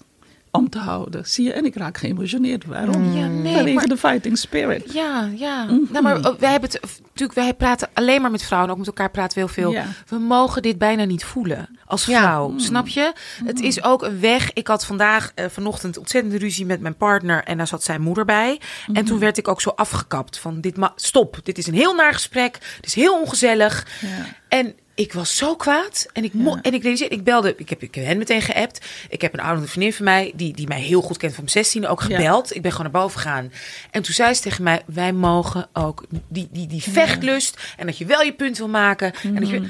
om 0.56 0.68
te 0.70 0.78
houden. 0.78 1.26
Zie 1.26 1.44
je, 1.44 1.52
en 1.52 1.64
ik 1.64 1.74
raak 1.76 1.98
geëmotioneerd. 1.98 2.64
Waarom? 2.64 3.12
Ja, 3.16 3.26
nee, 3.26 3.54
Vanwege 3.54 3.74
maar- 3.76 3.86
de 3.86 3.96
fighting 3.96 4.38
spirit. 4.38 4.92
Ja, 4.92 5.28
ja. 5.34 5.64
Mhm. 5.64 5.76
Nou, 5.90 6.02
maar 6.02 6.18
uh, 6.18 6.24
wij 6.38 6.50
hebben 6.50 6.70
het 6.70 6.80
natuurlijk, 7.02 7.32
wij 7.38 7.54
praten 7.54 7.88
alleen 7.92 8.20
maar 8.22 8.30
met 8.30 8.42
vrouwen, 8.42 8.70
ook 8.70 8.78
met 8.78 8.86
elkaar 8.86 9.10
praten 9.10 9.34
we 9.34 9.44
heel 9.44 9.54
veel. 9.54 9.70
Ja. 9.72 9.84
We 10.08 10.18
mogen 10.18 10.62
dit 10.62 10.78
bijna 10.78 11.04
niet 11.04 11.24
voelen 11.24 11.68
als 11.84 12.04
vrouw, 12.04 12.48
Mhm. 12.48 12.58
snap 12.58 12.88
je? 12.88 13.12
Het 13.44 13.60
is 13.60 13.82
ook 13.82 14.02
een 14.02 14.20
weg. 14.20 14.52
Ik 14.52 14.66
had 14.66 14.84
vandaag 14.86 15.32
uh, 15.34 15.44
vanochtend 15.48 15.98
ontzettende 15.98 16.38
ruzie 16.38 16.66
met 16.66 16.80
mijn 16.80 16.96
partner 16.96 17.44
en 17.44 17.56
daar 17.56 17.66
zat 17.66 17.82
zijn 17.84 18.00
moeder 18.00 18.24
bij. 18.24 18.60
En 18.86 18.92
Mhm. 18.92 19.04
toen 19.04 19.18
werd 19.18 19.38
ik 19.38 19.48
ook 19.48 19.60
zo 19.60 19.70
afgekapt 19.76 20.38
van 20.38 20.60
dit, 20.60 20.76
ma- 20.76 20.92
stop, 20.96 21.40
dit 21.42 21.58
is 21.58 21.66
een 21.66 21.74
heel 21.74 21.94
naar 21.94 22.12
gesprek, 22.12 22.58
het 22.76 22.86
is 22.86 22.94
heel 22.94 23.20
ongezellig. 23.20 23.86
Ja. 24.00 24.08
En 24.48 24.74
ik 24.96 25.12
was 25.12 25.36
zo 25.36 25.56
kwaad. 25.56 26.06
En 26.12 26.24
ik, 26.24 26.34
mo- 26.34 26.58
en 26.62 26.74
ik 26.74 26.82
realiseerde, 26.82 27.14
ik 27.14 27.24
belde, 27.24 27.54
ik 27.56 27.68
heb, 27.68 27.82
ik 27.82 27.94
heb 27.94 28.04
hen 28.04 28.18
meteen 28.18 28.42
geappt. 28.42 28.86
Ik 29.08 29.20
heb 29.20 29.32
een 29.32 29.40
oude 29.40 29.66
vriendin 29.66 29.92
van 29.92 30.04
mij, 30.04 30.32
die, 30.34 30.54
die 30.54 30.66
mij 30.68 30.80
heel 30.80 31.00
goed 31.02 31.16
kent 31.16 31.34
van 31.34 31.44
mijn 31.44 31.56
16 31.64 31.86
ook 31.86 32.02
Ja. 32.02 32.16
gebeld. 32.16 32.54
Ik 32.54 32.62
ben 32.62 32.72
gewoon 32.72 32.92
naar 32.92 33.02
boven 33.02 33.20
gegaan. 33.20 33.52
En 33.90 34.02
toen 34.02 34.14
zei 34.14 34.34
ze 34.34 34.42
tegen 34.42 34.62
mij, 34.64 34.82
wij 34.86 35.12
mogen 35.12 35.68
ook 35.72 36.04
die, 36.28 36.48
die, 36.50 36.66
die 36.66 36.82
vechtlust. 36.82 37.60
En 37.76 37.86
dat 37.86 37.98
je 37.98 38.04
wel 38.06 38.22
je 38.22 38.32
punt 38.32 38.58
wil 38.58 38.68
maken. 38.68 39.12
En 39.22 39.34
dat, 39.34 39.48
je, 39.48 39.62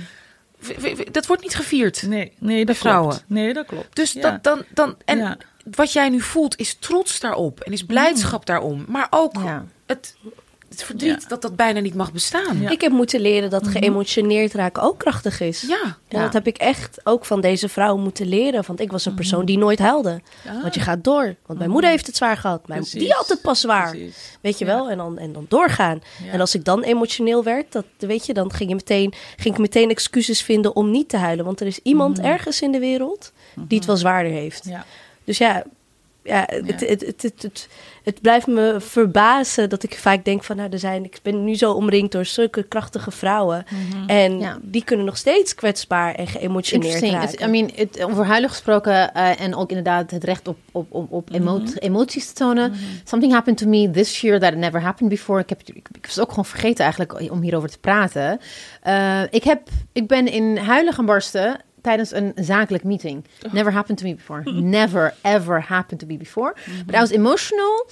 w- 0.59 1.11
dat 1.13 1.27
wordt 1.27 1.43
niet 1.43 1.55
gevierd. 1.55 2.03
Nee, 2.03 2.33
nee 2.39 2.65
dat 2.65 2.77
vrouwen. 2.77 3.11
klopt. 3.11 3.25
Nee, 3.29 3.53
dat 3.53 3.67
klopt. 3.67 3.97
Dus 3.97 4.13
Ja. 4.13 4.21
dat, 4.21 4.45
dan, 4.45 4.65
dan, 4.75 4.97
en 5.05 5.19
Ja. 5.19 5.37
wat 5.71 5.93
jij 5.93 6.09
nu 6.09 6.21
voelt 6.21 6.57
is 6.59 6.75
trots 6.81 7.21
daarop. 7.21 7.61
En 7.61 7.73
is 7.73 7.85
blijdschap 7.85 8.47
daarom. 8.47 8.85
Maar 8.89 9.07
ook 9.11 9.35
Ja. 9.37 9.65
het, 9.87 10.17
het 10.77 10.85
verdriet 10.87 11.23
Ja. 11.23 11.29
dat 11.29 11.43
dat 11.43 11.57
bijna 11.57 11.81
niet 11.81 11.95
mag 11.95 12.13
bestaan. 12.13 12.61
Ja. 12.61 12.71
Ik 12.71 12.81
heb 12.81 12.93
moeten 12.93 13.21
leren 13.21 13.51
dat 13.51 13.69
geëmotioneerd 13.69 14.53
raken 14.55 14.83
ook 14.83 14.99
krachtig 14.99 15.41
is. 15.41 15.61
Ja. 15.69 15.83
En 15.85 16.19
Ja. 16.19 16.23
dat 16.23 16.33
heb 16.33 16.47
ik 16.47 16.57
echt 16.57 17.01
ook 17.05 17.25
van 17.25 17.41
deze 17.41 17.69
vrouw 17.69 17.97
moeten 17.97 18.27
leren. 18.29 18.65
Want 18.67 18.81
ik 18.81 18.91
was 18.91 19.05
een 19.07 19.15
persoon 19.15 19.45
die 19.45 19.59
nooit 19.59 19.79
huilde. 19.79 20.21
Want 20.63 20.75
je 20.75 20.81
gaat 20.81 21.05
door. 21.05 21.35
Want 21.47 21.59
mijn 21.59 21.71
moeder 21.71 21.91
heeft 21.91 22.07
het 22.07 22.17
zwaar 22.17 22.37
gehad. 22.37 22.69
Mijn, 22.69 22.81
Precies. 22.81 23.01
die 23.01 23.13
had 23.13 23.29
het 23.29 23.41
pas 23.41 23.61
zwaar. 23.61 23.91
Precies. 23.91 24.39
Weet 24.41 24.59
je 24.59 24.65
Ja. 24.65 24.75
wel? 24.75 24.91
En 24.91 24.97
dan, 24.97 25.19
en 25.19 25.33
dan 25.33 25.47
doorgaan. 25.49 26.01
Ja. 26.25 26.33
En 26.33 26.41
als 26.41 26.55
ik 26.55 26.65
dan 26.65 26.83
emotioneel 26.83 27.43
werd, 27.45 27.73
dat, 27.73 27.85
weet 27.99 28.27
je, 28.27 28.33
dan 28.35 28.53
ging, 28.53 28.69
je 28.69 28.75
meteen, 28.75 29.13
ging 29.37 29.55
ik 29.55 29.61
meteen 29.61 29.91
excuses 29.91 30.43
vinden 30.43 30.77
om 30.77 30.91
niet 30.91 31.09
te 31.09 31.17
huilen. 31.17 31.45
Want 31.45 31.61
er 31.61 31.67
is 31.67 31.81
iemand 31.83 32.21
ergens 32.21 32.63
in 32.63 32.73
de 32.73 32.79
wereld 32.79 33.33
die 33.55 33.79
het 33.79 33.87
wel 33.87 33.97
zwaarder 33.97 34.33
heeft. 34.33 34.65
Ja. 34.69 34.85
Dus 35.25 35.39
ja, 35.39 35.63
ja, 36.23 36.45
het, 36.51 36.81
het, 36.81 37.01
het, 37.23 37.23
het, 37.43 37.69
het, 38.07 38.15
het 38.15 38.21
blijft 38.21 38.47
me 38.47 38.77
verbazen 38.79 39.69
dat 39.69 39.83
ik 39.83 39.99
vaak 39.99 40.25
denk 40.25 40.45
van... 40.45 40.57
nou, 40.57 40.71
er 40.73 40.79
zijn, 40.79 41.05
ik 41.05 41.19
ben 41.23 41.45
nu 41.45 41.55
zo 41.55 41.73
omringd 41.73 42.13
door 42.13 42.25
zulke 42.25 42.63
krachtige 42.63 43.11
vrouwen. 43.11 43.65
En 44.07 44.39
Ja. 44.39 44.59
die 44.63 44.85
kunnen 44.85 45.07
nog 45.07 45.17
steeds 45.17 45.55
kwetsbaar 45.55 46.15
en 46.15 46.27
geëmotioneerd 46.27 47.01
raken. 47.03 47.49
I 47.49 47.51
mean, 47.51 47.71
it, 47.75 48.03
over 48.03 48.25
huilen 48.25 48.49
gesproken 48.51 49.15
eh, 49.15 49.41
en 49.41 49.55
ook 49.55 49.69
inderdaad 49.69 50.11
het 50.11 50.25
recht 50.25 50.49
op, 50.49 50.57
op, 50.73 50.87
op, 50.93 51.13
op 51.13 51.33
emo- 51.33 51.63
emoties 51.79 52.27
te 52.27 52.35
tonen. 52.35 52.73
Something 53.05 53.33
happened 53.33 53.59
to 53.59 53.67
me 53.69 53.91
this 53.91 54.21
year 54.21 54.41
that 54.41 54.55
never 54.55 54.81
happened 54.81 55.11
before. 55.11 55.41
Ik, 55.41 55.49
heb, 55.49 55.61
ik, 55.65 55.89
ik 55.93 56.07
was 56.07 56.21
ook 56.21 56.29
gewoon 56.29 56.45
vergeten 56.45 56.85
eigenlijk 56.85 57.31
om 57.31 57.41
hierover 57.43 57.71
te 57.71 57.79
praten. 57.79 58.41
Eh, 58.83 59.23
ik, 59.31 59.45
heb, 59.45 59.69
ik 59.93 60.07
ben 60.07 60.27
in 60.29 60.57
huilen 60.57 60.93
gaan 60.93 61.07
barsten 61.07 61.57
tijdens 61.87 62.13
een 62.13 62.33
zakelijk 62.35 62.85
meeting. 62.85 63.25
Never 63.53 63.73
happened 63.73 63.99
to 63.99 64.05
me 64.07 64.15
before. 64.15 64.43
Never, 64.79 65.15
ever 65.23 65.65
happened 65.69 66.01
to 66.01 66.07
me 66.07 66.17
before. 66.17 66.55
But 66.87 66.95
I 66.95 66.99
was 66.99 67.11
emotional. 67.11 67.87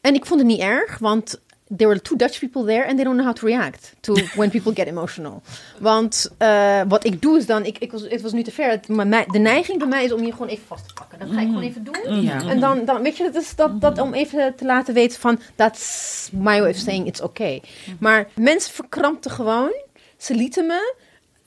En 0.00 0.14
ik 0.14 0.26
vond 0.26 0.40
het 0.40 0.48
niet 0.48 0.60
erg, 0.60 0.98
want 0.98 1.40
there 1.76 1.88
were 1.88 2.00
two 2.02 2.16
Dutch 2.16 2.38
people 2.38 2.64
there 2.64 2.86
and 2.86 2.94
they 2.96 3.04
don't 3.04 3.14
know 3.16 3.26
how 3.26 3.34
to 3.34 3.46
react 3.46 3.94
to 4.00 4.12
when 4.40 4.50
people 4.50 4.72
get 4.74 4.86
emotional. 4.86 5.42
Want 5.78 6.30
eh, 6.38 6.80
wat 6.88 7.04
ik 7.04 7.22
doe 7.22 7.38
is 7.38 7.46
dan, 7.46 7.64
ik, 7.64 7.78
ik 7.78 7.92
was, 7.92 8.02
het 8.08 8.22
was 8.22 8.32
nu 8.32 8.42
te 8.42 8.50
ver. 8.52 8.70
Het- 8.70 8.88
maar 8.88 9.26
de 9.26 9.38
neiging 9.38 9.78
bij 9.78 9.88
mij 9.88 10.04
is 10.04 10.12
om 10.12 10.24
je 10.24 10.32
gewoon 10.32 10.48
even 10.48 10.66
vast 10.66 10.88
te 10.88 10.94
pakken. 10.94 11.18
Dat 11.18 11.28
ga 11.30 11.40
ik 11.40 11.46
gewoon 11.46 11.62
even 11.62 11.84
doen. 11.84 12.22
Ja. 12.22 12.48
En 12.48 12.60
dan, 12.60 12.84
dan 12.84 13.02
weet 13.02 13.16
je, 13.16 13.22
dat 13.32 13.42
is 13.42 13.54
dat, 13.54 13.80
dat 13.80 13.98
om 13.98 14.14
even 14.14 14.54
te 14.54 14.64
laten 14.64 14.94
weten 14.94 15.20
van, 15.20 15.40
that's 15.54 16.28
my 16.32 16.60
way 16.60 16.70
of 16.70 16.76
saying 16.76 17.06
it's 17.06 17.20
okay. 17.20 17.62
Maar 17.98 18.28
mensen 18.34 18.72
verkrampten 18.72 19.30
gewoon. 19.30 19.72
Ze 20.16 20.34
lieten 20.34 20.66
me, 20.66 20.94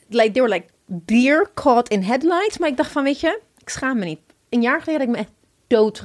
like, 0.09 0.31
they 0.31 0.41
were 0.41 0.53
like 0.53 0.67
deer 0.87 1.49
caught 1.53 1.89
in 1.89 2.03
headlights. 2.03 2.57
Maar 2.57 2.69
ik 2.69 2.77
dacht 2.77 2.91
van, 2.91 3.03
weet 3.03 3.19
je, 3.19 3.39
ik 3.57 3.69
schaam 3.69 3.99
me 3.99 4.05
niet. 4.05 4.19
Een 4.49 4.61
jaar 4.61 4.81
geleden 4.81 4.99
had 4.99 5.09
ik 5.09 5.15
me 5.15 5.21
echt 5.21 5.35
dood 5.67 5.99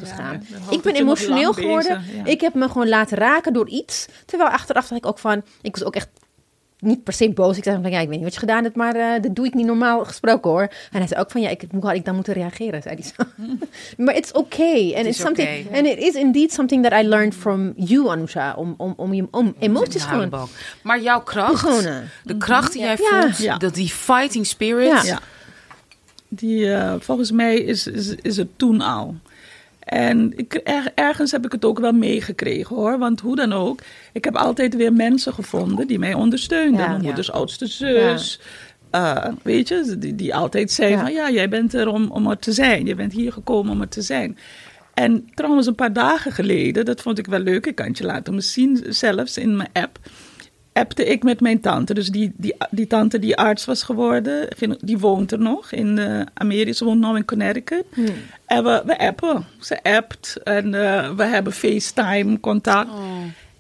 ik 0.70 0.82
ben 0.82 0.94
emotioneel 0.94 1.52
geworden. 1.52 1.98
bezig, 1.98 2.16
ja. 2.16 2.24
Ik 2.24 2.40
heb 2.40 2.54
me 2.54 2.68
gewoon 2.68 2.88
laten 2.88 3.18
raken 3.18 3.52
door 3.52 3.68
iets. 3.68 4.06
Terwijl 4.26 4.50
achteraf 4.50 4.88
dacht 4.88 5.04
ik 5.04 5.06
ook 5.06 5.18
van, 5.18 5.42
ik 5.62 5.76
was 5.76 5.84
ook 5.84 5.94
echt 5.94 6.08
niet 6.82 7.04
per 7.04 7.12
se 7.12 7.30
boos. 7.30 7.56
Ik 7.56 7.64
zei 7.64 7.78
van, 7.82 7.90
ja, 7.90 7.98
ik 8.00 8.06
weet 8.08 8.14
niet 8.16 8.24
wat 8.24 8.34
je 8.34 8.38
gedaan 8.40 8.62
hebt, 8.62 8.76
maar 8.76 8.94
eh 8.94 9.22
dat 9.22 9.34
doe 9.34 9.46
ik 9.46 9.54
niet 9.54 9.66
normaal 9.66 10.04
gesproken 10.04 10.50
hoor. 10.50 10.60
En 10.62 10.98
hij 10.98 11.06
zei 11.06 11.20
ook 11.20 11.30
van, 11.30 11.40
ja, 11.40 11.48
ik, 11.48 11.62
hoe 11.70 11.86
had 11.86 11.94
ik 11.94 12.04
dan 12.04 12.14
moeten 12.14 12.32
reageren, 12.34 12.82
zei 12.82 12.94
hij 12.94 13.04
zo. 13.16 13.44
maar 14.04 14.16
it's 14.16 14.32
okay. 14.32 14.92
And 14.96 15.06
is 15.06 15.06
it's 15.06 15.20
something, 15.20 15.48
okay. 15.66 15.78
and 15.78 15.86
it 15.86 15.98
is 15.98 16.14
indeed 16.14 16.52
something 16.52 16.82
that 16.88 17.02
I 17.04 17.08
learned 17.08 17.34
from 17.34 17.72
you, 17.76 18.08
Anusha, 18.08 18.54
om, 18.54 18.74
om, 18.76 18.94
om, 18.96 19.14
je- 19.14 19.28
om 19.30 19.54
emoties 19.58 20.04
gewoon... 20.04 20.48
Maar 20.82 21.00
jouw 21.02 21.20
kracht, 21.22 21.58
Gewoon, 21.60 21.84
eh, 21.84 21.96
de 22.24 22.36
kracht 22.36 22.72
die 22.72 22.82
jij 22.82 22.96
Ja. 23.00 23.20
voelt, 23.22 23.38
Ja. 23.38 23.56
dat 23.56 23.74
die 23.74 23.88
fighting 23.88 24.46
spirit. 24.46 25.06
Ja. 25.06 25.18
Die, 26.28 26.72
eh, 26.74 26.94
volgens 27.00 27.30
mij 27.30 27.56
is, 27.56 27.86
is, 27.86 28.14
is 28.14 28.36
het 28.36 28.48
toen 28.56 28.80
al. 28.80 29.14
En 29.92 30.32
ik, 30.36 30.60
er- 30.64 30.92
ergens 30.94 31.30
heb 31.30 31.44
ik 31.44 31.52
het 31.52 31.64
ook 31.64 31.78
wel 31.78 31.92
meegekregen 31.92 32.76
hoor. 32.76 32.98
Want 32.98 33.20
hoe 33.20 33.36
dan 33.36 33.52
ook, 33.52 33.80
ik 34.12 34.24
heb 34.24 34.36
altijd 34.36 34.76
weer 34.76 34.92
mensen 34.92 35.32
gevonden 35.32 35.86
die 35.86 35.98
mij 35.98 36.14
ondersteunden. 36.14 36.80
Ja. 36.80 36.88
Mijn 36.88 37.02
moeders 37.02 37.32
oudste 37.32 37.66
zus. 37.66 38.40
eh, 38.90 39.24
weet 39.42 39.68
je, 39.68 39.96
die, 39.98 40.14
die 40.14 40.34
altijd 40.34 40.70
zei 40.70 40.90
Ja. 40.90 41.00
van 41.00 41.12
ja, 41.12 41.30
jij 41.30 41.48
bent 41.48 41.74
er 41.74 41.88
om, 41.88 42.10
om 42.10 42.30
er 42.30 42.38
te 42.38 42.52
zijn. 42.52 42.86
Je 42.86 42.94
bent 42.94 43.12
hier 43.12 43.32
gekomen 43.32 43.72
om 43.72 43.80
er 43.80 43.88
te 43.88 44.02
zijn. 44.02 44.38
En 44.94 45.28
trouwens, 45.34 45.66
een 45.66 45.74
paar 45.74 45.92
dagen 45.92 46.32
geleden, 46.32 46.84
dat 46.84 47.00
vond 47.00 47.18
ik 47.18 47.26
wel 47.26 47.38
leuk. 47.40 47.66
Ik 47.66 47.74
kan 47.74 47.86
het 47.86 47.98
je 47.98 48.04
laten 48.04 48.42
zien, 48.42 48.84
zelfs 48.88 49.36
in 49.38 49.56
mijn 49.56 49.68
app. 49.72 49.98
Appte 50.72 51.04
ik 51.04 51.22
met 51.22 51.40
mijn 51.40 51.60
tante. 51.60 51.94
Dus 51.94 52.08
die, 52.08 52.32
die, 52.36 52.54
die 52.70 52.86
tante 52.86 53.18
die 53.18 53.36
arts 53.36 53.64
was 53.64 53.82
geworden, 53.82 54.48
die 54.80 54.98
woont 54.98 55.32
er 55.32 55.38
nog 55.38 55.72
in 55.72 55.98
eh, 55.98 56.20
Amerika. 56.34 56.72
Ze 56.72 56.84
woont 56.84 57.00
nu 57.00 57.16
in 57.16 57.24
Connecticut. 57.24 57.84
En 58.46 58.64
we, 58.64 58.82
we 58.86 58.98
appen. 58.98 59.44
Ze 59.60 59.82
appt 59.82 60.36
en 60.42 60.74
eh, 60.74 61.10
we 61.10 61.24
hebben 61.24 61.52
FaceTime 61.52 62.40
contact. 62.40 62.90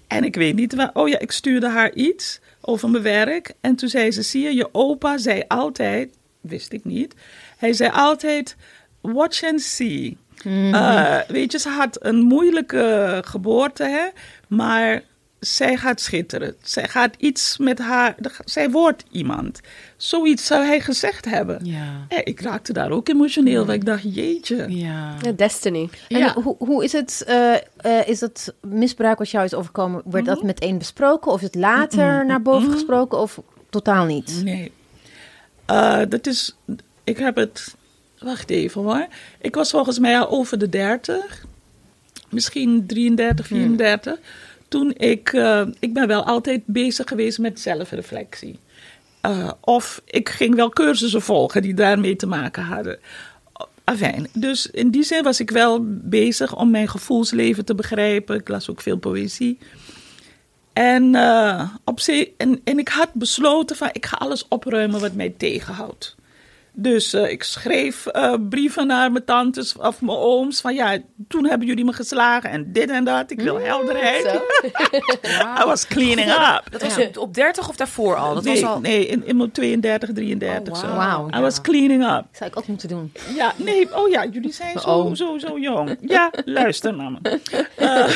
En 0.06 0.24
ik 0.24 0.34
weet 0.34 0.54
niet 0.54 0.74
waar. 0.74 0.90
Oh 0.92 1.08
ja, 1.08 1.18
ik 1.18 1.32
stuurde 1.32 1.68
haar 1.68 1.92
iets 1.92 2.40
over 2.60 2.90
mijn 2.90 3.02
werk. 3.02 3.52
En 3.60 3.76
toen 3.76 3.88
zei 3.88 4.10
ze: 4.10 4.22
Zie 4.22 4.42
je, 4.42 4.54
je 4.54 4.68
opa 4.72 5.18
zei 5.18 5.42
altijd, 5.48 6.08
wist 6.40 6.72
ik 6.72 6.84
niet. 6.84 7.14
Hij 7.56 7.72
zei 7.72 7.90
altijd: 7.94 8.56
Watch 9.00 9.44
and 9.44 9.60
see. 9.60 10.16
Eh, 10.44 11.18
weet 11.28 11.52
je, 11.52 11.58
ze 11.58 11.68
had 11.68 12.04
een 12.04 12.20
moeilijke 12.20 13.20
geboorte, 13.24 13.84
hè, 13.84 14.06
maar 14.48 15.02
zij 15.46 15.76
gaat 15.76 16.00
schitteren. 16.00 16.54
Zij 16.62 16.88
gaat 16.88 17.14
iets 17.18 17.58
met 17.58 17.78
haar. 17.78 18.14
Zij 18.44 18.70
wordt 18.70 19.04
iemand. 19.10 19.60
Zoiets 19.96 20.46
zou 20.46 20.64
hij 20.64 20.80
gezegd 20.80 21.24
hebben. 21.24 21.60
Ja. 21.64 22.06
Ik 22.24 22.40
raakte 22.40 22.72
daar 22.72 22.90
ook 22.90 23.08
emotioneel, 23.08 23.58
want 23.66 23.78
ik 23.78 23.84
dacht: 23.84 24.14
Jeetje. 24.14 24.66
Ja. 24.68 25.16
Ja, 25.22 25.32
Destiny. 25.32 25.88
En 26.08 26.18
Ja. 26.18 26.32
hoe, 26.32 26.56
hoe 26.58 26.84
is 26.84 26.92
het, 26.92 27.24
eh, 27.26 27.54
eh, 27.76 28.08
is 28.08 28.20
het 28.20 28.54
misbruik 28.60 29.18
wat 29.18 29.30
jou 29.30 29.44
is 29.44 29.54
overkomen, 29.54 30.02
werd 30.04 30.24
Mhm. 30.24 30.34
dat 30.34 30.42
meteen 30.42 30.78
besproken? 30.78 31.32
Of 31.32 31.38
is 31.40 31.46
het 31.46 31.54
later 31.54 32.26
naar 32.26 32.42
boven 32.42 32.72
gesproken 32.72 33.18
of 33.18 33.40
totaal 33.70 34.04
niet? 34.04 34.40
Nee. 34.44 34.72
Eh, 35.66 36.00
dat 36.08 36.26
is. 36.26 36.56
Ik 37.04 37.18
heb 37.18 37.36
het. 37.36 37.74
Wacht 38.18 38.50
even 38.50 38.82
hoor. 38.82 39.06
Ik 39.40 39.54
was 39.54 39.70
volgens 39.70 39.98
mij 39.98 40.18
al 40.18 40.28
over 40.28 40.58
de 40.58 40.68
30. 40.68 41.44
Misschien 42.28 42.86
33, 42.86 43.46
34. 43.46 44.18
Toen 44.72 44.92
ik. 44.96 45.32
eh, 45.32 45.62
ik 45.78 45.92
ben 45.92 46.06
wel 46.06 46.24
altijd 46.24 46.62
bezig 46.66 47.08
geweest 47.08 47.38
met 47.38 47.60
zelfreflectie. 47.60 48.58
Eh, 49.20 49.50
of 49.60 50.02
ik 50.04 50.28
ging 50.28 50.54
wel 50.54 50.68
cursussen 50.68 51.22
volgen 51.22 51.62
die 51.62 51.74
daarmee 51.74 52.16
te 52.16 52.26
maken 52.26 52.62
hadden. 52.62 52.98
Afijn, 53.84 54.28
dus 54.32 54.66
in 54.66 54.90
die 54.90 55.02
zin 55.02 55.22
was 55.22 55.40
ik 55.40 55.50
wel 55.50 55.78
bezig 55.86 56.56
om 56.56 56.70
mijn 56.70 56.88
gevoelsleven 56.88 57.64
te 57.64 57.74
begrijpen. 57.74 58.36
Ik 58.36 58.48
las 58.48 58.70
ook 58.70 58.80
veel 58.80 58.96
poëzie. 58.96 59.58
En, 60.72 61.14
eh, 61.14 61.68
op 61.84 62.00
en, 62.36 62.60
en 62.64 62.78
ik 62.78 62.88
had 62.88 63.10
besloten 63.12 63.76
van 63.76 63.88
ik 63.92 64.06
ga 64.06 64.16
alles 64.16 64.48
opruimen 64.48 65.00
wat 65.00 65.14
mij 65.14 65.34
tegenhoudt. 65.36 66.16
Dus 66.74 67.12
eh, 67.12 67.30
ik 67.30 67.42
schreef 67.42 68.06
eh, 68.06 68.34
brieven 68.48 68.86
naar 68.86 69.12
mijn 69.12 69.24
tantes 69.24 69.76
of 69.76 70.00
mijn 70.00 70.18
ooms 70.18 70.60
van 70.60 70.74
ja, 70.74 70.98
toen 71.28 71.46
hebben 71.46 71.66
jullie 71.66 71.84
me 71.84 71.92
geslagen 71.92 72.50
en 72.50 72.72
dit 72.72 72.90
en 72.90 73.04
dat. 73.04 73.30
Ik 73.30 73.40
wil 73.40 73.60
helderheid. 73.60 74.24
I 75.60 75.64
was 75.64 75.86
cleaning 75.86 76.30
up. 76.30 76.62
Dat 76.70 76.82
was 76.82 76.98
op, 76.98 77.18
op 77.18 77.34
30 77.34 77.68
of 77.68 77.76
daarvoor 77.76 78.16
al? 78.16 78.34
Dat 78.34 78.44
nee, 78.44 78.60
was 78.60 78.70
al... 78.70 78.80
nee, 78.80 79.06
in, 79.06 79.26
in 79.26 79.36
mijn 79.36 79.50
32, 79.50 80.12
33 80.12 80.74
Oh, 80.74 80.80
zo. 80.80 80.96
wauw. 80.96 81.28
I 81.36 81.40
was 81.40 81.60
cleaning 81.60 82.02
up. 82.02 82.24
Zou 82.32 82.50
ik 82.50 82.56
ook 82.56 82.66
moeten 82.66 82.88
doen. 82.88 83.12
Ja, 83.34 83.52
nee, 83.56 83.96
oh 83.96 84.08
ja, 84.08 84.26
jullie 84.26 84.52
zijn 84.52 84.78
zo, 84.78 85.10
zo, 85.14 85.38
zo 85.38 85.58
jong. 85.58 85.96
Ja, 86.00 86.30
luister 86.44 86.94
naar 86.96 87.10
me. 87.10 87.18
Eh, 87.76 88.06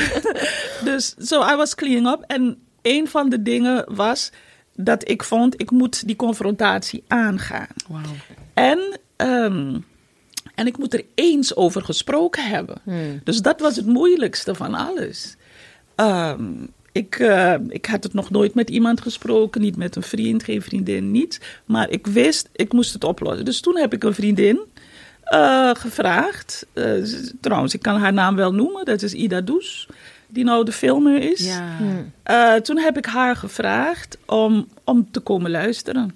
dus 0.85 1.15
zo, 1.15 1.43
I 1.53 1.57
was 1.57 1.75
cleaning 1.75 2.09
up. 2.09 2.25
En 2.27 2.59
een 2.83 3.09
van 3.09 3.29
de 3.29 3.43
dingen 3.43 3.95
was 3.95 4.31
dat 4.75 5.09
ik 5.09 5.23
vond, 5.23 5.61
ik 5.61 5.71
moet 5.71 6.07
die 6.07 6.17
confrontatie 6.17 7.05
aangaan. 7.09 7.69
Wauw. 7.89 8.03
En, 8.57 8.99
ehm, 9.17 9.79
en 10.55 10.67
ik 10.67 10.79
moet 10.79 10.95
er 10.95 11.05
eens 11.15 11.57
over 11.57 11.83
gesproken 11.83 12.45
hebben. 12.45 12.81
Dus 13.25 13.43
dat 13.43 13.61
was 13.61 13.77
het 13.77 13.87
moeilijkste 13.87 14.55
van 14.55 14.75
alles. 14.75 15.37
Ehm, 15.95 16.43
ik, 16.93 17.19
eh, 17.19 17.55
ik 17.69 17.87
had 17.87 18.03
het 18.03 18.13
nog 18.13 18.31
nooit 18.31 18.55
met 18.55 18.71
iemand 18.71 19.01
gesproken, 19.01 19.61
niet 19.61 19.77
met 19.77 19.97
een 19.97 20.03
vriend, 20.03 20.43
geen 20.43 20.63
vriendin, 20.63 21.11
niets. 21.11 21.41
Maar 21.65 21.91
ik 21.91 22.07
wist, 22.07 22.49
ik 22.53 22.73
moest 22.73 22.93
het 22.93 23.05
oplossen. 23.05 23.45
Dus 23.45 23.61
toen 23.61 23.77
heb 23.77 23.93
ik 23.93 24.05
een 24.05 24.15
vriendin 24.15 24.61
eh, 25.23 25.71
gevraagd. 25.75 26.67
Eh, 26.73 26.93
trouwens, 27.41 27.75
ik 27.75 27.83
kan 27.83 28.01
haar 28.01 28.13
naam 28.13 28.37
wel 28.37 28.55
noemen, 28.55 28.85
dat 28.85 29.03
is 29.03 29.13
Ida 29.13 29.41
Does, 29.41 29.89
die 30.27 30.45
nou 30.45 30.65
de 30.65 30.73
filmer 30.73 31.31
is. 31.31 31.47
Ja. 32.25 32.61
Toen 32.61 32.79
heb 32.79 32.99
ik 32.99 33.07
haar 33.07 33.37
gevraagd 33.37 34.19
om, 34.27 34.69
om 34.85 35.11
te 35.11 35.21
komen 35.21 35.51
luisteren. 35.51 36.15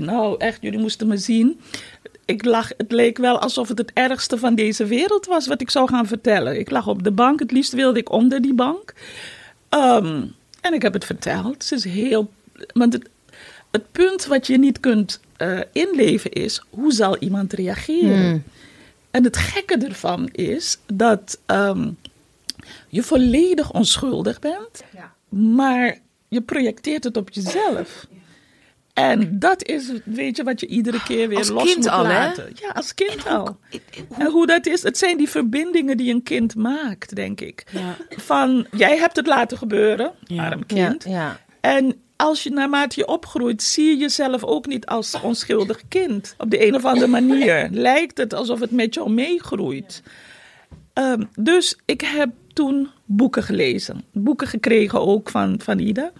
Nou, 0.00 0.34
echt, 0.38 0.62
jullie 0.62 0.78
moesten 0.78 1.06
me 1.06 1.16
zien. 1.16 1.60
Ik 2.24 2.44
lag, 2.44 2.72
het 2.76 2.92
leek 2.92 3.18
wel 3.18 3.38
alsof 3.38 3.68
het 3.68 3.78
het 3.78 3.90
ergste 3.94 4.38
van 4.38 4.54
deze 4.54 4.84
wereld 4.84 5.26
was 5.26 5.46
wat 5.46 5.60
ik 5.60 5.70
zou 5.70 5.88
gaan 5.88 6.06
vertellen. 6.06 6.58
Ik 6.58 6.70
lag 6.70 6.86
op 6.86 7.02
de 7.02 7.10
bank, 7.10 7.40
het 7.40 7.50
liefst 7.50 7.72
wilde 7.72 7.98
ik 7.98 8.12
onder 8.12 8.40
die 8.40 8.54
bank. 8.54 8.94
Ehm, 9.68 10.24
en 10.60 10.74
ik 10.74 10.82
heb 10.82 10.92
het 10.92 11.04
verteld. 11.04 11.64
Ze 11.64 11.74
is 11.74 11.84
heel. 11.84 12.30
Want 12.72 12.92
het, 12.92 13.08
het 13.70 13.92
punt 13.92 14.26
wat 14.26 14.46
je 14.46 14.58
niet 14.58 14.80
kunt 14.80 15.20
eh, 15.36 15.60
inleven 15.72 16.32
is: 16.32 16.62
hoe 16.70 16.92
zal 16.92 17.18
iemand 17.18 17.52
reageren? 17.52 18.44
En 19.10 19.24
het 19.24 19.36
gekke 19.36 19.76
ervan 19.76 20.28
is 20.32 20.78
dat 20.86 21.38
ehm, 21.46 21.90
je 22.88 23.02
volledig 23.02 23.72
onschuldig 23.72 24.38
bent, 24.38 24.84
maar 25.28 25.98
je 26.28 26.40
projecteert 26.40 27.04
het 27.04 27.16
op 27.16 27.30
jezelf. 27.30 28.06
En 28.96 29.38
dat 29.38 29.64
is, 29.64 29.90
weet 30.04 30.36
je, 30.36 30.42
wat 30.44 30.60
je 30.60 30.66
iedere 30.66 31.02
keer 31.02 31.28
weer 31.28 31.38
Als 31.38 31.48
los 31.48 31.64
kind 31.64 31.76
moet 31.76 31.88
al, 31.88 32.04
hè? 32.04 32.12
laten. 32.12 32.50
Ja, 32.54 32.68
als 32.68 32.94
kind 32.94 33.10
En 33.10 33.18
hoe- 33.22 33.30
al. 33.46 33.56
En 34.18 34.26
hoe 34.30 34.46
dat 34.46 34.66
is, 34.66 34.82
het 34.82 34.98
zijn 34.98 35.16
die 35.16 35.28
verbindingen 35.28 35.96
die 35.96 36.12
een 36.14 36.22
kind 36.22 36.54
maakt, 36.54 37.14
denk 37.14 37.40
ik. 37.40 37.64
Ja. 37.70 37.96
Van, 38.08 38.66
jij 38.76 38.96
hebt 38.98 39.16
het 39.16 39.26
laten 39.26 39.58
gebeuren, 39.58 40.12
Ja. 40.24 40.48
arm 40.50 40.66
kind. 40.66 41.04
ja. 41.08 41.40
En 41.60 42.00
als 42.16 42.42
je 42.42 42.50
naarmate 42.50 43.00
je 43.00 43.06
opgroeit, 43.06 43.62
zie 43.62 43.84
je 43.86 43.96
jezelf 43.96 44.44
ook 44.44 44.66
niet 44.66 44.86
als 44.86 45.20
onschuldig 45.20 45.82
kind. 45.88 46.34
Op 46.38 46.50
de 46.50 46.66
een 46.66 46.74
of 46.74 46.84
andere 46.84 47.06
manier 47.10 47.68
lijkt 47.88 48.18
het 48.18 48.34
alsof 48.34 48.60
het 48.60 48.70
met 48.70 48.94
jou 48.94 49.10
meegroeit. 49.10 50.02
Ehm, 50.92 51.22
dus 51.34 51.78
ik 51.84 52.00
heb 52.00 52.30
toen 52.52 52.88
boeken 53.04 53.42
gelezen. 53.42 54.04
Boeken 54.12 54.46
gekregen 54.46 55.00
ook 55.00 55.30
van, 55.30 55.60
van 55.62 55.78
Ida. 55.78 56.12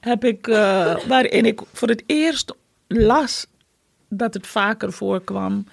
Heb 0.00 0.24
ik, 0.24 0.48
eh, 0.48 0.96
waarin 1.06 1.46
ik 1.46 1.60
voor 1.72 1.88
het 1.88 2.02
eerst 2.06 2.54
las 2.86 3.46
dat 4.08 4.34
het 4.34 4.46
vaker 4.46 4.92
voorkwam. 4.92 5.66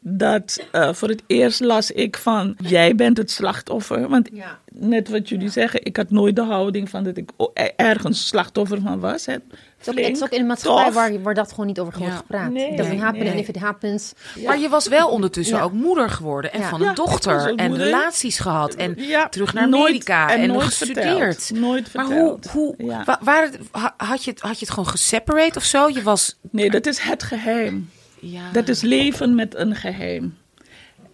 Dat 0.00 0.66
eh, 0.72 0.92
voor 0.92 1.08
het 1.08 1.22
eerst 1.26 1.60
las 1.60 1.90
ik 1.90 2.16
van, 2.16 2.56
jij 2.62 2.94
bent 2.94 3.16
het 3.16 3.30
slachtoffer. 3.30 4.08
Want 4.08 4.28
Ja. 4.32 4.58
net 4.72 5.08
wat 5.08 5.28
jullie 5.28 5.48
zeggen, 5.48 5.84
ik 5.84 5.96
had 5.96 6.10
nooit 6.10 6.36
de 6.36 6.42
houding 6.42 6.90
van 6.90 7.04
dat 7.04 7.16
ik 7.16 7.30
o- 7.36 7.50
e- 7.54 7.68
ergens 7.76 8.26
slachtoffer 8.26 8.80
van 8.80 9.00
was. 9.00 9.26
Hè. 9.26 9.32
Het 9.32 9.42
is, 9.80 9.88
ook, 9.88 9.98
het 9.98 10.16
is 10.16 10.22
ook 10.22 10.28
in 10.30 10.40
een 10.40 10.46
maatschappij 10.46 10.92
waar, 10.92 11.22
waar 11.22 11.34
dat 11.34 11.50
gewoon 11.50 11.66
niet 11.66 11.80
over 11.80 11.98
wordt 11.98 12.12
Ja. 12.12 12.18
gepraat. 12.18 12.50
Nee, 12.50 12.76
doesn't 12.76 13.00
happen 13.00 13.22
nee. 13.22 13.30
and 13.30 13.40
if 13.40 13.48
it 13.48 13.56
happens... 13.56 14.12
Maar 14.44 14.58
je 14.58 14.68
was 14.68 14.88
wel 14.88 15.08
ondertussen 15.08 15.56
Ja. 15.56 15.62
ook 15.62 15.72
moeder 15.72 16.10
geworden. 16.10 16.52
En 16.52 16.60
Ja. 16.60 16.68
van 16.68 16.82
een 16.82 16.94
dochter. 16.94 17.54
En 17.56 17.68
moeder. 17.68 17.86
relaties 17.86 18.38
gehad. 18.38 18.74
En 18.74 18.94
Ja, 18.96 19.28
terug 19.28 19.54
naar 19.54 19.68
nooit- 19.68 19.82
Amerika. 19.84 20.30
en 20.30 20.40
En, 20.40 20.48
nooit 20.48 20.62
gestudeerd. 20.62 21.42
verteld. 21.44 21.60
Nooit 21.60 21.94
Maar 21.94 22.04
hoe, 22.04 22.14
verteld. 22.40 22.46
hoe 22.52 22.74
waar, 23.20 23.50
had, 23.96 24.24
je 24.24 24.30
het, 24.30 24.40
had 24.40 24.58
je 24.58 24.64
het 24.64 24.70
gewoon 24.74 24.88
geseparate 24.88 25.58
of 25.58 25.64
zo? 25.64 25.88
Je 25.88 26.02
was... 26.02 26.36
Nee, 26.50 26.70
dat 26.70 26.86
is 26.86 26.98
het 26.98 27.22
geheim. 27.22 27.90
Ja. 28.20 28.52
Dat 28.52 28.68
is 28.68 28.80
leven 28.80 29.34
met 29.34 29.54
een 29.54 29.74
geheim. 29.74 30.34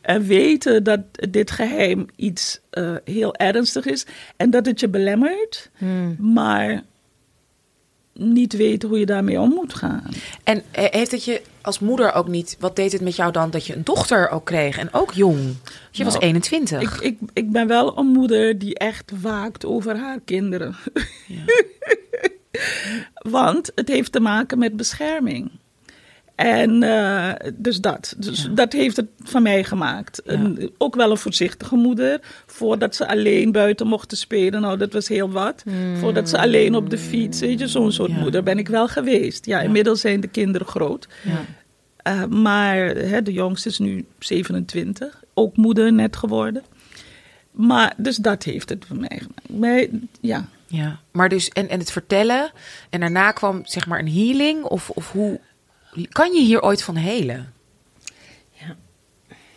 En 0.01 0.27
weten 0.27 0.85
dat 0.85 1.01
dit 1.31 1.51
geheim 1.51 2.07
iets 2.17 2.61
eh, 2.71 2.95
heel 3.05 3.35
ernstig 3.35 3.85
is 3.85 4.07
en 4.37 4.51
dat 4.51 4.67
het 4.67 4.81
je 4.81 4.89
belemmert, 4.89 5.71
maar 6.19 6.83
niet 8.13 8.53
weten 8.53 8.89
hoe 8.89 8.99
je 8.99 9.07
daarmee 9.07 9.41
om 9.41 9.49
moet 9.49 9.75
gaan. 9.75 10.05
En 10.45 10.63
eh, 10.71 10.85
heeft 10.91 11.11
het 11.11 11.25
je 11.25 11.43
als 11.61 11.79
moeder 11.79 12.13
ook 12.13 12.29
niet... 12.29 12.57
Wat 12.61 12.77
deed 12.77 12.93
het 12.93 13.01
met 13.01 13.17
jou 13.17 13.33
dan 13.33 13.51
dat 13.51 13.67
je 13.67 13.75
een 13.75 13.85
dochter 13.85 14.29
ook 14.29 14.45
kreeg? 14.45 14.79
En 14.79 14.93
ook 14.93 15.13
jong. 15.13 15.55
Je 15.91 16.05
was 16.05 16.13
Nou, 16.13 16.25
21. 16.25 16.83
Ik, 16.83 17.01
ik, 17.01 17.19
ik 17.33 17.51
ben 17.51 17.67
wel 17.67 17.99
een 17.99 18.07
moeder 18.07 18.59
die 18.59 18.79
echt 18.79 19.13
waakt 19.21 19.65
over 19.65 19.97
haar 19.97 20.21
kinderen. 20.25 20.77
Want 23.31 23.73
het 23.75 23.89
heeft 23.89 24.13
te 24.13 24.21
maken 24.21 24.59
met 24.59 24.77
bescherming. 24.77 25.51
En 26.47 26.83
uh, 26.83 27.33
dus 27.55 27.81
dat. 27.81 28.15
Dus 28.19 28.43
Ja. 28.43 28.49
dat 28.49 28.73
heeft 28.73 28.97
het 28.97 29.07
van 29.23 29.43
mij 29.43 29.65
gemaakt. 29.65 30.23
Ja. 30.25 30.53
Ook 30.79 30.95
wel 30.95 31.11
een 31.11 31.17
voorzichtige 31.17 31.75
moeder. 31.75 32.21
Voordat 32.47 32.97
ze 32.97 33.09
alleen 33.09 33.53
buiten 33.53 33.87
mochten 33.87 34.17
spelen. 34.17 34.61
Nou, 34.61 34.79
dat 34.79 34.93
was 34.93 35.09
heel 35.09 35.31
wat. 35.31 35.65
Voordat 35.99 36.29
ze 36.29 36.39
alleen 36.39 36.75
op 36.75 36.91
de 36.91 36.99
fiets. 36.99 37.41
Weet 37.41 37.59
je, 37.59 37.69
zo'n 37.69 37.93
soort 37.93 38.11
Ja. 38.11 38.19
moeder 38.19 38.43
ben 38.43 38.59
ik 38.59 38.69
wel 38.69 38.89
geweest. 38.89 39.47
Ja, 39.47 39.61
inmiddels 39.61 40.01
zijn 40.01 40.21
de 40.21 40.29
kinderen 40.29 40.67
groot. 40.67 41.09
Ja. 41.23 41.41
Uh, 42.13 42.25
maar 42.27 42.77
hè, 42.87 43.23
de 43.23 43.33
jongste 43.33 43.69
is 43.69 43.79
nu 43.79 44.05
27. 44.19 45.23
Ook 45.35 45.57
moeder 45.57 45.93
net 45.93 46.17
geworden. 46.17 46.63
Maar 47.51 47.95
dus 47.97 48.17
dat 48.17 48.43
heeft 48.43 48.69
het 48.69 48.85
voor 48.89 48.97
mij 48.97 49.09
gemaakt. 49.23 49.49
Mij, 49.61 49.91
ja. 50.21 50.49
Ja, 50.67 51.01
maar 51.11 51.29
dus 51.29 51.49
en, 51.49 51.69
en 51.69 51.79
het 51.79 51.93
vertellen 51.93 52.51
en 52.91 53.01
daarna 53.01 53.31
kwam 53.33 53.61
zeg 53.65 53.87
maar 53.87 53.99
een 53.99 54.13
healing 54.13 54.63
of, 54.65 54.91
of 54.91 55.13
hoe 55.13 55.41
kan 56.09 56.33
je 56.33 56.41
hier 56.41 56.63
ooit 56.63 56.83
van 56.83 56.97
helen? 56.97 57.53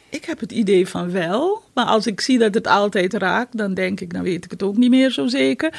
Ik 0.09 0.25
heb 0.25 0.39
het 0.39 0.51
idee 0.51 0.87
van 0.87 1.11
wel, 1.11 1.63
maar 1.73 1.85
als 1.85 2.07
ik 2.07 2.21
zie 2.21 2.37
dat 2.37 2.53
het 2.53 2.67
altijd 2.67 3.13
raakt, 3.13 3.57
dan 3.57 3.73
denk 3.73 3.99
ik, 3.99 4.13
dan 4.13 4.23
weet 4.23 4.45
ik 4.45 4.51
het 4.51 4.63
ook 4.63 4.77
niet 4.77 4.89
meer 4.89 5.11
zo 5.11 5.27
zeker. 5.27 5.73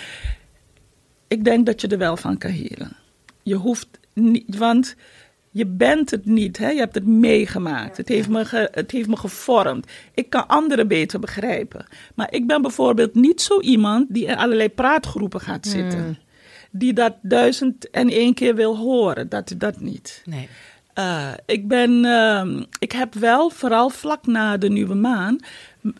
Ik 1.29 1.45
denk 1.45 1.67
dat 1.67 1.81
je 1.81 1.89
er 1.89 1.99
wel 1.99 2.17
van 2.17 2.39
kan 2.39 2.51
helen. 2.51 2.97
Je 3.43 3.55
hoeft 3.55 3.89
niet, 4.13 4.57
want 4.57 4.95
je 5.51 5.67
bent 5.67 6.11
het 6.11 6.25
niet, 6.27 6.59
hè? 6.59 6.69
je 6.71 6.79
hebt 6.79 6.95
het 6.95 7.07
meegemaakt. 7.07 7.97
Het 7.97 8.09
heeft, 8.09 8.29
me 8.29 8.45
ge- 8.45 8.69
het 8.73 8.91
heeft 8.91 9.09
me 9.09 9.17
gevormd. 9.17 9.87
Ik 10.15 10.31
kan 10.31 10.47
anderen 10.47 10.89
beter 10.89 11.21
begrijpen. 11.21 11.87
Maar 12.15 12.33
ik 12.33 12.47
ben 12.47 12.63
bijvoorbeeld 12.63 13.15
niet 13.15 13.41
zo 13.41 13.61
iemand 13.61 14.07
die 14.15 14.27
in 14.27 14.37
allerlei 14.37 14.69
praatgroepen 14.69 15.41
gaat 15.41 15.67
zitten. 15.67 16.19
Die 16.79 16.93
dat 16.93 17.15
duizend 17.23 17.91
en 17.91 18.09
één 18.09 18.35
keer 18.35 18.55
wil 18.55 18.77
horen. 18.77 19.29
Dat, 19.29 19.55
dat 19.57 19.81
niet. 19.81 20.23
Nee. 20.25 20.49
Uh, 20.99 21.29
ik 21.47 21.69
ben, 21.69 22.05
uh, 22.05 22.63
ik 22.79 22.93
heb 22.93 23.15
wel, 23.15 23.51
vooral 23.51 23.91
vlak 23.91 24.27
na 24.27 24.57
de 24.57 24.69
nieuwe 24.69 24.95
maan, 24.95 25.39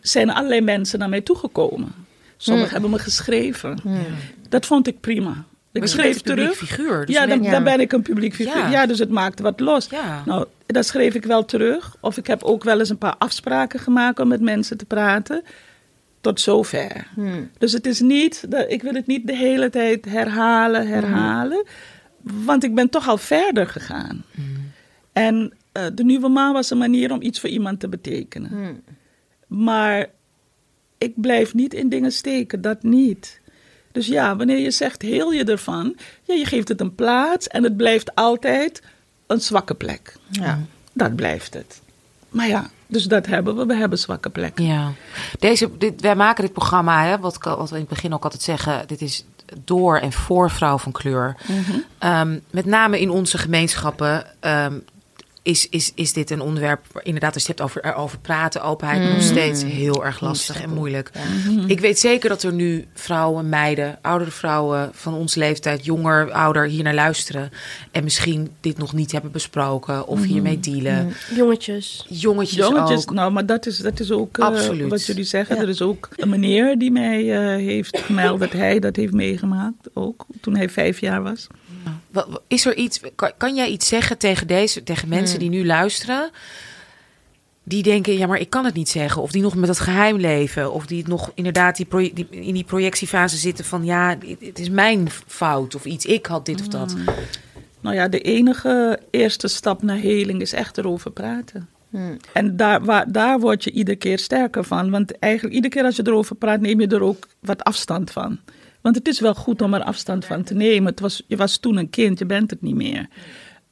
zijn 0.01 0.29
er 0.29 0.35
allerlei 0.35 0.61
mensen 0.61 0.99
naar 0.99 1.09
mij 1.09 1.21
toegekomen. 1.21 1.91
Sommigen 2.37 2.71
hebben 2.71 2.89
me 2.89 2.99
geschreven. 2.99 3.79
Dat 4.49 4.65
vond 4.65 4.87
ik 4.87 4.99
prima. 4.99 5.31
Ik 5.31 5.35
Maar 5.71 5.81
je 5.81 5.87
schreef 5.87 6.23
bent 6.23 6.29
een 6.29 6.35
publiek 6.35 6.53
terug. 6.53 6.69
figuur. 6.69 7.05
Dus 7.05 7.15
ja, 7.15 7.25
dan, 7.25 7.43
ja. 7.43 7.51
dan 7.51 7.63
ben 7.63 7.79
ik 7.79 7.91
een 7.91 8.01
publiek 8.01 8.35
figuur. 8.35 8.57
Ja. 8.57 8.69
Ja. 8.69 8.85
dus 8.85 8.99
het 8.99 9.09
maakt 9.09 9.39
wat 9.39 9.59
los. 9.59 9.87
Ja. 9.89 10.23
Nou, 10.25 10.45
dat 10.65 10.85
schreef 10.85 11.13
ik 11.13 11.25
wel 11.25 11.45
terug. 11.45 11.95
Of 11.99 12.17
ik 12.17 12.27
heb 12.27 12.43
ook 12.43 12.63
wel 12.63 12.79
eens 12.79 12.89
een 12.89 12.97
paar 12.97 13.15
afspraken 13.17 13.79
gemaakt 13.79 14.19
om 14.19 14.27
met 14.27 14.41
mensen 14.41 14.77
te 14.77 14.85
praten. 14.85 15.43
Tot 16.21 16.41
zover. 16.41 17.07
Dus 17.57 17.71
het 17.71 17.85
is 17.85 17.99
niet, 17.99 18.45
dat- 18.51 18.71
ik 18.71 18.81
wil 18.81 18.93
het 18.93 19.07
niet 19.07 19.27
de 19.27 19.35
hele 19.35 19.69
tijd 19.69 20.05
herhalen, 20.05 20.87
herhalen. 20.87 21.63
Want 22.21 22.63
ik 22.63 22.75
ben 22.75 22.89
toch 22.89 23.07
al 23.07 23.17
verder 23.17 23.67
gegaan. 23.67 24.23
En 25.13 25.53
eh, 25.71 25.85
de 25.93 26.03
nieuwe 26.03 26.27
maan 26.29 26.53
was 26.53 26.69
een 26.69 26.77
manier 26.77 27.11
om 27.11 27.21
iets 27.21 27.39
voor 27.39 27.49
iemand 27.49 27.79
te 27.79 27.87
betekenen. 27.87 28.51
Maar 29.47 30.07
ik 30.97 31.13
blijf 31.21 31.53
niet 31.53 31.73
in 31.73 31.89
dingen 31.89 32.11
steken, 32.11 32.61
dat 32.61 32.83
niet. 32.83 33.41
Dus 33.91 34.07
ja, 34.07 34.35
wanneer 34.35 34.57
je 34.59 34.71
zegt 34.71 35.01
heel 35.01 35.31
je 35.31 35.43
ervan, 35.43 35.95
ja, 36.23 36.33
je 36.33 36.45
geeft 36.45 36.67
het 36.67 36.81
een 36.81 36.95
plaats 36.95 37.47
en 37.47 37.63
het 37.63 37.77
blijft 37.77 38.15
altijd 38.15 38.81
een 39.27 39.41
zwakke 39.41 39.73
plek. 39.75 40.15
Ja. 40.29 40.59
Dat 40.93 41.15
blijft 41.15 41.53
het. 41.53 41.81
Maar 42.29 42.47
ja, 42.47 42.69
dus 42.87 43.03
dat 43.03 43.25
hebben 43.25 43.55
we. 43.55 43.65
We 43.65 43.75
hebben 43.75 43.99
zwakke 43.99 44.29
plekken. 44.29 44.65
Ja. 44.65 44.91
Deze, 45.39 45.77
dit, 45.77 46.01
wij 46.01 46.15
maken 46.15 46.43
dit 46.43 46.53
programma, 46.53 47.03
hè, 47.03 47.19
wat, 47.19 47.37
wat 47.41 47.69
we 47.69 47.75
in 47.75 47.81
het 47.81 47.89
begin 47.89 48.13
ook 48.13 48.23
altijd 48.23 48.41
zeggen, 48.41 48.87
dit 48.87 49.01
is 49.01 49.25
door 49.63 49.97
en 49.97 50.13
voor 50.13 50.51
vrouw 50.51 50.77
van 50.77 50.91
kleur. 50.91 51.35
Ehm, 51.97 52.39
met 52.51 52.65
name 52.65 52.99
in 52.99 53.09
onze 53.09 53.37
gemeenschappen 53.37 54.25
ehm, 54.39 54.73
is, 55.47 55.69
is, 55.69 55.91
is 55.95 56.13
dit 56.13 56.29
een 56.29 56.41
onderwerp, 56.41 56.85
waar 56.91 57.05
inderdaad, 57.05 57.33
als 57.33 57.45
je 57.45 57.51
het 57.51 57.59
hebt 57.59 57.71
over, 57.71 57.85
erover 57.91 58.19
praten, 58.19 58.61
openheid, 58.61 59.13
nog 59.13 59.21
steeds 59.21 59.63
heel 59.63 60.05
erg 60.05 60.19
lastig 60.21 60.61
en 60.61 60.73
moeilijk. 60.73 61.11
Ik 61.67 61.79
weet 61.79 61.99
zeker 61.99 62.29
dat 62.29 62.43
er 62.43 62.53
nu 62.53 62.85
vrouwen, 62.93 63.49
meiden, 63.49 63.99
oudere 64.01 64.31
vrouwen 64.31 64.89
van 64.93 65.13
onze 65.13 65.39
leeftijd, 65.39 65.85
jonger, 65.85 66.31
ouder, 66.31 66.67
hier 66.67 66.83
naar 66.83 66.93
luisteren. 66.93 67.49
En 67.91 68.03
misschien 68.03 68.49
dit 68.61 68.77
nog 68.77 68.93
niet 68.93 69.11
hebben 69.11 69.31
besproken 69.31 70.07
of 70.07 70.23
hiermee 70.23 70.59
dealen. 70.59 71.13
Jongetjes. 71.35 72.05
Jongetjes, 72.09 72.67
Jongetjes, 72.67 73.07
ook. 73.07 73.13
nou, 73.13 73.31
maar 73.31 73.45
dat 73.45 73.65
is, 73.65 73.77
dat 73.77 73.99
is 73.99 74.11
ook 74.11 74.37
eh, 74.37 74.87
wat 74.89 75.05
jullie 75.05 75.23
zeggen. 75.23 75.55
Ja. 75.55 75.61
Er 75.61 75.69
is 75.69 75.81
ook 75.81 76.09
een 76.15 76.29
meneer 76.29 76.77
die 76.77 76.91
mij 76.91 77.33
eh, 77.33 77.65
heeft 77.65 77.99
gemeld 77.99 78.39
dat 78.39 78.51
hij 78.51 78.79
dat 78.79 78.95
heeft 78.95 79.13
meegemaakt. 79.13 79.89
Ook 79.93 80.25
toen 80.41 80.55
hij 80.55 80.69
vijf 80.69 80.99
jaar 80.99 81.23
was. 81.23 81.47
Is 82.47 82.65
er 82.65 82.75
iets, 82.75 82.99
kan, 83.15 83.31
kan 83.37 83.55
jij 83.55 83.67
iets 83.69 83.87
zeggen 83.87 84.17
tegen, 84.17 84.47
deze, 84.47 84.83
tegen 84.83 85.07
mensen 85.07 85.39
die 85.39 85.49
nu 85.49 85.65
luisteren? 85.65 86.29
Die 87.63 87.83
denken, 87.83 88.17
ja, 88.17 88.27
maar 88.27 88.39
ik 88.39 88.49
kan 88.49 88.65
het 88.65 88.73
niet 88.73 88.89
zeggen. 88.89 89.21
Of 89.21 89.31
die 89.31 89.41
nog 89.41 89.55
met 89.55 89.67
dat 89.67 89.79
geheim 89.79 90.17
leven. 90.17 90.73
Of 90.73 90.85
die 90.85 91.07
nog 91.07 91.31
inderdaad 91.35 91.75
die 91.77 91.85
proje- 91.85 92.13
die, 92.13 92.27
in 92.29 92.53
die 92.53 92.63
projectiefase 92.63 93.37
zitten 93.37 93.65
van... 93.65 93.85
ja, 93.85 94.09
het, 94.09 94.37
het 94.39 94.59
is 94.59 94.69
mijn 94.69 95.09
fout 95.27 95.75
of 95.75 95.85
iets. 95.85 96.05
Ik 96.05 96.25
had 96.25 96.45
dit 96.45 96.59
of 96.59 96.67
dat. 96.67 96.95
Nou 97.81 97.95
ja, 97.95 98.07
de 98.07 98.19
enige 98.21 98.99
eerste 99.11 99.47
stap 99.47 99.81
naar 99.83 99.97
heling 99.97 100.41
is 100.41 100.53
echt 100.53 100.77
erover 100.77 101.11
praten. 101.11 101.69
En 102.33 102.57
daar, 102.57 102.83
waar, 102.85 103.11
daar 103.11 103.39
word 103.39 103.63
je 103.63 103.71
iedere 103.71 103.97
keer 103.97 104.19
sterker 104.19 104.63
van. 104.63 104.89
Want 104.89 105.19
eigenlijk 105.19 105.55
iedere 105.55 105.73
keer 105.73 105.83
als 105.83 105.95
je 105.95 106.03
erover 106.05 106.35
praat, 106.35 106.59
neem 106.59 106.79
je 106.81 106.87
er 106.87 107.01
ook 107.01 107.27
wat 107.39 107.63
afstand 107.63 108.11
van. 108.11 108.39
Want 108.81 108.95
het 108.95 109.07
is 109.07 109.19
wel 109.19 109.33
goed 109.35 109.61
om 109.61 109.73
er 109.73 109.83
afstand 109.83 110.25
van 110.25 110.43
te 110.43 110.53
nemen. 110.53 110.89
Het 110.89 110.99
was, 110.99 111.23
je 111.27 111.35
was 111.35 111.57
toen 111.57 111.77
een 111.77 111.89
kind, 111.89 112.19
je 112.19 112.25
bent 112.25 112.49
het 112.49 112.61
niet 112.61 112.75
meer. 112.75 113.07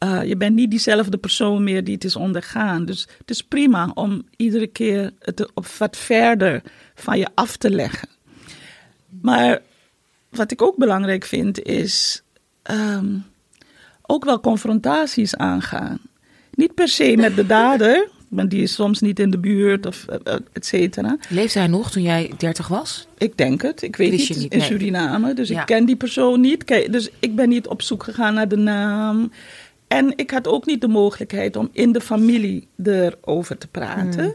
Uh, 0.03 0.23
je 0.23 0.37
bent 0.37 0.55
niet 0.55 0.69
diezelfde 0.69 1.17
persoon 1.17 1.63
meer 1.63 1.83
die 1.83 1.93
het 1.93 2.03
is 2.03 2.15
ondergaan. 2.15 2.85
Dus 2.85 3.07
het 3.17 3.29
is 3.29 3.43
prima 3.43 3.91
om 3.93 4.23
iedere 4.35 4.67
keer 4.67 5.13
het 5.19 5.53
op 5.53 5.67
wat 5.67 5.97
verder 5.97 6.61
van 6.95 7.17
je 7.17 7.27
af 7.33 7.57
te 7.57 7.69
leggen. 7.69 8.09
Maar 9.21 9.61
wat 10.29 10.51
ik 10.51 10.61
ook 10.61 10.77
belangrijk 10.77 11.25
vind 11.25 11.61
is 11.61 12.23
um, 12.71 13.25
ook 14.01 14.25
wel 14.25 14.39
confrontaties 14.39 15.35
aangaan. 15.35 15.99
Niet 16.51 16.73
per 16.73 16.87
se 16.87 17.15
met 17.17 17.35
de 17.35 17.45
dader, 17.45 18.09
want 18.27 18.49
die 18.49 18.61
is 18.61 18.73
soms 18.73 19.01
niet 19.01 19.19
in 19.19 19.29
de 19.29 19.37
buurt 19.37 19.85
of 19.85 20.05
uh, 20.09 20.33
et 20.53 20.65
cetera. 20.65 21.17
Leefde 21.29 21.59
hij 21.59 21.67
nog 21.67 21.91
toen 21.91 22.03
jij 22.03 22.31
30 22.37 22.67
was? 22.67 23.07
Ik 23.17 23.37
denk 23.37 23.61
het. 23.61 23.81
Ik 23.81 23.95
weet 23.95 24.09
Wist 24.09 24.29
niet, 24.29 24.37
je 24.37 24.43
niet, 24.43 24.51
in 24.53 24.57
nee. 24.59 24.67
Suriname. 24.67 25.33
Dus 25.33 25.49
Ja. 25.49 25.59
ik 25.59 25.65
ken 25.65 25.85
die 25.85 25.95
persoon 25.95 26.41
niet. 26.41 26.63
Kijk, 26.63 26.91
Dus 26.91 27.09
ik 27.19 27.35
ben 27.35 27.49
niet 27.49 27.67
op 27.67 27.81
zoek 27.81 28.03
gegaan 28.03 28.33
naar 28.33 28.47
de 28.47 28.57
naam. 28.57 29.31
En 29.87 30.13
ik 30.15 30.31
had 30.31 30.47
ook 30.47 30.65
niet 30.65 30.81
de 30.81 30.87
mogelijkheid 30.87 31.55
om 31.55 31.69
in 31.71 31.91
de 31.91 32.01
familie 32.01 32.67
erover 32.83 33.57
te 33.57 33.67
praten. 33.67 34.33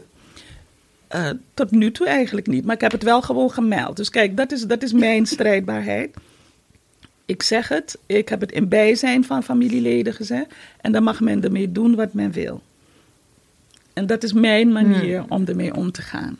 Uh, 1.15 1.29
tot 1.53 1.71
nu 1.71 1.91
toe 1.91 2.07
eigenlijk 2.07 2.47
niet. 2.47 2.65
Maar 2.65 2.75
ik 2.75 2.81
heb 2.81 2.91
het 2.91 3.03
wel 3.03 3.21
gewoon 3.21 3.51
gemeld. 3.51 3.97
Dus 3.97 4.09
kijk, 4.09 4.37
dat 4.37 4.51
is, 4.51 4.65
dat 4.65 4.83
is 4.83 4.93
mijn 4.93 5.25
strijdbaarheid. 5.35 6.15
Ik 7.25 7.43
zeg 7.43 7.67
het. 7.67 7.97
Ik 8.05 8.29
heb 8.29 8.39
het 8.41 8.51
in 8.51 8.67
bijzijn 8.67 9.23
van 9.23 9.43
familieleden 9.43 10.13
gezegd. 10.13 10.45
En 10.81 10.91
dan 10.91 11.03
mag 11.03 11.19
men 11.19 11.43
ermee 11.43 11.71
doen 11.71 11.95
wat 11.95 12.13
men 12.13 12.31
wil. 12.31 12.61
En 13.93 14.05
dat 14.05 14.23
is 14.23 14.33
mijn 14.33 14.71
manier 14.71 15.23
om 15.27 15.45
ermee 15.45 15.75
om 15.75 15.91
te 15.91 16.01
gaan. 16.01 16.37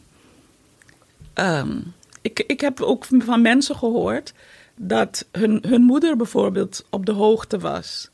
Um, 1.36 1.93
ik, 2.22 2.43
ik 2.47 2.62
heb 2.62 2.82
ook 2.82 3.06
van 3.20 3.41
mensen 3.41 3.76
gehoord 3.76 4.34
dat 4.76 5.26
hun, 5.32 5.64
hun 5.68 5.82
moeder 5.82 6.18
bijvoorbeeld 6.18 6.86
op 6.89 7.06
de 7.06 7.12
hoogte 7.12 7.60
was. 7.60 8.10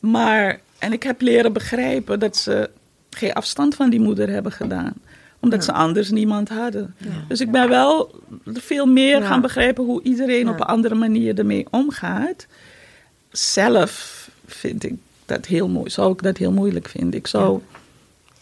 Maar, 0.00 0.60
en 0.78 0.92
ik 0.92 1.02
heb 1.02 1.20
leren 1.20 1.52
begrijpen 1.52 2.18
dat 2.20 2.36
ze 2.36 2.70
geen 3.10 3.32
afstand 3.32 3.74
van 3.74 3.90
die 3.90 4.00
moeder 4.00 4.28
hebben 4.28 4.52
gedaan. 4.52 4.94
Omdat 5.40 5.58
ja. 5.58 5.64
ze 5.64 5.72
anders 5.72 6.10
niemand 6.10 6.48
hadden. 6.48 6.94
Ja. 6.96 7.10
Dus 7.28 7.40
ik 7.40 7.50
ben 7.50 7.68
wel 7.68 8.20
veel 8.44 8.86
meer 8.86 9.18
ja. 9.18 9.26
gaan 9.26 9.40
begrijpen 9.40 9.84
hoe 9.84 10.02
iedereen 10.02 10.48
op 10.48 10.60
een 10.60 10.66
andere 10.66 10.94
manier 10.94 11.38
ermee 11.38 11.66
omgaat. 11.70 12.46
Zelf 13.30 14.30
vind 14.46 14.84
ik 14.84 14.94
dat 15.26 15.46
heel 15.46 15.68
mooi. 15.68 15.90
Zou 15.90 16.12
ik 16.12 16.22
dat 16.22 16.36
heel 16.36 16.52
moeilijk 16.52 16.88
vinden. 16.88 17.18
Ik 17.18 17.26
zou, 17.26 17.60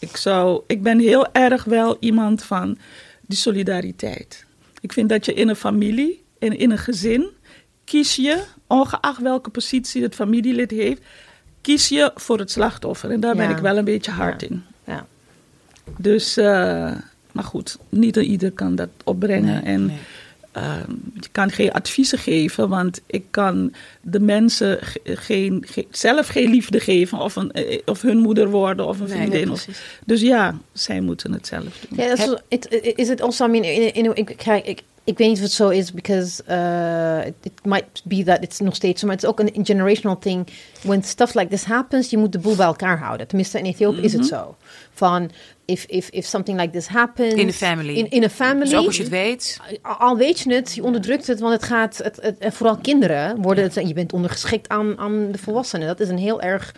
ik 0.01 0.17
zou, 0.17 0.61
ik 0.67 0.83
ben 0.83 0.99
heel 0.99 1.31
erg 1.31 1.63
wel 1.63 1.97
iemand 1.99 2.43
van 2.43 2.77
die 3.21 3.37
solidariteit. 3.37 4.45
Ik 4.81 4.93
vind 4.93 5.09
dat 5.09 5.25
je 5.25 5.33
in 5.33 5.49
een 5.49 5.55
familie, 5.55 6.23
in, 6.39 6.57
in 6.57 6.71
een 6.71 6.77
gezin, 6.77 7.29
kies 7.85 8.15
je, 8.15 8.43
ongeacht 8.67 9.21
welke 9.21 9.49
positie 9.49 10.03
het 10.03 10.15
familielid 10.15 10.71
heeft, 10.71 11.01
kies 11.61 11.89
je 11.89 12.11
voor 12.15 12.39
het 12.39 12.51
slachtoffer. 12.51 13.11
En 13.11 13.19
daar 13.19 13.35
ja. 13.35 13.47
ben 13.47 13.55
ik 13.55 13.61
wel 13.61 13.77
een 13.77 13.85
beetje 13.85 14.11
hard 14.11 14.41
ja. 14.41 14.47
in. 14.47 14.63
Ja. 14.83 15.05
Dus, 15.97 16.37
uh, 16.37 16.45
maar 17.31 17.43
goed, 17.43 17.77
niet 17.89 18.15
ieder 18.15 18.51
kan 18.51 18.75
dat 18.75 18.89
opbrengen. 19.03 19.53
Nee, 19.53 19.73
en 19.73 19.85
nee. 19.85 19.97
Uh, 20.57 20.75
je 21.19 21.27
kan 21.31 21.51
geen 21.51 21.71
adviezen 21.71 22.17
geven, 22.17 22.69
want 22.69 23.01
ik 23.05 23.23
kan 23.29 23.73
de 24.01 24.19
mensen 24.19 24.79
geen, 25.03 25.63
geen, 25.67 25.87
zelf 25.91 26.27
geen 26.27 26.49
liefde 26.49 26.79
geven 26.79 27.17
of, 27.19 27.35
een, 27.35 27.81
of 27.85 28.01
hun 28.01 28.17
moeder 28.17 28.49
worden 28.49 28.87
of 28.87 28.99
een 28.99 29.07
Nee, 29.07 29.17
vriendin. 29.17 29.41
nee, 29.41 29.51
of, 29.51 29.67
dus 30.05 30.21
ja, 30.21 30.57
zij 30.73 31.01
moeten 31.01 31.33
het 31.33 31.47
zelf 31.47 31.63
doen. 31.89 32.05
Ja, 32.05 32.11
is, 32.13 32.35
it, 32.47 32.67
is 32.95 33.39
I 33.39 33.47
mean, 33.47 33.63
in, 33.63 33.93
in, 33.93 34.15
ik, 34.15 34.45
ik, 34.63 34.81
ik 35.03 35.17
weet 35.17 35.27
niet 35.27 35.37
of 35.37 35.43
het 35.43 35.51
zo 35.51 35.69
is, 35.69 35.93
because 35.93 36.43
uh, 36.49 37.25
it, 37.25 37.33
it 37.43 37.65
might 37.65 38.01
be 38.03 38.23
that 38.23 38.43
it's 38.43 38.59
nog 38.59 38.75
steeds 38.75 38.99
zo, 38.99 39.05
maar 39.07 39.15
het 39.15 39.23
is 39.23 39.29
ook 39.29 39.39
een 39.39 39.65
generational 39.65 40.19
thing. 40.19 40.47
When 40.81 41.03
stuff 41.03 41.33
like 41.33 41.47
this 41.47 41.63
happens, 41.63 42.09
je 42.09 42.17
moet 42.17 42.31
de 42.31 42.39
boel 42.39 42.55
bij 42.55 42.65
elkaar 42.65 42.99
houden. 42.99 43.27
Tenminste, 43.27 43.57
in 43.57 43.65
Ethiopië 43.65 44.01
is 44.01 44.13
het 44.13 44.25
zo. 44.25 44.55
Van, 44.93 45.31
if, 45.65 45.85
if, 45.85 46.09
if 46.09 46.25
something 46.25 46.59
like 46.59 46.71
this 46.71 46.87
happens... 46.87 47.33
In 47.33 47.47
a 47.47 47.51
family. 47.51 47.93
In, 47.93 48.09
in 48.09 48.23
a 48.23 48.29
family. 48.29 48.63
Dus 48.63 48.75
ook 48.75 48.85
als 48.85 48.95
je 48.97 49.03
het 49.03 49.11
weet. 49.11 49.59
Al- 49.81 49.95
Al 49.95 50.17
weet 50.17 50.39
je 50.39 50.53
het, 50.53 50.73
je 50.73 50.83
onderdrukt 50.83 51.27
het, 51.27 51.39
want 51.39 51.53
het 51.53 51.63
gaat, 51.63 51.97
het, 51.97 52.19
het, 52.21 52.37
en 52.37 52.53
vooral 52.53 52.77
kinderen 52.77 53.41
worden 53.41 53.63
het, 53.63 53.87
je 53.87 53.93
bent 53.93 54.13
ondergeschikt 54.13 54.69
aan, 54.69 54.97
aan 54.97 55.31
de 55.31 55.37
volwassenen. 55.37 55.87
Dat 55.87 55.99
is 55.99 56.09
een 56.09 56.17
heel 56.17 56.41
erg 56.41 56.75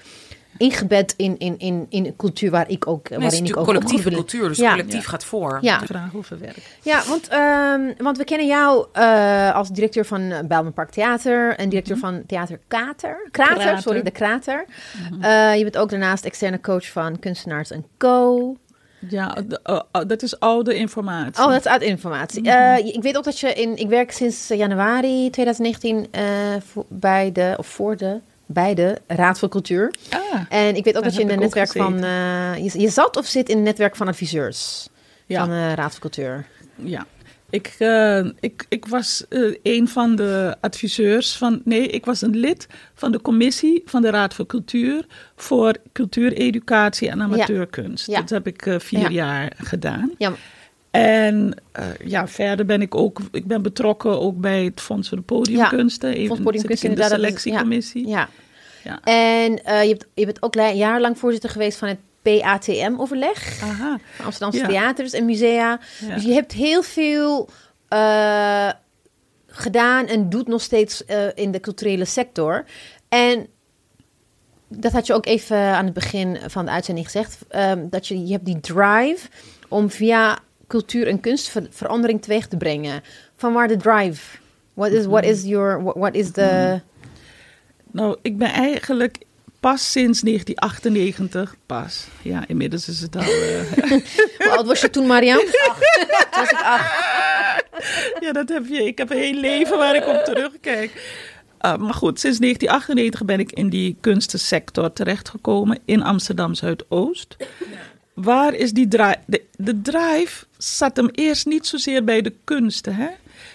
ingebed 0.58 1.14
in, 1.18 1.38
in, 1.38 1.60
in, 1.60 1.86
in 1.90 2.06
een 2.06 2.16
cultuur 2.16 2.52
waar 2.52 2.70
ik 2.70 2.88
ook, 2.88 3.10
Nee, 3.10 3.20
het 3.20 3.28
is 3.28 3.34
waarin 3.40 3.52
ik 3.52 3.58
ook 3.58 3.66
collectieve 3.66 4.10
cultuur, 4.10 4.48
dus 4.48 4.58
Ja. 4.58 4.70
collectief 4.70 5.04
Ja. 5.04 5.10
gaat 5.10 5.26
voor. 5.26 5.58
Ja, 5.62 5.80
Vraag 5.86 6.16
over 6.16 6.40
werk. 6.40 6.78
ja 6.82 7.04
want, 7.08 7.28
ehm, 7.28 8.04
want 8.04 8.18
we 8.18 8.24
kennen 8.24 8.48
jou 8.48 8.86
eh, 8.94 9.56
als 9.56 9.70
directeur 9.70 10.06
van 10.06 10.22
uh, 10.22 10.40
Bijlmer 10.48 10.72
Park 10.72 10.90
Theater 10.92 11.56
en 11.56 11.70
directeur 11.70 11.98
van 11.98 12.24
Theater 12.28 12.60
Kater. 12.68 13.28
Krater, 13.32 13.56
Krater. 13.56 13.82
sorry, 13.82 14.02
de 14.02 14.12
Krater. 14.12 14.66
Eh, 15.22 15.56
je 15.58 15.64
bent 15.64 15.78
ook 15.78 15.90
daarnaast 15.90 16.26
externe 16.26 16.62
coach 16.62 16.92
van 16.92 17.20
Kunstenaars 17.20 17.72
Co. 17.98 18.56
Ja, 19.10 19.38
oh, 19.64 19.80
oh, 19.92 20.02
dat 20.08 20.22
is 20.22 20.40
oude 20.40 20.76
informatie. 20.76 21.44
Oh, 21.44 21.50
dat 21.52 21.60
is 21.60 21.68
uit 21.68 21.82
informatie. 21.82 22.50
Eh, 22.50 22.86
ik 22.86 23.02
weet 23.02 23.18
ook 23.18 23.24
dat 23.24 23.40
je 23.40 23.54
in. 23.54 23.76
Ik 23.78 23.90
werk 23.90 24.12
sinds 24.12 24.50
eh, 24.50 24.58
januari 24.58 25.30
2019 25.30 26.08
eh, 26.12 26.24
voor, 26.66 26.86
bij 26.90 27.32
de. 27.32 27.54
Of 27.58 27.68
voor 27.68 27.98
de. 27.98 28.20
Bij 28.46 28.74
de 28.74 29.02
Raad 29.08 29.40
voor 29.40 29.50
Cultuur. 29.50 29.94
Ah, 30.10 30.42
En 30.50 30.76
ik 30.76 30.84
weet 30.84 30.98
ook 30.98 31.04
dat 31.04 31.16
je 31.16 31.22
in 31.22 31.32
ook 31.32 31.40
netwerk 31.40 31.72
van. 31.72 32.04
eh, 32.04 32.58
je, 32.58 32.80
je 32.80 32.90
zat 32.90 33.18
of 33.18 33.26
zit 33.26 33.50
in 33.50 33.58
een 33.58 33.64
netwerk 33.64 33.96
van 33.96 34.08
adviseurs 34.08 34.88
ja. 35.26 35.40
van 35.40 35.50
de 35.50 35.74
Raad 35.74 35.92
voor 35.92 36.00
Cultuur. 36.02 36.46
Ja, 36.76 37.06
ik, 37.50 37.76
eh, 37.78 38.26
ik, 38.40 38.66
ik 38.70 38.86
was 38.86 39.26
eh, 39.30 39.56
een 39.64 39.88
van 39.88 40.16
de 40.16 40.56
adviseurs 40.62 41.38
van. 41.38 41.62
Nee, 41.64 41.88
ik 41.88 42.06
was 42.06 42.22
een 42.22 42.36
lid 42.38 42.68
van 42.94 43.12
de 43.12 43.22
commissie 43.22 43.82
van 43.86 44.02
de 44.02 44.10
Raad 44.10 44.34
voor 44.34 44.46
Cultuur. 44.46 45.06
voor 45.36 45.76
cultuur, 45.92 46.34
educatie 46.34 47.10
en 47.10 47.22
amateurkunst. 47.22 48.08
Ja. 48.08 48.20
Dat 48.20 48.30
heb 48.30 48.48
ik 48.48 48.66
eh, 48.66 48.80
vier 48.80 49.00
Ja. 49.00 49.10
jaar 49.10 49.52
gedaan. 49.58 50.12
Ja, 50.18 50.32
En 50.94 51.56
eh, 51.72 51.86
ja, 52.06 52.28
verder 52.28 52.66
ben 52.66 52.82
ik 52.82 52.96
ook. 52.96 53.20
Ik 53.32 53.46
ben 53.48 53.62
betrokken 53.62 54.20
ook 54.22 54.38
bij 54.42 54.64
het 54.64 54.82
Fonds 54.82 55.08
voor 55.10 55.18
de 55.18 55.24
Podiumkunsten. 55.24 56.10
Even 56.14 56.28
Fonds 56.28 56.42
Podiumkunsten, 56.44 56.90
in 56.90 56.96
de 56.96 57.04
selectiecommissie. 57.04 58.08
ja. 58.08 58.30
Ja. 58.84 59.00
En 59.04 59.64
eh, 59.64 59.84
je, 59.84 59.90
hebt, 59.90 60.08
je 60.14 60.26
bent 60.26 60.42
ook 60.44 60.54
jarenlang 60.56 61.20
voorzitter 61.20 61.50
geweest 61.50 61.78
van 61.78 61.88
het 61.88 61.98
PATM-overleg. 62.22 63.62
Aha. 63.64 64.00
Van 64.16 64.26
Amsterdamse 64.26 64.60
Ja. 64.60 64.68
theaters 64.68 65.14
en 65.14 65.26
musea. 65.26 65.80
Ja. 66.08 66.14
Dus 66.14 66.24
je 66.24 66.32
hebt 66.34 66.52
heel 66.52 66.84
veel 66.84 67.50
eh, 67.88 68.70
gedaan 69.48 70.08
en 70.08 70.30
doet 70.30 70.48
nog 70.48 70.62
steeds 70.62 71.04
in 71.36 71.52
de 71.52 71.60
culturele 71.60 72.06
sector. 72.06 72.66
En 73.10 73.48
dat 74.68 74.92
had 74.92 75.08
je 75.08 75.14
ook 75.14 75.26
even 75.26 75.58
aan 75.58 75.86
het 75.86 75.94
begin 75.94 76.38
van 76.48 76.66
de 76.66 76.72
uitzending 76.72 77.06
gezegd. 77.06 77.38
ehm, 77.50 77.88
dat 77.90 78.08
je, 78.08 78.26
je 78.26 78.32
hebt 78.32 78.46
die 78.46 78.60
drive 78.60 79.28
om 79.68 79.90
via 79.90 80.40
cultuur 80.74 81.08
en 81.08 81.20
kunst 81.20 81.50
ver- 81.50 81.68
verandering 81.70 82.22
teweeg 82.22 82.48
te 82.48 82.58
brengen. 82.58 83.04
Van 83.36 83.54
waar 83.54 83.68
de 83.68 83.78
drive? 83.78 84.38
What 84.74 84.92
is, 84.92 85.06
what 85.06 85.24
is 85.24 85.44
your, 85.44 85.84
what, 85.84 85.96
what 85.96 86.16
is 86.16 86.32
the... 86.32 86.82
Nou, 87.92 88.18
ik 88.22 88.38
ben 88.38 88.50
eigenlijk 88.50 89.18
pas 89.60 89.92
sinds 89.92 90.22
1998, 90.22 91.56
pas. 91.66 92.08
Ja, 92.22 92.44
inmiddels 92.48 92.88
is 92.88 93.02
het 93.02 93.16
al. 93.16 93.24
Hoe 94.44 94.50
oud 94.50 94.66
was 94.66 94.82
je 94.82 94.90
toen, 94.90 95.08
Mariam? 95.08 95.38
Acht. 95.38 95.80
Was 96.32 96.50
ik 96.50 96.62
acht. 96.64 96.94
ja, 98.20 98.32
dat 98.32 98.50
heb 98.50 98.66
je. 98.68 98.84
Ik 98.86 98.98
heb 98.98 99.10
een 99.10 99.18
heel 99.18 99.40
leven 99.40 99.78
waar 99.78 99.96
ik 99.96 100.08
op 100.08 100.22
terugkijk. 100.26 100.92
Uh, 101.66 101.76
maar 101.76 101.94
goed, 101.94 102.20
sinds 102.20 102.40
1998 102.40 103.26
ben 103.26 103.40
ik 103.40 103.52
in 103.52 103.70
die 103.70 103.98
kunstensector 104.02 104.94
terechtgekomen 104.94 105.80
in 105.86 106.04
Amsterdam 106.04 106.54
Zuidoost. 106.54 107.36
Waar 108.14 108.54
is 108.54 108.72
die 108.74 108.88
drive? 108.88 109.20
De, 109.26 109.44
de 109.58 109.82
drive 109.82 110.46
zat 110.58 110.96
hem 110.96 111.10
eerst 111.12 111.46
niet 111.46 111.68
zozeer 111.68 112.04
bij 112.04 112.22
de 112.22 112.34
kunsten. 112.44 112.96
Hè? 112.96 113.08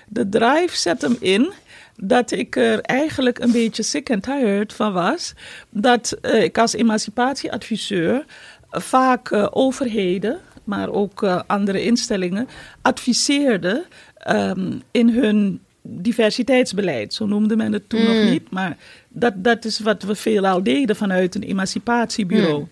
De 0.08 0.28
drive 0.28 0.76
zet 0.76 1.02
hem 1.02 1.16
in 1.20 1.52
dat 1.96 2.30
ik 2.30 2.56
er 2.56 2.80
eigenlijk 2.80 3.38
een 3.38 3.52
beetje 3.52 3.82
sick 3.82 4.10
and 4.10 4.22
tired 4.22 4.72
van 4.72 4.92
was. 4.92 5.34
Dat 5.70 6.12
eh, 6.12 6.42
ik 6.42 6.58
als 6.58 6.72
emancipatieadviseur 6.72 8.24
vaak 8.70 9.30
eh, 9.30 9.46
overheden, 9.50 10.40
maar 10.64 10.90
ook 10.90 11.22
eh, 11.22 11.40
andere 11.46 11.82
instellingen, 11.82 12.48
adviseerde 12.82 13.84
ehm, 14.16 14.72
in 14.90 15.08
hun 15.08 15.60
diversiteitsbeleid. 15.82 17.14
Zo 17.14 17.26
noemde 17.26 17.56
men 17.56 17.72
het 17.72 17.88
toen 17.88 18.04
nog 18.04 18.30
niet. 18.30 18.50
Maar 18.50 18.76
dat, 19.08 19.32
dat 19.36 19.64
is 19.64 19.78
wat 19.78 20.02
we 20.02 20.14
veelal 20.14 20.62
deden 20.62 20.96
vanuit 20.96 21.34
een 21.34 21.42
emancipatiebureau. 21.42 22.66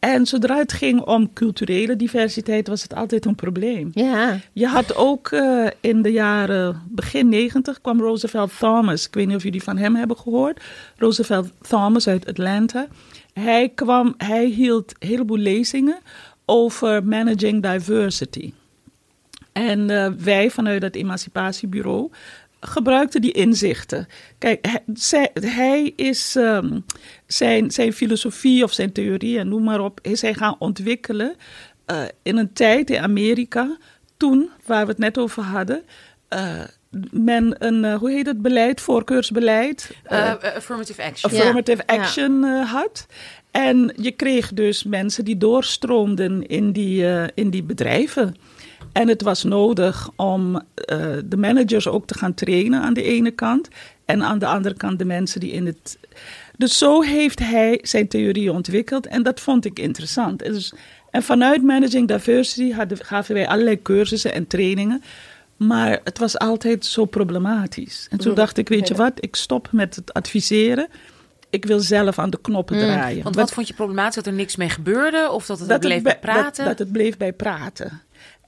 En 0.00 0.26
zodra 0.26 0.56
het 0.56 0.72
ging 0.72 1.00
om 1.00 1.32
culturele 1.32 1.96
diversiteit, 1.96 2.68
was 2.68 2.82
het 2.82 2.94
altijd 2.94 3.24
een 3.24 3.34
probleem. 3.34 3.90
Ja. 3.94 4.38
Je 4.52 4.66
had 4.66 4.96
ook 4.96 5.28
eh, 5.28 5.66
in 5.80 6.02
de 6.02 6.12
jaren 6.12 6.82
begin 6.88 7.28
negentig 7.28 7.80
kwam 7.80 8.00
Roosevelt 8.00 8.58
Thomas. 8.58 9.06
Ik 9.06 9.14
weet 9.14 9.26
niet 9.26 9.36
of 9.36 9.42
jullie 9.42 9.62
van 9.62 9.76
hem 9.76 9.94
hebben 9.94 10.16
gehoord. 10.16 10.60
Roosevelt 10.96 11.50
Thomas 11.68 12.08
uit 12.08 12.26
Atlanta. 12.26 12.86
Hij, 13.32 13.68
kwam, 13.68 14.14
hij 14.16 14.46
hield 14.46 14.94
een 14.98 15.08
heleboel 15.08 15.38
lezingen 15.38 15.98
over 16.44 17.04
managing 17.04 17.62
diversity. 17.62 18.52
En 19.52 19.90
eh, 19.90 20.12
wij 20.18 20.50
vanuit 20.50 20.82
het 20.82 20.96
emancipatiebureau 20.96 22.10
gebruikten 22.60 23.20
die 23.20 23.32
inzichten. 23.32 24.06
Kijk, 24.38 24.66
hij, 24.66 24.82
zij- 24.94 25.30
hij 25.40 25.92
is 25.96 26.36
ehm, 26.36 26.80
zijn, 27.26 27.70
zijn 27.70 27.92
filosofie 27.92 28.64
of 28.64 28.72
zijn 28.72 28.92
theorie 28.92 29.38
en 29.38 29.48
noem 29.48 29.64
maar 29.64 29.80
op, 29.80 29.98
is 30.02 30.20
hij 30.22 30.34
gaan 30.34 30.56
ontwikkelen 30.58 31.36
eh, 31.86 32.02
in 32.22 32.36
een 32.36 32.52
tijd 32.52 32.90
in 32.90 33.00
Amerika, 33.02 33.76
toen, 34.16 34.50
waar 34.66 34.84
we 34.84 34.90
het 34.90 34.98
net 35.00 35.18
over 35.18 35.42
hadden, 35.42 35.82
eh, 36.28 36.60
men 37.10 37.54
een, 37.66 37.84
eh, 37.84 37.94
hoe 37.94 38.10
heet 38.10 38.26
het 38.26 38.42
beleid, 38.42 38.80
voorkeursbeleid, 38.80 39.90
affirmative 40.54 41.02
action. 41.02 41.30
Affirmative 41.30 41.86
action 41.86 42.42
had. 42.44 43.06
En 43.50 43.92
je 43.96 44.10
kreeg 44.10 44.52
dus 44.52 44.84
mensen 44.84 45.24
die 45.24 45.36
doorstroomden 45.38 46.46
in 46.46 46.72
die, 46.72 47.06
eh, 47.06 47.28
in 47.34 47.50
die 47.50 47.62
bedrijven. 47.62 48.36
En 48.92 49.08
het 49.08 49.22
was 49.22 49.44
nodig 49.44 50.10
om 50.16 50.56
eh, 50.74 50.98
de 51.24 51.36
managers 51.36 51.88
ook 51.88 52.06
te 52.06 52.18
gaan 52.18 52.34
trainen 52.34 52.80
aan 52.82 52.94
de 52.94 53.02
ene 53.02 53.30
kant. 53.30 53.68
En 54.04 54.22
aan 54.22 54.38
de 54.38 54.46
andere 54.46 54.74
kant 54.74 54.98
de 54.98 55.04
mensen 55.04 55.40
die 55.40 55.52
in 55.52 55.66
het. 55.66 55.98
Dus 56.56 56.78
zo 56.78 57.02
heeft 57.02 57.38
hij 57.38 57.78
zijn 57.82 58.08
theorie 58.08 58.52
ontwikkeld. 58.52 59.06
En 59.06 59.22
dat 59.22 59.40
vond 59.40 59.64
ik 59.64 59.78
interessant. 59.78 60.42
En, 60.42 60.52
dus, 60.52 60.72
en 61.10 61.22
vanuit 61.22 61.62
Managing 61.62 62.08
Diversity 62.08 62.72
hadden, 62.72 63.04
gaven 63.04 63.34
wij 63.34 63.48
allerlei 63.48 63.82
cursussen 63.82 64.32
en 64.32 64.46
trainingen. 64.46 65.02
Maar 65.56 66.00
het 66.04 66.18
was 66.18 66.38
altijd 66.38 66.86
zo 66.86 67.04
problematisch. 67.04 68.06
En 68.10 68.18
toen 68.18 68.34
dacht 68.34 68.56
ik, 68.58 68.68
weet 68.68 68.88
je 68.88 68.94
wat, 68.94 69.12
ik 69.14 69.36
stop 69.36 69.68
met 69.72 69.96
het 69.96 70.12
adviseren. 70.12 70.88
Ik 71.50 71.64
wil 71.64 71.80
zelf 71.80 72.18
aan 72.18 72.30
de 72.30 72.38
knoppen 72.40 72.78
draaien. 72.78 73.22
Want 73.22 73.34
wat 73.34 73.52
vond 73.52 73.68
je 73.68 73.74
problematisch? 73.74 74.14
Dat 74.14 74.26
er 74.26 74.32
niks 74.32 74.56
mee 74.56 74.68
gebeurde? 74.68 75.30
Of 75.30 75.46
dat 75.46 75.58
het 75.58 75.80
bleef 75.80 76.02
bij 76.02 76.02
bij- 76.02 76.18
praten? 76.18 76.64
Dat, 76.64 76.66
dat 76.66 76.78
het 76.78 76.92
bleef 76.92 77.16
bij 77.16 77.32
praten. 77.32 78.00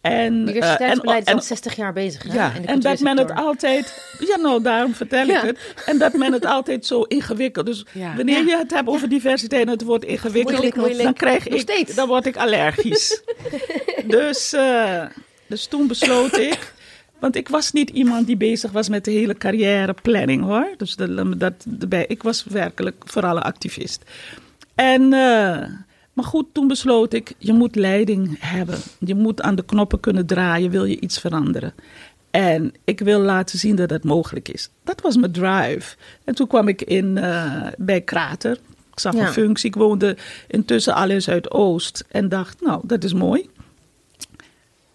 En, 0.03 0.46
eh, 0.48 0.53
Diversiteitsbeleid 0.55 1.22
is 1.22 1.28
en- 1.28 1.34
al 1.34 1.42
60 1.42 1.76
jaar 1.76 1.92
bezig. 1.92 2.22
Hè? 2.22 2.34
ja, 2.34 2.53
en 2.64 2.80
dat 2.80 3.00
men 3.00 3.18
het 3.18 3.32
altijd. 3.34 4.03
Ja, 4.18 4.36
nou, 4.36 4.62
daarom 4.62 4.94
vertel 4.94 5.26
Ja. 5.26 5.36
ik 5.42 5.46
het. 5.46 5.59
En 5.86 5.98
dat 5.98 6.12
men 6.12 6.32
het 6.32 6.44
altijd 6.46 6.86
zo 6.86 7.03
ingewikkeld. 7.03 7.66
Dus 7.66 7.84
Ja. 7.92 8.16
wanneer 8.16 8.44
je 8.46 8.57
het 8.57 8.70
hebt 8.70 8.88
over 8.88 9.09
diversiteit 9.09 9.62
en 9.66 9.68
het 9.72 9.82
wordt 9.82 10.05
ingewikkeld, 10.05 10.53
Moeilijk, 10.57 10.76
moeilijk. 10.76 11.03
dan 11.03 11.12
krijg 11.12 11.44
Nog 11.44 11.55
ik, 11.55 11.61
steeds. 11.61 11.94
dan 11.94 12.09
word 12.09 12.26
ik 12.26 12.36
allergisch. 12.36 13.22
dus, 14.07 14.53
eh, 14.53 15.03
dus 15.46 15.66
toen 15.66 15.86
besloot 15.86 16.36
ik. 16.38 16.72
Want 17.18 17.36
ik 17.36 17.48
was 17.48 17.72
niet 17.72 17.90
iemand 17.90 18.26
die 18.26 18.36
bezig 18.36 18.70
was 18.70 18.88
met 18.88 19.05
de 19.05 19.11
hele 19.11 19.34
carrièreplanning 19.34 20.42
hoor. 20.44 20.68
Dus 20.76 20.96
dat, 21.36 21.53
ik 22.09 22.22
was 22.22 22.44
werkelijk 22.44 23.03
vooral 23.07 23.36
een 23.36 23.42
activist. 23.42 24.03
En, 24.74 25.12
eh, 25.12 25.62
maar 26.12 26.24
goed, 26.24 26.46
toen 26.52 26.68
besloot 26.68 27.12
ik, 27.12 27.34
je 27.38 27.52
moet 27.52 27.76
leiding 27.76 28.36
hebben. 28.40 28.78
Je 28.98 29.14
moet 29.14 29.42
aan 29.42 29.54
de 29.54 29.64
knoppen 29.64 30.00
kunnen 30.00 30.26
draaien, 30.26 30.70
wil 30.70 30.84
je 30.84 31.00
iets 31.00 31.18
veranderen. 31.18 31.74
En 32.30 32.72
ik 32.84 33.00
wil 33.00 33.20
laten 33.20 33.58
zien 33.58 33.76
dat 33.76 33.90
het 33.90 34.04
mogelijk 34.04 34.48
is. 34.48 34.70
Dat 34.84 35.00
was 35.00 35.16
mijn 35.16 35.32
drive. 35.32 35.96
En 36.24 36.34
toen 36.34 36.46
kwam 36.46 36.68
ik 36.68 36.82
in, 36.82 37.18
eh, 37.18 37.66
bij 37.78 38.00
Krater. 38.00 38.58
Ik 38.92 39.00
zag 39.00 39.14
Ja. 39.14 39.26
een 39.26 39.32
functie. 39.32 39.68
Ik 39.68 39.74
woonde 39.74 40.16
intussen 40.48 40.94
al 40.94 41.10
in 41.10 41.22
Zuidoost. 41.22 42.04
En 42.10 42.28
dacht, 42.28 42.60
nou, 42.60 42.80
dat 42.84 43.04
is 43.04 43.12
mooi. 43.12 43.50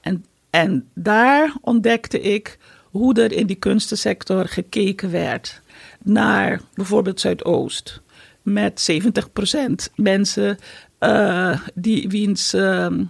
En, 0.02 0.26
en 0.50 0.88
daar 0.94 1.54
ontdekte 1.62 2.22
ik 2.22 2.58
hoe 2.84 3.14
er 3.22 3.32
in 3.32 3.48
die 3.48 3.56
kunstensector 3.56 4.48
gekeken 4.48 5.12
werd 5.12 5.62
naar 6.04 6.62
bijvoorbeeld 6.74 7.20
Zuidoost. 7.20 8.02
Met 8.42 8.82
70% 8.82 9.90
mensen 9.96 10.58
eh, 11.00 11.60
die, 11.74 12.10
wiens 12.10 12.54
ehm, 12.54 13.04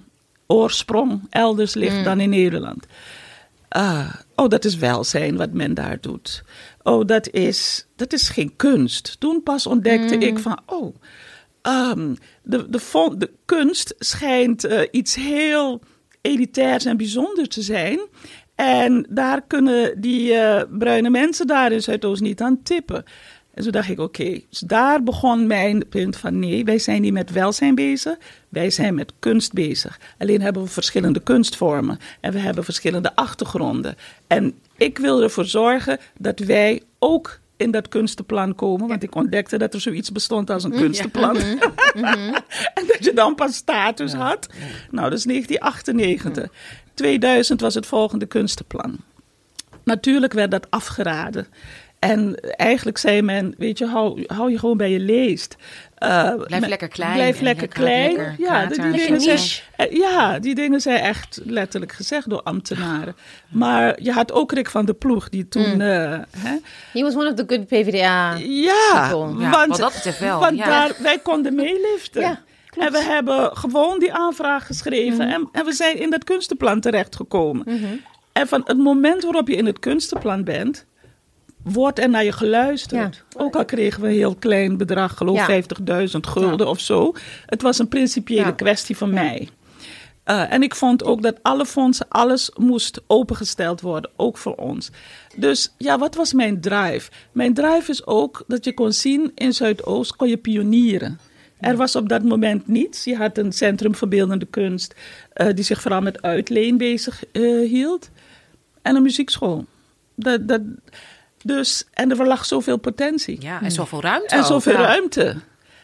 oorsprong 0.47 1.21
elders 1.29 1.73
ligt 1.73 2.03
dan 2.03 2.19
in 2.19 2.29
Nederland. 2.29 2.85
ah, 3.69 4.13
oh, 4.35 4.49
dat 4.49 4.65
is 4.65 4.75
welzijn 4.75 5.37
wat 5.37 5.51
men 5.51 5.73
daar 5.73 5.97
doet. 6.01 6.43
Oh, 6.83 7.05
dat 7.05 7.29
is, 7.29 7.87
dat 7.95 8.13
is 8.13 8.29
geen 8.29 8.55
kunst. 8.55 9.19
Toen 9.19 9.43
pas 9.43 9.67
ontdekte 9.67 10.17
ik 10.17 10.39
van, 10.39 10.59
oh, 10.65 10.95
ehm, 11.61 12.15
de, 12.43 12.69
de 13.17 13.31
kunst 13.45 13.95
schijnt 13.99 14.63
eh, 14.63 14.81
iets 14.91 15.15
heel 15.15 15.81
elitairs 16.21 16.85
en 16.85 16.97
bijzonders 16.97 17.47
te 17.47 17.61
zijn. 17.61 17.99
En 18.55 19.05
daar 19.09 19.41
kunnen 19.47 20.01
die 20.01 20.33
eh, 20.33 20.63
bruine 20.77 21.09
mensen 21.09 21.47
daar 21.47 21.71
in 21.71 21.81
Zuidoost 21.81 22.21
niet 22.21 22.41
aan 22.41 22.63
tippen. 22.63 23.03
En 23.57 23.63
zo 23.63 23.69
dacht 23.69 23.89
ik, 23.89 23.99
oké, 23.99 24.41
dus 24.49 24.59
daar 24.59 25.03
begon 25.03 25.47
mijn 25.47 25.87
punt 25.89 26.17
van 26.17 26.39
nee, 26.39 26.65
wij 26.65 26.79
zijn 26.79 27.01
niet 27.01 27.13
met 27.13 27.31
welzijn 27.31 27.75
bezig, 27.75 28.17
wij 28.49 28.69
zijn 28.69 28.95
met 28.95 29.13
kunst 29.19 29.53
bezig. 29.53 29.99
Alleen 30.17 30.41
hebben 30.41 30.63
we 30.63 30.69
verschillende 30.69 31.19
kunstvormen 31.19 31.99
en 32.19 32.31
we 32.31 32.39
hebben 32.39 32.63
verschillende 32.63 33.15
achtergronden. 33.15 33.95
En 34.27 34.53
ik 34.75 34.97
wil 34.97 35.21
ervoor 35.21 35.45
zorgen 35.45 35.99
dat 36.19 36.39
wij 36.39 36.81
ook 36.99 37.39
in 37.55 37.71
dat 37.71 37.87
kunstenplan 37.87 38.55
komen, 38.55 38.87
want 38.87 39.03
ik 39.03 39.15
ontdekte 39.15 39.57
dat 39.57 39.73
er 39.73 39.81
zoiets 39.81 40.11
bestond 40.11 40.49
als 40.49 40.63
een 40.63 40.71
kunstenplan. 40.71 41.37
en 42.77 42.85
dat 42.87 42.97
je 42.99 43.11
dan 43.13 43.35
pas 43.35 43.55
status 43.55 44.13
had. 44.13 44.47
Nou, 44.91 45.09
dat 45.09 45.17
is 45.17 45.23
1998. 45.23 46.51
2000 46.93 47.61
was 47.61 47.73
het 47.73 47.85
volgende 47.85 48.25
kunstenplan. 48.25 48.97
Natuurlijk 49.83 50.33
werd 50.33 50.51
dat 50.51 50.71
afgeraden. 50.71 51.47
En 51.99 52.35
eigenlijk 52.41 52.97
zei 52.97 53.21
men, 53.21 53.53
weet 53.57 53.77
je, 53.77 53.85
hou, 53.85 54.23
hou 54.27 54.51
je 54.51 54.59
gewoon 54.59 54.77
bij 54.77 54.91
je 54.91 54.99
leest. 54.99 55.55
Uh, 56.03 56.33
Blijf 56.35 56.61
me- 56.61 56.67
lekker 56.67 56.87
klein 56.87 57.13
Blijf 57.13 57.39
lekker 57.41 57.67
klein. 57.67 58.15
lekker 58.15 58.35
ja, 58.37 58.65
die 58.65 58.91
dingen 58.91 59.21
zijn, 59.21 59.39
eh, 59.75 59.91
ja, 59.97 60.39
die 60.39 60.55
dingen 60.55 60.81
zijn 60.81 60.99
echt 60.99 61.39
letterlijk 61.43 61.91
gezegd 61.91 62.29
door 62.29 62.41
ambtenaren. 62.41 63.15
Maar 63.47 64.01
je 64.01 64.11
had 64.11 64.31
ook 64.31 64.51
Rick 64.51 64.69
van 64.69 64.85
der 64.85 64.95
Ploeg, 64.95 65.29
die 65.29 65.47
toen... 65.47 65.73
Mm. 65.73 65.81
eh, 65.81 66.19
hè, 66.37 66.55
He 66.91 67.01
was 67.01 67.15
one 67.15 67.29
of 67.29 67.33
the 67.33 67.43
good 67.47 67.67
PvdA. 67.67 68.33
ja, 68.37 69.07
People. 69.09 69.41
Ja, 69.43 69.49
want, 69.49 69.77
dat 69.77 69.93
betreft 69.93 70.19
wel, 70.19 70.39
want 70.39 70.57
ja. 70.57 70.65
daar, 70.65 70.95
wij 70.99 71.19
konden 71.19 71.55
meeliften. 71.55 72.21
Ja, 72.21 72.39
en 72.77 72.91
we 72.91 73.01
hebben 73.01 73.57
gewoon 73.57 73.99
die 73.99 74.13
aanvraag 74.13 74.65
geschreven. 74.65 75.29
en, 75.33 75.49
en 75.51 75.65
we 75.65 75.71
zijn 75.73 75.99
in 75.99 76.09
dat 76.09 76.23
kunstenplan 76.23 76.79
terechtgekomen. 76.79 77.65
En 78.31 78.47
van 78.47 78.61
het 78.65 78.77
moment 78.77 79.23
waarop 79.23 79.47
je 79.47 79.55
in 79.55 79.65
het 79.65 79.79
kunstenplan 79.79 80.43
bent, 80.43 80.85
wordt 81.71 81.99
er 81.99 82.09
naar 82.09 82.23
je 82.23 82.31
geluisterd. 82.31 83.23
Ook 83.37 83.55
al 83.55 83.65
kregen 83.65 84.01
we 84.01 84.07
een 84.07 84.13
heel 84.13 84.35
klein 84.35 84.77
bedrag, 84.77 85.17
geloof 85.17 85.47
Ja. 85.47 85.61
50.000 86.07 86.27
gulden 86.27 86.67
of 86.67 86.79
zo. 86.79 87.13
Het 87.45 87.61
was 87.61 87.79
een 87.79 87.87
principiële 87.87 88.55
kwestie 88.55 88.97
van 88.97 89.13
mij. 89.13 89.49
Uh, 90.25 90.53
en 90.53 90.63
ik 90.63 90.75
vond 90.75 91.03
ook 91.03 91.21
dat 91.21 91.39
alle 91.41 91.65
fondsen, 91.65 92.05
alles 92.09 92.51
moest 92.57 93.01
opengesteld 93.07 93.81
worden, 93.81 94.11
ook 94.15 94.37
voor 94.37 94.55
ons. 94.55 94.89
Dus 95.35 95.73
ja, 95.77 95.97
wat 95.97 96.15
was 96.15 96.33
mijn 96.33 96.61
drive? 96.61 97.09
Mijn 97.31 97.53
drive 97.53 97.91
is 97.91 98.05
ook 98.05 98.43
dat 98.47 98.65
je 98.65 98.73
kon 98.73 98.91
zien 98.91 99.31
in 99.35 99.53
Zuidoost 99.53 100.15
kon 100.15 100.27
je 100.27 100.37
pionieren. 100.37 101.19
Er 101.59 101.75
was 101.75 101.95
op 101.95 102.09
dat 102.09 102.23
moment 102.23 102.67
niets. 102.67 103.03
Je 103.03 103.15
had 103.15 103.37
een 103.37 103.51
centrum 103.51 103.95
verbeeldende 103.95 104.45
kunst 104.45 104.95
uh, 105.35 105.47
die 105.53 105.63
zich 105.63 105.81
vooral 105.81 106.01
met 106.01 106.21
uitleen 106.21 106.77
bezig 106.77 107.23
uh, 107.31 107.69
hield. 107.69 108.09
En 108.81 108.95
een 108.95 109.01
muziekschool. 109.01 109.65
Dat, 110.15 110.47
dat, 110.47 110.61
dus, 111.47 111.83
en 111.93 112.11
er 112.11 112.27
lag 112.27 112.45
zoveel 112.45 112.77
potentie. 112.77 113.37
Ja, 113.41 113.61
en 113.61 113.71
zoveel 113.71 114.01
ruimte 114.01 114.33
En 114.35 114.39
ook. 114.39 114.45
zoveel 114.45 114.73
Ja. 114.73 114.81
ruimte. 114.81 115.35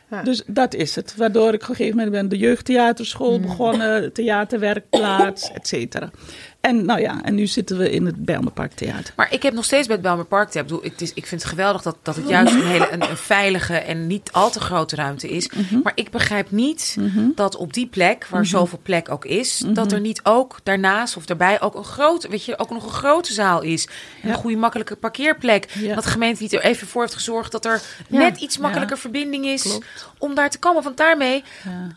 Ja. 0.10 0.24
Dus 0.24 0.44
dat 0.48 0.74
is 0.74 0.96
het. 0.96 1.16
Waardoor 1.16 1.54
ik 1.54 1.64
op 1.64 1.70
een 1.70 1.76
gegeven 1.76 1.98
moment 1.98 2.12
ben 2.16 2.30
de 2.30 2.38
jeugdtheaterschool 2.38 3.40
begonnen, 3.40 4.14
theaterwerkplaats, 4.14 5.52
et 5.52 5.68
cetera. 5.68 6.10
En 6.64 6.86
nou 6.86 7.00
ja, 7.00 7.22
en 7.24 7.36
nu 7.36 7.48
zitten 7.48 7.78
we 7.78 7.90
in 7.92 8.06
het 8.06 8.26
Bijlmerpark 8.26 8.72
Theater. 8.74 9.14
Maar 9.16 9.34
ik 9.34 9.44
heb 9.44 9.54
nog 9.54 9.66
steeds 9.66 9.88
bij 9.88 9.96
het 9.96 10.06
Theater. 10.30 10.56
Ik, 10.62 10.68
bedoel, 10.68 10.82
het 10.84 11.02
is, 11.02 11.14
ik 11.14 11.26
vind 11.28 11.42
het 11.42 11.50
geweldig 11.50 11.82
dat, 11.82 11.98
dat 12.02 12.16
het 12.16 12.28
juist 12.30 12.54
een 12.54 12.66
hele 12.66 12.92
een, 12.92 13.10
een 13.10 13.18
veilige 13.18 13.74
en 13.78 14.08
niet 14.08 14.32
al 14.32 14.50
te 14.52 14.60
grote 14.60 14.96
ruimte 14.96 15.30
is. 15.30 15.50
Maar 15.84 15.92
ik 15.96 16.10
begrijp 16.12 16.52
niet 16.52 16.98
dat 17.36 17.56
op 17.56 17.74
die 17.74 17.88
plek, 17.88 18.28
waar 18.30 18.46
zoveel 18.46 18.80
plek 18.84 19.10
ook 19.12 19.26
is, 19.26 19.64
dat 19.68 19.92
er 19.92 20.00
niet 20.00 20.20
ook 20.24 20.60
daarnaast 20.64 21.18
of 21.18 21.26
daarbij 21.26 21.62
ook 21.62 21.76
een 21.76 21.84
grote, 21.84 22.28
weet 22.30 22.46
je, 22.46 22.60
ook 22.60 22.70
nog 22.70 22.84
een 22.84 22.92
grote 22.92 23.34
zaal 23.34 23.62
is. 23.62 23.88
En 24.22 24.30
Een 24.30 24.36
goede 24.36 24.58
makkelijke 24.58 24.96
parkeerplek. 24.96 25.66
Ja. 25.74 25.96
Dat 25.96 26.04
de 26.04 26.10
gemeente 26.10 26.42
niet 26.42 26.54
er 26.54 26.62
even 26.64 26.88
voor 26.88 27.02
heeft 27.02 27.14
gezorgd 27.14 27.52
dat 27.52 27.66
er 27.66 27.82
Ja. 28.08 28.18
net 28.18 28.38
iets 28.42 28.58
makkelijker 28.58 28.98
verbinding 28.98 29.46
is 29.46 29.62
Klopt. 29.62 29.86
om 30.18 30.36
daar 30.36 30.50
te 30.50 30.60
komen. 30.60 30.84
Want 30.84 30.98
daarmee, 30.98 31.44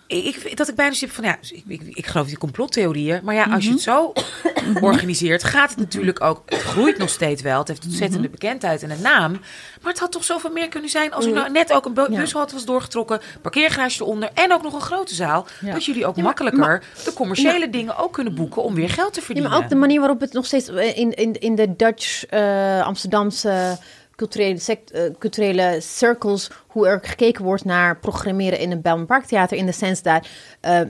ik- 0.06 0.56
dat 0.56 0.68
ik 0.68 0.74
bijna 0.74 0.94
zit 0.94 1.12
van 1.12 1.24
ja, 1.24 1.36
dus 1.40 1.52
ik, 1.52 1.64
ik, 1.68 1.80
ik 1.84 2.06
geloof 2.06 2.26
die 2.26 2.38
complottheorieën. 2.38 3.20
Maar 3.22 3.34
ja, 3.34 3.44
als 3.44 3.64
je 3.64 3.70
het 3.70 3.80
zo 3.80 4.12
organiseert, 4.80 5.44
gaat 5.44 5.70
het 5.70 5.78
natuurlijk 5.78 6.20
ook. 6.20 6.42
Het 6.46 6.62
groeit 6.62 6.98
nog 6.98 7.08
steeds 7.08 7.42
wel. 7.42 7.58
Het 7.58 7.68
heeft 7.68 7.84
ontzettende 7.84 8.28
bekendheid 8.28 8.82
en 8.82 8.90
een 8.90 9.02
naam. 9.02 9.32
Maar 9.82 9.92
het 9.92 10.00
had 10.00 10.12
toch 10.12 10.24
zoveel 10.24 10.50
meer 10.50 10.68
kunnen 10.68 10.90
zijn 10.90 11.12
als 11.12 11.26
er 11.26 11.32
nou 11.32 11.50
net 11.50 11.72
ook 11.72 11.84
een 11.84 11.94
bushalte 11.94 12.54
was 12.54 12.64
doorgetrokken, 12.64 13.20
parkeergarage 13.42 14.02
eronder 14.02 14.30
en 14.34 14.52
ook 14.52 14.62
nog 14.62 14.74
een 14.74 14.80
grote 14.80 15.14
zaal. 15.14 15.46
Dat 15.60 15.84
jullie 15.84 16.06
ook 16.06 16.16
makkelijker 16.16 16.82
de 17.04 17.12
commerciële 17.12 17.70
dingen 17.70 17.96
ook 17.96 18.12
kunnen 18.12 18.34
boeken 18.34 18.62
om 18.62 18.74
weer 18.74 18.90
geld 18.90 19.12
te 19.12 19.22
verdienen. 19.22 19.50
maar 19.50 19.62
ook 19.62 19.68
de 19.68 19.74
manier 19.74 19.98
waarop 19.98 20.20
het 20.20 20.32
nog 20.32 20.46
steeds 20.46 20.68
eh, 20.68 20.96
in, 20.96 21.14
in, 21.14 21.40
in 21.40 21.54
de 21.54 21.76
Dutch, 21.76 22.26
eh, 22.26 22.86
Amsterdamse 22.86 23.78
culturele, 24.16 24.58
sect, 24.58 24.90
eh, 24.90 25.02
culturele 25.18 25.80
circles, 25.80 26.50
hoe 26.76 26.88
er 26.88 27.00
gekeken 27.02 27.44
wordt 27.44 27.64
naar 27.64 27.98
programmeren 27.98 28.58
in 28.58 28.82
een 28.84 29.06
Parktheater. 29.06 29.56
In 29.56 29.66
de 29.66 29.72
sens 29.72 30.02
dat, 30.02 30.26
eh, 30.60 30.80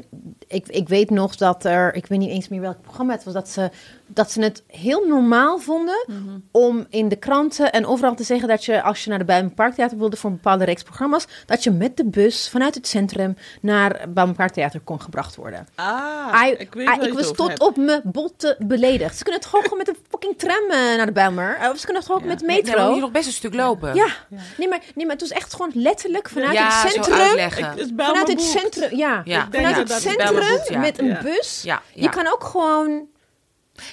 ik, 0.46 0.68
ik 0.68 0.88
weet 0.88 1.10
nog 1.10 1.36
dat 1.36 1.64
er, 1.64 1.94
ik 1.94 2.06
weet 2.06 2.18
niet 2.18 2.30
eens 2.30 2.48
meer 2.48 2.60
welk 2.60 2.82
programma 2.82 3.12
het 3.12 3.24
was, 3.24 3.34
dat 3.34 3.48
ze, 3.48 3.70
dat 4.06 4.30
ze 4.30 4.42
het 4.42 4.62
heel 4.66 5.06
normaal 5.06 5.58
vonden 5.58 6.04
om 6.50 6.86
in 6.88 7.08
de 7.08 7.16
kranten 7.16 7.72
en 7.72 7.86
overal 7.86 8.14
te 8.14 8.22
zeggen 8.24 8.48
dat 8.48 8.64
je, 8.64 8.82
als 8.82 9.04
je 9.04 9.10
naar 9.10 9.26
de 9.26 9.50
Parktheater 9.54 9.98
wilde 9.98 10.16
voor 10.16 10.30
een 10.30 10.36
bepaalde 10.36 10.64
reeks 10.64 10.82
programma's, 10.82 11.26
dat 11.46 11.64
je 11.64 11.70
met 11.70 11.96
de 11.96 12.04
bus 12.04 12.48
vanuit 12.48 12.74
het 12.74 12.86
centrum 12.86 13.36
naar 13.60 14.08
Parktheater 14.36 14.80
kon 14.80 15.00
gebracht 15.00 15.36
worden. 15.36 15.68
Ah, 15.74 16.42
I- 16.46 16.54
ik 16.58 16.74
weet 16.74 16.88
I- 16.88 17.06
ik 17.06 17.12
was 17.12 17.32
tot 17.32 17.48
hebt. 17.48 17.60
op 17.60 17.76
mijn 17.76 18.00
botten 18.04 18.56
beledigd. 18.58 19.16
Ze 19.16 19.22
kunnen 19.22 19.40
het 19.40 19.50
gewoon 19.50 19.78
met 19.78 19.88
een 19.88 19.96
fucking 20.08 20.38
tram 20.38 20.70
eh, 20.70 20.96
naar 20.96 21.06
de 21.06 21.12
Bijlmer. 21.12 21.56
Eh, 21.60 21.70
Of 21.70 21.78
ze 21.78 21.84
kunnen 21.84 22.02
het 22.02 22.12
gewoon 22.12 22.28
Ja. 22.28 22.34
met 22.34 22.40
Nee, 22.46 22.62
maar 22.62 22.72
metro. 22.76 22.94
je 22.94 23.00
nog 23.00 23.10
best 23.10 23.26
een 23.26 23.32
stuk 23.32 23.54
lopen. 23.54 23.94
ja. 23.94 24.06
Nee, 24.58 24.68
maar, 24.68 24.80
nee, 24.94 25.06
maar 25.06 25.14
het 25.16 25.28
was 25.28 25.38
echt 25.38 25.52
gewoon 25.54 25.70
letterlijk 25.76 26.28
vanuit 26.28 26.52
Ja, 26.52 26.82
het 26.82 26.92
centrum. 26.92 27.38
Ik- 27.38 27.92
Vanuit 27.96 28.28
het 28.28 28.42
centrum, 28.42 28.96
ja. 28.96 29.22
Vanuit 29.50 29.76
het 29.76 29.90
centrum 29.92 30.80
met 30.80 30.98
een 30.98 31.06
Ja. 31.06 31.20
bus. 31.22 31.60
Ja, 31.64 31.82
ja. 31.94 32.02
Je 32.02 32.08
kan 32.08 32.26
ook 32.32 32.44
gewoon... 32.44 33.06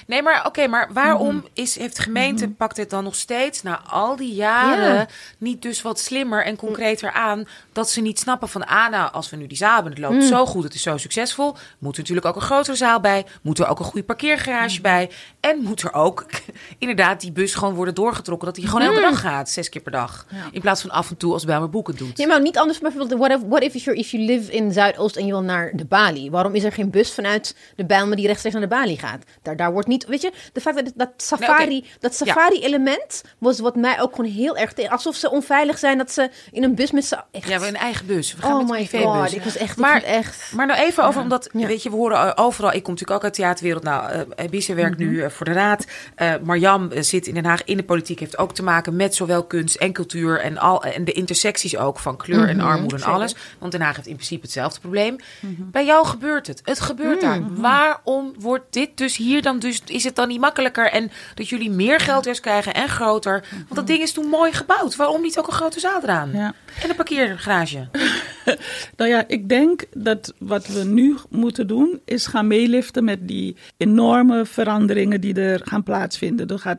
Nee, 0.06 0.22
maar 0.22 0.46
oké, 0.46 0.66
maar 0.66 0.88
waarom 0.92 1.36
Mhm. 1.36 1.46
is, 1.52 1.76
heeft 1.78 1.96
de 1.96 2.02
gemeente, 2.02 2.48
pakt 2.48 2.76
het 2.76 2.90
dan 2.90 3.04
nog 3.04 3.14
steeds 3.14 3.62
na 3.62 3.80
al 3.86 4.16
die 4.16 4.34
jaren 4.34 4.94
Ja. 4.94 5.06
niet 5.38 5.62
dus 5.62 5.82
wat 5.82 5.98
slimmer 6.00 6.44
en 6.44 6.56
concreter 6.56 7.12
aan 7.12 7.48
dat 7.74 7.90
ze 7.90 8.00
niet 8.00 8.18
snappen 8.18 8.48
van, 8.48 8.66
ah 8.66 8.90
nou, 8.90 9.12
als 9.12 9.30
we 9.30 9.36
nu 9.36 9.46
die 9.46 9.56
zaal 9.56 9.74
hebben, 9.74 9.92
het 9.92 10.00
loopt 10.00 10.24
zo 10.24 10.46
goed, 10.46 10.62
het 10.64 10.74
is 10.74 10.82
zo 10.82 10.96
succesvol, 10.96 11.56
moet 11.78 11.92
er 11.94 11.98
natuurlijk 12.00 12.26
ook 12.26 12.36
een 12.36 12.40
grotere 12.42 12.76
zaal 12.76 13.00
bij, 13.00 13.24
moet 13.42 13.58
er 13.58 13.66
ook 13.68 13.78
een 13.78 13.84
goede 13.84 14.06
parkeergarage 14.06 14.72
Mhm. 14.74 14.82
bij 14.82 15.10
en 15.40 15.58
moet 15.62 15.82
er 15.82 15.92
ook 15.92 16.24
inderdaad 16.78 17.20
die 17.20 17.32
bus 17.32 17.54
gewoon 17.54 17.74
worden 17.74 17.94
doorgetrokken, 17.94 18.46
dat 18.46 18.56
die 18.56 18.66
gewoon 18.66 18.82
elke 18.86 19.00
dag 19.00 19.20
gaat, 19.20 19.50
zes 19.50 19.68
keer 19.68 19.82
per 19.82 19.92
dag, 19.92 20.26
in 20.52 20.60
plaats 20.60 20.80
van 20.80 20.90
af 20.90 21.10
en 21.10 21.16
toe 21.16 21.32
als 21.32 21.44
bij 21.44 21.58
mijn 21.58 21.70
boeken 21.70 21.96
doet. 21.96 22.16
Nee, 22.16 22.26
maar 22.26 22.40
niet 22.40 22.58
anders. 22.58 22.80
Maar 22.80 22.90
bijvoorbeeld, 22.92 23.20
what 23.20 23.40
if, 23.40 23.48
what 23.48 23.62
if, 23.62 23.84
you're, 23.84 24.00
if 24.00 24.10
you 24.10 24.22
live 24.24 24.52
in 24.52 24.72
Zuidoost 24.72 25.16
en 25.16 25.26
je 25.26 25.32
wil 25.32 25.42
naar 25.42 25.70
de 25.74 25.84
Bali? 25.84 26.30
Waarom 26.30 26.54
is 26.54 26.64
er 26.64 26.72
geen 26.72 26.90
bus 26.90 27.14
vanuit 27.14 27.56
de 27.76 27.84
Bijlmer 27.86 28.16
die 28.16 28.26
rechtstreeks 28.26 28.56
naar 28.56 28.68
de 28.68 28.74
Bali 28.74 28.96
gaat? 28.98 29.24
Daar, 29.42 29.56
daar 29.56 29.72
wordt 29.72 29.88
niet... 29.88 30.06
Weet 30.06 30.22
je, 30.22 30.32
de 30.52 30.60
feit 30.60 30.74
dat 30.76 30.92
dat 30.96 31.10
safari, 31.16 31.84
dat 32.00 32.18
Ja. 32.18 32.26
safari-element 32.26 33.22
was 33.38 33.58
wat 33.60 33.76
mij 33.76 34.00
ook 34.00 34.14
gewoon 34.14 34.30
heel 34.30 34.56
erg 34.56 34.72
tegen... 34.72 34.90
Alsof 34.90 35.16
ze 35.16 35.30
onveilig 35.30 35.78
zijn 35.78 35.98
dat 35.98 36.10
ze 36.12 36.30
in 36.52 36.62
een 36.62 36.74
bus 36.74 36.90
met 36.90 37.04
z'n... 37.04 37.14
echt- 37.30 37.48
Ja, 37.48 37.58
hebben 37.64 37.80
een 37.80 37.86
eigen 37.86 38.06
bus. 38.06 38.34
We 38.34 38.42
gaan 38.42 38.52
Oh 38.52 38.58
met 38.70 38.92
my 38.92 39.00
god, 39.02 39.32
ik 39.34 39.42
was 39.42 39.56
echt... 39.56 39.76
Maar- 39.76 40.02
echt 40.02 40.52
Maar 40.56 40.66
nou 40.66 40.80
even 40.80 41.04
over, 41.04 41.20
omdat, 41.20 41.48
Ja. 41.52 41.66
weet 41.66 41.82
je, 41.82 41.90
we 41.90 41.96
horen 41.96 42.18
eh, 42.36 42.44
overal... 42.44 42.72
Ik 42.72 42.82
kom 42.82 42.92
natuurlijk 42.92 43.18
ook 43.18 43.24
uit 43.24 43.34
de 43.34 43.40
theaterwereld. 43.42 43.82
Nou, 43.82 44.14
uh, 44.16 44.48
Bisse 44.50 44.74
werkt 44.74 44.98
Mhm. 44.98 45.08
nu 45.08 45.22
eh, 45.22 45.30
voor 45.30 45.46
de 45.46 45.52
Raad. 45.52 45.84
Eh 46.14 46.32
Marjam 46.42 46.90
eh, 46.90 47.02
zit 47.02 47.26
in 47.26 47.34
Den 47.34 47.44
Haag 47.44 47.64
in 47.64 47.76
de 47.76 47.82
politiek. 47.84 48.20
Heeft 48.20 48.38
ook 48.38 48.54
te 48.54 48.62
maken 48.62 48.96
met 48.96 49.14
zowel 49.14 49.44
kunst 49.44 49.76
en 49.76 49.92
cultuur... 49.92 50.40
en, 50.40 50.58
al, 50.58 50.82
en 50.84 51.04
de 51.04 51.12
intersecties 51.12 51.76
ook 51.76 51.98
van 51.98 52.16
kleur 52.16 52.48
en 52.48 52.56
Mhm, 52.56 52.66
armoede 52.66 52.94
en 52.94 53.00
zeker. 53.00 53.14
alles. 53.14 53.34
Want 53.58 53.72
Den 53.72 53.80
Haag 53.80 53.96
heeft 53.96 54.08
in 54.08 54.14
principe 54.14 54.42
hetzelfde 54.42 54.80
probleem. 54.80 55.16
Bij 55.40 55.84
jou 55.84 56.06
gebeurt 56.06 56.46
het. 56.46 56.60
Het 56.64 56.80
gebeurt 56.80 57.22
Mhm. 57.22 57.30
daar. 57.30 57.40
Waarom 57.60 58.32
wordt 58.38 58.64
dit 58.70 58.96
dus 58.96 59.16
hier 59.16 59.42
dan... 59.42 59.58
Dus 59.58 59.82
is 59.86 60.04
het 60.04 60.16
dan 60.16 60.28
niet 60.28 60.40
makkelijker? 60.40 60.90
En 60.90 61.10
dat 61.34 61.48
jullie 61.48 61.70
meer 61.70 62.00
geld 62.00 62.24
juist 62.24 62.40
krijgen 62.40 62.74
en 62.74 62.88
groter? 62.88 63.44
Want 63.50 63.74
dat 63.74 63.86
ding 63.86 64.02
is 64.02 64.12
toen 64.12 64.26
mooi 64.26 64.52
gebouwd. 64.52 64.96
Waarom 64.96 65.20
niet 65.22 65.38
ook 65.38 65.46
een 65.46 65.52
grote 65.52 65.80
zaal 65.80 66.00
eraan? 66.02 66.30
Ja. 66.32 66.54
En 66.82 66.90
een 66.90 66.96
Nou 68.96 69.10
ja, 69.10 69.24
ik 69.28 69.48
denk 69.48 69.84
dat 69.96 70.34
wat 70.38 70.66
we 70.66 70.84
nu 70.84 71.16
moeten 71.30 71.66
doen 71.66 72.00
is 72.04 72.26
gaan 72.26 72.46
meeliften 72.46 73.04
met 73.04 73.28
die 73.28 73.56
enorme 73.76 74.44
veranderingen 74.46 75.20
die 75.20 75.34
er 75.34 75.60
gaan 75.64 75.82
plaatsvinden. 75.82 76.48
Er, 76.48 76.58
gaat, 76.58 76.78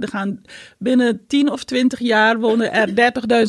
er 0.00 0.08
gaan 0.08 0.42
binnen 0.78 1.26
10 1.26 1.50
of 1.50 1.64
20 1.64 1.98
jaar 1.98 2.38
wonen 2.40 2.72
er 2.72 2.88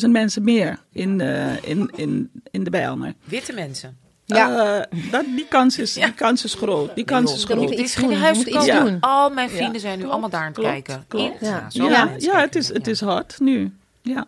30.000 0.04 0.08
mensen 0.10 0.44
meer 0.44 0.78
in, 0.92 1.20
eh, 1.20 1.62
in, 1.64 1.90
in, 1.96 2.30
in 2.50 2.64
de 2.64 2.70
Bijlmer. 2.70 3.14
Witte 3.24 3.52
mensen. 3.52 3.96
Ja. 4.24 4.78
eh, 4.80 5.10
dat, 5.10 5.24
die, 5.36 5.46
kans 5.48 5.78
is, 5.78 5.92
die 5.92 6.12
kans 6.14 6.44
is 6.44 6.54
groot. 6.54 6.94
Die 6.94 7.04
kans 7.04 7.34
is 7.34 7.44
groot. 7.44 7.70
Het 7.70 7.78
is 7.78 7.94
geen 7.94 8.14
huis 8.14 8.44
doen. 8.44 8.96
Al 9.00 9.30
mijn 9.30 9.50
vrienden 9.50 9.72
Ja. 9.72 9.78
zijn 9.78 9.92
nu 9.92 9.98
Klopt, 10.04 10.10
allemaal 10.12 10.30
daar 10.30 10.40
aan 10.40 10.46
het 10.46 10.56
klopt, 10.58 10.70
kijken. 10.72 11.04
klopt. 11.08 11.40
Ja, 11.40 11.46
Ja. 11.48 11.70
zo 11.70 11.88
Ja, 12.18 12.40
het, 12.40 12.54
is, 12.54 12.68
het 12.72 12.86
is 12.86 13.00
hard 13.00 13.36
nu. 13.40 13.72
Ja. 14.02 14.26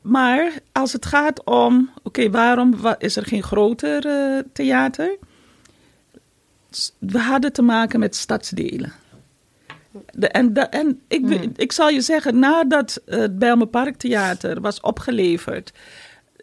Maar 0.00 0.52
als 0.72 0.92
het 0.92 1.06
gaat 1.06 1.44
om, 1.44 1.90
oké, 2.02 2.30
waarom 2.30 2.76
wa- 2.80 2.96
is 2.98 3.16
er 3.16 3.26
geen 3.26 3.42
groter 3.42 4.06
eh, 4.06 4.38
theater? 4.52 5.16
We 6.98 7.18
hadden 7.18 7.52
te 7.52 7.62
maken 7.62 8.00
met 8.00 8.16
stadsdelen. 8.16 8.92
De, 10.14 10.28
en 10.28 10.52
de, 10.52 10.60
en 10.60 11.00
ik, 11.08 11.20
Hmm. 11.20 11.52
ik 11.56 11.72
zal 11.72 11.88
je 11.88 12.00
zeggen, 12.00 12.38
nadat 12.38 13.00
het 13.06 13.38
Bijlmer 13.38 13.66
Parktheater 13.66 14.60
was 14.60 14.80
opgeleverd, 14.80 15.72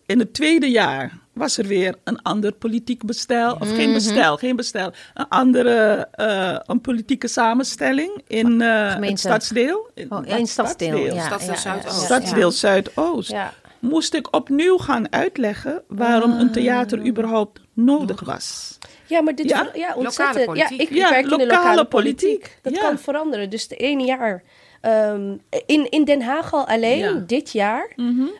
in 0.07 0.19
het 0.19 0.33
tweede 0.33 0.69
jaar 0.71 1.17
was 1.33 1.57
er 1.57 1.65
weer 1.65 1.95
een 2.03 2.21
ander 2.21 2.51
politiek 2.51 3.05
bestel, 3.05 3.53
of 3.53 3.67
Mhm. 3.67 3.75
geen 3.75 3.93
bestel, 3.93 4.37
geen 4.37 4.55
bestel, 4.55 4.91
een 5.13 5.27
andere 5.29 6.07
eh, 6.11 6.57
een 6.65 6.81
politieke 6.81 7.27
samenstelling 7.27 8.21
in 8.27 8.61
eh, 8.61 8.83
het 8.83 8.91
Gemeente. 8.93 9.19
stadsdeel. 9.21 9.89
In, 9.93 10.11
Oh, 10.11 10.25
in 10.25 10.47
stadsdeel. 10.47 10.97
Ja, 10.97 11.25
Stadsdeel 11.25 11.53
ja, 11.53 11.59
Zuidoost. 11.59 12.01
Stadsdeel 12.03 12.51
Zuidoost. 12.51 13.31
Ja. 13.31 13.53
Moest 13.79 14.13
ik 14.13 14.35
opnieuw 14.35 14.77
gaan 14.77 15.11
uitleggen 15.13 15.83
waarom 15.87 16.31
een 16.31 16.51
theater 16.51 17.05
überhaupt 17.07 17.59
nodig 17.73 18.19
was. 18.19 18.77
Ja, 19.05 19.21
maar 19.21 19.35
dit 19.35 19.49
Ja? 19.49 19.69
ja, 19.73 19.93
ontzettend. 19.95 20.45
Lokale 20.45 20.57
ja, 20.77 20.83
ik 20.83 20.89
Ja, 20.93 21.09
werk 21.09 21.23
in 21.23 21.29
de 21.29 21.37
lokale 21.37 21.57
lokale 21.63 21.85
politiek. 21.85 22.29
politiek. 22.29 22.59
Dat 22.61 22.73
Ja. 22.75 22.79
kan 22.81 22.97
veranderen. 22.99 23.49
Dus 23.49 23.67
de 23.67 23.75
ene 23.75 24.03
jaar. 24.05 24.43
Ehm, 24.91 25.35
in, 25.65 25.89
in 25.89 26.03
Den 26.03 26.21
Haag 26.21 26.53
al 26.53 26.67
alleen, 26.67 26.97
Ja. 26.97 27.13
dit 27.27 27.51
jaar, 27.51 27.89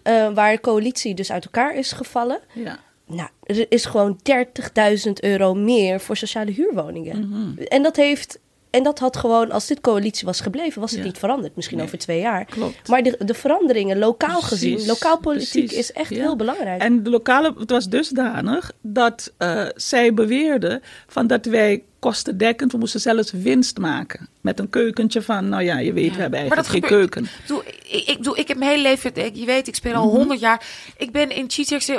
eh, 0.04 0.30
waar 0.34 0.52
de 0.52 0.60
coalitie 0.62 1.14
dus 1.16 1.32
uit 1.32 1.46
elkaar 1.46 1.76
is 1.76 1.92
gevallen. 1.92 2.40
Ja. 2.54 2.80
Nou, 3.06 3.30
er 3.44 3.66
is 3.70 3.86
gewoon 3.86 4.20
30.000 4.24 5.24
euro 5.24 5.54
meer 5.54 6.00
voor 6.00 6.18
sociale 6.18 6.52
huurwoningen. 6.52 7.58
En 7.68 7.84
dat 7.84 7.96
heeft. 7.96 8.40
En 8.70 8.84
dat 8.84 9.00
had 9.00 9.18
gewoon, 9.18 9.52
als 9.52 9.68
dit 9.68 9.82
coalitie 9.82 10.26
was 10.26 10.42
gebleven, 10.42 10.82
was 10.82 10.92
het 10.92 11.00
Ja. 11.00 11.06
niet 11.06 11.18
veranderd. 11.18 11.56
Misschien 11.56 11.82
over 11.82 11.98
twee 11.98 12.20
jaar. 12.20 12.46
Klopt. 12.46 12.88
Maar 12.88 13.04
de, 13.04 13.18
de 13.26 13.34
veranderingen, 13.34 13.98
lokaal 14.00 14.40
Precies, 14.40 14.48
gezien, 14.50 14.86
lokaal 14.88 15.20
politiek 15.20 15.66
precies. 15.66 15.78
is 15.78 15.92
echt 15.92 16.10
Ja. 16.10 16.22
heel 16.22 16.36
belangrijk. 16.36 16.82
En 16.82 17.04
de 17.04 17.10
lokale, 17.10 17.54
het 17.58 17.70
was 17.70 17.88
dusdanig 17.90 18.72
dat 18.82 19.34
eh, 19.38 19.66
zij 19.76 20.14
beweerden 20.14 20.82
van 21.08 21.28
dat 21.28 21.46
wij 21.46 21.84
kostendekkend, 22.00 22.72
we 22.72 22.78
moesten 22.78 23.00
zelfs 23.00 23.32
winst 23.32 23.78
maken. 23.78 24.28
Met 24.42 24.60
een 24.60 24.70
keukentje 24.70 25.22
van, 25.22 25.50
nou 25.50 25.64
ja, 25.64 25.78
je 25.80 25.94
weet, 25.94 26.16
we 26.16 26.22
hebben 26.22 26.40
Maar 26.48 26.56
dat 26.58 26.66
eigenlijk 26.66 26.70
geen 26.70 26.84
gebeurt- 26.84 27.10
keuken. 27.10 27.24
Ik 27.24 27.42
bedoel, 27.48 27.64
ik, 28.00 28.08
ik, 28.08 28.18
bedoel, 28.18 28.38
ik 28.38 28.48
heb 28.48 28.58
mijn 28.58 28.70
hele 28.70 28.82
leven, 28.82 29.16
ik- 29.16 29.36
je 29.36 29.46
weet, 29.46 29.68
ik 29.68 29.76
speel 29.76 29.92
Mhm. 29.92 30.02
al 30.02 30.10
honderd 30.10 30.40
jaar. 30.40 30.66
Ik 30.98 31.12
ben 31.12 31.30
in 31.30 31.46
Cheaters, 31.48 31.90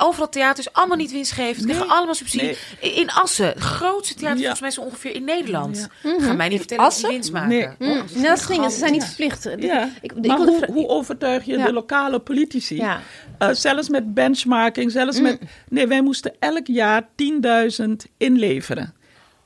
overal 0.00 0.28
theaters, 0.28 0.72
allemaal 0.72 0.96
niet 0.96 1.12
winstgevend. 1.12 1.66
Nee. 1.66 1.74
Krijgen 1.74 1.96
allemaal 1.96 2.14
subsidie. 2.14 2.56
In 2.80 3.10
Assen, 3.10 3.46
het 3.46 3.58
grootste 3.58 4.14
theater 4.14 4.36
Ja. 4.38 4.40
volgens 4.42 4.60
mij 4.60 4.70
zo 4.70 4.80
ongeveer 4.80 5.14
in 5.14 5.24
Nederland. 5.24 5.88
Ja. 6.02 6.14
Ga 6.18 6.32
mij 6.32 6.48
niet 6.48 6.58
vertellen 6.58 6.84
dat 6.84 6.92
ze 6.92 6.98
Assen? 6.98 7.10
winst 7.10 7.32
maken. 7.32 7.48
Nee. 7.48 7.64
Oh, 7.64 7.70
Mm, 7.78 7.88
dat 7.94 8.10
nou, 8.14 8.26
dat 8.36 8.46
ding, 8.48 8.70
ze 8.72 8.78
zijn 8.78 8.92
niet 8.92 9.00
Ja. 9.02 9.06
verplicht. 9.06 9.42
Ja, 9.58 9.88
Ik, 10.00 10.12
ik 10.12 10.26
maar 10.26 10.36
hoe, 10.66 10.88
overtuig 10.88 11.44
je 11.44 11.56
Ja. 11.56 11.66
de 11.66 11.72
lokale 11.72 12.18
politici? 12.18 12.76
Ja. 12.76 13.00
Eh, 13.38 13.48
zelfs 13.52 13.88
met 13.88 14.14
benchmarking, 14.14 14.90
zelfs 14.92 15.20
met... 15.20 15.38
Nee, 15.68 15.86
wij 15.86 16.02
moesten 16.02 16.32
elk 16.38 16.66
jaar 16.66 17.08
10.000 17.14 18.06
inleveren. 18.16 18.94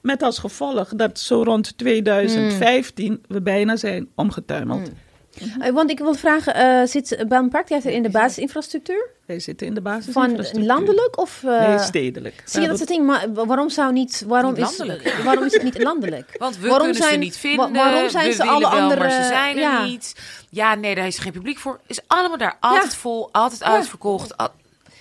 Met 0.01 0.23
als 0.23 0.39
gevolg 0.39 0.89
dat 0.89 1.19
zo 1.19 1.43
rond 1.43 1.79
2015 1.79 3.23
we 3.29 3.41
bijna 3.43 3.77
zijn 3.77 4.09
omgetuimeld. 4.15 4.91
Eh, 5.61 5.73
Want 5.73 5.91
ik 5.91 5.99
wil 5.99 6.15
vragen, 6.15 6.55
eh, 6.55 6.87
zit 6.87 7.25
Bijlmer 7.29 7.51
Parktheater 7.51 7.91
in 7.91 8.03
de 8.03 8.11
basisinfrastructuur? 8.11 9.11
Wij 9.27 9.41
zitten 9.41 9.67
in 9.67 9.75
de 9.75 9.81
basis. 9.81 10.13
Van 10.13 10.37
landelijk 10.53 11.19
of... 11.19 11.43
eh, 11.45 11.69
Nee, 11.69 11.79
stedelijk. 11.79 12.43
Zie 12.45 12.61
je 12.63 12.69
dat 12.69 12.79
het 12.79 12.89
ding, 12.89 13.07
maar 13.07 13.33
wa- 13.33 13.47
waarom 13.47 13.71
zou 13.71 13.93
niet, 13.93 14.25
waarom 14.27 14.55
Niet 14.55 14.71
is, 14.71 14.79
landelijk, 14.79 15.17
ja. 15.17 15.23
waarom 15.29 15.45
is 15.45 15.53
het 15.53 15.63
niet 15.63 15.83
landelijk? 15.83 16.35
Want 16.39 16.59
we 16.59 16.69
waarom 16.69 16.91
kunnen 16.93 17.09
ze 17.11 17.17
niet 17.17 17.37
vinden. 17.37 17.73
wa- 17.73 17.79
waarom 17.91 18.09
zijn 18.11 18.27
we 18.27 18.33
ze 18.33 18.43
alle 18.45 18.61
wel, 18.61 18.69
andere, 18.71 19.01
maar 19.01 19.11
ze 19.11 19.23
zijn 19.23 19.55
er 19.57 19.63
ja. 19.63 19.85
niet. 19.85 20.15
Ja, 20.51 20.75
nee, 20.75 20.95
daar 20.95 21.07
is 21.07 21.19
geen 21.19 21.33
publiek 21.33 21.59
voor. 21.59 21.81
Is 21.87 22.01
allemaal 22.07 22.39
daar 22.39 22.57
altijd 22.61 22.95
vol, 22.95 23.29
altijd 23.33 23.63
uitverkocht. 23.65 24.37
Al- 24.37 24.51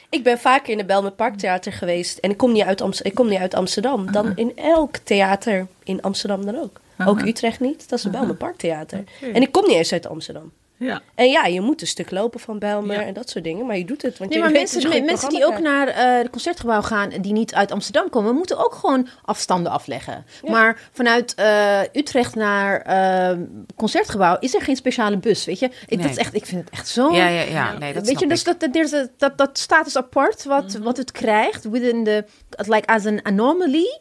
Ik 0.10 0.24
ben 0.24 0.38
vaker 0.40 0.72
in 0.72 0.78
de 0.78 0.86
Belmer 0.86 1.12
Parktheater 1.12 1.72
geweest. 1.74 2.18
En 2.18 2.30
ik 2.30 2.38
kom 2.38 2.52
niet 2.52 2.64
uit, 2.64 2.82
Amst- 2.82 3.06
ik 3.06 3.16
kom 3.16 3.28
niet 3.30 3.40
uit 3.40 3.54
Amsterdam. 3.54 4.12
Dan 4.12 4.32
in 4.36 4.52
elk 4.56 4.98
theater 4.98 5.68
in 5.84 6.02
Amsterdam 6.02 6.46
dan 6.46 6.58
ook. 6.60 6.80
Ook 7.06 7.22
Utrecht 7.22 7.60
niet. 7.60 7.90
Dat 7.90 8.00
is 8.00 8.06
een 8.06 8.12
Belmer 8.12 8.36
Parktheater. 8.36 9.04
En 9.34 9.42
ik 9.42 9.52
kom 9.52 9.68
niet 9.68 9.76
eens 9.78 9.94
uit 9.94 10.08
Amsterdam. 10.08 10.52
Ja. 10.78 11.02
En 11.16 11.30
ja, 11.30 11.46
je 11.46 11.62
moet 11.62 11.82
een 11.82 11.88
stuk 11.88 12.12
lopen 12.12 12.40
van 12.40 12.60
Belmer 12.60 13.00
Ja. 13.00 13.06
en 13.06 13.14
dat 13.14 13.30
soort 13.30 13.44
dingen. 13.44 13.66
Maar 13.66 13.78
je 13.78 13.86
doet 13.86 14.02
het. 14.02 14.18
Want 14.18 14.30
Nee, 14.30 14.40
je 14.40 14.46
maar 14.46 14.54
weet 14.54 14.74
mensen, 14.74 14.92
goed 14.92 15.06
mensen 15.06 15.30
die 15.30 15.46
ook 15.46 15.60
naar 15.60 15.88
eh 15.88 16.18
het 16.18 16.30
concertgebouw 16.30 16.82
gaan, 16.82 17.10
die 17.10 17.34
niet 17.34 17.54
uit 17.54 17.72
Amsterdam 17.72 18.10
komen, 18.10 18.36
moeten 18.36 18.58
ook 18.66 18.74
gewoon 18.74 19.08
afstanden 19.26 19.72
afleggen. 19.72 20.26
Maar 20.44 20.80
vanuit 20.92 21.36
eh, 21.36 21.80
Utrecht 21.94 22.36
naar 22.36 22.82
eh, 22.82 23.38
concertgebouw 23.76 24.38
is 24.40 24.56
er 24.56 24.62
geen 24.62 24.76
speciale 24.76 25.18
bus, 25.18 25.46
weet 25.46 25.60
je? 25.60 25.70
Ik, 25.88 26.02
dat 26.02 26.12
is 26.12 26.18
echt, 26.18 26.36
ik 26.36 26.46
vind 26.46 26.62
het 26.62 26.70
echt 26.74 26.88
zo... 26.88 27.12
Ja, 27.12 27.28
ja, 27.28 27.42
ja. 27.42 27.78
Nee, 27.78 27.94
dat 27.94 28.06
weet 28.08 28.20
je, 28.20 28.28
dus 28.28 28.40
ik. 28.44 28.60
dat, 28.60 28.74
dat, 28.74 29.10
dat, 29.18 29.38
dat 29.38 29.58
status 29.58 29.98
apart 29.98 30.44
wat, 30.44 30.74
wat 30.82 30.98
het 30.98 31.12
krijgt, 31.12 31.70
within 31.70 32.04
the, 32.04 32.26
like 32.50 32.88
as 32.88 33.06
an 33.06 33.26
anomaly. 33.26 34.00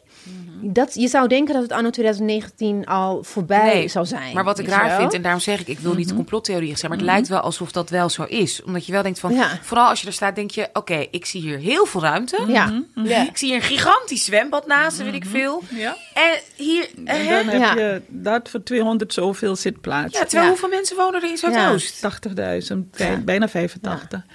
Dat, 0.61 0.93
je 0.93 1.07
zou 1.07 1.27
denken 1.27 1.53
dat 1.53 1.63
het 1.63 1.71
anno 1.71 1.89
2019 1.89 2.85
al 2.85 3.23
voorbij 3.23 3.73
Nee, 3.73 3.87
zou 3.87 4.05
zijn. 4.05 4.33
Maar 4.33 4.43
wat 4.43 4.59
ik 4.59 4.67
raar 4.67 4.87
wel? 4.87 4.97
vind, 4.99 5.13
en 5.13 5.21
daarom 5.21 5.41
zeg 5.41 5.59
ik, 5.59 5.67
ik 5.67 5.79
wil 5.79 5.93
niet 5.93 6.13
complottheorieën 6.15 6.69
zeggen, 6.77 6.89
maar 6.89 6.97
het 6.97 7.07
lijkt 7.07 7.27
wel 7.27 7.39
alsof 7.39 7.71
dat 7.71 7.89
wel 7.89 8.09
zo 8.09 8.23
is. 8.23 8.63
Omdat 8.63 8.85
je 8.85 8.91
wel 8.91 9.01
denkt 9.01 9.19
van, 9.19 9.33
Ja. 9.33 9.59
vooral 9.61 9.87
als 9.89 10.01
je 10.01 10.07
er 10.07 10.13
staat, 10.13 10.35
denk 10.35 10.51
je, 10.51 10.69
oké, 10.73 11.05
ik 11.11 11.25
zie 11.25 11.41
hier 11.41 11.57
heel 11.57 11.85
veel 11.85 12.01
ruimte. 12.01 12.43
Ja. 12.47 12.81
Ja. 13.03 13.27
Ik 13.27 13.37
zie 13.37 13.47
hier 13.47 13.57
een 13.57 13.63
gigantisch 13.63 14.25
zwembad 14.25 14.67
naast, 14.67 14.97
weet 14.97 15.13
ik 15.13 15.25
veel. 15.25 15.63
Ja. 15.69 15.95
En 16.13 16.39
hier, 16.55 16.89
En 17.05 17.25
hè? 17.27 17.43
dan 17.43 17.47
heb 17.47 17.61
Ja. 17.61 17.75
je 17.75 18.01
dat 18.07 18.49
voor 18.49 18.63
200 18.63 19.13
zoveel 19.13 19.55
zitplaatsen. 19.55 20.11
ja, 20.19 20.25
terwijl 20.25 20.43
Ja. 20.43 20.49
hoeveel 20.49 20.69
mensen 20.69 20.95
wonen 20.95 21.21
er 21.23 21.29
in 21.29 21.37
Zuidoost? 21.37 21.99
80.000, 22.01 22.91
bij- 22.97 23.23
bijna 23.23 23.47
85. 23.49 24.25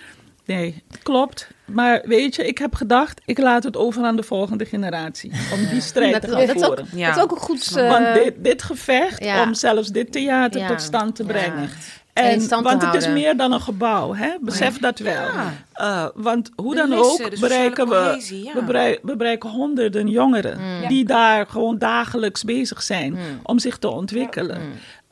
Nee, 0.54 0.82
klopt. 1.02 1.48
Maar 1.64 2.02
weet 2.04 2.34
je, 2.36 2.46
ik 2.46 2.58
heb 2.58 2.74
gedacht, 2.74 3.20
ik 3.24 3.38
laat 3.38 3.62
het 3.64 3.76
over 3.76 4.04
aan 4.04 4.16
de 4.16 4.22
volgende 4.22 4.64
generatie. 4.64 5.32
Om 5.52 5.66
die 5.70 5.80
strijd 5.80 6.12
Dat, 6.12 6.20
te 6.20 6.26
dat, 6.26 6.36
gaan 6.38 6.56
is 6.56 6.62
ook. 6.64 6.78
Ja. 6.94 7.06
dat 7.08 7.16
is 7.16 7.22
ook 7.22 7.30
een 7.30 7.36
goed... 7.36 7.76
eh, 7.76 7.90
Want 7.90 8.14
dit, 8.14 8.34
dit 8.36 8.62
gevecht 8.62 9.24
ja. 9.24 9.42
om 9.42 9.54
zelfs 9.54 9.88
dit 9.88 10.12
theater 10.12 10.60
Ja. 10.60 10.66
tot 10.68 10.80
stand 10.82 11.14
te 11.16 11.22
Ja. 11.24 11.28
brengen. 11.28 11.68
En 12.12 12.48
want 12.62 12.82
het 12.82 12.94
is 12.94 13.08
meer 13.08 13.36
dan 13.36 13.52
een 13.52 13.60
gebouw, 13.60 14.14
hè? 14.14 14.28
besef 14.40 14.78
dat 14.78 14.98
wel. 14.98 15.12
Ja. 15.12 15.52
Uh, 15.80 16.06
want 16.14 16.50
hoe 16.56 16.74
dan 16.74 16.92
ook 16.94 17.38
bereiken 17.40 17.88
we, 17.88 17.94
cohesie, 17.94 18.44
ja. 18.44 18.52
we, 18.54 18.62
berei- 18.62 18.98
we 19.02 19.16
bereiken 19.16 19.50
honderden 19.50 20.08
jongeren 20.08 20.58
die 20.88 21.04
daar 21.04 21.46
gewoon 21.46 21.78
dagelijks 21.78 22.44
bezig 22.44 22.82
zijn 22.82 23.16
om 23.42 23.58
zich 23.58 23.78
te 23.78 23.88
ontwikkelen. 23.90 24.60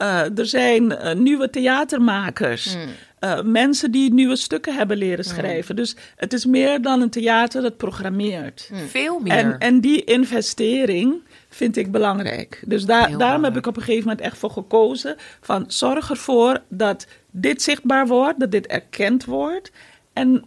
Uh, 0.02 0.38
er 0.38 0.46
zijn 0.46 0.82
uh, 0.84 1.12
nieuwe 1.12 1.50
theatermakers, 1.50 2.76
uh, 3.20 3.42
mensen 3.42 3.90
die 3.90 4.12
nieuwe 4.12 4.36
stukken 4.36 4.74
hebben 4.74 4.96
leren 4.96 5.24
schrijven. 5.24 5.76
Dus 5.76 5.96
het 6.16 6.32
is 6.32 6.46
meer 6.46 6.82
dan 6.82 7.00
een 7.00 7.10
theater 7.10 7.62
dat 7.62 7.76
programmeert. 7.76 8.70
Veel 8.88 9.18
meer. 9.18 9.32
En, 9.32 9.58
en 9.58 9.80
die 9.80 10.04
investering 10.04 11.22
vind 11.48 11.76
ik 11.76 11.90
belangrijk. 11.90 12.62
Dus 12.66 12.84
daar, 12.84 13.08
Heel 13.08 13.18
daarom 13.18 13.44
heb 13.44 13.56
ik 13.56 13.66
op 13.66 13.76
een 13.76 13.82
gegeven 13.82 14.08
moment 14.08 14.26
echt 14.26 14.38
voor 14.38 14.50
gekozen. 14.50 15.16
Van 15.40 15.64
zorg 15.66 16.10
ervoor 16.10 16.62
dat 16.68 17.06
dit 17.30 17.62
zichtbaar 17.62 18.06
wordt, 18.06 18.40
dat 18.40 18.50
dit 18.50 18.66
erkend 18.66 19.24
wordt. 19.24 19.70
En 20.12 20.44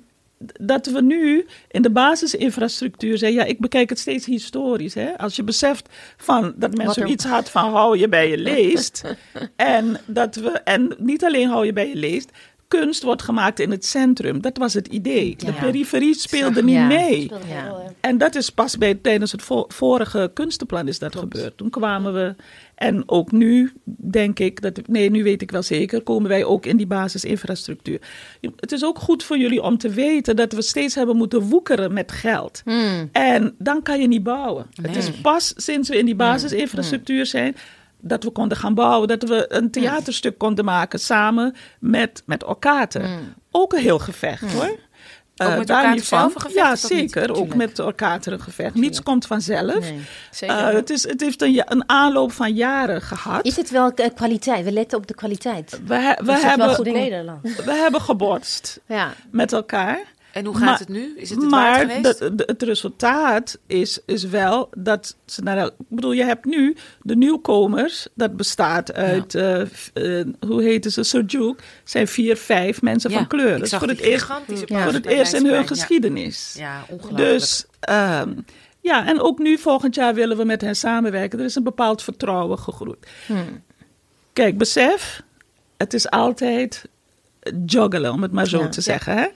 dat 0.61 0.85
we 0.85 1.01
nu 1.01 1.45
in 1.71 1.81
de 1.81 1.89
basisinfrastructuur 1.91 3.17
zeggen, 3.17 3.37
ja, 3.39 3.45
ik 3.45 3.59
bekijk 3.59 3.89
het 3.89 3.99
steeds 3.99 4.25
historisch. 4.25 4.93
Hè? 4.93 5.17
Als 5.17 5.35
je 5.35 5.43
beseft 5.43 5.89
van 6.17 6.53
dat 6.55 6.75
men 6.77 6.85
Wat 6.85 6.95
er- 6.95 7.01
zoiets 7.01 7.25
had 7.25 7.49
van 7.49 7.71
hou 7.71 7.97
je 7.97 8.09
bij 8.09 8.29
je 8.29 8.37
leest. 8.37 9.03
en, 9.55 9.97
dat 10.05 10.35
we, 10.35 10.49
en 10.49 10.95
niet 10.97 11.23
alleen 11.23 11.47
hou 11.49 11.65
je 11.65 11.73
bij 11.73 11.87
je 11.89 11.95
leest, 11.95 12.29
kunst 12.67 13.03
wordt 13.03 13.21
gemaakt 13.21 13.59
in 13.59 13.71
het 13.71 13.85
centrum. 13.85 14.41
Dat 14.41 14.57
was 14.57 14.73
het 14.73 14.87
idee. 14.87 15.35
De 15.37 15.53
periferie 15.53 16.13
speelde 16.15 16.63
niet 16.63 16.75
Ja. 16.75 16.85
mee. 16.87 17.31
En 17.99 18.17
dat 18.17 18.35
is 18.35 18.49
pas 18.49 18.77
bij, 18.77 18.95
tijdens 18.95 19.31
het 19.31 19.41
vo- 19.41 19.65
vorige 19.67 20.31
kunstenplan 20.33 20.87
is 20.87 20.99
dat 20.99 21.15
gebeurd. 21.15 21.57
Toen 21.57 21.69
kwamen 21.69 22.13
we, 22.13 22.35
en 22.83 23.03
ook 23.05 23.31
nu 23.31 23.71
denk 23.85 24.39
ik, 24.39 24.61
dat, 24.61 24.87
nee 24.87 25.09
nu 25.09 25.23
weet 25.23 25.41
ik 25.41 25.51
wel 25.51 25.63
zeker, 25.63 26.01
komen 26.01 26.29
wij 26.29 26.43
ook 26.43 26.65
in 26.65 26.77
die 26.77 26.87
basisinfrastructuur. 26.87 28.01
Het 28.55 28.71
is 28.71 28.85
ook 28.85 28.99
goed 28.99 29.23
voor 29.23 29.37
jullie 29.37 29.61
om 29.61 29.77
te 29.77 29.89
weten 29.89 30.35
dat 30.35 30.53
we 30.53 30.61
steeds 30.61 30.95
hebben 30.95 31.17
moeten 31.17 31.41
woekeren 31.41 31.93
met 31.93 32.11
geld. 32.11 32.61
Hmm. 32.65 33.09
En 33.11 33.55
dan 33.57 33.81
kan 33.81 34.01
je 34.01 34.07
niet 34.07 34.23
bouwen. 34.23 34.65
Het 34.81 34.95
is 34.95 35.11
pas 35.11 35.53
sinds 35.55 35.89
we 35.89 35.97
in 35.97 36.05
die 36.05 36.15
basisinfrastructuur 36.15 37.25
zijn, 37.25 37.55
dat 37.99 38.23
we 38.23 38.31
konden 38.31 38.57
gaan 38.57 38.73
bouwen, 38.73 39.07
dat 39.07 39.23
we 39.23 39.45
een 39.47 39.71
theaterstuk 39.71 40.37
konden 40.37 40.65
maken 40.65 40.99
samen 40.99 41.55
met, 41.79 42.23
met 42.25 42.45
Orkater. 42.45 43.09
Ook 43.51 43.73
een 43.73 43.81
heel 43.81 43.99
gevecht 43.99 44.53
hoor. 44.53 44.79
Ook 45.37 45.57
met 45.57 45.67
van. 45.71 45.99
zelf 46.03 46.33
gevecht 46.33 46.53
Ja, 46.55 46.69
niet? 46.69 46.79
zeker. 46.79 47.29
Ook 47.29 47.35
Tuurlijk. 47.35 47.55
met 47.55 47.79
Orkater 47.79 48.33
een 48.33 48.41
gevecht. 48.41 48.75
Niets 48.75 49.03
komt 49.03 49.25
vanzelf. 49.25 49.79
Nee. 49.79 49.99
Zeker. 50.31 50.57
Eh, 50.57 50.73
het, 50.73 50.89
is, 50.89 51.07
het 51.07 51.21
heeft 51.21 51.41
een, 51.41 51.63
een 51.67 51.89
aanloop 51.89 52.31
van 52.31 52.53
jaren 52.53 53.01
gehad. 53.01 53.45
Is 53.45 53.55
het 53.55 53.69
wel 53.69 53.91
eh, 53.91 54.09
kwaliteit? 54.15 54.63
We 54.65 54.71
letten 54.71 54.97
op 54.97 55.07
de 55.07 55.13
kwaliteit. 55.15 55.79
We, 55.85 55.95
he- 55.95 56.23
we, 56.23 56.31
hebben, 56.31 56.67
goed? 56.67 56.75
Goed 56.75 56.93
Nederland. 56.95 57.41
we 57.65 57.71
hebben 57.73 58.01
geborst 58.01 58.79
Ja. 58.87 59.13
met 59.31 59.53
elkaar. 59.53 59.99
En 60.33 60.45
hoe 60.45 60.55
gaat 60.55 60.63
Maar- 60.65 60.79
het 60.79 60.87
nu? 60.89 61.13
Is 61.17 61.29
het 61.29 61.41
het 61.41 61.49
maar 61.49 61.77
waard 61.77 61.91
geweest? 61.91 62.19
de- 62.19 62.35
de- 62.35 62.43
het 62.45 62.61
resultaat 62.63 63.57
is, 63.67 63.99
is 64.05 64.23
wel 64.23 64.69
dat 64.77 65.15
ze 65.25 65.41
naar. 65.41 65.65
Ik 65.65 65.71
bedoel, 65.87 66.11
je 66.11 66.23
hebt 66.23 66.45
nu 66.45 66.75
de 67.01 67.15
nieuwkomers. 67.15 68.07
Dat 68.15 68.35
bestaat 68.37 68.93
uit. 68.93 69.35
eh, 69.35 69.61
f- 69.65 69.91
eh, 69.93 70.23
hoe 70.47 70.63
heten 70.63 70.91
ze? 70.91 71.03
Sojuk. 71.03 71.63
Zijn 71.83 72.07
vier, 72.07 72.37
vijf 72.37 72.81
mensen 72.81 73.09
Ja, 73.09 73.17
van 73.17 73.27
kleur. 73.27 73.57
Dat 73.57 73.61
is 73.71 73.75
voor 73.75 73.87
het 73.87 73.99
eerst, 73.99 74.23
gigantische 74.25 74.65
Ja. 74.67 74.83
voor 74.83 74.93
het 74.93 75.05
eerst 75.05 75.33
in 75.33 75.45
hun 75.45 75.67
geschiedenis. 75.67 76.53
Ja, 76.57 76.63
ja 76.63 76.83
ongelooflijk. 76.89 77.17
Dus 77.29 77.65
ehm, 77.79 78.33
ja, 78.81 79.07
en 79.07 79.19
ook 79.21 79.39
nu 79.39 79.57
volgend 79.57 79.95
jaar 79.95 80.13
willen 80.13 80.37
we 80.37 80.43
met 80.45 80.61
hen 80.61 80.75
samenwerken. 80.75 81.39
Er 81.39 81.45
is 81.45 81.55
een 81.55 81.63
bepaald 81.63 82.03
vertrouwen 82.03 82.59
gegroeid. 82.59 83.07
Kijk, 84.33 84.57
besef, 84.57 85.21
het 85.77 85.93
is 85.93 86.09
altijd 86.09 86.85
juggelen, 87.65 88.11
om 88.11 88.21
het 88.21 88.31
maar 88.31 88.47
zo 88.47 88.59
Ja, 88.59 88.67
te 88.67 88.75
ja. 88.75 88.81
zeggen. 88.81 89.17
Hè? 89.17 89.27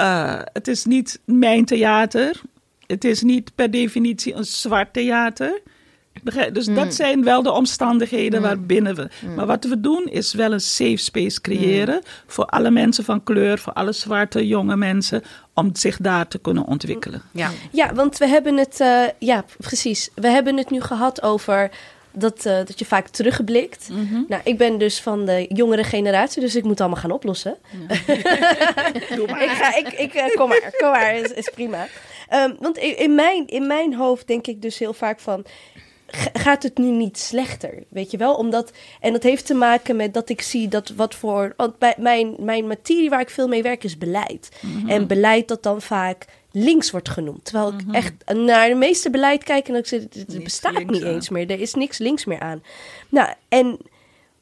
Eh, 0.00 0.40
het 0.52 0.68
is 0.68 0.84
niet 0.84 1.20
mijn 1.24 1.64
theater. 1.64 2.40
Het 2.86 3.04
is 3.04 3.22
niet 3.22 3.54
per 3.54 3.70
definitie 3.70 4.34
een 4.34 4.44
zwart 4.44 4.92
theater. 4.92 5.60
Dus 6.52 6.66
dat 6.66 6.94
zijn 6.94 7.24
wel 7.24 7.42
de 7.42 7.52
omstandigheden 7.52 8.42
waarbinnen 8.42 8.94
we. 8.94 9.08
Maar 9.36 9.46
wat 9.46 9.64
we 9.64 9.80
doen 9.80 10.04
is 10.04 10.34
wel 10.34 10.52
een 10.52 10.60
safe 10.60 10.96
space 10.96 11.40
creëren 11.40 12.02
voor 12.26 12.44
alle 12.44 12.70
mensen 12.70 13.04
van 13.04 13.22
kleur, 13.22 13.58
voor 13.58 13.72
alle 13.72 13.92
zwarte 13.92 14.46
jonge 14.46 14.76
mensen, 14.76 15.22
om 15.54 15.70
zich 15.72 15.96
daar 15.96 16.28
te 16.28 16.38
kunnen 16.38 16.64
ontwikkelen. 16.66 17.22
Ja. 17.30 17.50
Ja, 17.72 17.94
want 17.94 18.18
we 18.18 18.26
hebben 18.26 18.56
het, 18.56 18.80
eh, 18.80 19.02
ja, 19.18 19.44
precies. 19.58 20.10
We 20.14 20.28
hebben 20.28 20.56
het 20.56 20.70
nu 20.70 20.80
gehad 20.80 21.22
over 21.22 21.70
dat, 22.12 22.46
eh, 22.46 22.56
dat 22.56 22.78
je 22.78 22.84
vaak 22.84 23.08
terugblikt. 23.08 23.88
Nou, 24.28 24.42
ik 24.44 24.58
ben 24.58 24.78
dus 24.78 25.00
van 25.00 25.24
de 25.26 25.46
jongere 25.48 25.84
generatie, 25.84 26.40
dus 26.40 26.56
ik 26.56 26.64
moet 26.64 26.80
allemaal 26.80 26.98
gaan 27.00 27.10
oplossen. 27.10 27.56
ik 29.40 29.50
ga, 29.50 29.76
ik, 29.76 29.88
ik, 29.92 30.14
eh, 30.14 30.34
kom 30.34 30.48
maar, 30.48 30.72
kom 30.78 30.90
maar, 30.90 31.14
is, 31.14 31.32
is 31.32 31.50
prima. 31.54 31.86
Ehm, 32.28 32.52
want 32.58 32.76
in, 32.78 33.14
mijn, 33.14 33.46
in 33.46 33.66
mijn 33.66 33.94
hoofd 33.94 34.26
denk 34.26 34.46
ik 34.46 34.62
dus 34.62 34.78
heel 34.78 34.92
vaak 34.92 35.20
van, 35.20 35.44
ga- 36.06 36.30
gaat 36.32 36.62
het 36.62 36.78
nu 36.78 36.86
niet 36.90 37.18
slechter? 37.18 37.82
Weet 37.88 38.10
je 38.10 38.16
wel? 38.16 38.34
Omdat, 38.34 38.70
en 39.00 39.12
dat 39.12 39.22
heeft 39.22 39.46
te 39.46 39.54
maken 39.54 39.96
met 39.96 40.14
dat 40.14 40.28
ik 40.28 40.42
zie 40.42 40.68
dat 40.68 40.88
wat 40.96 41.14
voor, 41.14 41.52
want 41.56 41.78
bij 41.78 41.94
mijn, 41.98 42.34
mijn 42.38 42.66
materie 42.66 43.10
waar 43.10 43.20
ik 43.20 43.30
veel 43.30 43.48
mee 43.48 43.62
werk 43.62 43.84
is 43.84 43.98
beleid. 43.98 44.48
En 44.86 45.06
beleid 45.06 45.48
dat 45.48 45.62
dan 45.62 45.82
vaak 45.82 46.24
links 46.52 46.90
wordt 46.90 47.08
genoemd. 47.08 47.44
Terwijl 47.44 47.72
ik 47.72 47.94
echt 47.94 48.12
naar 48.34 48.68
de 48.68 48.74
meeste 48.74 49.10
beleid 49.10 49.44
kijk 49.44 49.68
en 49.68 49.74
ik, 49.74 49.86
het 49.86 50.14
Niks 50.14 50.42
bestaat 50.42 50.72
links 50.72 50.92
niet 50.92 51.02
eens 51.02 51.28
meer. 51.28 51.50
Er 51.50 51.60
is 51.60 51.74
niks 51.74 51.98
links 51.98 52.24
meer 52.24 52.40
aan. 52.40 52.62
Nou, 53.08 53.28
en 53.48 53.78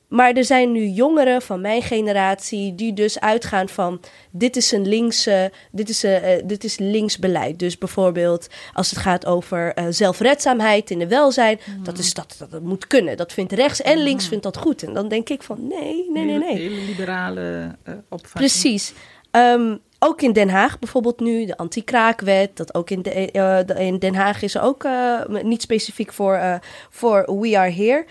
maar 0.09 0.33
er 0.33 0.45
zijn 0.45 0.73
nu 0.73 0.87
jongeren 0.87 1.43
van 1.43 1.61
mijn 1.61 1.83
generatie 1.83 2.75
die 2.75 2.93
dus 2.93 3.21
uitgaan 3.21 3.69
van 3.69 4.01
dit 4.31 4.57
is 4.57 4.73
een 4.73 4.89
linkse, 4.89 5.53
dit 5.73 5.89
is, 5.89 6.03
een, 6.03 6.23
eh, 6.23 6.43
dit 6.45 6.65
is 6.65 6.79
links 6.79 7.19
beleid. 7.19 7.59
Dus 7.59 7.79
bijvoorbeeld 7.79 8.49
als 8.73 8.91
het 8.91 8.99
gaat 8.99 9.27
over 9.27 9.75
eh, 9.75 9.87
zelfredzaamheid 9.91 10.91
in 10.91 10.99
de 10.99 11.07
welzijn, 11.07 11.61
dat, 11.83 11.99
is, 11.99 12.15
dat, 12.15 12.35
dat, 12.39 12.51
dat 12.51 12.63
moet 12.63 12.87
kunnen. 12.87 13.17
Dat 13.17 13.33
vindt 13.33 13.53
rechts 13.53 13.83
en 13.83 13.99
links 13.99 14.29
vindt 14.29 14.45
dat 14.45 14.57
goed. 14.57 14.83
En 14.83 14.95
dan 14.95 15.09
denk 15.09 15.29
ik 15.29 15.43
van 15.43 15.67
nee, 15.67 16.11
nee, 16.13 16.25
nee, 16.25 16.39
nee. 16.39 16.57
Hele 16.57 16.85
liberale 16.85 17.77
eh 17.83 17.95
opvatting. 18.09 18.33
Precies. 18.33 18.93
Ehm, 19.31 19.77
ook 19.99 20.23
in 20.23 20.33
Den 20.33 20.49
Haag 20.49 20.79
bijvoorbeeld 20.79 21.21
nu, 21.21 21.45
de 21.47 21.57
anti-kraakwet. 21.57 22.57
Dat 22.57 22.75
ook 22.75 22.91
in, 22.91 23.03
de, 23.03 23.11
eh, 23.11 23.59
de- 23.67 23.75
in 23.85 23.99
Den 23.99 24.15
Haag 24.15 24.43
is 24.43 24.59
ook 24.59 24.85
eh, 24.85 25.21
niet 25.43 25.63
specifiek 25.63 26.13
voor, 26.13 26.35
eh, 26.35 26.55
voor 26.91 27.39
We 27.41 27.59
Are 27.59 27.71
Here. 27.71 28.05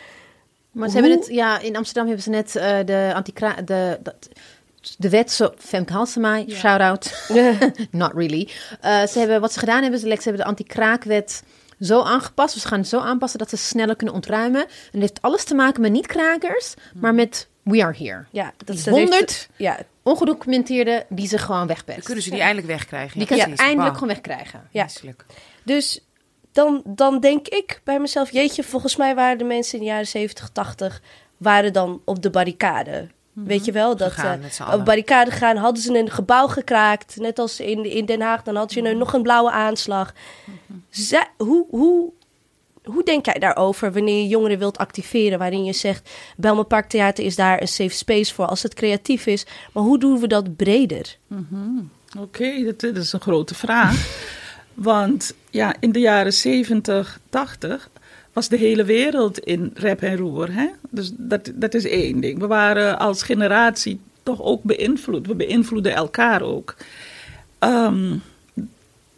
Maar 0.71 0.89
ze 0.89 0.97
Hoe- 0.99 1.01
hebben 1.07 1.19
het, 1.25 1.35
ja, 1.35 1.59
in 1.59 1.75
Amsterdam 1.75 2.05
hebben 2.05 2.23
ze 2.23 2.29
net 2.29 2.55
eh, 2.55 2.77
de 2.85 3.11
anti 3.15 3.33
de, 3.65 3.97
dat, 4.03 4.15
de 4.97 5.09
wet, 5.09 5.31
zo, 5.31 5.51
Femke 5.57 5.93
Halsema, 5.93 6.43
shout-out, 6.49 7.29
not 7.91 8.11
really. 8.13 8.49
Eh, 8.81 9.03
ze 9.05 9.19
hebben, 9.19 9.41
wat 9.41 9.53
ze 9.53 9.59
gedaan 9.59 9.81
hebben, 9.81 9.99
ze, 9.99 10.05
ze 10.07 10.13
hebben 10.23 10.41
de 10.41 10.47
anti-kraakwet 10.49 11.43
zo 11.81 12.01
aangepast, 12.01 12.53
dus 12.53 12.61
ze 12.61 12.67
gaan 12.67 12.79
het 12.79 12.87
zo 12.87 12.99
aanpassen 12.99 13.39
dat 13.39 13.49
ze 13.49 13.57
sneller 13.57 13.95
kunnen 13.95 14.15
ontruimen. 14.15 14.61
En 14.61 14.67
dat 14.91 15.01
heeft 15.01 15.21
alles 15.21 15.43
te 15.43 15.55
maken 15.55 15.81
met 15.81 15.91
niet-krakers, 15.91 16.73
maar 16.95 17.13
met 17.13 17.47
We 17.63 17.83
Are 17.83 17.97
Here. 17.97 18.25
Ja, 18.31 18.53
dat 18.65 18.75
is 18.75 18.85
100 18.85 19.49
Ja, 19.55 19.77
ongedocumenteerden 20.07 21.05
die 21.09 21.27
ze 21.27 21.37
gewoon 21.37 21.57
Dan 21.57 21.67
wegpesten. 21.67 22.03
kunnen 22.03 22.23
ze 22.23 22.29
die 22.29 22.39
eindelijk 22.41 22.67
wegkrijgen. 22.67 23.19
Die 23.19 23.27
ja, 23.29 23.35
ze 23.37 23.43
precies. 23.43 23.65
eindelijk 23.65 23.93
gewoon 23.93 24.09
wegkrijgen. 24.09 24.67
Ja. 24.71 24.83
Misselijk. 24.83 25.25
Dus 25.63 25.99
dan, 26.51 26.81
dan 26.85 27.19
denk 27.19 27.47
ik 27.47 27.81
bij 27.83 27.99
mezelf, 27.99 28.31
jeetje, 28.31 28.63
volgens 28.63 28.95
mij 28.95 29.15
waren 29.15 29.37
de 29.37 29.43
mensen 29.43 29.73
in 29.73 29.83
de 29.85 29.89
jaren 29.89 30.07
70, 30.07 30.49
80, 30.49 31.01
waren 31.37 31.73
dan 31.73 32.01
op 32.05 32.21
de 32.21 32.29
barricade. 32.29 33.07
Weet 33.33 33.65
je 33.65 33.71
wel, 33.71 33.95
dat 33.95 34.11
eh, 34.15 34.33
op 34.33 34.67
allen. 34.67 34.77
de 34.77 34.83
barricade 34.83 35.31
gaan, 35.31 35.55
hadden 35.57 35.83
ze 35.83 35.97
een 35.97 36.09
gebouw 36.11 36.47
gekraakt, 36.47 37.15
net 37.19 37.39
als 37.39 37.59
in, 37.59 37.83
in 37.85 38.05
Den 38.05 38.21
Haag, 38.21 38.43
dan 38.43 38.55
had 38.55 38.73
je 38.73 38.81
een, 38.89 38.97
nog 38.97 39.13
een 39.13 39.21
blauwe 39.21 39.51
aanslag. 39.51 40.13
Zij- 40.89 41.27
hoe, 41.37 41.65
hoe, 41.69 42.11
hoe 42.87 43.03
denk 43.03 43.25
jij 43.25 43.39
daarover 43.39 43.93
wanneer 43.93 44.21
je 44.21 44.27
jongeren 44.27 44.59
wilt 44.59 44.77
activeren, 44.77 45.39
waarin 45.39 45.63
je 45.63 45.73
zegt, 45.73 46.09
Belmer 46.37 46.65
Park 46.65 46.89
Theater 46.89 47.23
is 47.23 47.35
daar 47.35 47.61
een 47.61 47.67
safe 47.67 47.95
space 47.95 48.33
voor 48.33 48.45
als 48.45 48.63
het 48.63 48.73
creatief 48.73 49.25
is, 49.25 49.45
maar 49.73 49.83
hoe 49.83 49.99
doen 49.99 50.19
we 50.19 50.27
dat 50.27 50.55
breder? 50.55 51.17
Oké, 52.19 52.63
dat, 52.63 52.83
is 52.83 53.13
een 53.13 53.21
grote 53.21 53.55
vraag. 53.55 54.05
Want 54.73 55.33
ja, 55.49 55.75
in 55.79 55.91
de 55.91 55.99
jaren 55.99 56.33
70, 56.33 57.19
80 57.29 57.89
was 58.33 58.47
de 58.47 58.57
hele 58.57 58.83
wereld 58.83 59.39
in 59.39 59.71
rep 59.73 60.01
en 60.01 60.17
roer. 60.17 60.53
Hè? 60.53 60.67
Dus 60.89 61.11
dat, 61.17 61.51
dat 61.55 61.73
is 61.73 61.85
één 61.85 62.19
ding. 62.19 62.39
We 62.39 62.47
waren 62.47 62.99
als 62.99 63.23
generatie 63.23 63.99
toch 64.23 64.41
ook 64.41 64.63
beïnvloed. 64.63 65.27
We 65.27 65.35
beïnvloeden 65.35 65.93
elkaar 65.93 66.41
ook. 66.41 66.75
Ehm, 67.59 68.15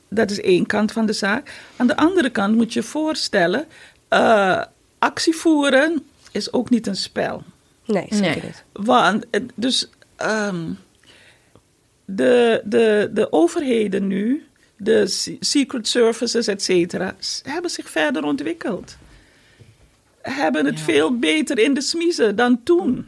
dat 0.09 0.31
is 0.31 0.39
één 0.41 0.65
kant 0.65 0.91
van 0.91 1.05
de 1.05 1.13
zaak. 1.13 1.51
Aan 1.75 1.87
de 1.87 1.95
andere 1.97 2.29
kant 2.29 2.55
moet 2.55 2.73
je 2.73 2.79
je 2.79 2.85
voorstellen, 2.85 3.65
eh, 4.07 4.63
actie 4.99 5.35
voeren 5.35 6.05
is 6.31 6.53
ook 6.53 6.69
niet 6.69 6.87
een 6.87 6.95
spel. 6.95 7.43
Nee, 7.85 8.05
zeker 8.09 8.21
Nee. 8.29 8.41
niet. 8.43 8.63
Want, 8.73 9.25
eh, 9.29 9.41
dus 9.55 9.89
ehm, 10.15 10.65
de, 12.05 12.61
de, 12.65 13.09
de 13.13 13.31
overheden 13.31 14.07
nu, 14.07 14.47
de 14.77 15.07
se- 15.07 15.37
secret 15.39 15.87
services, 15.87 16.47
et 16.47 16.61
cetera, 16.63 17.15
hebben 17.43 17.71
zich 17.71 17.89
verder 17.89 18.23
ontwikkeld. 18.23 18.97
Hebben 20.21 20.65
het 20.65 20.77
Ja. 20.77 20.83
veel 20.83 21.17
beter 21.19 21.59
in 21.59 21.73
de 21.73 21.81
smiezen 21.81 22.35
dan 22.35 22.63
toen. 22.63 23.07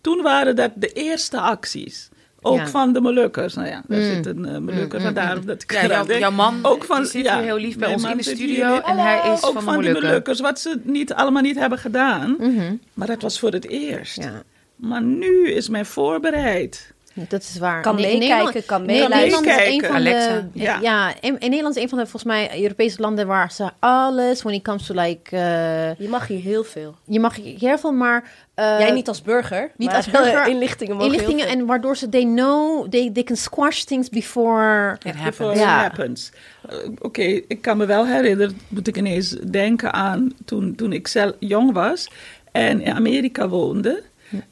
Toen 0.00 0.22
waren 0.22 0.56
dat 0.56 0.70
de 0.74 0.92
eerste 0.92 1.40
acties. 1.40 2.08
Ook 2.42 2.56
Ja. 2.56 2.66
van 2.68 2.92
de 2.92 3.00
Molukkers. 3.00 3.54
Nou 3.54 3.68
ja, 3.68 3.82
daar 3.88 3.98
Mm. 3.98 4.04
zit 4.14 4.26
een 4.26 4.38
uh, 4.46 4.58
Molukker, 4.58 4.98
Mm, 4.98 5.04
vandaar 5.04 5.36
mm, 5.36 5.46
dat 5.46 5.62
ik 5.62 5.72
Ja, 5.72 6.04
jouw, 6.18 6.30
man 6.30 6.58
Ook 6.62 6.84
van- 6.84 7.06
zit 7.06 7.24
ja, 7.24 7.40
heel 7.40 7.56
lief 7.56 7.78
bij 7.78 7.92
ons 7.92 8.04
in 8.04 8.16
de 8.16 8.22
studio. 8.22 8.46
hier. 8.72 8.82
En 8.82 8.98
hij 8.98 9.32
is 9.32 9.44
ook 9.44 9.52
van, 9.52 9.62
van, 9.62 9.82
de. 9.82 9.92
Molukkers, 9.92 10.40
wat 10.40 10.60
ze 10.60 10.80
niet, 10.82 11.14
allemaal 11.14 11.42
niet 11.42 11.58
hebben 11.58 11.78
gedaan. 11.78 12.36
Mhm. 12.38 12.74
Maar 12.94 13.06
dat 13.06 13.22
was 13.22 13.38
voor 13.38 13.52
het 13.52 13.68
eerst. 13.68 14.16
Ja. 14.22 14.42
Maar 14.76 15.02
nu 15.02 15.50
is 15.50 15.68
men 15.68 15.86
voorbereid. 15.86 16.94
Ja, 17.16 17.22
dat 17.28 17.42
is 17.42 17.58
waar. 17.58 17.82
Kan 17.82 17.94
meekijken, 17.94 18.64
kan 18.64 18.84
meeluisteren. 18.86 19.44
Nederland 19.44 19.46
is 19.68 19.74
een 19.74 19.80
van 19.84 19.94
Alexa. 19.94 20.28
de... 20.40 20.48
Ja. 20.52 20.78
Ja, 20.80 21.08
in, 21.20 21.38
in 21.38 21.50
Nederland 21.50 21.76
is 21.76 21.82
een 21.82 21.88
van 21.88 21.98
de, 21.98 22.04
volgens 22.06 22.32
mij, 22.32 22.62
Europese 22.62 23.00
landen 23.00 23.26
waar 23.26 23.52
ze 23.52 23.70
alles, 23.78 24.42
when 24.42 24.54
it 24.54 24.62
comes 24.62 24.86
to 24.86 24.94
like... 24.94 25.36
eh, 25.36 25.94
Je 25.98 26.08
mag 26.08 26.26
hier 26.26 26.40
heel 26.40 26.64
veel. 26.64 26.94
je 27.04 27.20
mag 27.20 27.36
heel 27.58 27.78
veel, 27.78 27.92
maar... 27.92 28.30
eh, 28.54 28.78
Jij 28.78 28.90
niet 28.90 29.08
als 29.08 29.22
burger. 29.22 29.70
niet 29.76 29.90
als 29.92 30.10
burger. 30.10 30.46
Inlichtingen 30.54 30.96
mogen 30.96 31.12
inlichtingen 31.12 31.46
en 31.48 31.66
waardoor 31.66 31.96
ze 31.96 32.08
they 32.08 32.24
know 32.24 32.88
they, 32.88 33.10
they 33.12 33.22
can 33.22 33.36
squash 33.36 33.82
things 33.82 34.08
before 34.08 34.92
It 34.92 35.02
Before 35.02 35.22
happens. 35.22 35.58
it 35.60 35.64
happens. 35.66 36.30
Eh, 36.68 36.76
Oké, 36.98 37.22
ik 37.22 37.62
kan 37.62 37.76
me 37.76 37.86
wel 37.86 38.06
herinneren, 38.06 38.60
moet 38.68 38.88
ik 38.88 38.96
ineens 38.96 39.30
denken 39.30 39.92
aan 39.92 40.32
toen, 40.44 40.74
toen 40.74 40.92
ik 40.92 41.06
zelf 41.08 41.32
jong 41.38 41.72
was 41.72 42.08
en 42.52 42.80
in 42.80 42.92
Amerika 42.92 43.48
woonde. 43.48 44.02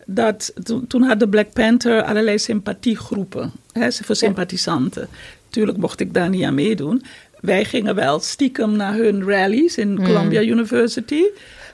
Dat, 0.06 0.52
toen, 0.62 0.86
toen 0.86 1.02
had 1.02 1.20
de 1.20 1.28
Black 1.28 1.52
Panther 1.52 2.02
allerlei 2.02 2.38
sympathiegroepen 2.38 3.52
hè, 3.72 3.92
voor 3.92 4.16
sympathisanten. 4.16 5.08
Tuurlijk 5.50 5.78
mocht 5.78 6.00
ik 6.00 6.14
daar 6.14 6.28
niet 6.28 6.44
aan 6.44 6.54
meedoen. 6.54 7.02
Wij 7.40 7.64
gingen 7.64 7.94
wel 7.94 8.20
stiekem 8.20 8.76
naar 8.76 8.94
hun 8.94 9.24
rallies 9.28 9.76
in 9.76 9.96
Columbia 10.04 10.40
University. 10.40 11.22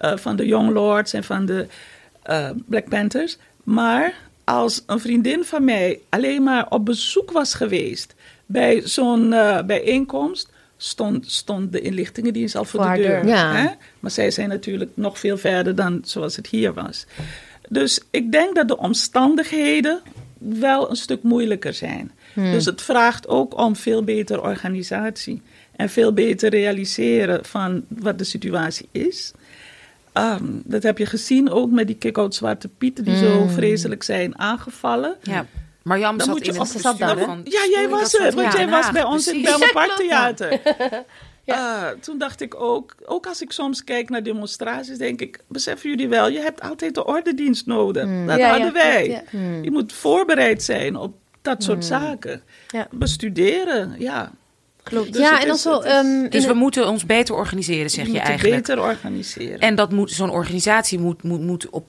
eh, 0.01 0.17
van 0.17 0.37
de 0.37 0.47
Young 0.47 0.71
Lords 0.71 1.13
en 1.13 1.25
van 1.25 1.47
de 1.47 1.67
eh, 2.23 2.51
Black 2.67 2.89
Panthers. 2.89 3.39
Maar 3.65 4.15
als 4.45 4.83
een 4.87 5.01
vriendin 5.01 5.45
van 5.45 5.65
mij 5.65 6.01
alleen 6.09 6.43
maar 6.43 6.67
op 6.69 6.85
bezoek 6.85 7.31
was 7.31 7.55
geweest 7.55 8.15
bij 8.47 8.83
zo'n 8.85 9.33
eh, 9.33 9.63
bijeenkomst, 9.63 10.49
stond, 10.77 11.31
stond 11.31 11.73
de 11.73 11.81
inlichtingendienst 11.81 12.57
al 12.57 12.65
voor 12.65 12.81
de 12.81 13.03
deur. 13.03 13.23
deur. 13.23 13.27
Ja. 13.27 13.53
Hè? 13.55 13.69
Maar 14.01 14.11
zij 14.11 14.31
zijn 14.31 14.49
natuurlijk 14.49 14.91
nog 14.95 15.19
veel 15.19 15.39
verder 15.39 15.75
dan 15.75 16.01
zoals 16.05 16.37
het 16.37 16.47
hier 16.47 16.75
was. 16.75 17.07
Dus 17.73 18.01
ik 18.11 18.33
denk 18.33 18.55
dat 18.55 18.69
de 18.69 18.77
omstandigheden 18.79 20.01
wel 20.39 20.91
een 20.91 20.97
stuk 20.97 21.23
moeilijker 21.23 21.75
zijn. 21.75 22.11
Dus 22.35 22.65
het 22.65 22.83
vraagt 22.83 23.29
ook 23.29 23.59
om 23.59 23.77
veel 23.77 24.03
betere 24.03 24.41
organisatie. 24.43 25.43
En 25.77 25.89
veel 25.89 26.13
beter 26.13 26.51
realiseren 26.51 27.45
van 27.45 27.85
wat 27.89 28.19
de 28.19 28.25
situatie 28.25 28.89
is. 28.93 29.33
Ehm, 30.13 30.45
dat 30.65 30.83
heb 30.83 30.99
je 30.99 31.07
gezien 31.07 31.51
ook 31.51 31.71
met 31.71 31.87
die 31.87 31.97
kick-out 31.97 32.35
Zwarte 32.35 32.69
Pieten 32.69 33.05
die 33.05 33.17
zo 33.17 33.47
vreselijk 33.47 34.03
zijn 34.03 34.39
aangevallen. 34.39 35.17
Ja. 35.23 35.47
Marjam 35.83 36.17
Dan 36.17 36.27
zat 36.27 36.35
moet 36.37 36.47
je 36.47 36.53
in 36.53 36.61
het 36.61 36.69
zat 36.81 36.99
daar, 36.99 37.19
van... 37.19 37.41
Ja, 37.45 37.67
jij 37.71 37.89
was 37.89 38.11
soort- 38.11 38.35
want 38.35 38.53
ja, 38.53 38.59
jij 38.59 38.69
was 38.69 38.91
bij 38.91 39.05
ons 39.05 39.29
in 39.29 39.35
het. 39.45 39.45
Belmer 39.45 39.73
Ja. 41.45 41.91
Eh, 41.91 41.99
toen 42.01 42.19
dacht 42.19 42.41
ik 42.41 42.55
ook, 42.61 42.95
ook 43.07 43.27
als 43.27 43.43
ik 43.43 43.53
soms 43.53 43.85
kijk 43.85 44.09
naar 44.11 44.23
demonstraties, 44.23 44.99
denk 44.99 45.21
ik, 45.21 45.39
beseffen 45.47 45.91
jullie 45.91 46.09
wel, 46.09 46.29
je 46.29 46.41
hebt 46.41 46.61
altijd 46.61 46.95
de 46.95 47.07
ordendienst 47.07 47.67
nodig. 47.67 48.05
Dat 48.27 48.39
Ja, 48.39 48.49
hadden 48.49 48.67
ja, 48.67 48.73
wij. 48.73 49.09
ja. 49.09 49.23
Je 49.63 49.71
moet 49.71 49.93
voorbereid 49.93 50.63
zijn 50.63 50.97
op 50.97 51.15
dat 51.43 51.63
soort 51.63 51.85
zaken. 51.85 52.43
Ja. 52.69 52.89
Bestuderen, 52.91 53.95
ja. 53.99 54.33
Klopt. 54.83 55.13
Dus 55.13 55.23
ja, 55.23 55.43
en 55.43 55.49
is- 55.51 55.65
ehm, 55.67 56.29
Dus 56.29 56.47
we 56.47 56.55
moeten 56.55 56.89
ons 56.89 57.07
beter 57.07 57.35
organiseren, 57.35 57.91
zeg 57.91 57.99
Je 58.07 58.07
je 58.07 58.09
moet 58.11 58.19
het 58.21 58.29
eigenlijk. 58.29 58.67
beter 58.67 58.83
organiseren. 58.83 59.59
En 59.59 59.75
dat 59.75 59.93
moet, 59.93 60.11
zo'n 60.11 60.31
organisatie 60.31 60.99
moet, 60.99 61.23
moet, 61.23 61.41
moet 61.41 61.71
op 61.71 61.87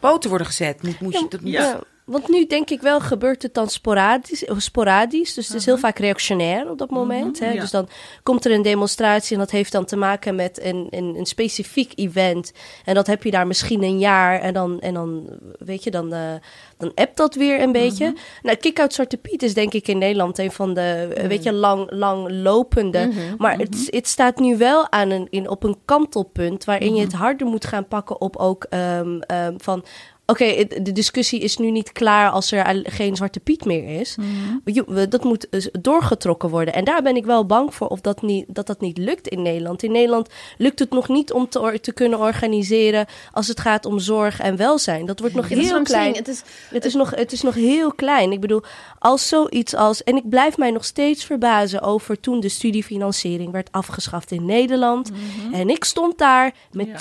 poten 0.00 0.28
worden 0.28 0.46
gezet. 0.46 0.82
Moet, 0.82 1.00
moet, 1.00 1.12
Ja, 1.12 1.26
dat 1.28 1.40
moet- 1.40 1.50
ja, 1.52 1.80
want 2.12 2.28
nu 2.28 2.46
denk 2.46 2.70
ik 2.70 2.80
wel 2.80 3.00
gebeurt 3.00 3.42
het 3.42 3.54
dan 3.54 3.68
sporadisch. 3.68 4.44
eh, 4.44 4.58
sporadisch 4.58 5.34
dus 5.34 5.48
het 5.48 5.56
is 5.56 5.66
heel 5.66 5.78
vaak 5.78 5.98
reactionair 5.98 6.70
op 6.70 6.78
dat 6.78 6.90
moment. 6.90 7.38
hè? 7.38 7.50
ja. 7.50 7.60
Dus 7.60 7.70
dan 7.70 7.88
komt 8.22 8.44
er 8.44 8.52
een 8.52 8.62
demonstratie 8.62 9.32
en 9.32 9.38
dat 9.38 9.50
heeft 9.50 9.72
dan 9.72 9.84
te 9.84 9.96
maken 9.96 10.34
met 10.34 10.62
een, 10.62 10.86
een, 10.90 11.14
een 11.16 11.26
specifiek 11.26 11.92
event. 11.94 12.52
En 12.84 12.94
dat 12.94 13.06
heb 13.06 13.22
je 13.22 13.30
daar 13.30 13.46
misschien 13.46 13.82
een 13.82 13.98
jaar 13.98 14.40
en 14.40 14.52
dan, 14.52 14.80
en 14.80 14.94
dan 14.94 15.28
weet 15.58 15.84
je, 15.84 15.90
dan, 15.90 16.12
eh 16.12 16.34
dan 16.82 16.92
appt 16.94 17.16
dat 17.16 17.34
weer 17.34 17.62
een 17.62 17.72
beetje. 17.72 18.14
Nou, 18.42 18.56
Kick-Out 18.56 18.94
Zwarte 18.94 19.16
Piet 19.16 19.42
is 19.42 19.54
denk 19.54 19.72
ik 19.72 19.88
in 19.88 19.98
Nederland 19.98 20.38
een 20.38 20.52
van 20.52 20.74
de, 20.74 21.12
eh, 21.16 21.26
weet 21.26 21.42
je, 21.42 21.52
lang, 21.52 21.90
lang 21.90 22.30
lopende. 22.30 23.10
Maar 23.38 23.58
het, 23.58 23.88
het 23.90 24.08
staat 24.08 24.38
nu 24.38 24.56
wel 24.56 24.90
aan 24.90 25.10
een, 25.10 25.26
in, 25.30 25.48
op 25.48 25.64
een 25.64 25.76
kantelpunt 25.84 26.64
waarin 26.64 26.94
je 26.94 27.02
het 27.02 27.12
harder 27.12 27.46
moet 27.46 27.64
gaan 27.64 27.88
pakken 27.88 28.20
op 28.20 28.36
ook 28.36 28.64
ehm, 28.64 29.18
ehm, 29.18 29.54
van... 29.58 29.84
Oké, 30.26 30.64
de 30.82 30.92
discussie 30.92 31.40
is 31.40 31.56
nu 31.56 31.70
niet 31.70 31.92
klaar 31.92 32.30
als 32.30 32.52
er 32.52 32.80
geen 32.84 33.16
Zwarte 33.16 33.40
Piet 33.40 33.64
meer 33.64 34.00
is. 34.00 34.16
We- 34.64 35.08
Dat 35.08 35.24
moet 35.24 35.46
dus 35.50 35.68
doorgetrokken 35.80 36.48
worden. 36.48 36.74
En 36.74 36.84
daar 36.84 37.02
ben 37.02 37.16
ik 37.16 37.24
wel 37.24 37.46
bang 37.46 37.74
voor 37.74 37.86
of 37.88 38.00
dat, 38.00 38.22
niet, 38.22 38.44
dat 38.48 38.66
dat 38.66 38.80
niet 38.80 38.98
lukt 38.98 39.28
in 39.28 39.42
Nederland. 39.42 39.82
In 39.82 39.92
Nederland 39.92 40.28
lukt 40.58 40.78
het 40.78 40.90
nog 40.90 41.08
niet 41.08 41.32
om 41.32 41.48
te, 41.48 41.78
te 41.80 41.92
kunnen 41.92 42.18
organiseren 42.18 43.06
als 43.32 43.48
het 43.48 43.60
gaat 43.60 43.86
om 43.86 43.98
zorg 43.98 44.40
en 44.40 44.56
welzijn. 44.56 45.06
Dat 45.06 45.20
wordt 45.20 45.34
nog 45.34 45.48
Ja, 45.48 45.56
heel 45.56 45.82
klein. 45.82 46.14
Het 46.14 46.28
is, 46.28 46.42
Het 46.70 46.84
is, 46.84 46.94
nog, 46.94 47.10
het 47.10 47.32
is 47.32 47.42
nog 47.42 47.54
heel 47.54 47.92
klein. 47.92 48.32
Ik 48.32 48.40
bedoel, 48.40 48.62
als 48.98 49.28
zoiets 49.28 49.74
als. 49.74 50.02
En 50.04 50.16
ik 50.16 50.28
blijf 50.28 50.56
mij 50.56 50.70
nog 50.70 50.84
steeds 50.84 51.24
verbazen 51.24 51.80
over 51.82 52.20
toen 52.20 52.40
de 52.40 52.48
studiefinanciering 52.48 53.52
werd 53.52 53.72
afgeschaft 53.72 54.30
in 54.30 54.44
Nederland. 54.44 55.10
En 55.52 55.68
ik 55.70 55.84
stond 55.84 56.18
daar 56.18 56.54
met 56.72 56.86
Ja. 56.86 56.98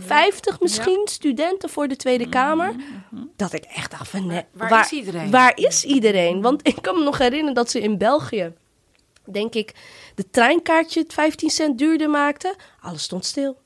20, 0.00 0.16
50 0.16 0.60
misschien 0.60 1.00
studenten 1.04 1.68
voor 1.70 1.88
de 1.88 1.96
Tweede 1.96 2.28
Kamer. 2.28 2.74
Dat 3.36 3.52
ik 3.52 3.64
echt 3.64 3.90
dacht 3.90 4.08
van. 4.08 4.26
nee, 4.26 4.44
Waar 4.52 4.80
is 4.80 4.90
iedereen? 4.92 5.30
Waar 5.30 5.56
is 5.56 5.84
iedereen? 5.84 6.40
Want 6.42 6.66
ik 6.66 6.76
kan 6.80 6.98
me 6.98 7.04
nog 7.04 7.18
herinneren 7.18 7.54
dat 7.54 7.70
ze 7.70 7.80
in 7.80 7.98
België. 7.98 8.52
Denk 9.24 9.54
ik, 9.54 9.74
de 10.14 10.30
treinkaartje 10.30 11.00
het 11.00 11.12
15 11.12 11.50
cent 11.50 11.78
duurder 11.78 12.10
maakte. 12.10 12.54
Alles 12.80 13.02
stond 13.02 13.24
stil. 13.24 13.56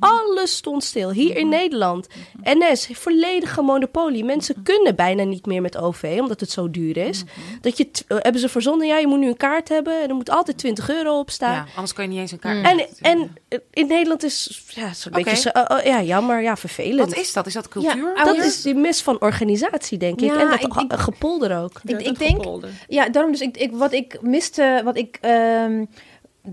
Alles 0.00 0.56
stond 0.56 0.84
stil. 0.84 1.10
Hier 1.10 1.36
in 1.36 1.48
Nederland. 1.48 2.06
NS, 2.42 2.88
volledige 2.92 3.62
monopolie. 3.62 4.24
Mensen 4.24 4.62
kunnen 4.62 4.96
bijna 4.96 5.24
niet 5.24 5.46
meer 5.46 5.60
met 5.62 5.76
OV, 5.76 6.16
omdat 6.20 6.40
het 6.40 6.50
zo 6.50 6.70
duur 6.70 6.96
is. 6.96 7.24
Dat 7.60 7.76
je 7.78 7.90
t- 7.90 8.04
eh, 8.08 8.16
hebben 8.20 8.40
ze 8.40 8.48
verzonnen, 8.48 8.86
ja, 8.86 8.98
je 8.98 9.06
moet 9.06 9.18
nu 9.18 9.26
een 9.28 9.36
kaart 9.36 9.68
hebben. 9.68 10.02
En 10.02 10.08
er 10.08 10.14
moet 10.14 10.30
altijd 10.30 10.58
20 10.58 10.90
euro 10.90 11.18
op 11.18 11.30
staan. 11.30 11.52
Ja, 11.54 11.66
anders 11.74 11.92
kan 11.92 12.04
je 12.04 12.10
niet 12.10 12.20
eens 12.20 12.32
een 12.32 12.38
kaart. 12.38 12.66
En, 12.66 12.86
en 13.00 13.34
eh, 13.48 13.58
in 13.70 13.86
Nederland 13.86 14.22
is 14.24 14.62
ja, 14.74 14.92
zo'n 14.92 15.12
Oké. 15.12 15.22
beetje 15.22 15.36
zo, 15.40 15.48
oh, 15.60 15.76
oh, 15.78 15.84
ja, 15.84 16.02
jammer, 16.02 16.42
ja, 16.42 16.56
vervelend. 16.56 17.08
Wat 17.08 17.18
is 17.18 17.32
dat? 17.32 17.46
Is 17.46 17.52
dat 17.54 17.68
cultuur? 17.68 18.12
Ja, 18.16 18.24
dat 18.24 18.36
is 18.36 18.62
die 18.62 18.74
mis 18.74 19.02
van 19.02 19.20
organisatie, 19.20 19.98
denk 19.98 20.20
ik. 20.20 20.28
Ja, 20.30 20.40
en 20.40 20.48
dat 20.50 20.60
ik- 20.62 20.72
ge- 20.72 20.80
ik- 20.88 20.92
gepolder 21.00 21.58
ook. 21.62 21.80
Ik, 21.84 22.00
ik 22.00 22.18
denk, 22.18 22.36
gepolder. 22.36 22.68
ja, 22.88 23.08
daarom 23.08 23.30
dus 23.32 23.40
ik, 23.40 23.56
ik, 23.56 23.70
wat 23.72 23.92
ik 23.92 24.18
miste, 24.22 24.80
wat 24.84 24.96
ik, 24.96 25.18
ehm, 25.20 25.84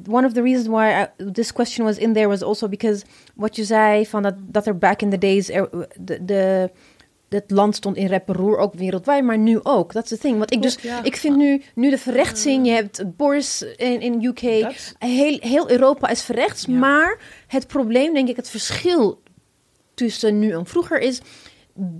one 0.09 0.25
of 0.25 0.33
the 0.33 0.41
reasons 0.41 0.67
why 0.67 0.89
I- 1.19 1.31
this 1.31 1.51
question 1.53 1.85
was 1.85 1.97
in 1.97 2.13
there 2.13 2.27
was 2.27 2.41
also 2.43 2.67
because 2.67 3.03
wat 3.35 3.55
je 3.55 3.63
zei 3.63 4.05
van 4.07 4.21
dat, 4.23 4.35
dat 4.37 4.67
er 4.67 4.77
back 4.77 5.01
in 5.01 5.09
the 5.09 5.17
days, 5.17 5.49
er, 5.49 5.69
de, 5.99 6.25
de, 6.25 6.69
het 7.29 7.51
land 7.51 7.75
stond 7.75 7.95
in 7.97 8.07
rep 8.07 8.29
roer, 8.29 8.57
ook 8.57 8.73
wereldwijd, 8.73 9.23
maar 9.23 9.37
nu 9.37 9.59
ook. 9.63 9.93
Dat 9.93 10.03
is 10.03 10.09
the 10.09 10.17
thing. 10.17 10.37
Want 10.37 10.51
ik 10.53 10.61
dus, 10.61 10.77
ja. 10.81 11.03
ik 11.03 11.15
vind 11.15 11.35
nu, 11.35 11.61
nu 11.75 11.89
de 11.89 11.97
verrechtsing, 11.97 12.65
je 12.65 12.71
hebt 12.71 13.15
Boris 13.17 13.61
in, 13.75 14.01
in 14.01 14.23
UK, 14.23 14.39
heel, 14.39 15.37
heel 15.39 15.69
Europa 15.71 16.07
is 16.09 16.21
verrechts, 16.21 16.65
Ja. 16.65 16.73
maar 16.73 17.19
het 17.47 17.67
probleem, 17.67 18.13
denk 18.13 18.27
ik, 18.29 18.35
het 18.35 18.49
verschil 18.49 19.21
tussen 19.93 20.39
nu 20.39 20.51
en 20.51 20.65
vroeger 20.65 20.99
is. 20.99 21.21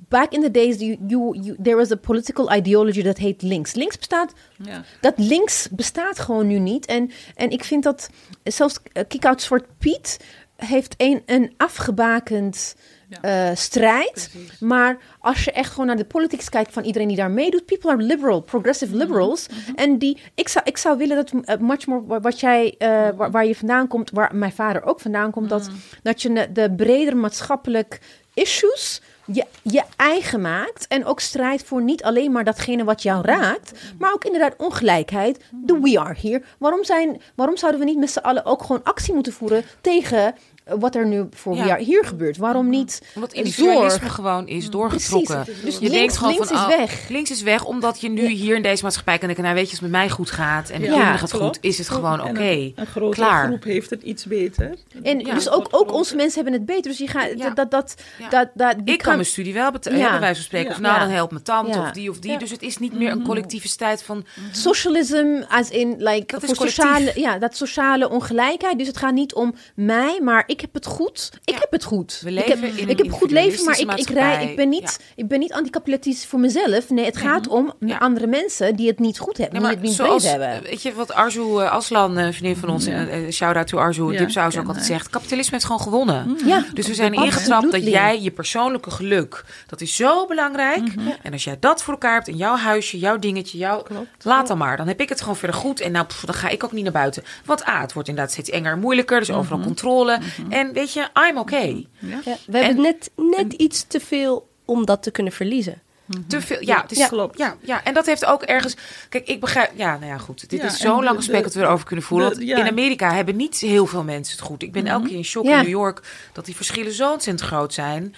Back 0.09 0.31
in 0.33 0.41
the 0.41 0.51
days, 0.51 0.79
you, 0.79 0.97
you, 1.07 1.37
you, 1.41 1.55
there 1.63 1.75
was 1.75 1.91
a 1.91 1.95
political 1.95 2.55
ideology 2.55 3.01
dat 3.01 3.17
heet 3.17 3.41
links. 3.41 3.73
Links 3.73 3.97
bestaat, 3.97 4.33
Ja. 4.63 4.83
dat 5.01 5.13
links 5.17 5.67
bestaat 5.71 6.19
gewoon 6.19 6.47
nu 6.47 6.59
niet. 6.59 6.85
En, 6.85 7.11
en 7.35 7.49
ik 7.49 7.63
vind 7.63 7.83
dat 7.83 8.09
zelfs 8.43 8.79
eh, 8.93 9.03
Kick-Out 9.07 9.41
Zwart 9.41 9.65
Piet 9.77 10.17
heeft 10.55 10.93
een, 10.97 11.21
een 11.25 11.53
afgebakend 11.57 12.75
Ja. 13.09 13.21
eh, 13.49 13.55
strijd. 13.55 14.29
Precies. 14.33 14.59
Maar 14.59 14.97
als 15.19 15.43
je 15.43 15.51
echt 15.51 15.69
gewoon 15.71 15.85
naar 15.85 15.95
de 15.97 16.05
politics 16.05 16.49
kijkt 16.49 16.73
van 16.73 16.83
iedereen 16.83 17.07
die 17.07 17.17
daar 17.17 17.31
meedoet, 17.31 17.65
people 17.65 17.91
are 17.91 18.01
liberal, 18.03 18.41
progressive 18.41 18.95
liberals. 18.95 19.45
En 19.75 19.97
die, 19.97 20.17
ik 20.35 20.47
zou, 20.47 20.65
ik 20.67 20.77
zou 20.77 20.97
willen 20.97 21.15
dat 21.15 21.31
eh, 21.43 21.57
much 21.57 21.87
more 21.87 22.05
wa- 22.05 22.19
wat 22.19 22.39
jij, 22.39 22.75
waar, 23.15 23.31
waar 23.31 23.45
je 23.45 23.55
vandaan 23.55 23.87
komt, 23.87 24.09
waar 24.11 24.35
mijn 24.35 24.51
vader 24.51 24.83
ook 24.83 24.99
vandaan 24.99 25.31
komt, 25.31 25.49
dat, 25.49 25.69
dat 26.03 26.21
je 26.21 26.33
de, 26.33 26.51
de 26.51 26.73
breder 26.75 27.17
maatschappelijk 27.17 27.99
issues 28.33 29.01
je, 29.31 29.45
je 29.61 29.83
eigen 29.95 30.41
maakt. 30.41 30.87
En 30.87 31.05
ook 31.05 31.19
strijdt 31.19 31.63
voor 31.63 31.81
niet 31.81 32.03
alleen 32.03 32.31
maar 32.31 32.43
datgene 32.43 32.83
wat 32.83 33.03
jou 33.03 33.21
raakt, 33.25 33.71
maar 33.99 34.13
ook 34.13 34.25
inderdaad 34.25 34.55
ongelijkheid. 34.57 35.43
De 35.51 35.79
we 35.79 35.99
are 35.99 36.15
here. 36.21 36.41
Waarom, 36.57 36.83
zijn, 36.83 37.21
waarom 37.35 37.57
zouden 37.57 37.79
we 37.79 37.85
niet 37.85 37.97
met 37.97 38.11
z'n 38.11 38.19
allen 38.19 38.45
ook 38.45 38.61
gewoon 38.61 38.83
actie 38.83 39.13
moeten 39.13 39.33
voeren 39.33 39.63
tegen 39.81 40.35
wat 40.79 40.95
er 40.95 41.05
nu 41.07 41.27
voor 41.31 41.55
Ja. 41.55 41.65
here 41.75 42.03
gebeurt? 42.05 42.37
Waarom 42.37 42.69
niet 42.69 43.01
Omdat 43.15 43.31
zorg? 43.33 43.45
individualisme 43.45 44.09
gewoon 44.09 44.47
is 44.47 44.69
doorgetrokken. 44.69 45.43
Precies. 45.43 45.63
Dus 45.63 45.73
je 45.73 45.79
links- 45.79 45.95
denkt 45.97 46.17
gewoon 46.17 46.33
links 46.33 46.47
van, 46.47 46.57
is 46.57 46.63
oh, 46.63 46.77
weg. 46.77 47.09
Links 47.09 47.31
is 47.31 47.41
weg, 47.41 47.65
omdat 47.65 48.01
je 48.01 48.09
nu 48.09 48.27
hier 48.27 48.55
in 48.55 48.61
deze 48.61 48.83
maatschappij 48.83 49.17
kan 49.17 49.25
denken... 49.27 49.43
nou 49.43 49.55
weet 49.55 49.65
je, 49.65 49.71
als 49.71 49.79
het 49.79 49.89
met 49.91 49.99
mij 49.99 50.09
goed 50.09 50.31
gaat 50.31 50.69
en 50.69 50.79
de 50.81 50.85
Ja, 50.87 50.91
kinderen 50.93 51.19
gaat 51.19 51.31
goed... 51.33 51.57
is 51.61 51.77
het 51.77 51.89
gewoon 51.89 52.21
oké. 52.21 52.29
En 52.29 52.47
Een, 52.47 52.73
een 52.75 52.85
grotere 52.85 53.25
Klaar. 53.25 53.45
groep 53.47 53.63
heeft 53.63 53.89
het 53.89 54.01
iets 54.03 54.25
beter. 54.25 54.75
En 55.03 55.19
Ja. 55.19 55.33
dus 55.33 55.49
ook, 55.49 55.67
ook 55.71 55.93
onze 55.93 56.15
mensen 56.15 56.35
hebben 56.43 56.53
het 56.53 56.65
beter. 56.65 56.83
Dus 56.91 56.97
je 56.97 57.07
gaat 57.07 57.29
Ja. 57.37 57.49
dat 57.49 57.55
dat 57.55 57.71
dat 57.71 57.95
Ja. 58.31 58.49
dat 58.53 58.75
Ik 58.83 58.97
kan 58.97 59.13
mijn 59.13 59.25
studie 59.25 59.53
wel 59.53 59.71
betalen, 59.71 59.99
Ja. 59.99 60.09
bij 60.09 60.19
wijze 60.19 60.35
van 60.35 60.43
spreken. 60.43 60.67
Ja. 60.69 60.75
Of 60.75 60.81
nou, 60.81 60.93
Ja. 60.93 60.99
dan 60.99 61.09
helpt 61.13 61.31
mijn 61.31 61.43
tante 61.43 61.77
Ja. 61.77 61.81
of 61.85 61.91
die 61.91 62.09
of 62.09 62.19
die. 62.19 62.31
Ja. 62.31 62.37
Dus 62.37 62.51
het 62.51 62.61
is 62.61 62.77
niet 62.77 62.93
meer 62.93 63.11
een 63.11 63.23
collectieve 63.23 63.67
strijd 63.67 64.03
van... 64.03 64.25
socialism 64.51 65.41
as 65.49 65.69
in 65.69 65.95
like 65.97 66.25
Dat 66.39 66.45
voor 66.45 66.55
sociale 66.67 67.11
ja 67.15 67.37
dat 67.37 67.55
sociale 67.55 68.09
ongelijkheid. 68.09 68.77
Dus 68.77 68.87
het 68.87 68.97
gaat 68.97 69.13
niet 69.13 69.33
om 69.33 69.55
mij, 69.75 70.19
maar 70.23 70.43
ik 70.45 70.58
heb 70.61 70.73
het 70.73 70.85
goed. 70.85 71.29
Ik 71.43 71.53
Ja. 71.53 71.59
heb 71.59 71.71
het 71.71 71.83
goed. 71.83 72.19
We 72.23 72.29
ik 72.29 72.35
leven 72.35 72.49
heb, 72.51 72.71
in 72.77 72.83
een 72.83 72.89
ik 72.89 72.97
heb 72.97 73.05
een 73.07 73.11
goed 73.13 73.31
leven, 73.31 73.65
maar 73.65 73.79
ik, 73.79 73.91
ik 73.93 74.09
rij. 74.09 74.49
Ik 74.49 74.55
ben 74.55 74.69
niet 74.69 74.99
ik 75.15 75.27
ben 75.27 75.39
niet 75.39 75.53
anticapitalistisch 75.53 76.25
voor 76.25 76.39
mezelf. 76.39 76.89
Nee, 76.89 77.05
het 77.05 77.17
gaat 77.17 77.47
om 77.47 77.73
Ja. 77.79 77.97
andere 77.97 78.27
mensen 78.27 78.75
die 78.75 78.87
het 78.87 78.99
niet 78.99 79.19
goed 79.19 79.37
hebben, 79.37 79.61
Nee, 79.61 79.69
die 79.71 79.77
maar 79.77 79.87
het 79.87 79.97
niet 79.97 80.07
zoals, 80.07 80.23
hebben. 80.23 80.63
weet 80.63 80.81
je 80.81 80.93
wat 80.93 81.11
Arzu 81.13 81.39
uh, 81.39 81.71
Aslan, 81.71 82.17
een 82.17 82.33
vriendin 82.33 82.55
van 82.57 82.69
ons, 82.69 82.85
eh, 82.85 83.25
eh, 83.25 83.31
shout-out 83.31 83.67
to 83.67 83.77
Arzu, 83.77 84.11
Ja, 84.11 84.17
Dipsaus 84.17 84.57
ook 84.57 84.67
altijd 84.67 84.85
zegt, 84.85 85.09
kapitalisme 85.09 85.51
heeft 85.51 85.65
gewoon 85.65 85.81
gewonnen. 85.81 86.37
Ja, 86.45 86.65
Dus 86.73 86.87
we 86.87 86.93
zijn 86.93 87.13
ingetrapt 87.13 87.71
dat 87.71 87.83
jij 87.85 88.21
je 88.21 88.31
persoonlijke 88.31 88.91
geluk, 88.91 89.45
dat 89.67 89.81
is 89.81 89.95
zo 89.95 90.25
belangrijk. 90.27 90.95
Mhm. 90.95 91.07
En 91.23 91.31
als 91.31 91.43
jij 91.43 91.57
dat 91.59 91.83
voor 91.83 91.93
elkaar 91.93 92.13
hebt 92.13 92.27
in 92.27 92.35
jouw 92.37 92.55
huisje, 92.55 92.99
jouw 92.99 93.17
dingetje, 93.19 93.57
jouw, 93.57 93.83
laat 94.21 94.47
dan 94.47 94.57
maar. 94.57 94.77
Dan 94.77 94.87
heb 94.87 95.01
ik 95.01 95.09
het 95.09 95.19
gewoon 95.21 95.35
verder 95.35 95.57
goed 95.57 95.79
en 95.79 95.91
nou, 95.91 96.05
dan 96.25 96.35
ga 96.35 96.49
ik 96.49 96.63
ook 96.63 96.71
niet 96.71 96.83
naar 96.83 96.91
buiten. 96.93 97.23
Want 97.45 97.67
A, 97.67 97.81
het 97.81 97.93
wordt 97.93 98.07
inderdaad 98.09 98.33
steeds 98.33 98.49
enger 98.49 98.71
en 98.71 98.79
moeilijker, 98.79 99.19
dus 99.19 99.31
overal 99.31 99.59
controle. 99.59 100.19
En 100.49 100.73
weet 100.73 100.93
je, 100.93 101.07
I'm 101.29 101.37
okay. 101.37 101.87
Ja, 101.99 102.19
we 102.47 102.57
hebben 102.57 102.81
net, 102.83 103.09
net 103.15 103.53
iets 103.53 103.85
te 103.87 103.99
veel 103.99 104.49
om 104.65 104.85
dat 104.85 105.03
te 105.03 105.11
kunnen 105.11 105.33
verliezen. 105.33 105.81
Te 106.27 106.41
veel, 106.41 106.63
ja, 106.63 106.81
het 106.81 106.91
is, 106.91 106.97
Ja. 106.97 107.03
ja, 107.03 107.09
klopt. 107.09 107.37
Ja, 107.37 107.55
ja, 107.61 107.83
en 107.83 107.93
dat 107.93 108.05
heeft 108.05 108.25
ook 108.25 108.41
ergens. 108.43 108.75
Kijk, 109.09 109.27
ik 109.27 109.39
begrijp. 109.39 109.71
Ja, 109.75 109.97
nou 109.97 110.05
ja, 110.11 110.17
goed. 110.17 110.49
Dit 110.49 110.59
Ja, 110.61 110.65
is 110.65 110.77
zo'n 110.79 111.03
lang 111.03 111.15
gesprek 111.17 111.43
dat 111.43 111.53
we 111.53 111.61
erover 111.61 111.85
kunnen 111.85 112.05
voeren. 112.05 112.29
de- 112.29 112.35
Want 112.35 112.47
ja. 112.47 112.57
in 112.57 112.67
Amerika 112.67 113.13
hebben 113.13 113.35
niet 113.35 113.57
heel 113.59 113.85
veel 113.85 114.03
mensen 114.03 114.37
het 114.37 114.45
goed. 114.45 114.63
Ik 114.63 114.71
ben 114.71 114.87
elke 114.87 115.07
keer 115.07 115.17
in 115.17 115.23
shock 115.25 115.45
Ja. 115.45 115.51
in 115.51 115.57
New 115.61 115.69
York 115.69 116.01
dat 116.33 116.45
die 116.45 116.55
verschillen 116.55 116.91
zo 116.93 117.11
ontzettend 117.11 117.47
groot 117.49 117.73
zijn. 117.73 118.15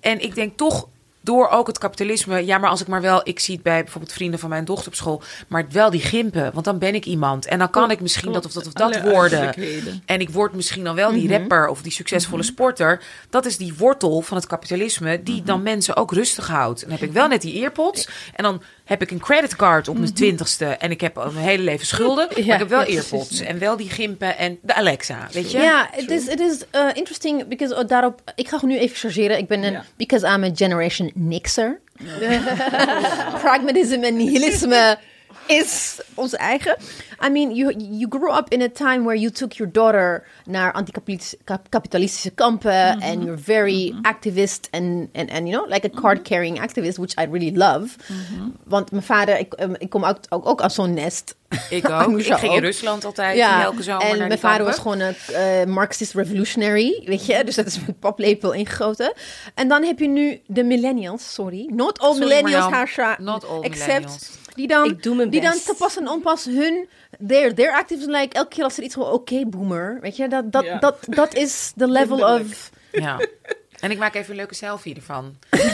En 0.00 0.20
ik 0.22 0.34
denk 0.34 0.56
toch. 0.56 0.88
Door 1.24 1.48
ook 1.48 1.66
het 1.66 1.78
kapitalisme. 1.78 2.46
Ja, 2.46 2.58
maar 2.58 2.70
als 2.70 2.80
ik 2.80 2.86
maar 2.86 3.00
wel. 3.00 3.20
Ik 3.24 3.40
zie 3.40 3.54
het 3.54 3.62
bij 3.62 3.82
bijvoorbeeld 3.82 4.12
vrienden 4.12 4.38
van 4.40 4.48
mijn 4.48 4.64
dochter 4.64 4.88
op 4.88 4.94
school. 4.94 5.22
Maar 5.48 5.66
wel 5.70 5.90
die 5.90 6.00
gimpen. 6.00 6.50
Want 6.52 6.64
dan 6.64 6.78
ben 6.78 6.94
ik 6.94 7.04
iemand. 7.04 7.46
En 7.46 7.58
dan 7.58 7.70
kan 7.70 7.90
ik 7.90 8.00
misschien 8.00 8.32
dat 8.32 8.44
of 8.44 8.52
dat 8.52 8.66
of 8.66 8.72
dat 8.72 8.94
Alle 8.94 9.10
worden. 9.10 9.54
En 10.04 10.20
ik 10.20 10.30
word 10.30 10.54
misschien 10.54 10.84
dan 10.84 10.94
wel 10.94 11.12
die 11.12 11.28
rapper 11.28 11.68
of 11.68 11.82
die 11.82 11.92
succesvolle 11.92 12.42
sporter. 12.42 13.02
Dat 13.30 13.46
is 13.46 13.56
die 13.56 13.74
wortel 13.74 14.20
van 14.20 14.36
het 14.36 14.46
kapitalisme 14.46 15.22
die 15.22 15.42
dan 15.42 15.62
mensen 15.62 15.96
ook 15.96 16.12
rustig 16.12 16.48
houdt. 16.48 16.80
Dan 16.80 16.90
heb 16.90 17.02
ik 17.02 17.12
wel 17.12 17.28
net 17.28 17.42
die 17.42 17.62
earpods. 17.62 18.08
En 18.34 18.44
dan 18.44 18.62
heb 18.84 19.02
ik 19.02 19.10
een 19.10 19.20
creditcard 19.20 19.88
op 19.88 19.98
mijn 19.98 20.14
twintigste. 20.14 20.64
En 20.64 20.90
ik 20.90 21.00
heb 21.00 21.14
mijn 21.14 21.36
hele 21.36 21.62
leven 21.62 21.86
schulden. 21.86 22.26
Maar 22.28 22.38
ik 22.38 22.44
heb 22.44 22.68
wel 22.68 22.82
earpods. 22.82 23.40
En 23.40 23.58
wel 23.58 23.76
die 23.76 23.90
gimpen 23.90 24.38
en 24.38 24.58
de 24.62 24.74
Alexa. 24.74 25.28
Weet 25.32 25.50
je? 25.50 25.58
Ja, 25.58 25.88
het 25.92 26.10
is, 26.10 26.26
het 26.26 26.40
is 26.40 26.64
uh, 26.72 26.88
interesting 26.94 27.48
because 27.48 27.82
uh, 27.82 27.88
daarop. 27.88 28.20
Ik 28.34 28.48
ga 28.48 28.58
nu 28.62 28.78
even 28.78 28.96
chargeren. 28.96 29.38
Ik 29.38 29.48
ben 29.48 29.62
een 29.62 29.78
because 29.96 30.26
I'm 30.26 30.44
a 30.44 30.50
generation 30.54 31.12
Nixer. 31.14 31.80
Pragmatisme 33.42 34.08
en 34.08 34.14
nihilisme 34.14 34.96
is 35.46 36.00
ons 36.14 36.34
eigen. 36.34 36.76
I 37.26 37.28
mean, 37.28 37.54
you, 37.54 37.74
you 37.76 38.06
grew 38.08 38.30
up 38.30 38.52
in 38.52 38.62
a 38.62 38.68
time 38.68 39.04
where 39.04 39.20
you 39.20 39.30
took 39.30 39.52
your 39.52 39.72
daughter 39.72 40.26
naar 40.44 40.72
anticapitalistische 40.72 42.30
kampen 42.30 43.02
and 43.02 43.22
you're 43.22 43.38
very 43.38 43.94
activist 44.02 44.68
and, 44.70 45.08
and, 45.14 45.30
and, 45.30 45.48
you 45.48 45.52
know, 45.52 45.66
like 45.68 45.86
a 45.86 46.00
card-carrying 46.00 46.58
activist, 46.58 46.98
which 46.98 47.14
I 47.18 47.24
really 47.24 47.56
love. 47.56 47.96
Want 48.64 48.90
mijn 48.90 49.02
vader, 49.02 49.38
ik, 49.38 49.54
um, 49.60 49.74
ik 49.78 49.90
kom 49.90 50.04
ook, 50.04 50.18
ook, 50.28 50.46
ook 50.46 50.62
uit 50.62 50.72
zo'n 50.72 50.94
nest. 50.94 51.34
Ik 51.70 51.90
ook. 51.90 52.18
Ik 52.18 52.24
ging 52.24 52.50
ook. 52.50 52.56
in 52.56 52.62
Rusland 52.62 53.04
altijd 53.04 53.36
Ja, 53.36 53.62
elke 53.62 53.82
zomer 53.82 54.06
en 54.06 54.18
naar 54.18 54.28
mijn 54.28 54.38
vader 54.38 54.66
was 54.66 54.78
gewoon 54.78 55.00
een 55.00 55.14
eh, 55.32 55.64
Marxist 55.64 56.14
revolutionary, 56.14 57.02
weet 57.04 57.26
je. 57.26 57.44
Dus 57.44 57.54
dat 57.54 57.66
is 57.66 57.80
met 57.86 58.00
paplepel 58.00 58.52
ingegoten. 58.52 59.12
En 59.54 59.68
dan 59.68 59.82
heb 59.84 59.98
je 59.98 60.08
nu 60.08 60.40
de 60.46 60.64
millennials, 60.64 61.34
sorry. 61.34 61.70
Not 61.72 61.98
all 61.98 62.12
Sorry, 62.12 62.28
millennials. 62.28 62.72
Harsha. 62.72 63.16
Not 63.20 63.48
all 63.48 63.60
except 63.60 63.88
millennials. 63.88 64.30
Die 64.54 64.66
dan, 64.66 64.90
Ik 64.90 65.02
doe 65.02 65.14
mijn 65.14 65.30
die 65.30 65.40
dan 65.40 65.52
te 65.52 65.74
pas 65.78 65.96
en 65.96 66.08
onpas 66.08 66.44
hun... 66.44 66.88
They're, 67.26 67.54
they're 67.54 67.76
active 67.76 68.10
like, 68.10 68.36
elke 68.36 68.48
keer 68.48 68.64
als 68.64 68.76
er 68.76 68.82
iets 68.82 68.94
van... 68.94 69.04
Oké, 69.04 69.46
boomer. 69.46 69.98
Weet 70.00 70.16
je, 70.16 70.28
dat, 70.28 70.52
dat, 70.52 70.64
Ja. 70.64 70.78
dat, 70.78 70.96
dat 71.08 71.34
is 71.34 71.72
the 71.76 71.88
level 71.98 72.38
of... 72.38 72.70
Ja. 72.92 73.20
En 73.80 73.90
ik 73.90 73.98
maak 73.98 74.14
even 74.14 74.30
een 74.30 74.36
leuke 74.36 74.54
selfie 74.54 74.94
ervan. 74.94 75.36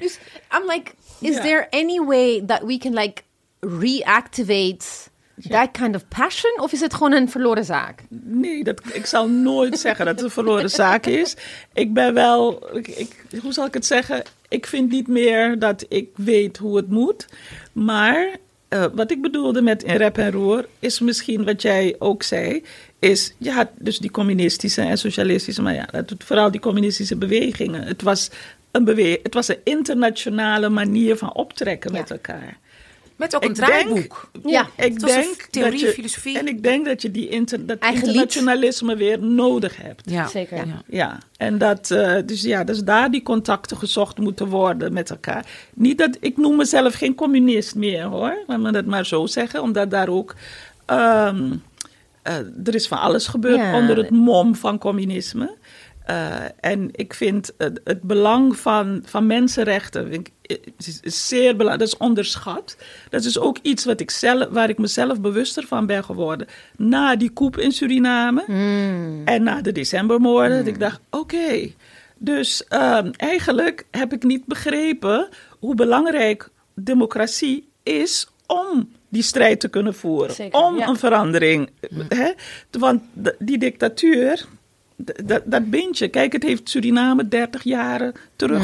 Dus 0.00 0.18
I'm 0.50 0.66
like, 0.66 0.92
is 1.20 1.36
there 1.36 1.66
any 1.70 2.00
way 2.00 2.42
that 2.46 2.62
we 2.62 2.78
can 2.78 2.94
like 2.94 3.22
reactivate 3.60 5.09
that 5.48 5.70
kind 5.70 5.94
of 5.94 6.04
passion? 6.08 6.60
Of 6.60 6.72
is 6.72 6.80
het 6.80 6.94
gewoon 6.94 7.12
een 7.12 7.28
verloren 7.30 7.64
zaak? 7.64 8.02
Nee, 8.08 8.64
dat, 8.64 8.80
ik 8.92 9.06
zal 9.06 9.28
nooit 9.28 9.78
zeggen 9.78 10.04
dat 10.06 10.14
het 10.14 10.24
een 10.24 10.30
verloren 10.30 10.70
zaak 10.70 11.06
is. 11.06 11.36
Ik 11.72 11.92
ben 11.92 12.14
wel, 12.14 12.68
ik, 12.76 12.88
ik- 12.88 13.24
hoe 13.42 13.52
zal 13.52 13.66
ik 13.66 13.74
het 13.74 13.86
zeggen? 13.86 14.22
Ik 14.48 14.66
vind 14.66 14.90
niet 14.90 15.06
meer 15.08 15.58
dat 15.58 15.84
ik 15.88 16.08
weet 16.16 16.56
hoe 16.56 16.76
het 16.76 16.88
moet. 16.88 17.26
Maar 17.72 18.36
eh, 18.68 18.84
wat 18.94 19.10
ik 19.10 19.22
bedoelde 19.22 19.62
met 19.62 19.82
in 19.82 19.96
rep 19.96 20.18
en 20.18 20.30
roer 20.32 20.66
is 20.78 21.00
misschien 21.00 21.44
wat 21.44 21.62
jij 21.62 21.96
ook 21.98 22.22
zei. 22.22 22.64
Is, 22.98 23.34
je 23.38 23.50
had 23.50 23.68
dus 23.78 23.98
die 23.98 24.10
communistische 24.10 24.82
en 24.82 24.98
socialistische, 24.98 25.62
maar 25.62 25.74
ja, 25.74 25.88
dat 25.92 26.14
vooral 26.18 26.50
die 26.50 26.60
communistische 26.60 27.16
bewegingen. 27.16 27.82
Het 27.82 28.02
was 28.02 28.30
een, 28.70 28.84
bewe 28.84 29.20
het 29.22 29.34
was 29.34 29.48
een 29.48 29.60
internationale 29.64 30.68
manier 30.68 31.16
van 31.16 31.34
optrekken 31.34 31.92
met 31.92 32.10
elkaar. 32.10 32.58
Met 33.20 33.34
ook 33.36 33.42
een 33.44 33.48
Ik 33.50 33.54
denk- 33.54 33.68
draaiboek. 33.68 34.30
Ja, 34.44 34.62
Ik 34.76 34.92
het 34.92 35.02
was 35.02 35.10
een 35.14 35.20
denk 35.20 35.42
theorie, 35.50 35.70
dat 35.72 35.80
je, 35.80 35.86
filosofie. 35.92 36.38
En 36.38 36.46
ik 36.48 36.62
denk 36.62 36.84
dat 36.84 37.02
je 37.02 37.10
die 37.10 37.28
inter, 37.28 37.66
dat 37.66 37.78
Eigen 37.78 38.06
lied. 38.06 38.16
internationalisme 38.16 38.96
weer 38.96 39.18
nodig 39.22 39.76
hebt. 39.82 40.10
Ja. 40.10 40.26
Zeker. 40.28 40.56
Ja. 40.56 40.82
Ja, 40.86 41.18
en 41.36 41.58
dat, 41.58 41.90
eh, 41.90 42.16
dus 42.26 42.42
ja, 42.42 42.64
dus 42.64 42.78
daar 42.84 43.10
die 43.10 43.22
contacten 43.22 43.76
gezocht 43.76 44.18
moeten 44.18 44.46
worden 44.48 44.92
met 44.92 45.10
elkaar. 45.10 45.46
Niet 45.74 45.98
dat, 45.98 46.16
ik 46.20 46.36
noem 46.36 46.56
mezelf 46.56 46.94
geen 46.94 47.14
communist 47.14 47.74
meer 47.74 48.02
hoor, 48.04 48.36
laat 48.46 48.60
me 48.60 48.72
dat 48.72 48.84
maar 48.86 49.06
zo 49.06 49.26
zeggen, 49.26 49.62
omdat 49.62 49.90
daar 49.90 50.08
ook, 50.08 50.34
ehm, 50.86 51.52
eh, 52.22 52.34
er 52.64 52.74
is 52.74 52.88
van 52.88 52.98
alles 52.98 53.26
gebeurd 53.26 53.56
Ja. 53.56 53.74
onder 53.76 53.96
het 53.96 54.10
mom 54.10 54.54
van 54.54 54.78
communisme. 54.78 55.56
Eh, 56.10 56.44
en 56.60 56.88
ik 56.92 57.14
vind 57.14 57.52
het, 57.58 57.80
het 57.84 58.02
belang 58.02 58.56
van, 58.56 59.02
van 59.04 59.26
mensenrechten 59.26 60.12
ik, 60.12 60.30
is, 60.76 61.00
is 61.02 61.28
zeer 61.28 61.56
belangrijk. 61.56 61.78
Dat 61.78 61.88
is 61.88 62.06
onderschat. 62.06 62.76
Dat 63.10 63.24
is 63.24 63.38
ook 63.38 63.58
iets 63.62 63.84
wat 63.84 64.00
ik 64.00 64.10
zelf, 64.10 64.48
waar 64.50 64.68
ik 64.68 64.78
mezelf 64.78 65.20
bewuster 65.20 65.66
van 65.66 65.86
ben 65.86 66.04
geworden. 66.04 66.46
Na 66.76 67.16
die 67.16 67.30
coup 67.34 67.58
in 67.58 67.72
Suriname 67.72 68.44
en 69.24 69.42
na 69.42 69.60
de 69.60 69.72
decembermoorden. 69.72 70.58
Dat 70.58 70.66
ik 70.66 70.80
dacht, 70.80 71.00
oké. 71.10 71.70
Dus 72.18 72.64
ehm, 72.64 73.10
eigenlijk 73.16 73.86
heb 73.90 74.12
ik 74.12 74.22
niet 74.22 74.46
begrepen 74.46 75.28
hoe 75.58 75.74
belangrijk 75.74 76.48
democratie 76.74 77.68
is 77.82 78.28
om 78.46 78.92
die 79.08 79.22
strijd 79.22 79.60
te 79.60 79.68
kunnen 79.68 79.94
voeren. 79.94 80.34
Zeker, 80.34 80.60
om 80.60 80.76
ja. 80.76 80.88
een 80.88 80.96
verandering. 80.96 81.70
Hè? 82.08 82.32
Want 82.70 83.02
die 83.38 83.58
dictatuur, 83.58 84.46
dat, 85.24 85.42
dat 85.44 85.70
bindt 85.70 85.98
je. 85.98 86.08
Kijk, 86.08 86.32
het 86.32 86.42
heeft 86.42 86.68
Suriname 86.68 87.28
30 87.28 87.62
jaren 87.62 88.12
terug. 88.36 88.62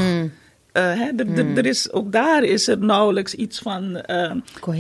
Eh, 0.72 0.92
hè, 0.92 1.08
d- 1.14 1.36
d- 1.36 1.58
er 1.58 1.66
is, 1.66 1.92
ook 1.92 2.12
daar 2.12 2.42
is 2.42 2.68
er 2.68 2.78
nauwelijks 2.78 3.34
iets 3.34 3.58
van 3.58 3.96
eh, 4.00 4.32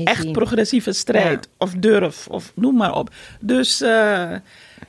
echt 0.04 0.32
progressieve 0.32 0.92
strijd 0.92 1.48
of 1.58 1.72
durf 1.72 2.26
of 2.28 2.52
noem 2.54 2.76
maar 2.76 2.94
op. 2.96 3.10
Dus 3.40 3.80
eh, 3.80 4.30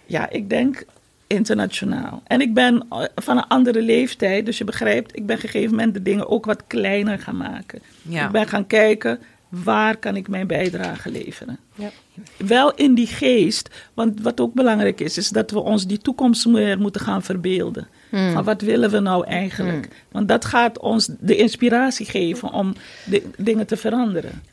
ja, 0.05 0.29
ik 0.29 0.49
denk 0.49 0.83
internationaal. 1.27 2.21
En 2.25 2.41
ik 2.41 2.53
ben 2.53 2.85
eh, 2.89 3.03
van 3.15 3.37
een 3.37 3.47
andere 3.47 3.81
leeftijd, 3.81 4.45
dus 4.45 4.57
je 4.57 4.63
begrijpt, 4.63 5.15
ik 5.15 5.25
ben 5.25 5.35
op 5.37 5.43
een 5.43 5.49
gegeven 5.49 5.75
moment 5.75 5.93
de 5.93 6.01
dingen 6.01 6.29
ook 6.29 6.45
wat 6.45 6.63
kleiner 6.67 7.19
gaan 7.19 7.37
maken. 7.37 7.81
Ja. 8.01 8.25
Ik 8.25 8.31
ben 8.31 8.47
gaan 8.47 8.67
kijken, 8.67 9.19
waar 9.49 9.97
kan 9.97 10.15
ik 10.15 10.27
mijn 10.27 10.47
bijdrage 10.47 11.11
leveren? 11.11 11.59
Ja. 11.75 11.89
Wel 12.37 12.73
in 12.73 12.93
die 12.95 13.07
geest, 13.07 13.69
want 13.93 14.21
wat 14.21 14.39
ook 14.39 14.53
belangrijk 14.53 14.99
is, 14.99 15.17
is 15.17 15.29
dat 15.29 15.51
we 15.51 15.59
ons 15.59 15.87
die 15.87 15.97
toekomst 15.97 16.45
meer 16.45 16.79
moeten 16.79 17.01
gaan 17.01 17.23
verbeelden. 17.23 17.87
Van 18.11 18.43
wat 18.43 18.61
willen 18.61 18.89
we 18.89 18.99
nou 18.99 19.25
eigenlijk? 19.25 19.87
Want 20.11 20.27
dat 20.27 20.45
gaat 20.45 20.79
ons 20.79 21.09
de 21.19 21.35
inspiratie 21.35 22.05
geven 22.05 22.51
om 22.51 22.73
de, 23.05 23.23
dingen 23.37 23.67
te 23.67 23.77
veranderen. 23.77 24.43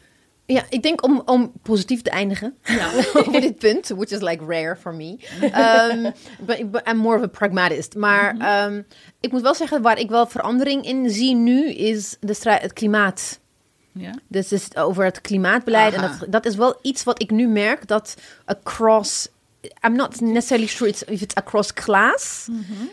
Ja, 0.46 0.62
ik 0.68 0.82
denk 0.82 1.04
om, 1.04 1.22
om 1.24 1.52
positief 1.62 2.02
te 2.02 2.10
eindigen 2.10 2.56
over 3.14 3.40
dit 3.40 3.58
punt, 3.58 3.88
which 3.88 4.10
is 4.10 4.20
like 4.20 4.44
rare 4.44 4.76
for 4.76 4.94
me. 4.94 5.18
Um, 5.42 6.02
but, 6.46 6.70
but 6.70 6.88
I'm 6.88 6.96
more 6.96 7.16
of 7.16 7.22
a 7.22 7.26
pragmatist. 7.26 7.94
Maar 7.94 8.36
ehm, 8.38 8.82
ik 9.20 9.32
moet 9.32 9.42
wel 9.42 9.54
zeggen, 9.54 9.82
waar 9.82 9.98
ik 9.98 10.08
wel 10.08 10.26
verandering 10.26 10.84
in 10.84 11.10
zie 11.10 11.34
nu, 11.34 11.70
is 11.70 12.16
de 12.20 12.34
strijd, 12.34 12.62
het 12.62 12.72
klimaat. 12.72 13.40
Ja? 13.94 14.14
Dus 14.28 14.50
het 14.50 14.60
is 14.60 14.76
over 14.76 15.04
het 15.04 15.20
klimaatbeleid. 15.20 15.94
Aha. 15.94 16.04
En 16.04 16.18
dat, 16.18 16.32
dat 16.32 16.46
is 16.46 16.56
wel 16.56 16.78
iets 16.82 17.04
wat 17.04 17.22
ik 17.22 17.30
nu 17.30 17.48
merk 17.48 17.86
dat 17.88 18.14
across. 18.44 19.28
I'm 19.86 19.96
not 19.96 20.20
necessarily 20.20 20.68
sure 20.68 20.90
it's, 20.90 21.02
if 21.04 21.20
it's 21.20 21.34
across 21.34 21.72
class. 21.72 22.46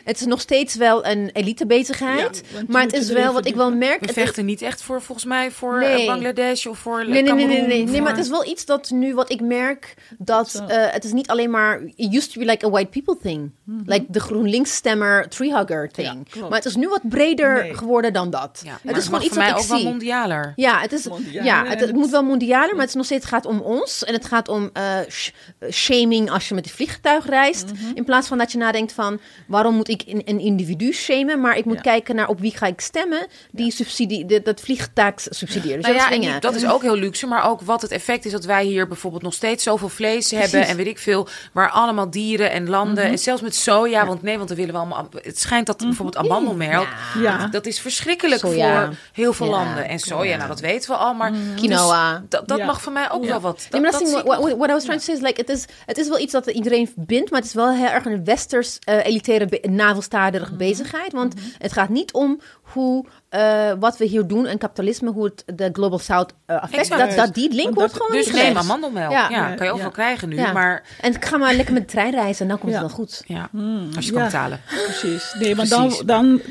Het 0.04 0.20
is 0.20 0.26
nog 0.26 0.42
steeds 0.42 0.76
wel 0.76 1.06
een 1.06 1.30
elite 1.34 1.66
bezigheid. 1.66 2.44
Ja, 2.54 2.62
maar 2.68 2.82
het 2.82 2.94
is 2.94 3.10
wel 3.10 3.34
wat 3.34 3.46
ik 3.46 3.56
wel 3.56 3.72
merk. 3.76 4.06
We 4.06 4.14
vechten 4.14 4.46
niet 4.46 4.62
echt 4.62 4.82
voor, 4.84 5.02
volgens 5.02 5.28
mij, 5.28 5.52
voor 5.52 5.80
Nee. 5.80 6.02
eh, 6.02 6.08
Bangladesh 6.08 6.66
of 6.66 6.78
voor 6.80 6.98
Nee, 7.10 7.22
nee, 7.24 7.34
nee, 7.34 7.46
nee, 7.48 7.58
nee, 7.62 7.68
nee, 7.68 7.88
voor- 7.88 8.02
maar 8.02 8.12
het 8.12 8.20
is 8.24 8.30
wel 8.30 8.46
iets 8.46 8.66
dat 8.66 8.90
nu 8.90 9.14
wat 9.14 9.32
ik 9.32 9.42
merk 9.42 9.94
dat 10.18 10.64
eh, 10.68 10.78
het 10.92 11.04
is 11.04 11.12
niet 11.12 11.30
alleen 11.30 11.50
maar 11.50 11.82
it 11.96 12.14
used 12.16 12.32
to 12.34 12.40
be 12.40 12.46
like 12.46 12.66
a 12.66 12.70
white 12.70 12.90
people 12.90 13.18
thing, 13.22 13.52
like 13.86 14.06
de 14.08 14.20
GroenLinks 14.20 14.76
stemmer 14.76 15.30
tree 15.30 15.56
hugger 15.58 15.90
thing, 15.92 16.28
Mhm. 16.30 16.40
Ja, 16.40 16.48
maar 16.48 16.58
het 16.58 16.66
is 16.66 16.76
nu 16.76 16.88
wat 16.88 17.02
breder 17.10 17.54
Nee. 17.64 17.74
geworden 17.78 18.14
dan 18.14 18.30
dat. 18.30 18.62
Ja, 18.66 18.80
het 18.84 18.98
is 18.98 19.06
gewoon 19.06 19.20
iets 19.22 19.30
voor 19.30 19.38
mij 19.38 19.48
wat 19.52 19.58
ik 19.58 19.64
ook 19.64 19.70
wel 19.70 19.80
zie. 19.80 19.88
mondialer. 19.88 20.54
Ja, 20.56 20.80
het 20.80 20.92
is 20.92 21.08
Mondialer 21.08 21.44
ja, 21.44 21.60
het, 21.62 21.70
het 21.70 21.80
het- 21.80 21.94
moet 21.94 22.10
wel 22.10 22.24
mondialer, 22.24 22.70
maar 22.72 22.80
het 22.80 22.90
is 22.90 22.96
nog 22.96 23.06
steeds 23.06 23.20
het 23.26 23.34
gaat 23.34 23.46
om 23.46 23.60
ons 23.60 24.04
en 24.04 24.14
het 24.14 24.26
gaat 24.26 24.48
om 24.48 24.70
eh, 24.74 24.98
sh- 25.08 25.30
shaming 25.72 26.32
als 26.32 26.48
je 26.48 26.56
met 26.56 26.61
een 26.66 26.72
vliegtuig 26.72 27.26
reist, 27.26 27.66
Mhm. 27.74 27.92
in 27.94 28.04
plaats 28.06 28.28
van 28.28 28.38
dat 28.38 28.52
je 28.52 28.58
nadenkt 28.58 28.94
van 28.94 29.20
waarom 29.48 29.76
moet 29.76 29.88
ik 29.90 30.04
een, 30.06 30.22
een 30.26 30.40
individu 30.40 30.92
shamen, 30.94 31.42
maar 31.42 31.58
ik 31.58 31.66
moet 31.66 31.76
Ja. 31.76 31.82
kijken 31.82 32.16
naar 32.16 32.28
op 32.28 32.40
wie 32.40 32.58
ga 32.58 32.66
ik 32.66 32.80
stemmen 32.82 33.28
die 33.52 33.72
subsidie, 33.72 34.26
de- 34.26 34.42
dat 34.42 34.62
vliegtuig 34.62 35.14
subsidieert. 35.18 35.76
Dus 35.84 35.96
Nou 35.96 36.10
dat 36.10 36.24
ja, 36.24 36.40
dat 36.40 36.56
is 36.56 36.66
ook 36.68 36.82
heel 36.82 36.96
luxe, 36.96 37.28
maar 37.28 37.50
ook 37.50 37.62
wat 37.62 37.82
het 37.82 37.92
effect 37.92 38.26
is 38.26 38.32
dat 38.32 38.46
wij 38.46 38.64
hier 38.64 38.88
bijvoorbeeld 38.88 39.24
nog 39.24 39.34
steeds 39.34 39.64
zoveel 39.64 39.90
vlees 39.90 40.32
hebben 40.32 40.68
en 40.68 40.76
weet 40.78 40.88
ik 40.88 40.98
veel, 41.00 41.28
waar 41.54 41.70
allemaal 41.70 42.10
dieren 42.10 42.52
en 42.52 42.70
landen 42.70 43.04
Mhm. 43.04 43.12
en 43.12 43.20
zelfs 43.20 43.42
met 43.42 43.56
soja, 43.56 44.06
want 44.06 44.22
nee, 44.22 44.36
want 44.38 44.48
dan 44.48 44.58
willen 44.58 44.74
we 44.74 44.80
allemaal. 44.80 45.10
Het 45.22 45.40
schijnt 45.40 45.66
dat 45.66 45.78
bijvoorbeeld 45.78 46.18
amandelmelk, 46.26 46.88
Ja. 47.22 47.48
dat 47.48 47.66
is 47.66 47.80
verschrikkelijk 47.80 48.42
Soja. 48.42 48.86
voor 48.86 48.96
heel 49.14 49.34
veel 49.34 49.46
Ja. 49.46 49.52
landen 49.52 49.88
en 49.88 50.00
soja, 50.00 50.36
nou 50.36 50.48
dat 50.48 50.60
weten 50.60 50.90
we 50.90 50.96
al, 50.98 51.14
maar 51.14 51.32
dus 51.32 51.40
Quinoa. 51.56 52.24
dat, 52.30 52.48
dat 52.48 52.58
Ja. 52.58 52.66
mag 52.66 52.82
voor 52.82 52.92
mij 52.92 53.12
ook 53.12 53.26
wel 53.26 53.40
wat. 53.40 53.66
Dat, 53.70 53.82
dat 53.82 54.12
what, 54.26 54.40
what 54.58 54.70
I 54.70 54.72
was 54.74 54.84
trying 54.84 55.00
to 55.02 55.06
say 55.06 55.16
is 55.16 55.22
like, 55.22 55.40
het 55.40 55.50
is, 55.50 55.66
het 55.86 55.98
is 55.98 56.08
wel 56.08 56.20
iets 56.20 56.32
dat 56.32 56.51
iedereen 56.54 56.90
bindt, 56.96 57.32
maar 57.32 57.40
het 57.40 57.48
is 57.50 57.56
wel 57.56 57.72
heel 57.74 57.88
erg 57.88 58.06
een 58.06 58.24
westers 58.26 58.80
eh, 58.80 59.06
elitaire 59.06 59.46
be- 59.46 59.68
navelstaardige 59.70 60.56
bezigheid. 60.56 61.12
Want 61.14 61.34
het 61.58 61.72
gaat 61.74 61.90
niet 61.90 62.14
om 62.14 62.40
hoe 62.62 63.06
eh, 63.30 63.72
wat 63.80 63.98
we 63.98 64.06
hier 64.06 64.28
doen 64.28 64.46
en 64.46 64.58
kapitalisme, 64.58 65.12
hoe 65.12 65.24
het 65.24 65.44
de 65.56 65.70
Global 65.74 66.00
South 66.00 66.34
eh 66.46 66.62
affect, 66.62 66.90
dat, 66.90 67.16
dat 67.16 67.34
die 67.34 67.54
link 67.54 67.74
wordt 67.76 67.94
gewoon 67.94 68.12
Dus 68.12 68.32
neem 68.32 68.58
amandelmelk. 68.58 69.12
Ja. 69.12 69.30
Ja, 69.30 69.54
kan 69.56 69.66
je 69.66 69.72
ook 69.72 69.78
Ja. 69.78 69.84
wel 69.84 69.92
krijgen 69.92 70.30
nu, 70.30 70.36
Ja. 70.36 70.52
maar 70.52 70.84
En 71.02 71.22
ga 71.22 71.38
maar 71.38 71.54
lekker 71.54 71.74
met 71.74 71.84
de 71.84 71.90
trein 71.92 72.12
reizen 72.12 72.42
en 72.42 72.48
dan 72.48 72.60
komt 72.60 72.72
Ja. 72.74 72.78
het 72.82 72.88
wel 72.88 72.96
goed. 72.98 73.24
ja, 73.26 73.50
als 73.96 74.06
je 74.06 74.12
kan 74.12 74.22
Ja. 74.22 74.28
betalen. 74.28 74.60
Precies. 74.86 75.36
Nee, 75.40 75.56
maar 75.56 75.68
Precies. 75.68 76.00
dan, 76.00 76.42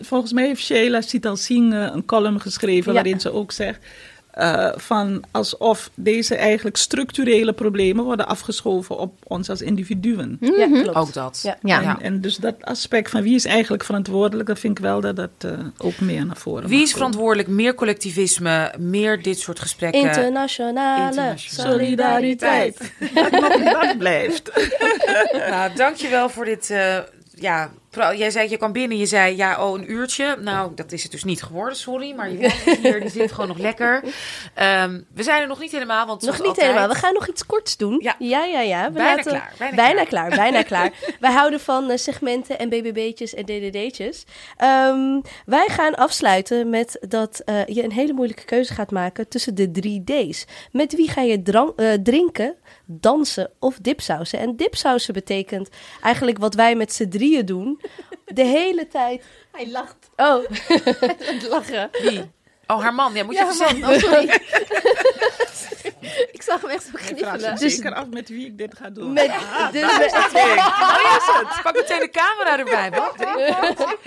volgens 0.00 0.32
mij 0.32 0.46
heeft 0.46 0.62
Sheila 0.62 1.00
Sital 1.00 1.36
Singh 1.36 1.74
een 1.94 2.04
column 2.04 2.40
geschreven 2.40 2.92
Ja. 2.92 2.98
waarin 3.02 3.20
ze 3.20 3.32
ook 3.32 3.52
zegt 3.52 3.84
eh, 4.32 4.68
van 4.76 5.24
alsof 5.30 5.90
deze 5.94 6.34
eigenlijk 6.36 6.76
structurele 6.76 7.52
problemen 7.52 8.04
worden 8.04 8.26
afgeschoven 8.28 8.98
op 8.98 9.12
ons 9.26 9.48
als 9.50 9.62
individuen. 9.62 10.36
Ja, 10.40 10.66
klopt. 10.82 10.94
Ook 10.96 11.12
dat. 11.12 11.54
Ja. 11.62 11.82
En, 11.82 12.00
en 12.00 12.20
dus 12.20 12.36
dat 12.36 12.54
aspect 12.60 13.10
van 13.10 13.22
wie 13.22 13.34
is 13.34 13.44
eigenlijk 13.44 13.84
verantwoordelijk, 13.84 14.48
dat 14.48 14.58
vind 14.58 14.78
ik 14.78 14.84
wel 14.84 15.00
dat 15.00 15.16
dat 15.16 15.30
eh, 15.38 15.50
ook 15.78 15.98
meer 16.00 16.26
naar 16.26 16.36
voren 16.36 16.68
Wie 16.68 16.82
is 16.82 16.92
verantwoordelijk? 16.92 17.48
Meer 17.48 17.74
collectivisme, 17.74 18.74
meer 18.78 19.22
dit 19.22 19.38
soort 19.38 19.60
gesprekken. 19.60 20.00
Internationale 20.00 21.06
Internationale 21.06 21.38
solidariteit. 21.78 22.92
Dat, 23.14 23.30
nog- 23.30 23.62
dat 23.72 23.98
blijft. 23.98 24.50
Nou, 25.50 25.74
dankjewel 25.74 26.28
voor 26.28 26.44
dit 26.44 26.70
eh, 26.70 26.98
ja, 27.34 27.70
Pro- 27.90 28.14
Jij 28.14 28.30
zei, 28.30 28.50
je 28.50 28.56
kwam 28.56 28.72
binnen, 28.72 28.98
je 28.98 29.06
zei, 29.06 29.36
ja, 29.36 29.66
oh, 29.68 29.78
een 29.78 29.90
uurtje. 29.90 30.36
Nou, 30.40 30.72
dat 30.74 30.92
is 30.92 31.02
het 31.02 31.12
dus 31.12 31.24
niet 31.24 31.42
geworden, 31.42 31.76
sorry. 31.76 32.14
Maar 32.14 32.30
je 32.30 32.38
man 32.66 32.76
hier, 32.82 33.00
die 33.00 33.10
zit 33.10 33.32
gewoon 33.32 33.48
nog 33.48 33.58
lekker. 33.58 34.02
Ehm, 34.54 35.00
we 35.14 35.22
zijn 35.22 35.40
er 35.42 35.48
nog 35.48 35.60
niet 35.60 35.70
helemaal, 35.72 36.06
want 36.06 36.22
Nog 36.22 36.38
niet 36.38 36.46
altijd- 36.46 36.66
helemaal. 36.66 36.88
We 36.88 36.94
gaan 36.94 37.14
nog 37.14 37.28
iets 37.28 37.46
korts 37.46 37.76
doen. 37.76 37.98
Ja. 38.02 38.14
ja, 38.18 38.44
ja. 38.44 38.60
ja. 38.60 38.86
We 38.86 38.92
Bijna 38.92 39.08
laten- 39.16 39.30
klaar, 39.30 39.52
bijna 39.58 39.76
Bijna 39.76 40.04
klaar. 40.04 40.26
klaar, 40.28 40.38
bijna 40.38 40.62
klaar. 40.62 40.92
Wij 41.20 41.32
houden 41.32 41.60
van 41.60 41.90
eh, 41.90 41.96
segmenten 41.96 42.58
en 42.58 42.68
BBB'tjes 42.68 43.34
en 43.34 43.44
DDD'tjes. 43.44 44.24
Ehm, 44.56 45.20
wij 45.46 45.66
gaan 45.68 45.94
afsluiten 45.94 46.70
met 46.70 46.98
dat 47.08 47.42
eh, 47.44 47.66
je 47.66 47.84
een 47.84 47.92
hele 47.92 48.12
moeilijke 48.12 48.44
keuze 48.44 48.74
gaat 48.74 48.90
maken 48.90 49.28
tussen 49.28 49.54
de 49.54 49.70
drie 49.70 50.04
D's. 50.04 50.44
Met 50.72 50.94
wie 50.94 51.10
ga 51.10 51.20
je 51.20 51.42
eh, 51.76 51.92
drinken, 52.02 52.54
dansen 52.86 53.50
of 53.58 53.78
dipsausen? 53.82 54.38
En 54.38 54.56
dipsausen 54.56 55.14
betekent 55.14 55.68
eigenlijk 56.02 56.38
wat 56.38 56.54
wij 56.54 56.74
met 56.74 56.92
z'n 56.94 57.08
drieën 57.08 57.46
doen. 57.46 57.79
De 58.24 58.44
hele 58.44 58.88
tijd. 58.88 59.24
Hij 59.52 59.70
lacht. 59.70 59.96
Oh, 60.16 60.44
Het 61.30 61.48
lachen. 61.48 61.90
Wie? 62.02 62.30
Oh, 62.66 62.80
haar 62.82 62.94
man. 62.94 63.14
Ja, 63.14 63.24
moet 63.24 63.34
je 63.34 63.40
Ja, 63.40 63.50
even 63.50 63.80
man. 63.80 63.92
Oh, 63.92 63.98
sorry. 63.98 64.26
ik 66.36 66.42
zag 66.42 66.60
hem 66.60 66.70
echt 66.70 66.82
zo 66.82 66.90
Ik 66.96 67.02
kniffelen. 67.16 67.58
zich 67.58 67.70
zeker 67.70 67.94
af 67.94 68.06
met 68.06 68.28
wie 68.28 68.46
ik 68.46 68.58
dit 68.58 68.74
ga 68.76 68.90
doen. 68.90 69.12
met, 69.12 69.30
dus, 69.72 69.98
met- 69.98 70.12
Oh, 70.14 71.16
is 71.16 71.26
het? 71.32 71.62
Pak 71.62 71.74
meteen 71.74 71.98
de 72.00 72.10
camera 72.10 72.58
erbij, 72.58 72.90
wat? 72.90 73.14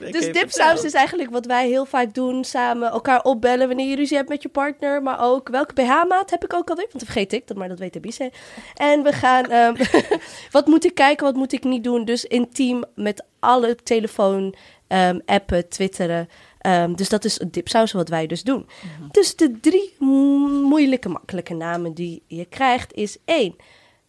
Ik 0.00 0.12
Dus 0.12 0.32
dipsaus 0.32 0.82
is 0.84 0.92
eigenlijk 0.94 1.30
wat 1.30 1.46
wij 1.46 1.68
heel 1.68 1.84
vaak 1.84 2.14
doen. 2.14 2.44
Samen 2.44 2.90
elkaar 2.90 3.22
opbellen 3.22 3.66
wanneer 3.66 3.88
je 3.88 3.96
ruzie 3.96 4.16
hebt 4.16 4.28
met 4.28 4.42
je 4.42 4.48
partner. 4.48 5.02
Maar 5.02 5.20
ook 5.20 5.48
welke 5.48 5.72
BH-maat 5.74 6.30
heb 6.30 6.44
ik 6.44 6.54
ook 6.54 6.68
alweer. 6.68 6.86
Want 6.90 7.04
dat 7.04 7.04
vergeet 7.12 7.32
ik, 7.32 7.46
dat- 7.46 7.56
maar 7.56 7.68
dat 7.68 7.78
weet 7.78 7.96
Abise. 7.96 8.32
En 8.74 9.02
we 9.02 9.12
gaan... 9.12 9.50
ehm, 9.50 9.74
wat 10.50 10.66
moet 10.66 10.84
ik 10.84 10.94
kijken, 10.94 11.24
wat 11.26 11.34
moet 11.34 11.52
ik 11.52 11.64
niet 11.64 11.84
doen? 11.84 12.04
Dus 12.04 12.24
intiem 12.24 12.82
met 12.94 13.24
alle 13.40 13.74
telefoon, 13.82 14.54
ehm, 14.88 15.18
appen, 15.26 15.68
twitteren. 15.68 16.28
Ehm, 16.62 16.94
dus 16.94 17.08
dat 17.08 17.24
is 17.24 17.40
dipsaus 17.50 17.92
wat 17.92 18.08
wij 18.08 18.26
dus 18.26 18.42
doen. 18.42 18.66
Dus 19.10 19.36
de 19.36 19.60
drie 19.60 19.94
mo- 19.98 20.48
moeilijke, 20.48 21.08
makkelijke 21.08 21.54
namen 21.54 21.94
die 21.94 22.22
je 22.26 22.44
krijgt 22.44 22.92
is 22.94 23.16
één... 23.24 23.56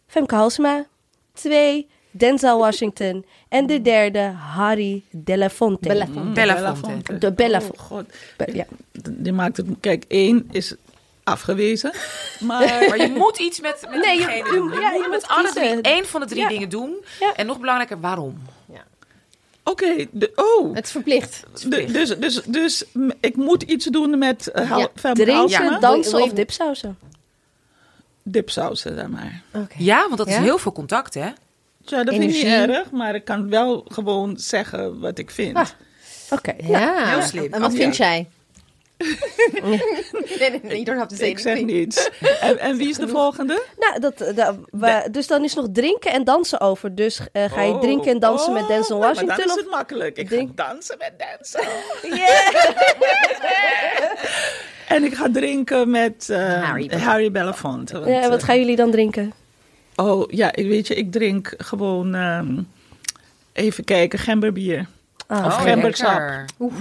Femke 0.06 0.34
Halsema. 0.34 0.86
Twee... 1.32 1.86
Denzel 2.16 2.58
Washington. 2.58 3.24
En 3.48 3.66
de 3.66 3.82
derde, 3.82 4.20
Harry 4.54 5.02
Delafonte. 5.10 5.88
Belafonte. 5.88 6.20
Mm, 6.20 6.34
Belafonte. 6.34 7.18
De 7.18 7.32
Bella- 7.32 7.60
Oh, 7.60 7.78
god. 7.80 8.04
Be- 8.36 8.50
ja. 8.52 8.64
Je 9.22 9.32
maakt 9.32 9.56
het... 9.56 9.66
Kijk, 9.80 10.04
één 10.08 10.48
is 10.50 10.74
afgewezen. 11.24 11.92
Maar... 12.40 12.84
Maar 12.88 12.98
je 12.98 13.14
moet 13.16 13.38
iets 13.38 13.60
met, 13.60 13.86
met 13.90 14.00
Nee, 14.04 14.12
je- 14.12 14.16
diegene 14.26 14.36
je- 14.36 14.54
doen. 14.54 14.72
Je 14.72 14.80
ja, 14.80 14.92
je 14.92 15.08
moet 15.10 15.28
alle 15.28 15.42
kiezen. 15.52 15.62
drie 15.82 15.94
één 15.94 16.06
van 16.06 16.20
de 16.20 16.26
drie 16.26 16.40
Ja. 16.40 16.48
dingen 16.48 16.68
doen. 16.68 17.04
Ja. 17.20 17.34
En 17.34 17.46
nog 17.46 17.58
belangrijker, 17.60 18.00
waarom? 18.00 18.42
Oké, 19.64 20.06
oh. 20.34 20.74
Het 20.74 20.84
is 20.84 20.90
verplicht. 20.90 21.42
Dus, 21.68 22.08
dus, 22.18 22.42
dus 22.46 22.84
ik 23.20 23.36
moet 23.36 23.62
iets 23.62 23.84
doen 23.86 24.18
met 24.18 24.52
uh, 24.54 24.68
Ja, 24.68 25.12
Drinken, 25.14 25.48
Ja. 25.48 25.78
dansen 25.78 26.22
of 26.22 26.32
dipsausen. 26.32 26.98
dipsausen, 28.22 28.94
zeg 28.94 29.08
maar. 29.08 29.42
Oké. 29.52 29.74
Ja, 29.78 30.02
want 30.02 30.16
dat 30.16 30.26
is 30.28 30.36
heel 30.36 30.58
veel 30.58 30.72
contact, 30.72 31.14
hè? 31.14 31.28
Ja, 31.86 32.04
dat 32.04 32.14
vind 32.14 32.22
ik 32.22 32.30
niet 32.30 32.44
erg, 32.44 32.90
maar 32.90 33.14
ik 33.14 33.24
kan 33.24 33.48
wel 33.48 33.84
gewoon 33.88 34.34
zeggen 34.38 35.00
wat 35.00 35.18
ik 35.18 35.30
vind. 35.30 35.56
Ah. 35.56 35.68
Oké. 36.30 36.54
Ja, 36.62 37.06
heel 37.08 37.22
slim. 37.22 37.52
En 37.52 37.60
wat 37.60 37.74
vind 37.74 37.96
jij? 37.96 38.28
nee, 39.62 39.80
nee, 40.38 40.60
nee, 40.62 40.72
you 40.72 40.84
don't 40.84 40.96
have 40.98 41.06
to 41.08 41.16
say 41.16 41.28
ik 41.28 41.38
zeg 41.38 41.52
anything. 41.52 41.78
niets. 41.78 42.10
En, 42.40 42.58
en 42.58 42.76
wie 42.76 42.88
is 42.88 42.96
de 42.96 43.08
volgende? 43.08 43.62
Nou, 43.78 44.00
dat, 44.00 44.18
dat, 44.34 44.56
we- 44.70 45.08
dus 45.10 45.26
dan 45.26 45.44
is 45.44 45.54
nog 45.54 45.66
drinken 45.72 46.12
en 46.12 46.24
dansen 46.24 46.60
over. 46.60 46.94
Dus 46.94 47.20
eh, 47.32 47.44
ga 47.52 47.62
je 47.62 47.72
Oh, 47.72 47.80
drinken 47.80 48.10
en 48.12 48.18
dansen 48.18 48.52
met 48.52 48.62
oh, 48.62 48.68
Denzel 48.68 48.98
Maar 48.98 49.08
Washington? 49.08 49.36
dan 49.36 49.46
is 49.56 49.62
het 49.62 49.70
makkelijk. 49.70 50.16
Ik 50.18 50.28
Drink- 50.28 50.50
ga 50.56 50.68
dansen 50.68 50.96
met 50.98 51.12
Denzel. 51.18 51.62
Yeah. 52.18 52.54
En 54.88 55.04
ik 55.04 55.14
ga 55.14 55.26
drinken 55.32 55.90
met 55.90 56.28
eh, 56.30 56.62
Harry 56.62 56.90
Harry, 56.98 57.30
Belafonte. 57.30 57.94
want, 57.98 58.06
Ja, 58.10 58.28
wat 58.28 58.40
eh, 58.40 58.44
gaan 58.46 58.58
jullie 58.58 58.76
dan 58.76 58.90
drinken? 58.90 59.32
Oh, 59.96 60.30
ja, 60.32 60.54
ik 60.54 60.68
weet 60.68 60.86
je, 60.86 60.94
ik 60.94 61.12
drink 61.12 61.54
gewoon... 61.58 62.14
ehm, 62.14 62.62
even 63.52 63.84
kijken, 63.84 64.18
gemberbier. 64.18 64.86
Ah, 65.26 65.46
Of 65.46 65.52
Oh, 65.52 65.60
gembersap. 65.62 66.18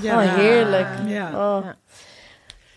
Ja. 0.02 0.22
oh, 0.24 0.36
heerlijk. 0.36 0.88
Ja, 1.08 1.30
Oh. 1.34 1.68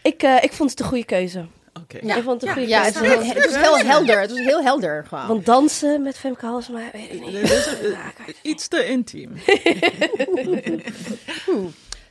Ik, 0.07 0.23
eh, 0.23 0.43
ik 0.43 0.53
vond 0.53 0.71
het 0.71 0.81
een 0.81 0.87
goede 0.87 1.05
keuze. 1.05 1.47
oké. 1.83 1.99
Ja. 2.03 2.17
Ik 2.17 2.23
vond 2.23 2.41
het 2.41 2.51
een 2.51 2.57
goede 2.57 2.69
Ja, 2.69 2.83
het 2.83 2.99
keuze. 2.99 3.17
was, 3.17 3.25
heel, 3.25 3.35
het 3.35 3.45
was 3.53 3.63
heel 3.63 3.77
helder. 3.77 4.21
Het 4.21 4.31
was 4.31 4.39
heel 4.41 4.63
helder 4.63 5.05
gewoon. 5.09 5.27
Want 5.27 5.47
dansen 5.47 6.03
met 6.03 6.19
Femke 6.19 6.47
Halsema, 6.47 6.81
weet 6.93 7.13
ik 7.13 7.27
niet. 7.27 8.37
Iets 8.43 8.69
te 8.69 8.87
intiem. 8.87 9.33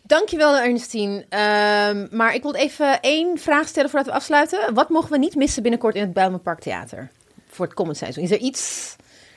Dankjewel, 0.03 0.57
Ernestine. 0.57 1.25
Ehm, 1.29 2.07
maar 2.11 2.33
ik 2.33 2.41
wil 2.41 2.53
even 2.55 3.01
één 3.01 3.37
vraag 3.37 3.67
stellen 3.67 3.89
voordat 3.89 4.07
we 4.09 4.15
afsluiten. 4.15 4.73
Wat 4.73 4.89
mogen 4.89 5.11
we 5.11 5.17
niet 5.17 5.35
missen 5.35 5.61
binnenkort 5.61 5.95
in 5.95 6.01
het 6.01 6.13
Bijlmerpark 6.13 6.59
Theater? 6.59 7.09
Voor 7.47 7.65
het 7.65 7.73
komend 7.73 7.97
seizoen. 7.97 8.23
Is 8.23 8.31
er 8.31 8.37
iets 8.37 8.95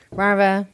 waar 0.09 0.37
we... 0.37 0.65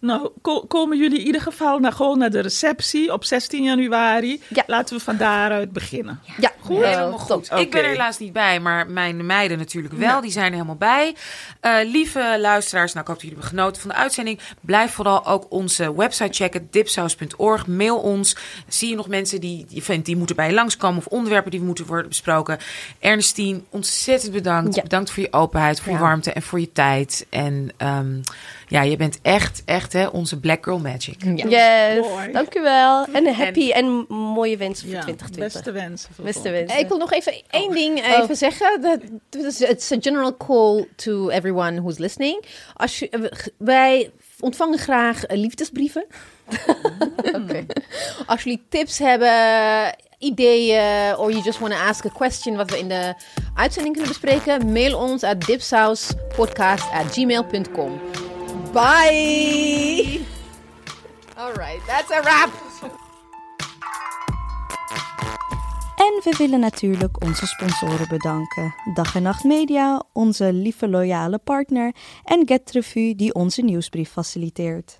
Nou, 0.00 0.28
ko- 0.42 0.60
komen 0.68 0.98
jullie 0.98 1.18
in 1.18 1.26
ieder 1.26 1.40
geval 1.40 1.78
naar, 1.78 1.92
gewoon 1.92 2.18
naar 2.18 2.30
de 2.30 2.40
receptie 2.40 3.12
op 3.12 3.24
16 3.24 3.62
januari. 3.62 4.42
Ja. 4.48 4.62
Laten 4.66 4.96
we 4.96 5.02
van 5.02 5.16
daaruit 5.16 5.72
beginnen. 5.72 6.20
Ja, 6.40 6.52
Goed, 6.60 6.84
helemaal 6.84 7.18
goed. 7.18 7.50
Ik 7.56 7.70
ben 7.70 7.82
er 7.82 7.88
helaas 7.88 8.18
niet 8.18 8.32
bij, 8.32 8.60
maar 8.60 8.90
mijn 8.90 9.26
meiden 9.26 9.58
natuurlijk 9.58 9.94
wel. 9.94 10.20
Die 10.20 10.30
zijn 10.30 10.46
er 10.46 10.52
helemaal 10.52 10.76
bij. 10.76 11.14
Eh, 11.60 11.74
lieve 11.84 12.36
luisteraars, 12.40 12.92
nou 12.92 13.00
ik 13.00 13.06
hoop 13.06 13.16
dat 13.20 13.28
jullie 13.28 13.38
hebben 13.42 13.58
genoten 13.58 13.82
van 13.82 13.90
de 13.90 13.96
uitzending. 13.96 14.38
Blijf 14.60 14.92
vooral 14.92 15.26
ook 15.26 15.46
onze 15.48 15.94
website 15.96 16.32
checken, 16.32 16.68
dipsaus.org. 16.70 17.66
Mail 17.66 17.98
ons. 17.98 18.36
Zie 18.68 18.88
je 18.88 18.94
nog 18.94 19.08
mensen 19.08 19.40
die 19.40 19.66
je 19.68 19.82
vindt 19.82 20.06
die 20.06 20.16
moeten 20.16 20.36
bij 20.36 20.46
je 20.48 20.54
langskomen 20.54 20.98
of 20.98 21.06
onderwerpen 21.06 21.50
die 21.50 21.60
moeten 21.60 21.86
worden 21.86 22.08
besproken. 22.08 22.58
Ernestine, 22.98 23.60
ontzettend 23.70 24.32
bedankt. 24.32 24.74
Ja. 24.74 24.82
Bedankt 24.82 25.10
voor 25.10 25.22
je 25.22 25.32
openheid, 25.32 25.80
voor 25.80 25.92
je 25.92 25.98
warmte 25.98 26.32
en 26.32 26.42
voor 26.42 26.60
je 26.60 26.72
tijd. 26.72 27.26
En 27.30 27.70
ehm, 27.76 28.20
ja, 28.68 28.82
je 28.82 28.96
bent 28.96 29.18
echt, 29.22 29.62
echt 29.64 29.92
hè, 29.92 30.06
onze 30.06 30.40
Black 30.40 30.64
Girl 30.64 30.78
Magic. 30.78 31.22
Ja. 31.24 31.48
Yes, 31.48 32.06
Mooi. 32.08 32.32
dank 32.32 32.54
u 32.54 32.60
wel. 32.60 33.04
En 33.12 33.26
een 33.26 33.34
happy 33.34 33.70
en, 33.70 34.04
mooie 34.08 34.56
wensen 34.56 34.86
voor 34.86 34.94
Ja, 34.96 35.00
2020. 35.02 35.52
beste 35.52 35.72
wensen. 35.72 36.14
voor 36.14 36.24
Beste 36.24 36.50
wensen. 36.50 36.78
Ik 36.78 36.88
wil 36.88 36.98
nog 36.98 37.12
even 37.12 37.42
één 37.50 37.70
ding 37.70 37.98
Oh. 37.98 38.04
even 38.22 38.36
zeggen. 38.36 38.80
Dat, 38.80 38.98
it's 39.60 39.92
a 39.92 39.96
general 40.00 40.36
call 40.36 40.88
to 40.96 41.28
everyone 41.28 41.80
who's 41.80 41.98
listening. 41.98 42.44
Als 42.74 42.98
je, 42.98 43.08
eh, 43.08 43.20
wij 43.58 44.10
ontvangen 44.40 44.78
graag 44.78 45.24
eh, 45.24 45.38
liefdesbrieven. 45.38 46.06
Oké. 47.34 47.66
Als 48.26 48.42
jullie 48.42 48.62
tips 48.68 48.98
hebben, 48.98 49.32
ideeën, 50.18 51.16
or 51.16 51.30
you 51.30 51.42
just 51.42 51.58
want 51.58 51.72
to 51.72 51.78
ask 51.78 52.04
a 52.06 52.10
question 52.14 52.56
wat 52.56 52.70
we 52.70 52.78
in 52.78 52.88
de 52.88 53.14
uitzending 53.54 53.94
kunnen 53.94 54.12
bespreken, 54.12 54.72
mail 54.72 54.98
ons 54.98 55.22
at 55.22 55.40
dipsauspodcast@gmail.com. 55.46 58.00
Bye. 58.72 60.20
All 61.36 61.52
right, 61.52 61.80
that's 61.86 62.10
a 62.10 62.22
wrap. 62.22 62.50
En 65.96 66.20
we 66.24 66.34
willen 66.38 66.60
natuurlijk 66.60 67.24
onze 67.24 67.46
sponsoren 67.46 68.08
bedanken. 68.08 68.74
Dag 68.94 69.14
en 69.14 69.22
Nacht 69.22 69.44
Media, 69.44 70.02
onze 70.12 70.52
lieve 70.52 70.88
loyale 70.88 71.38
partner. 71.38 71.94
En 72.24 72.46
Get 72.46 72.70
Revue 72.70 73.14
die 73.14 73.34
onze 73.34 73.62
nieuwsbrief 73.62 74.10
faciliteert. 74.10 74.97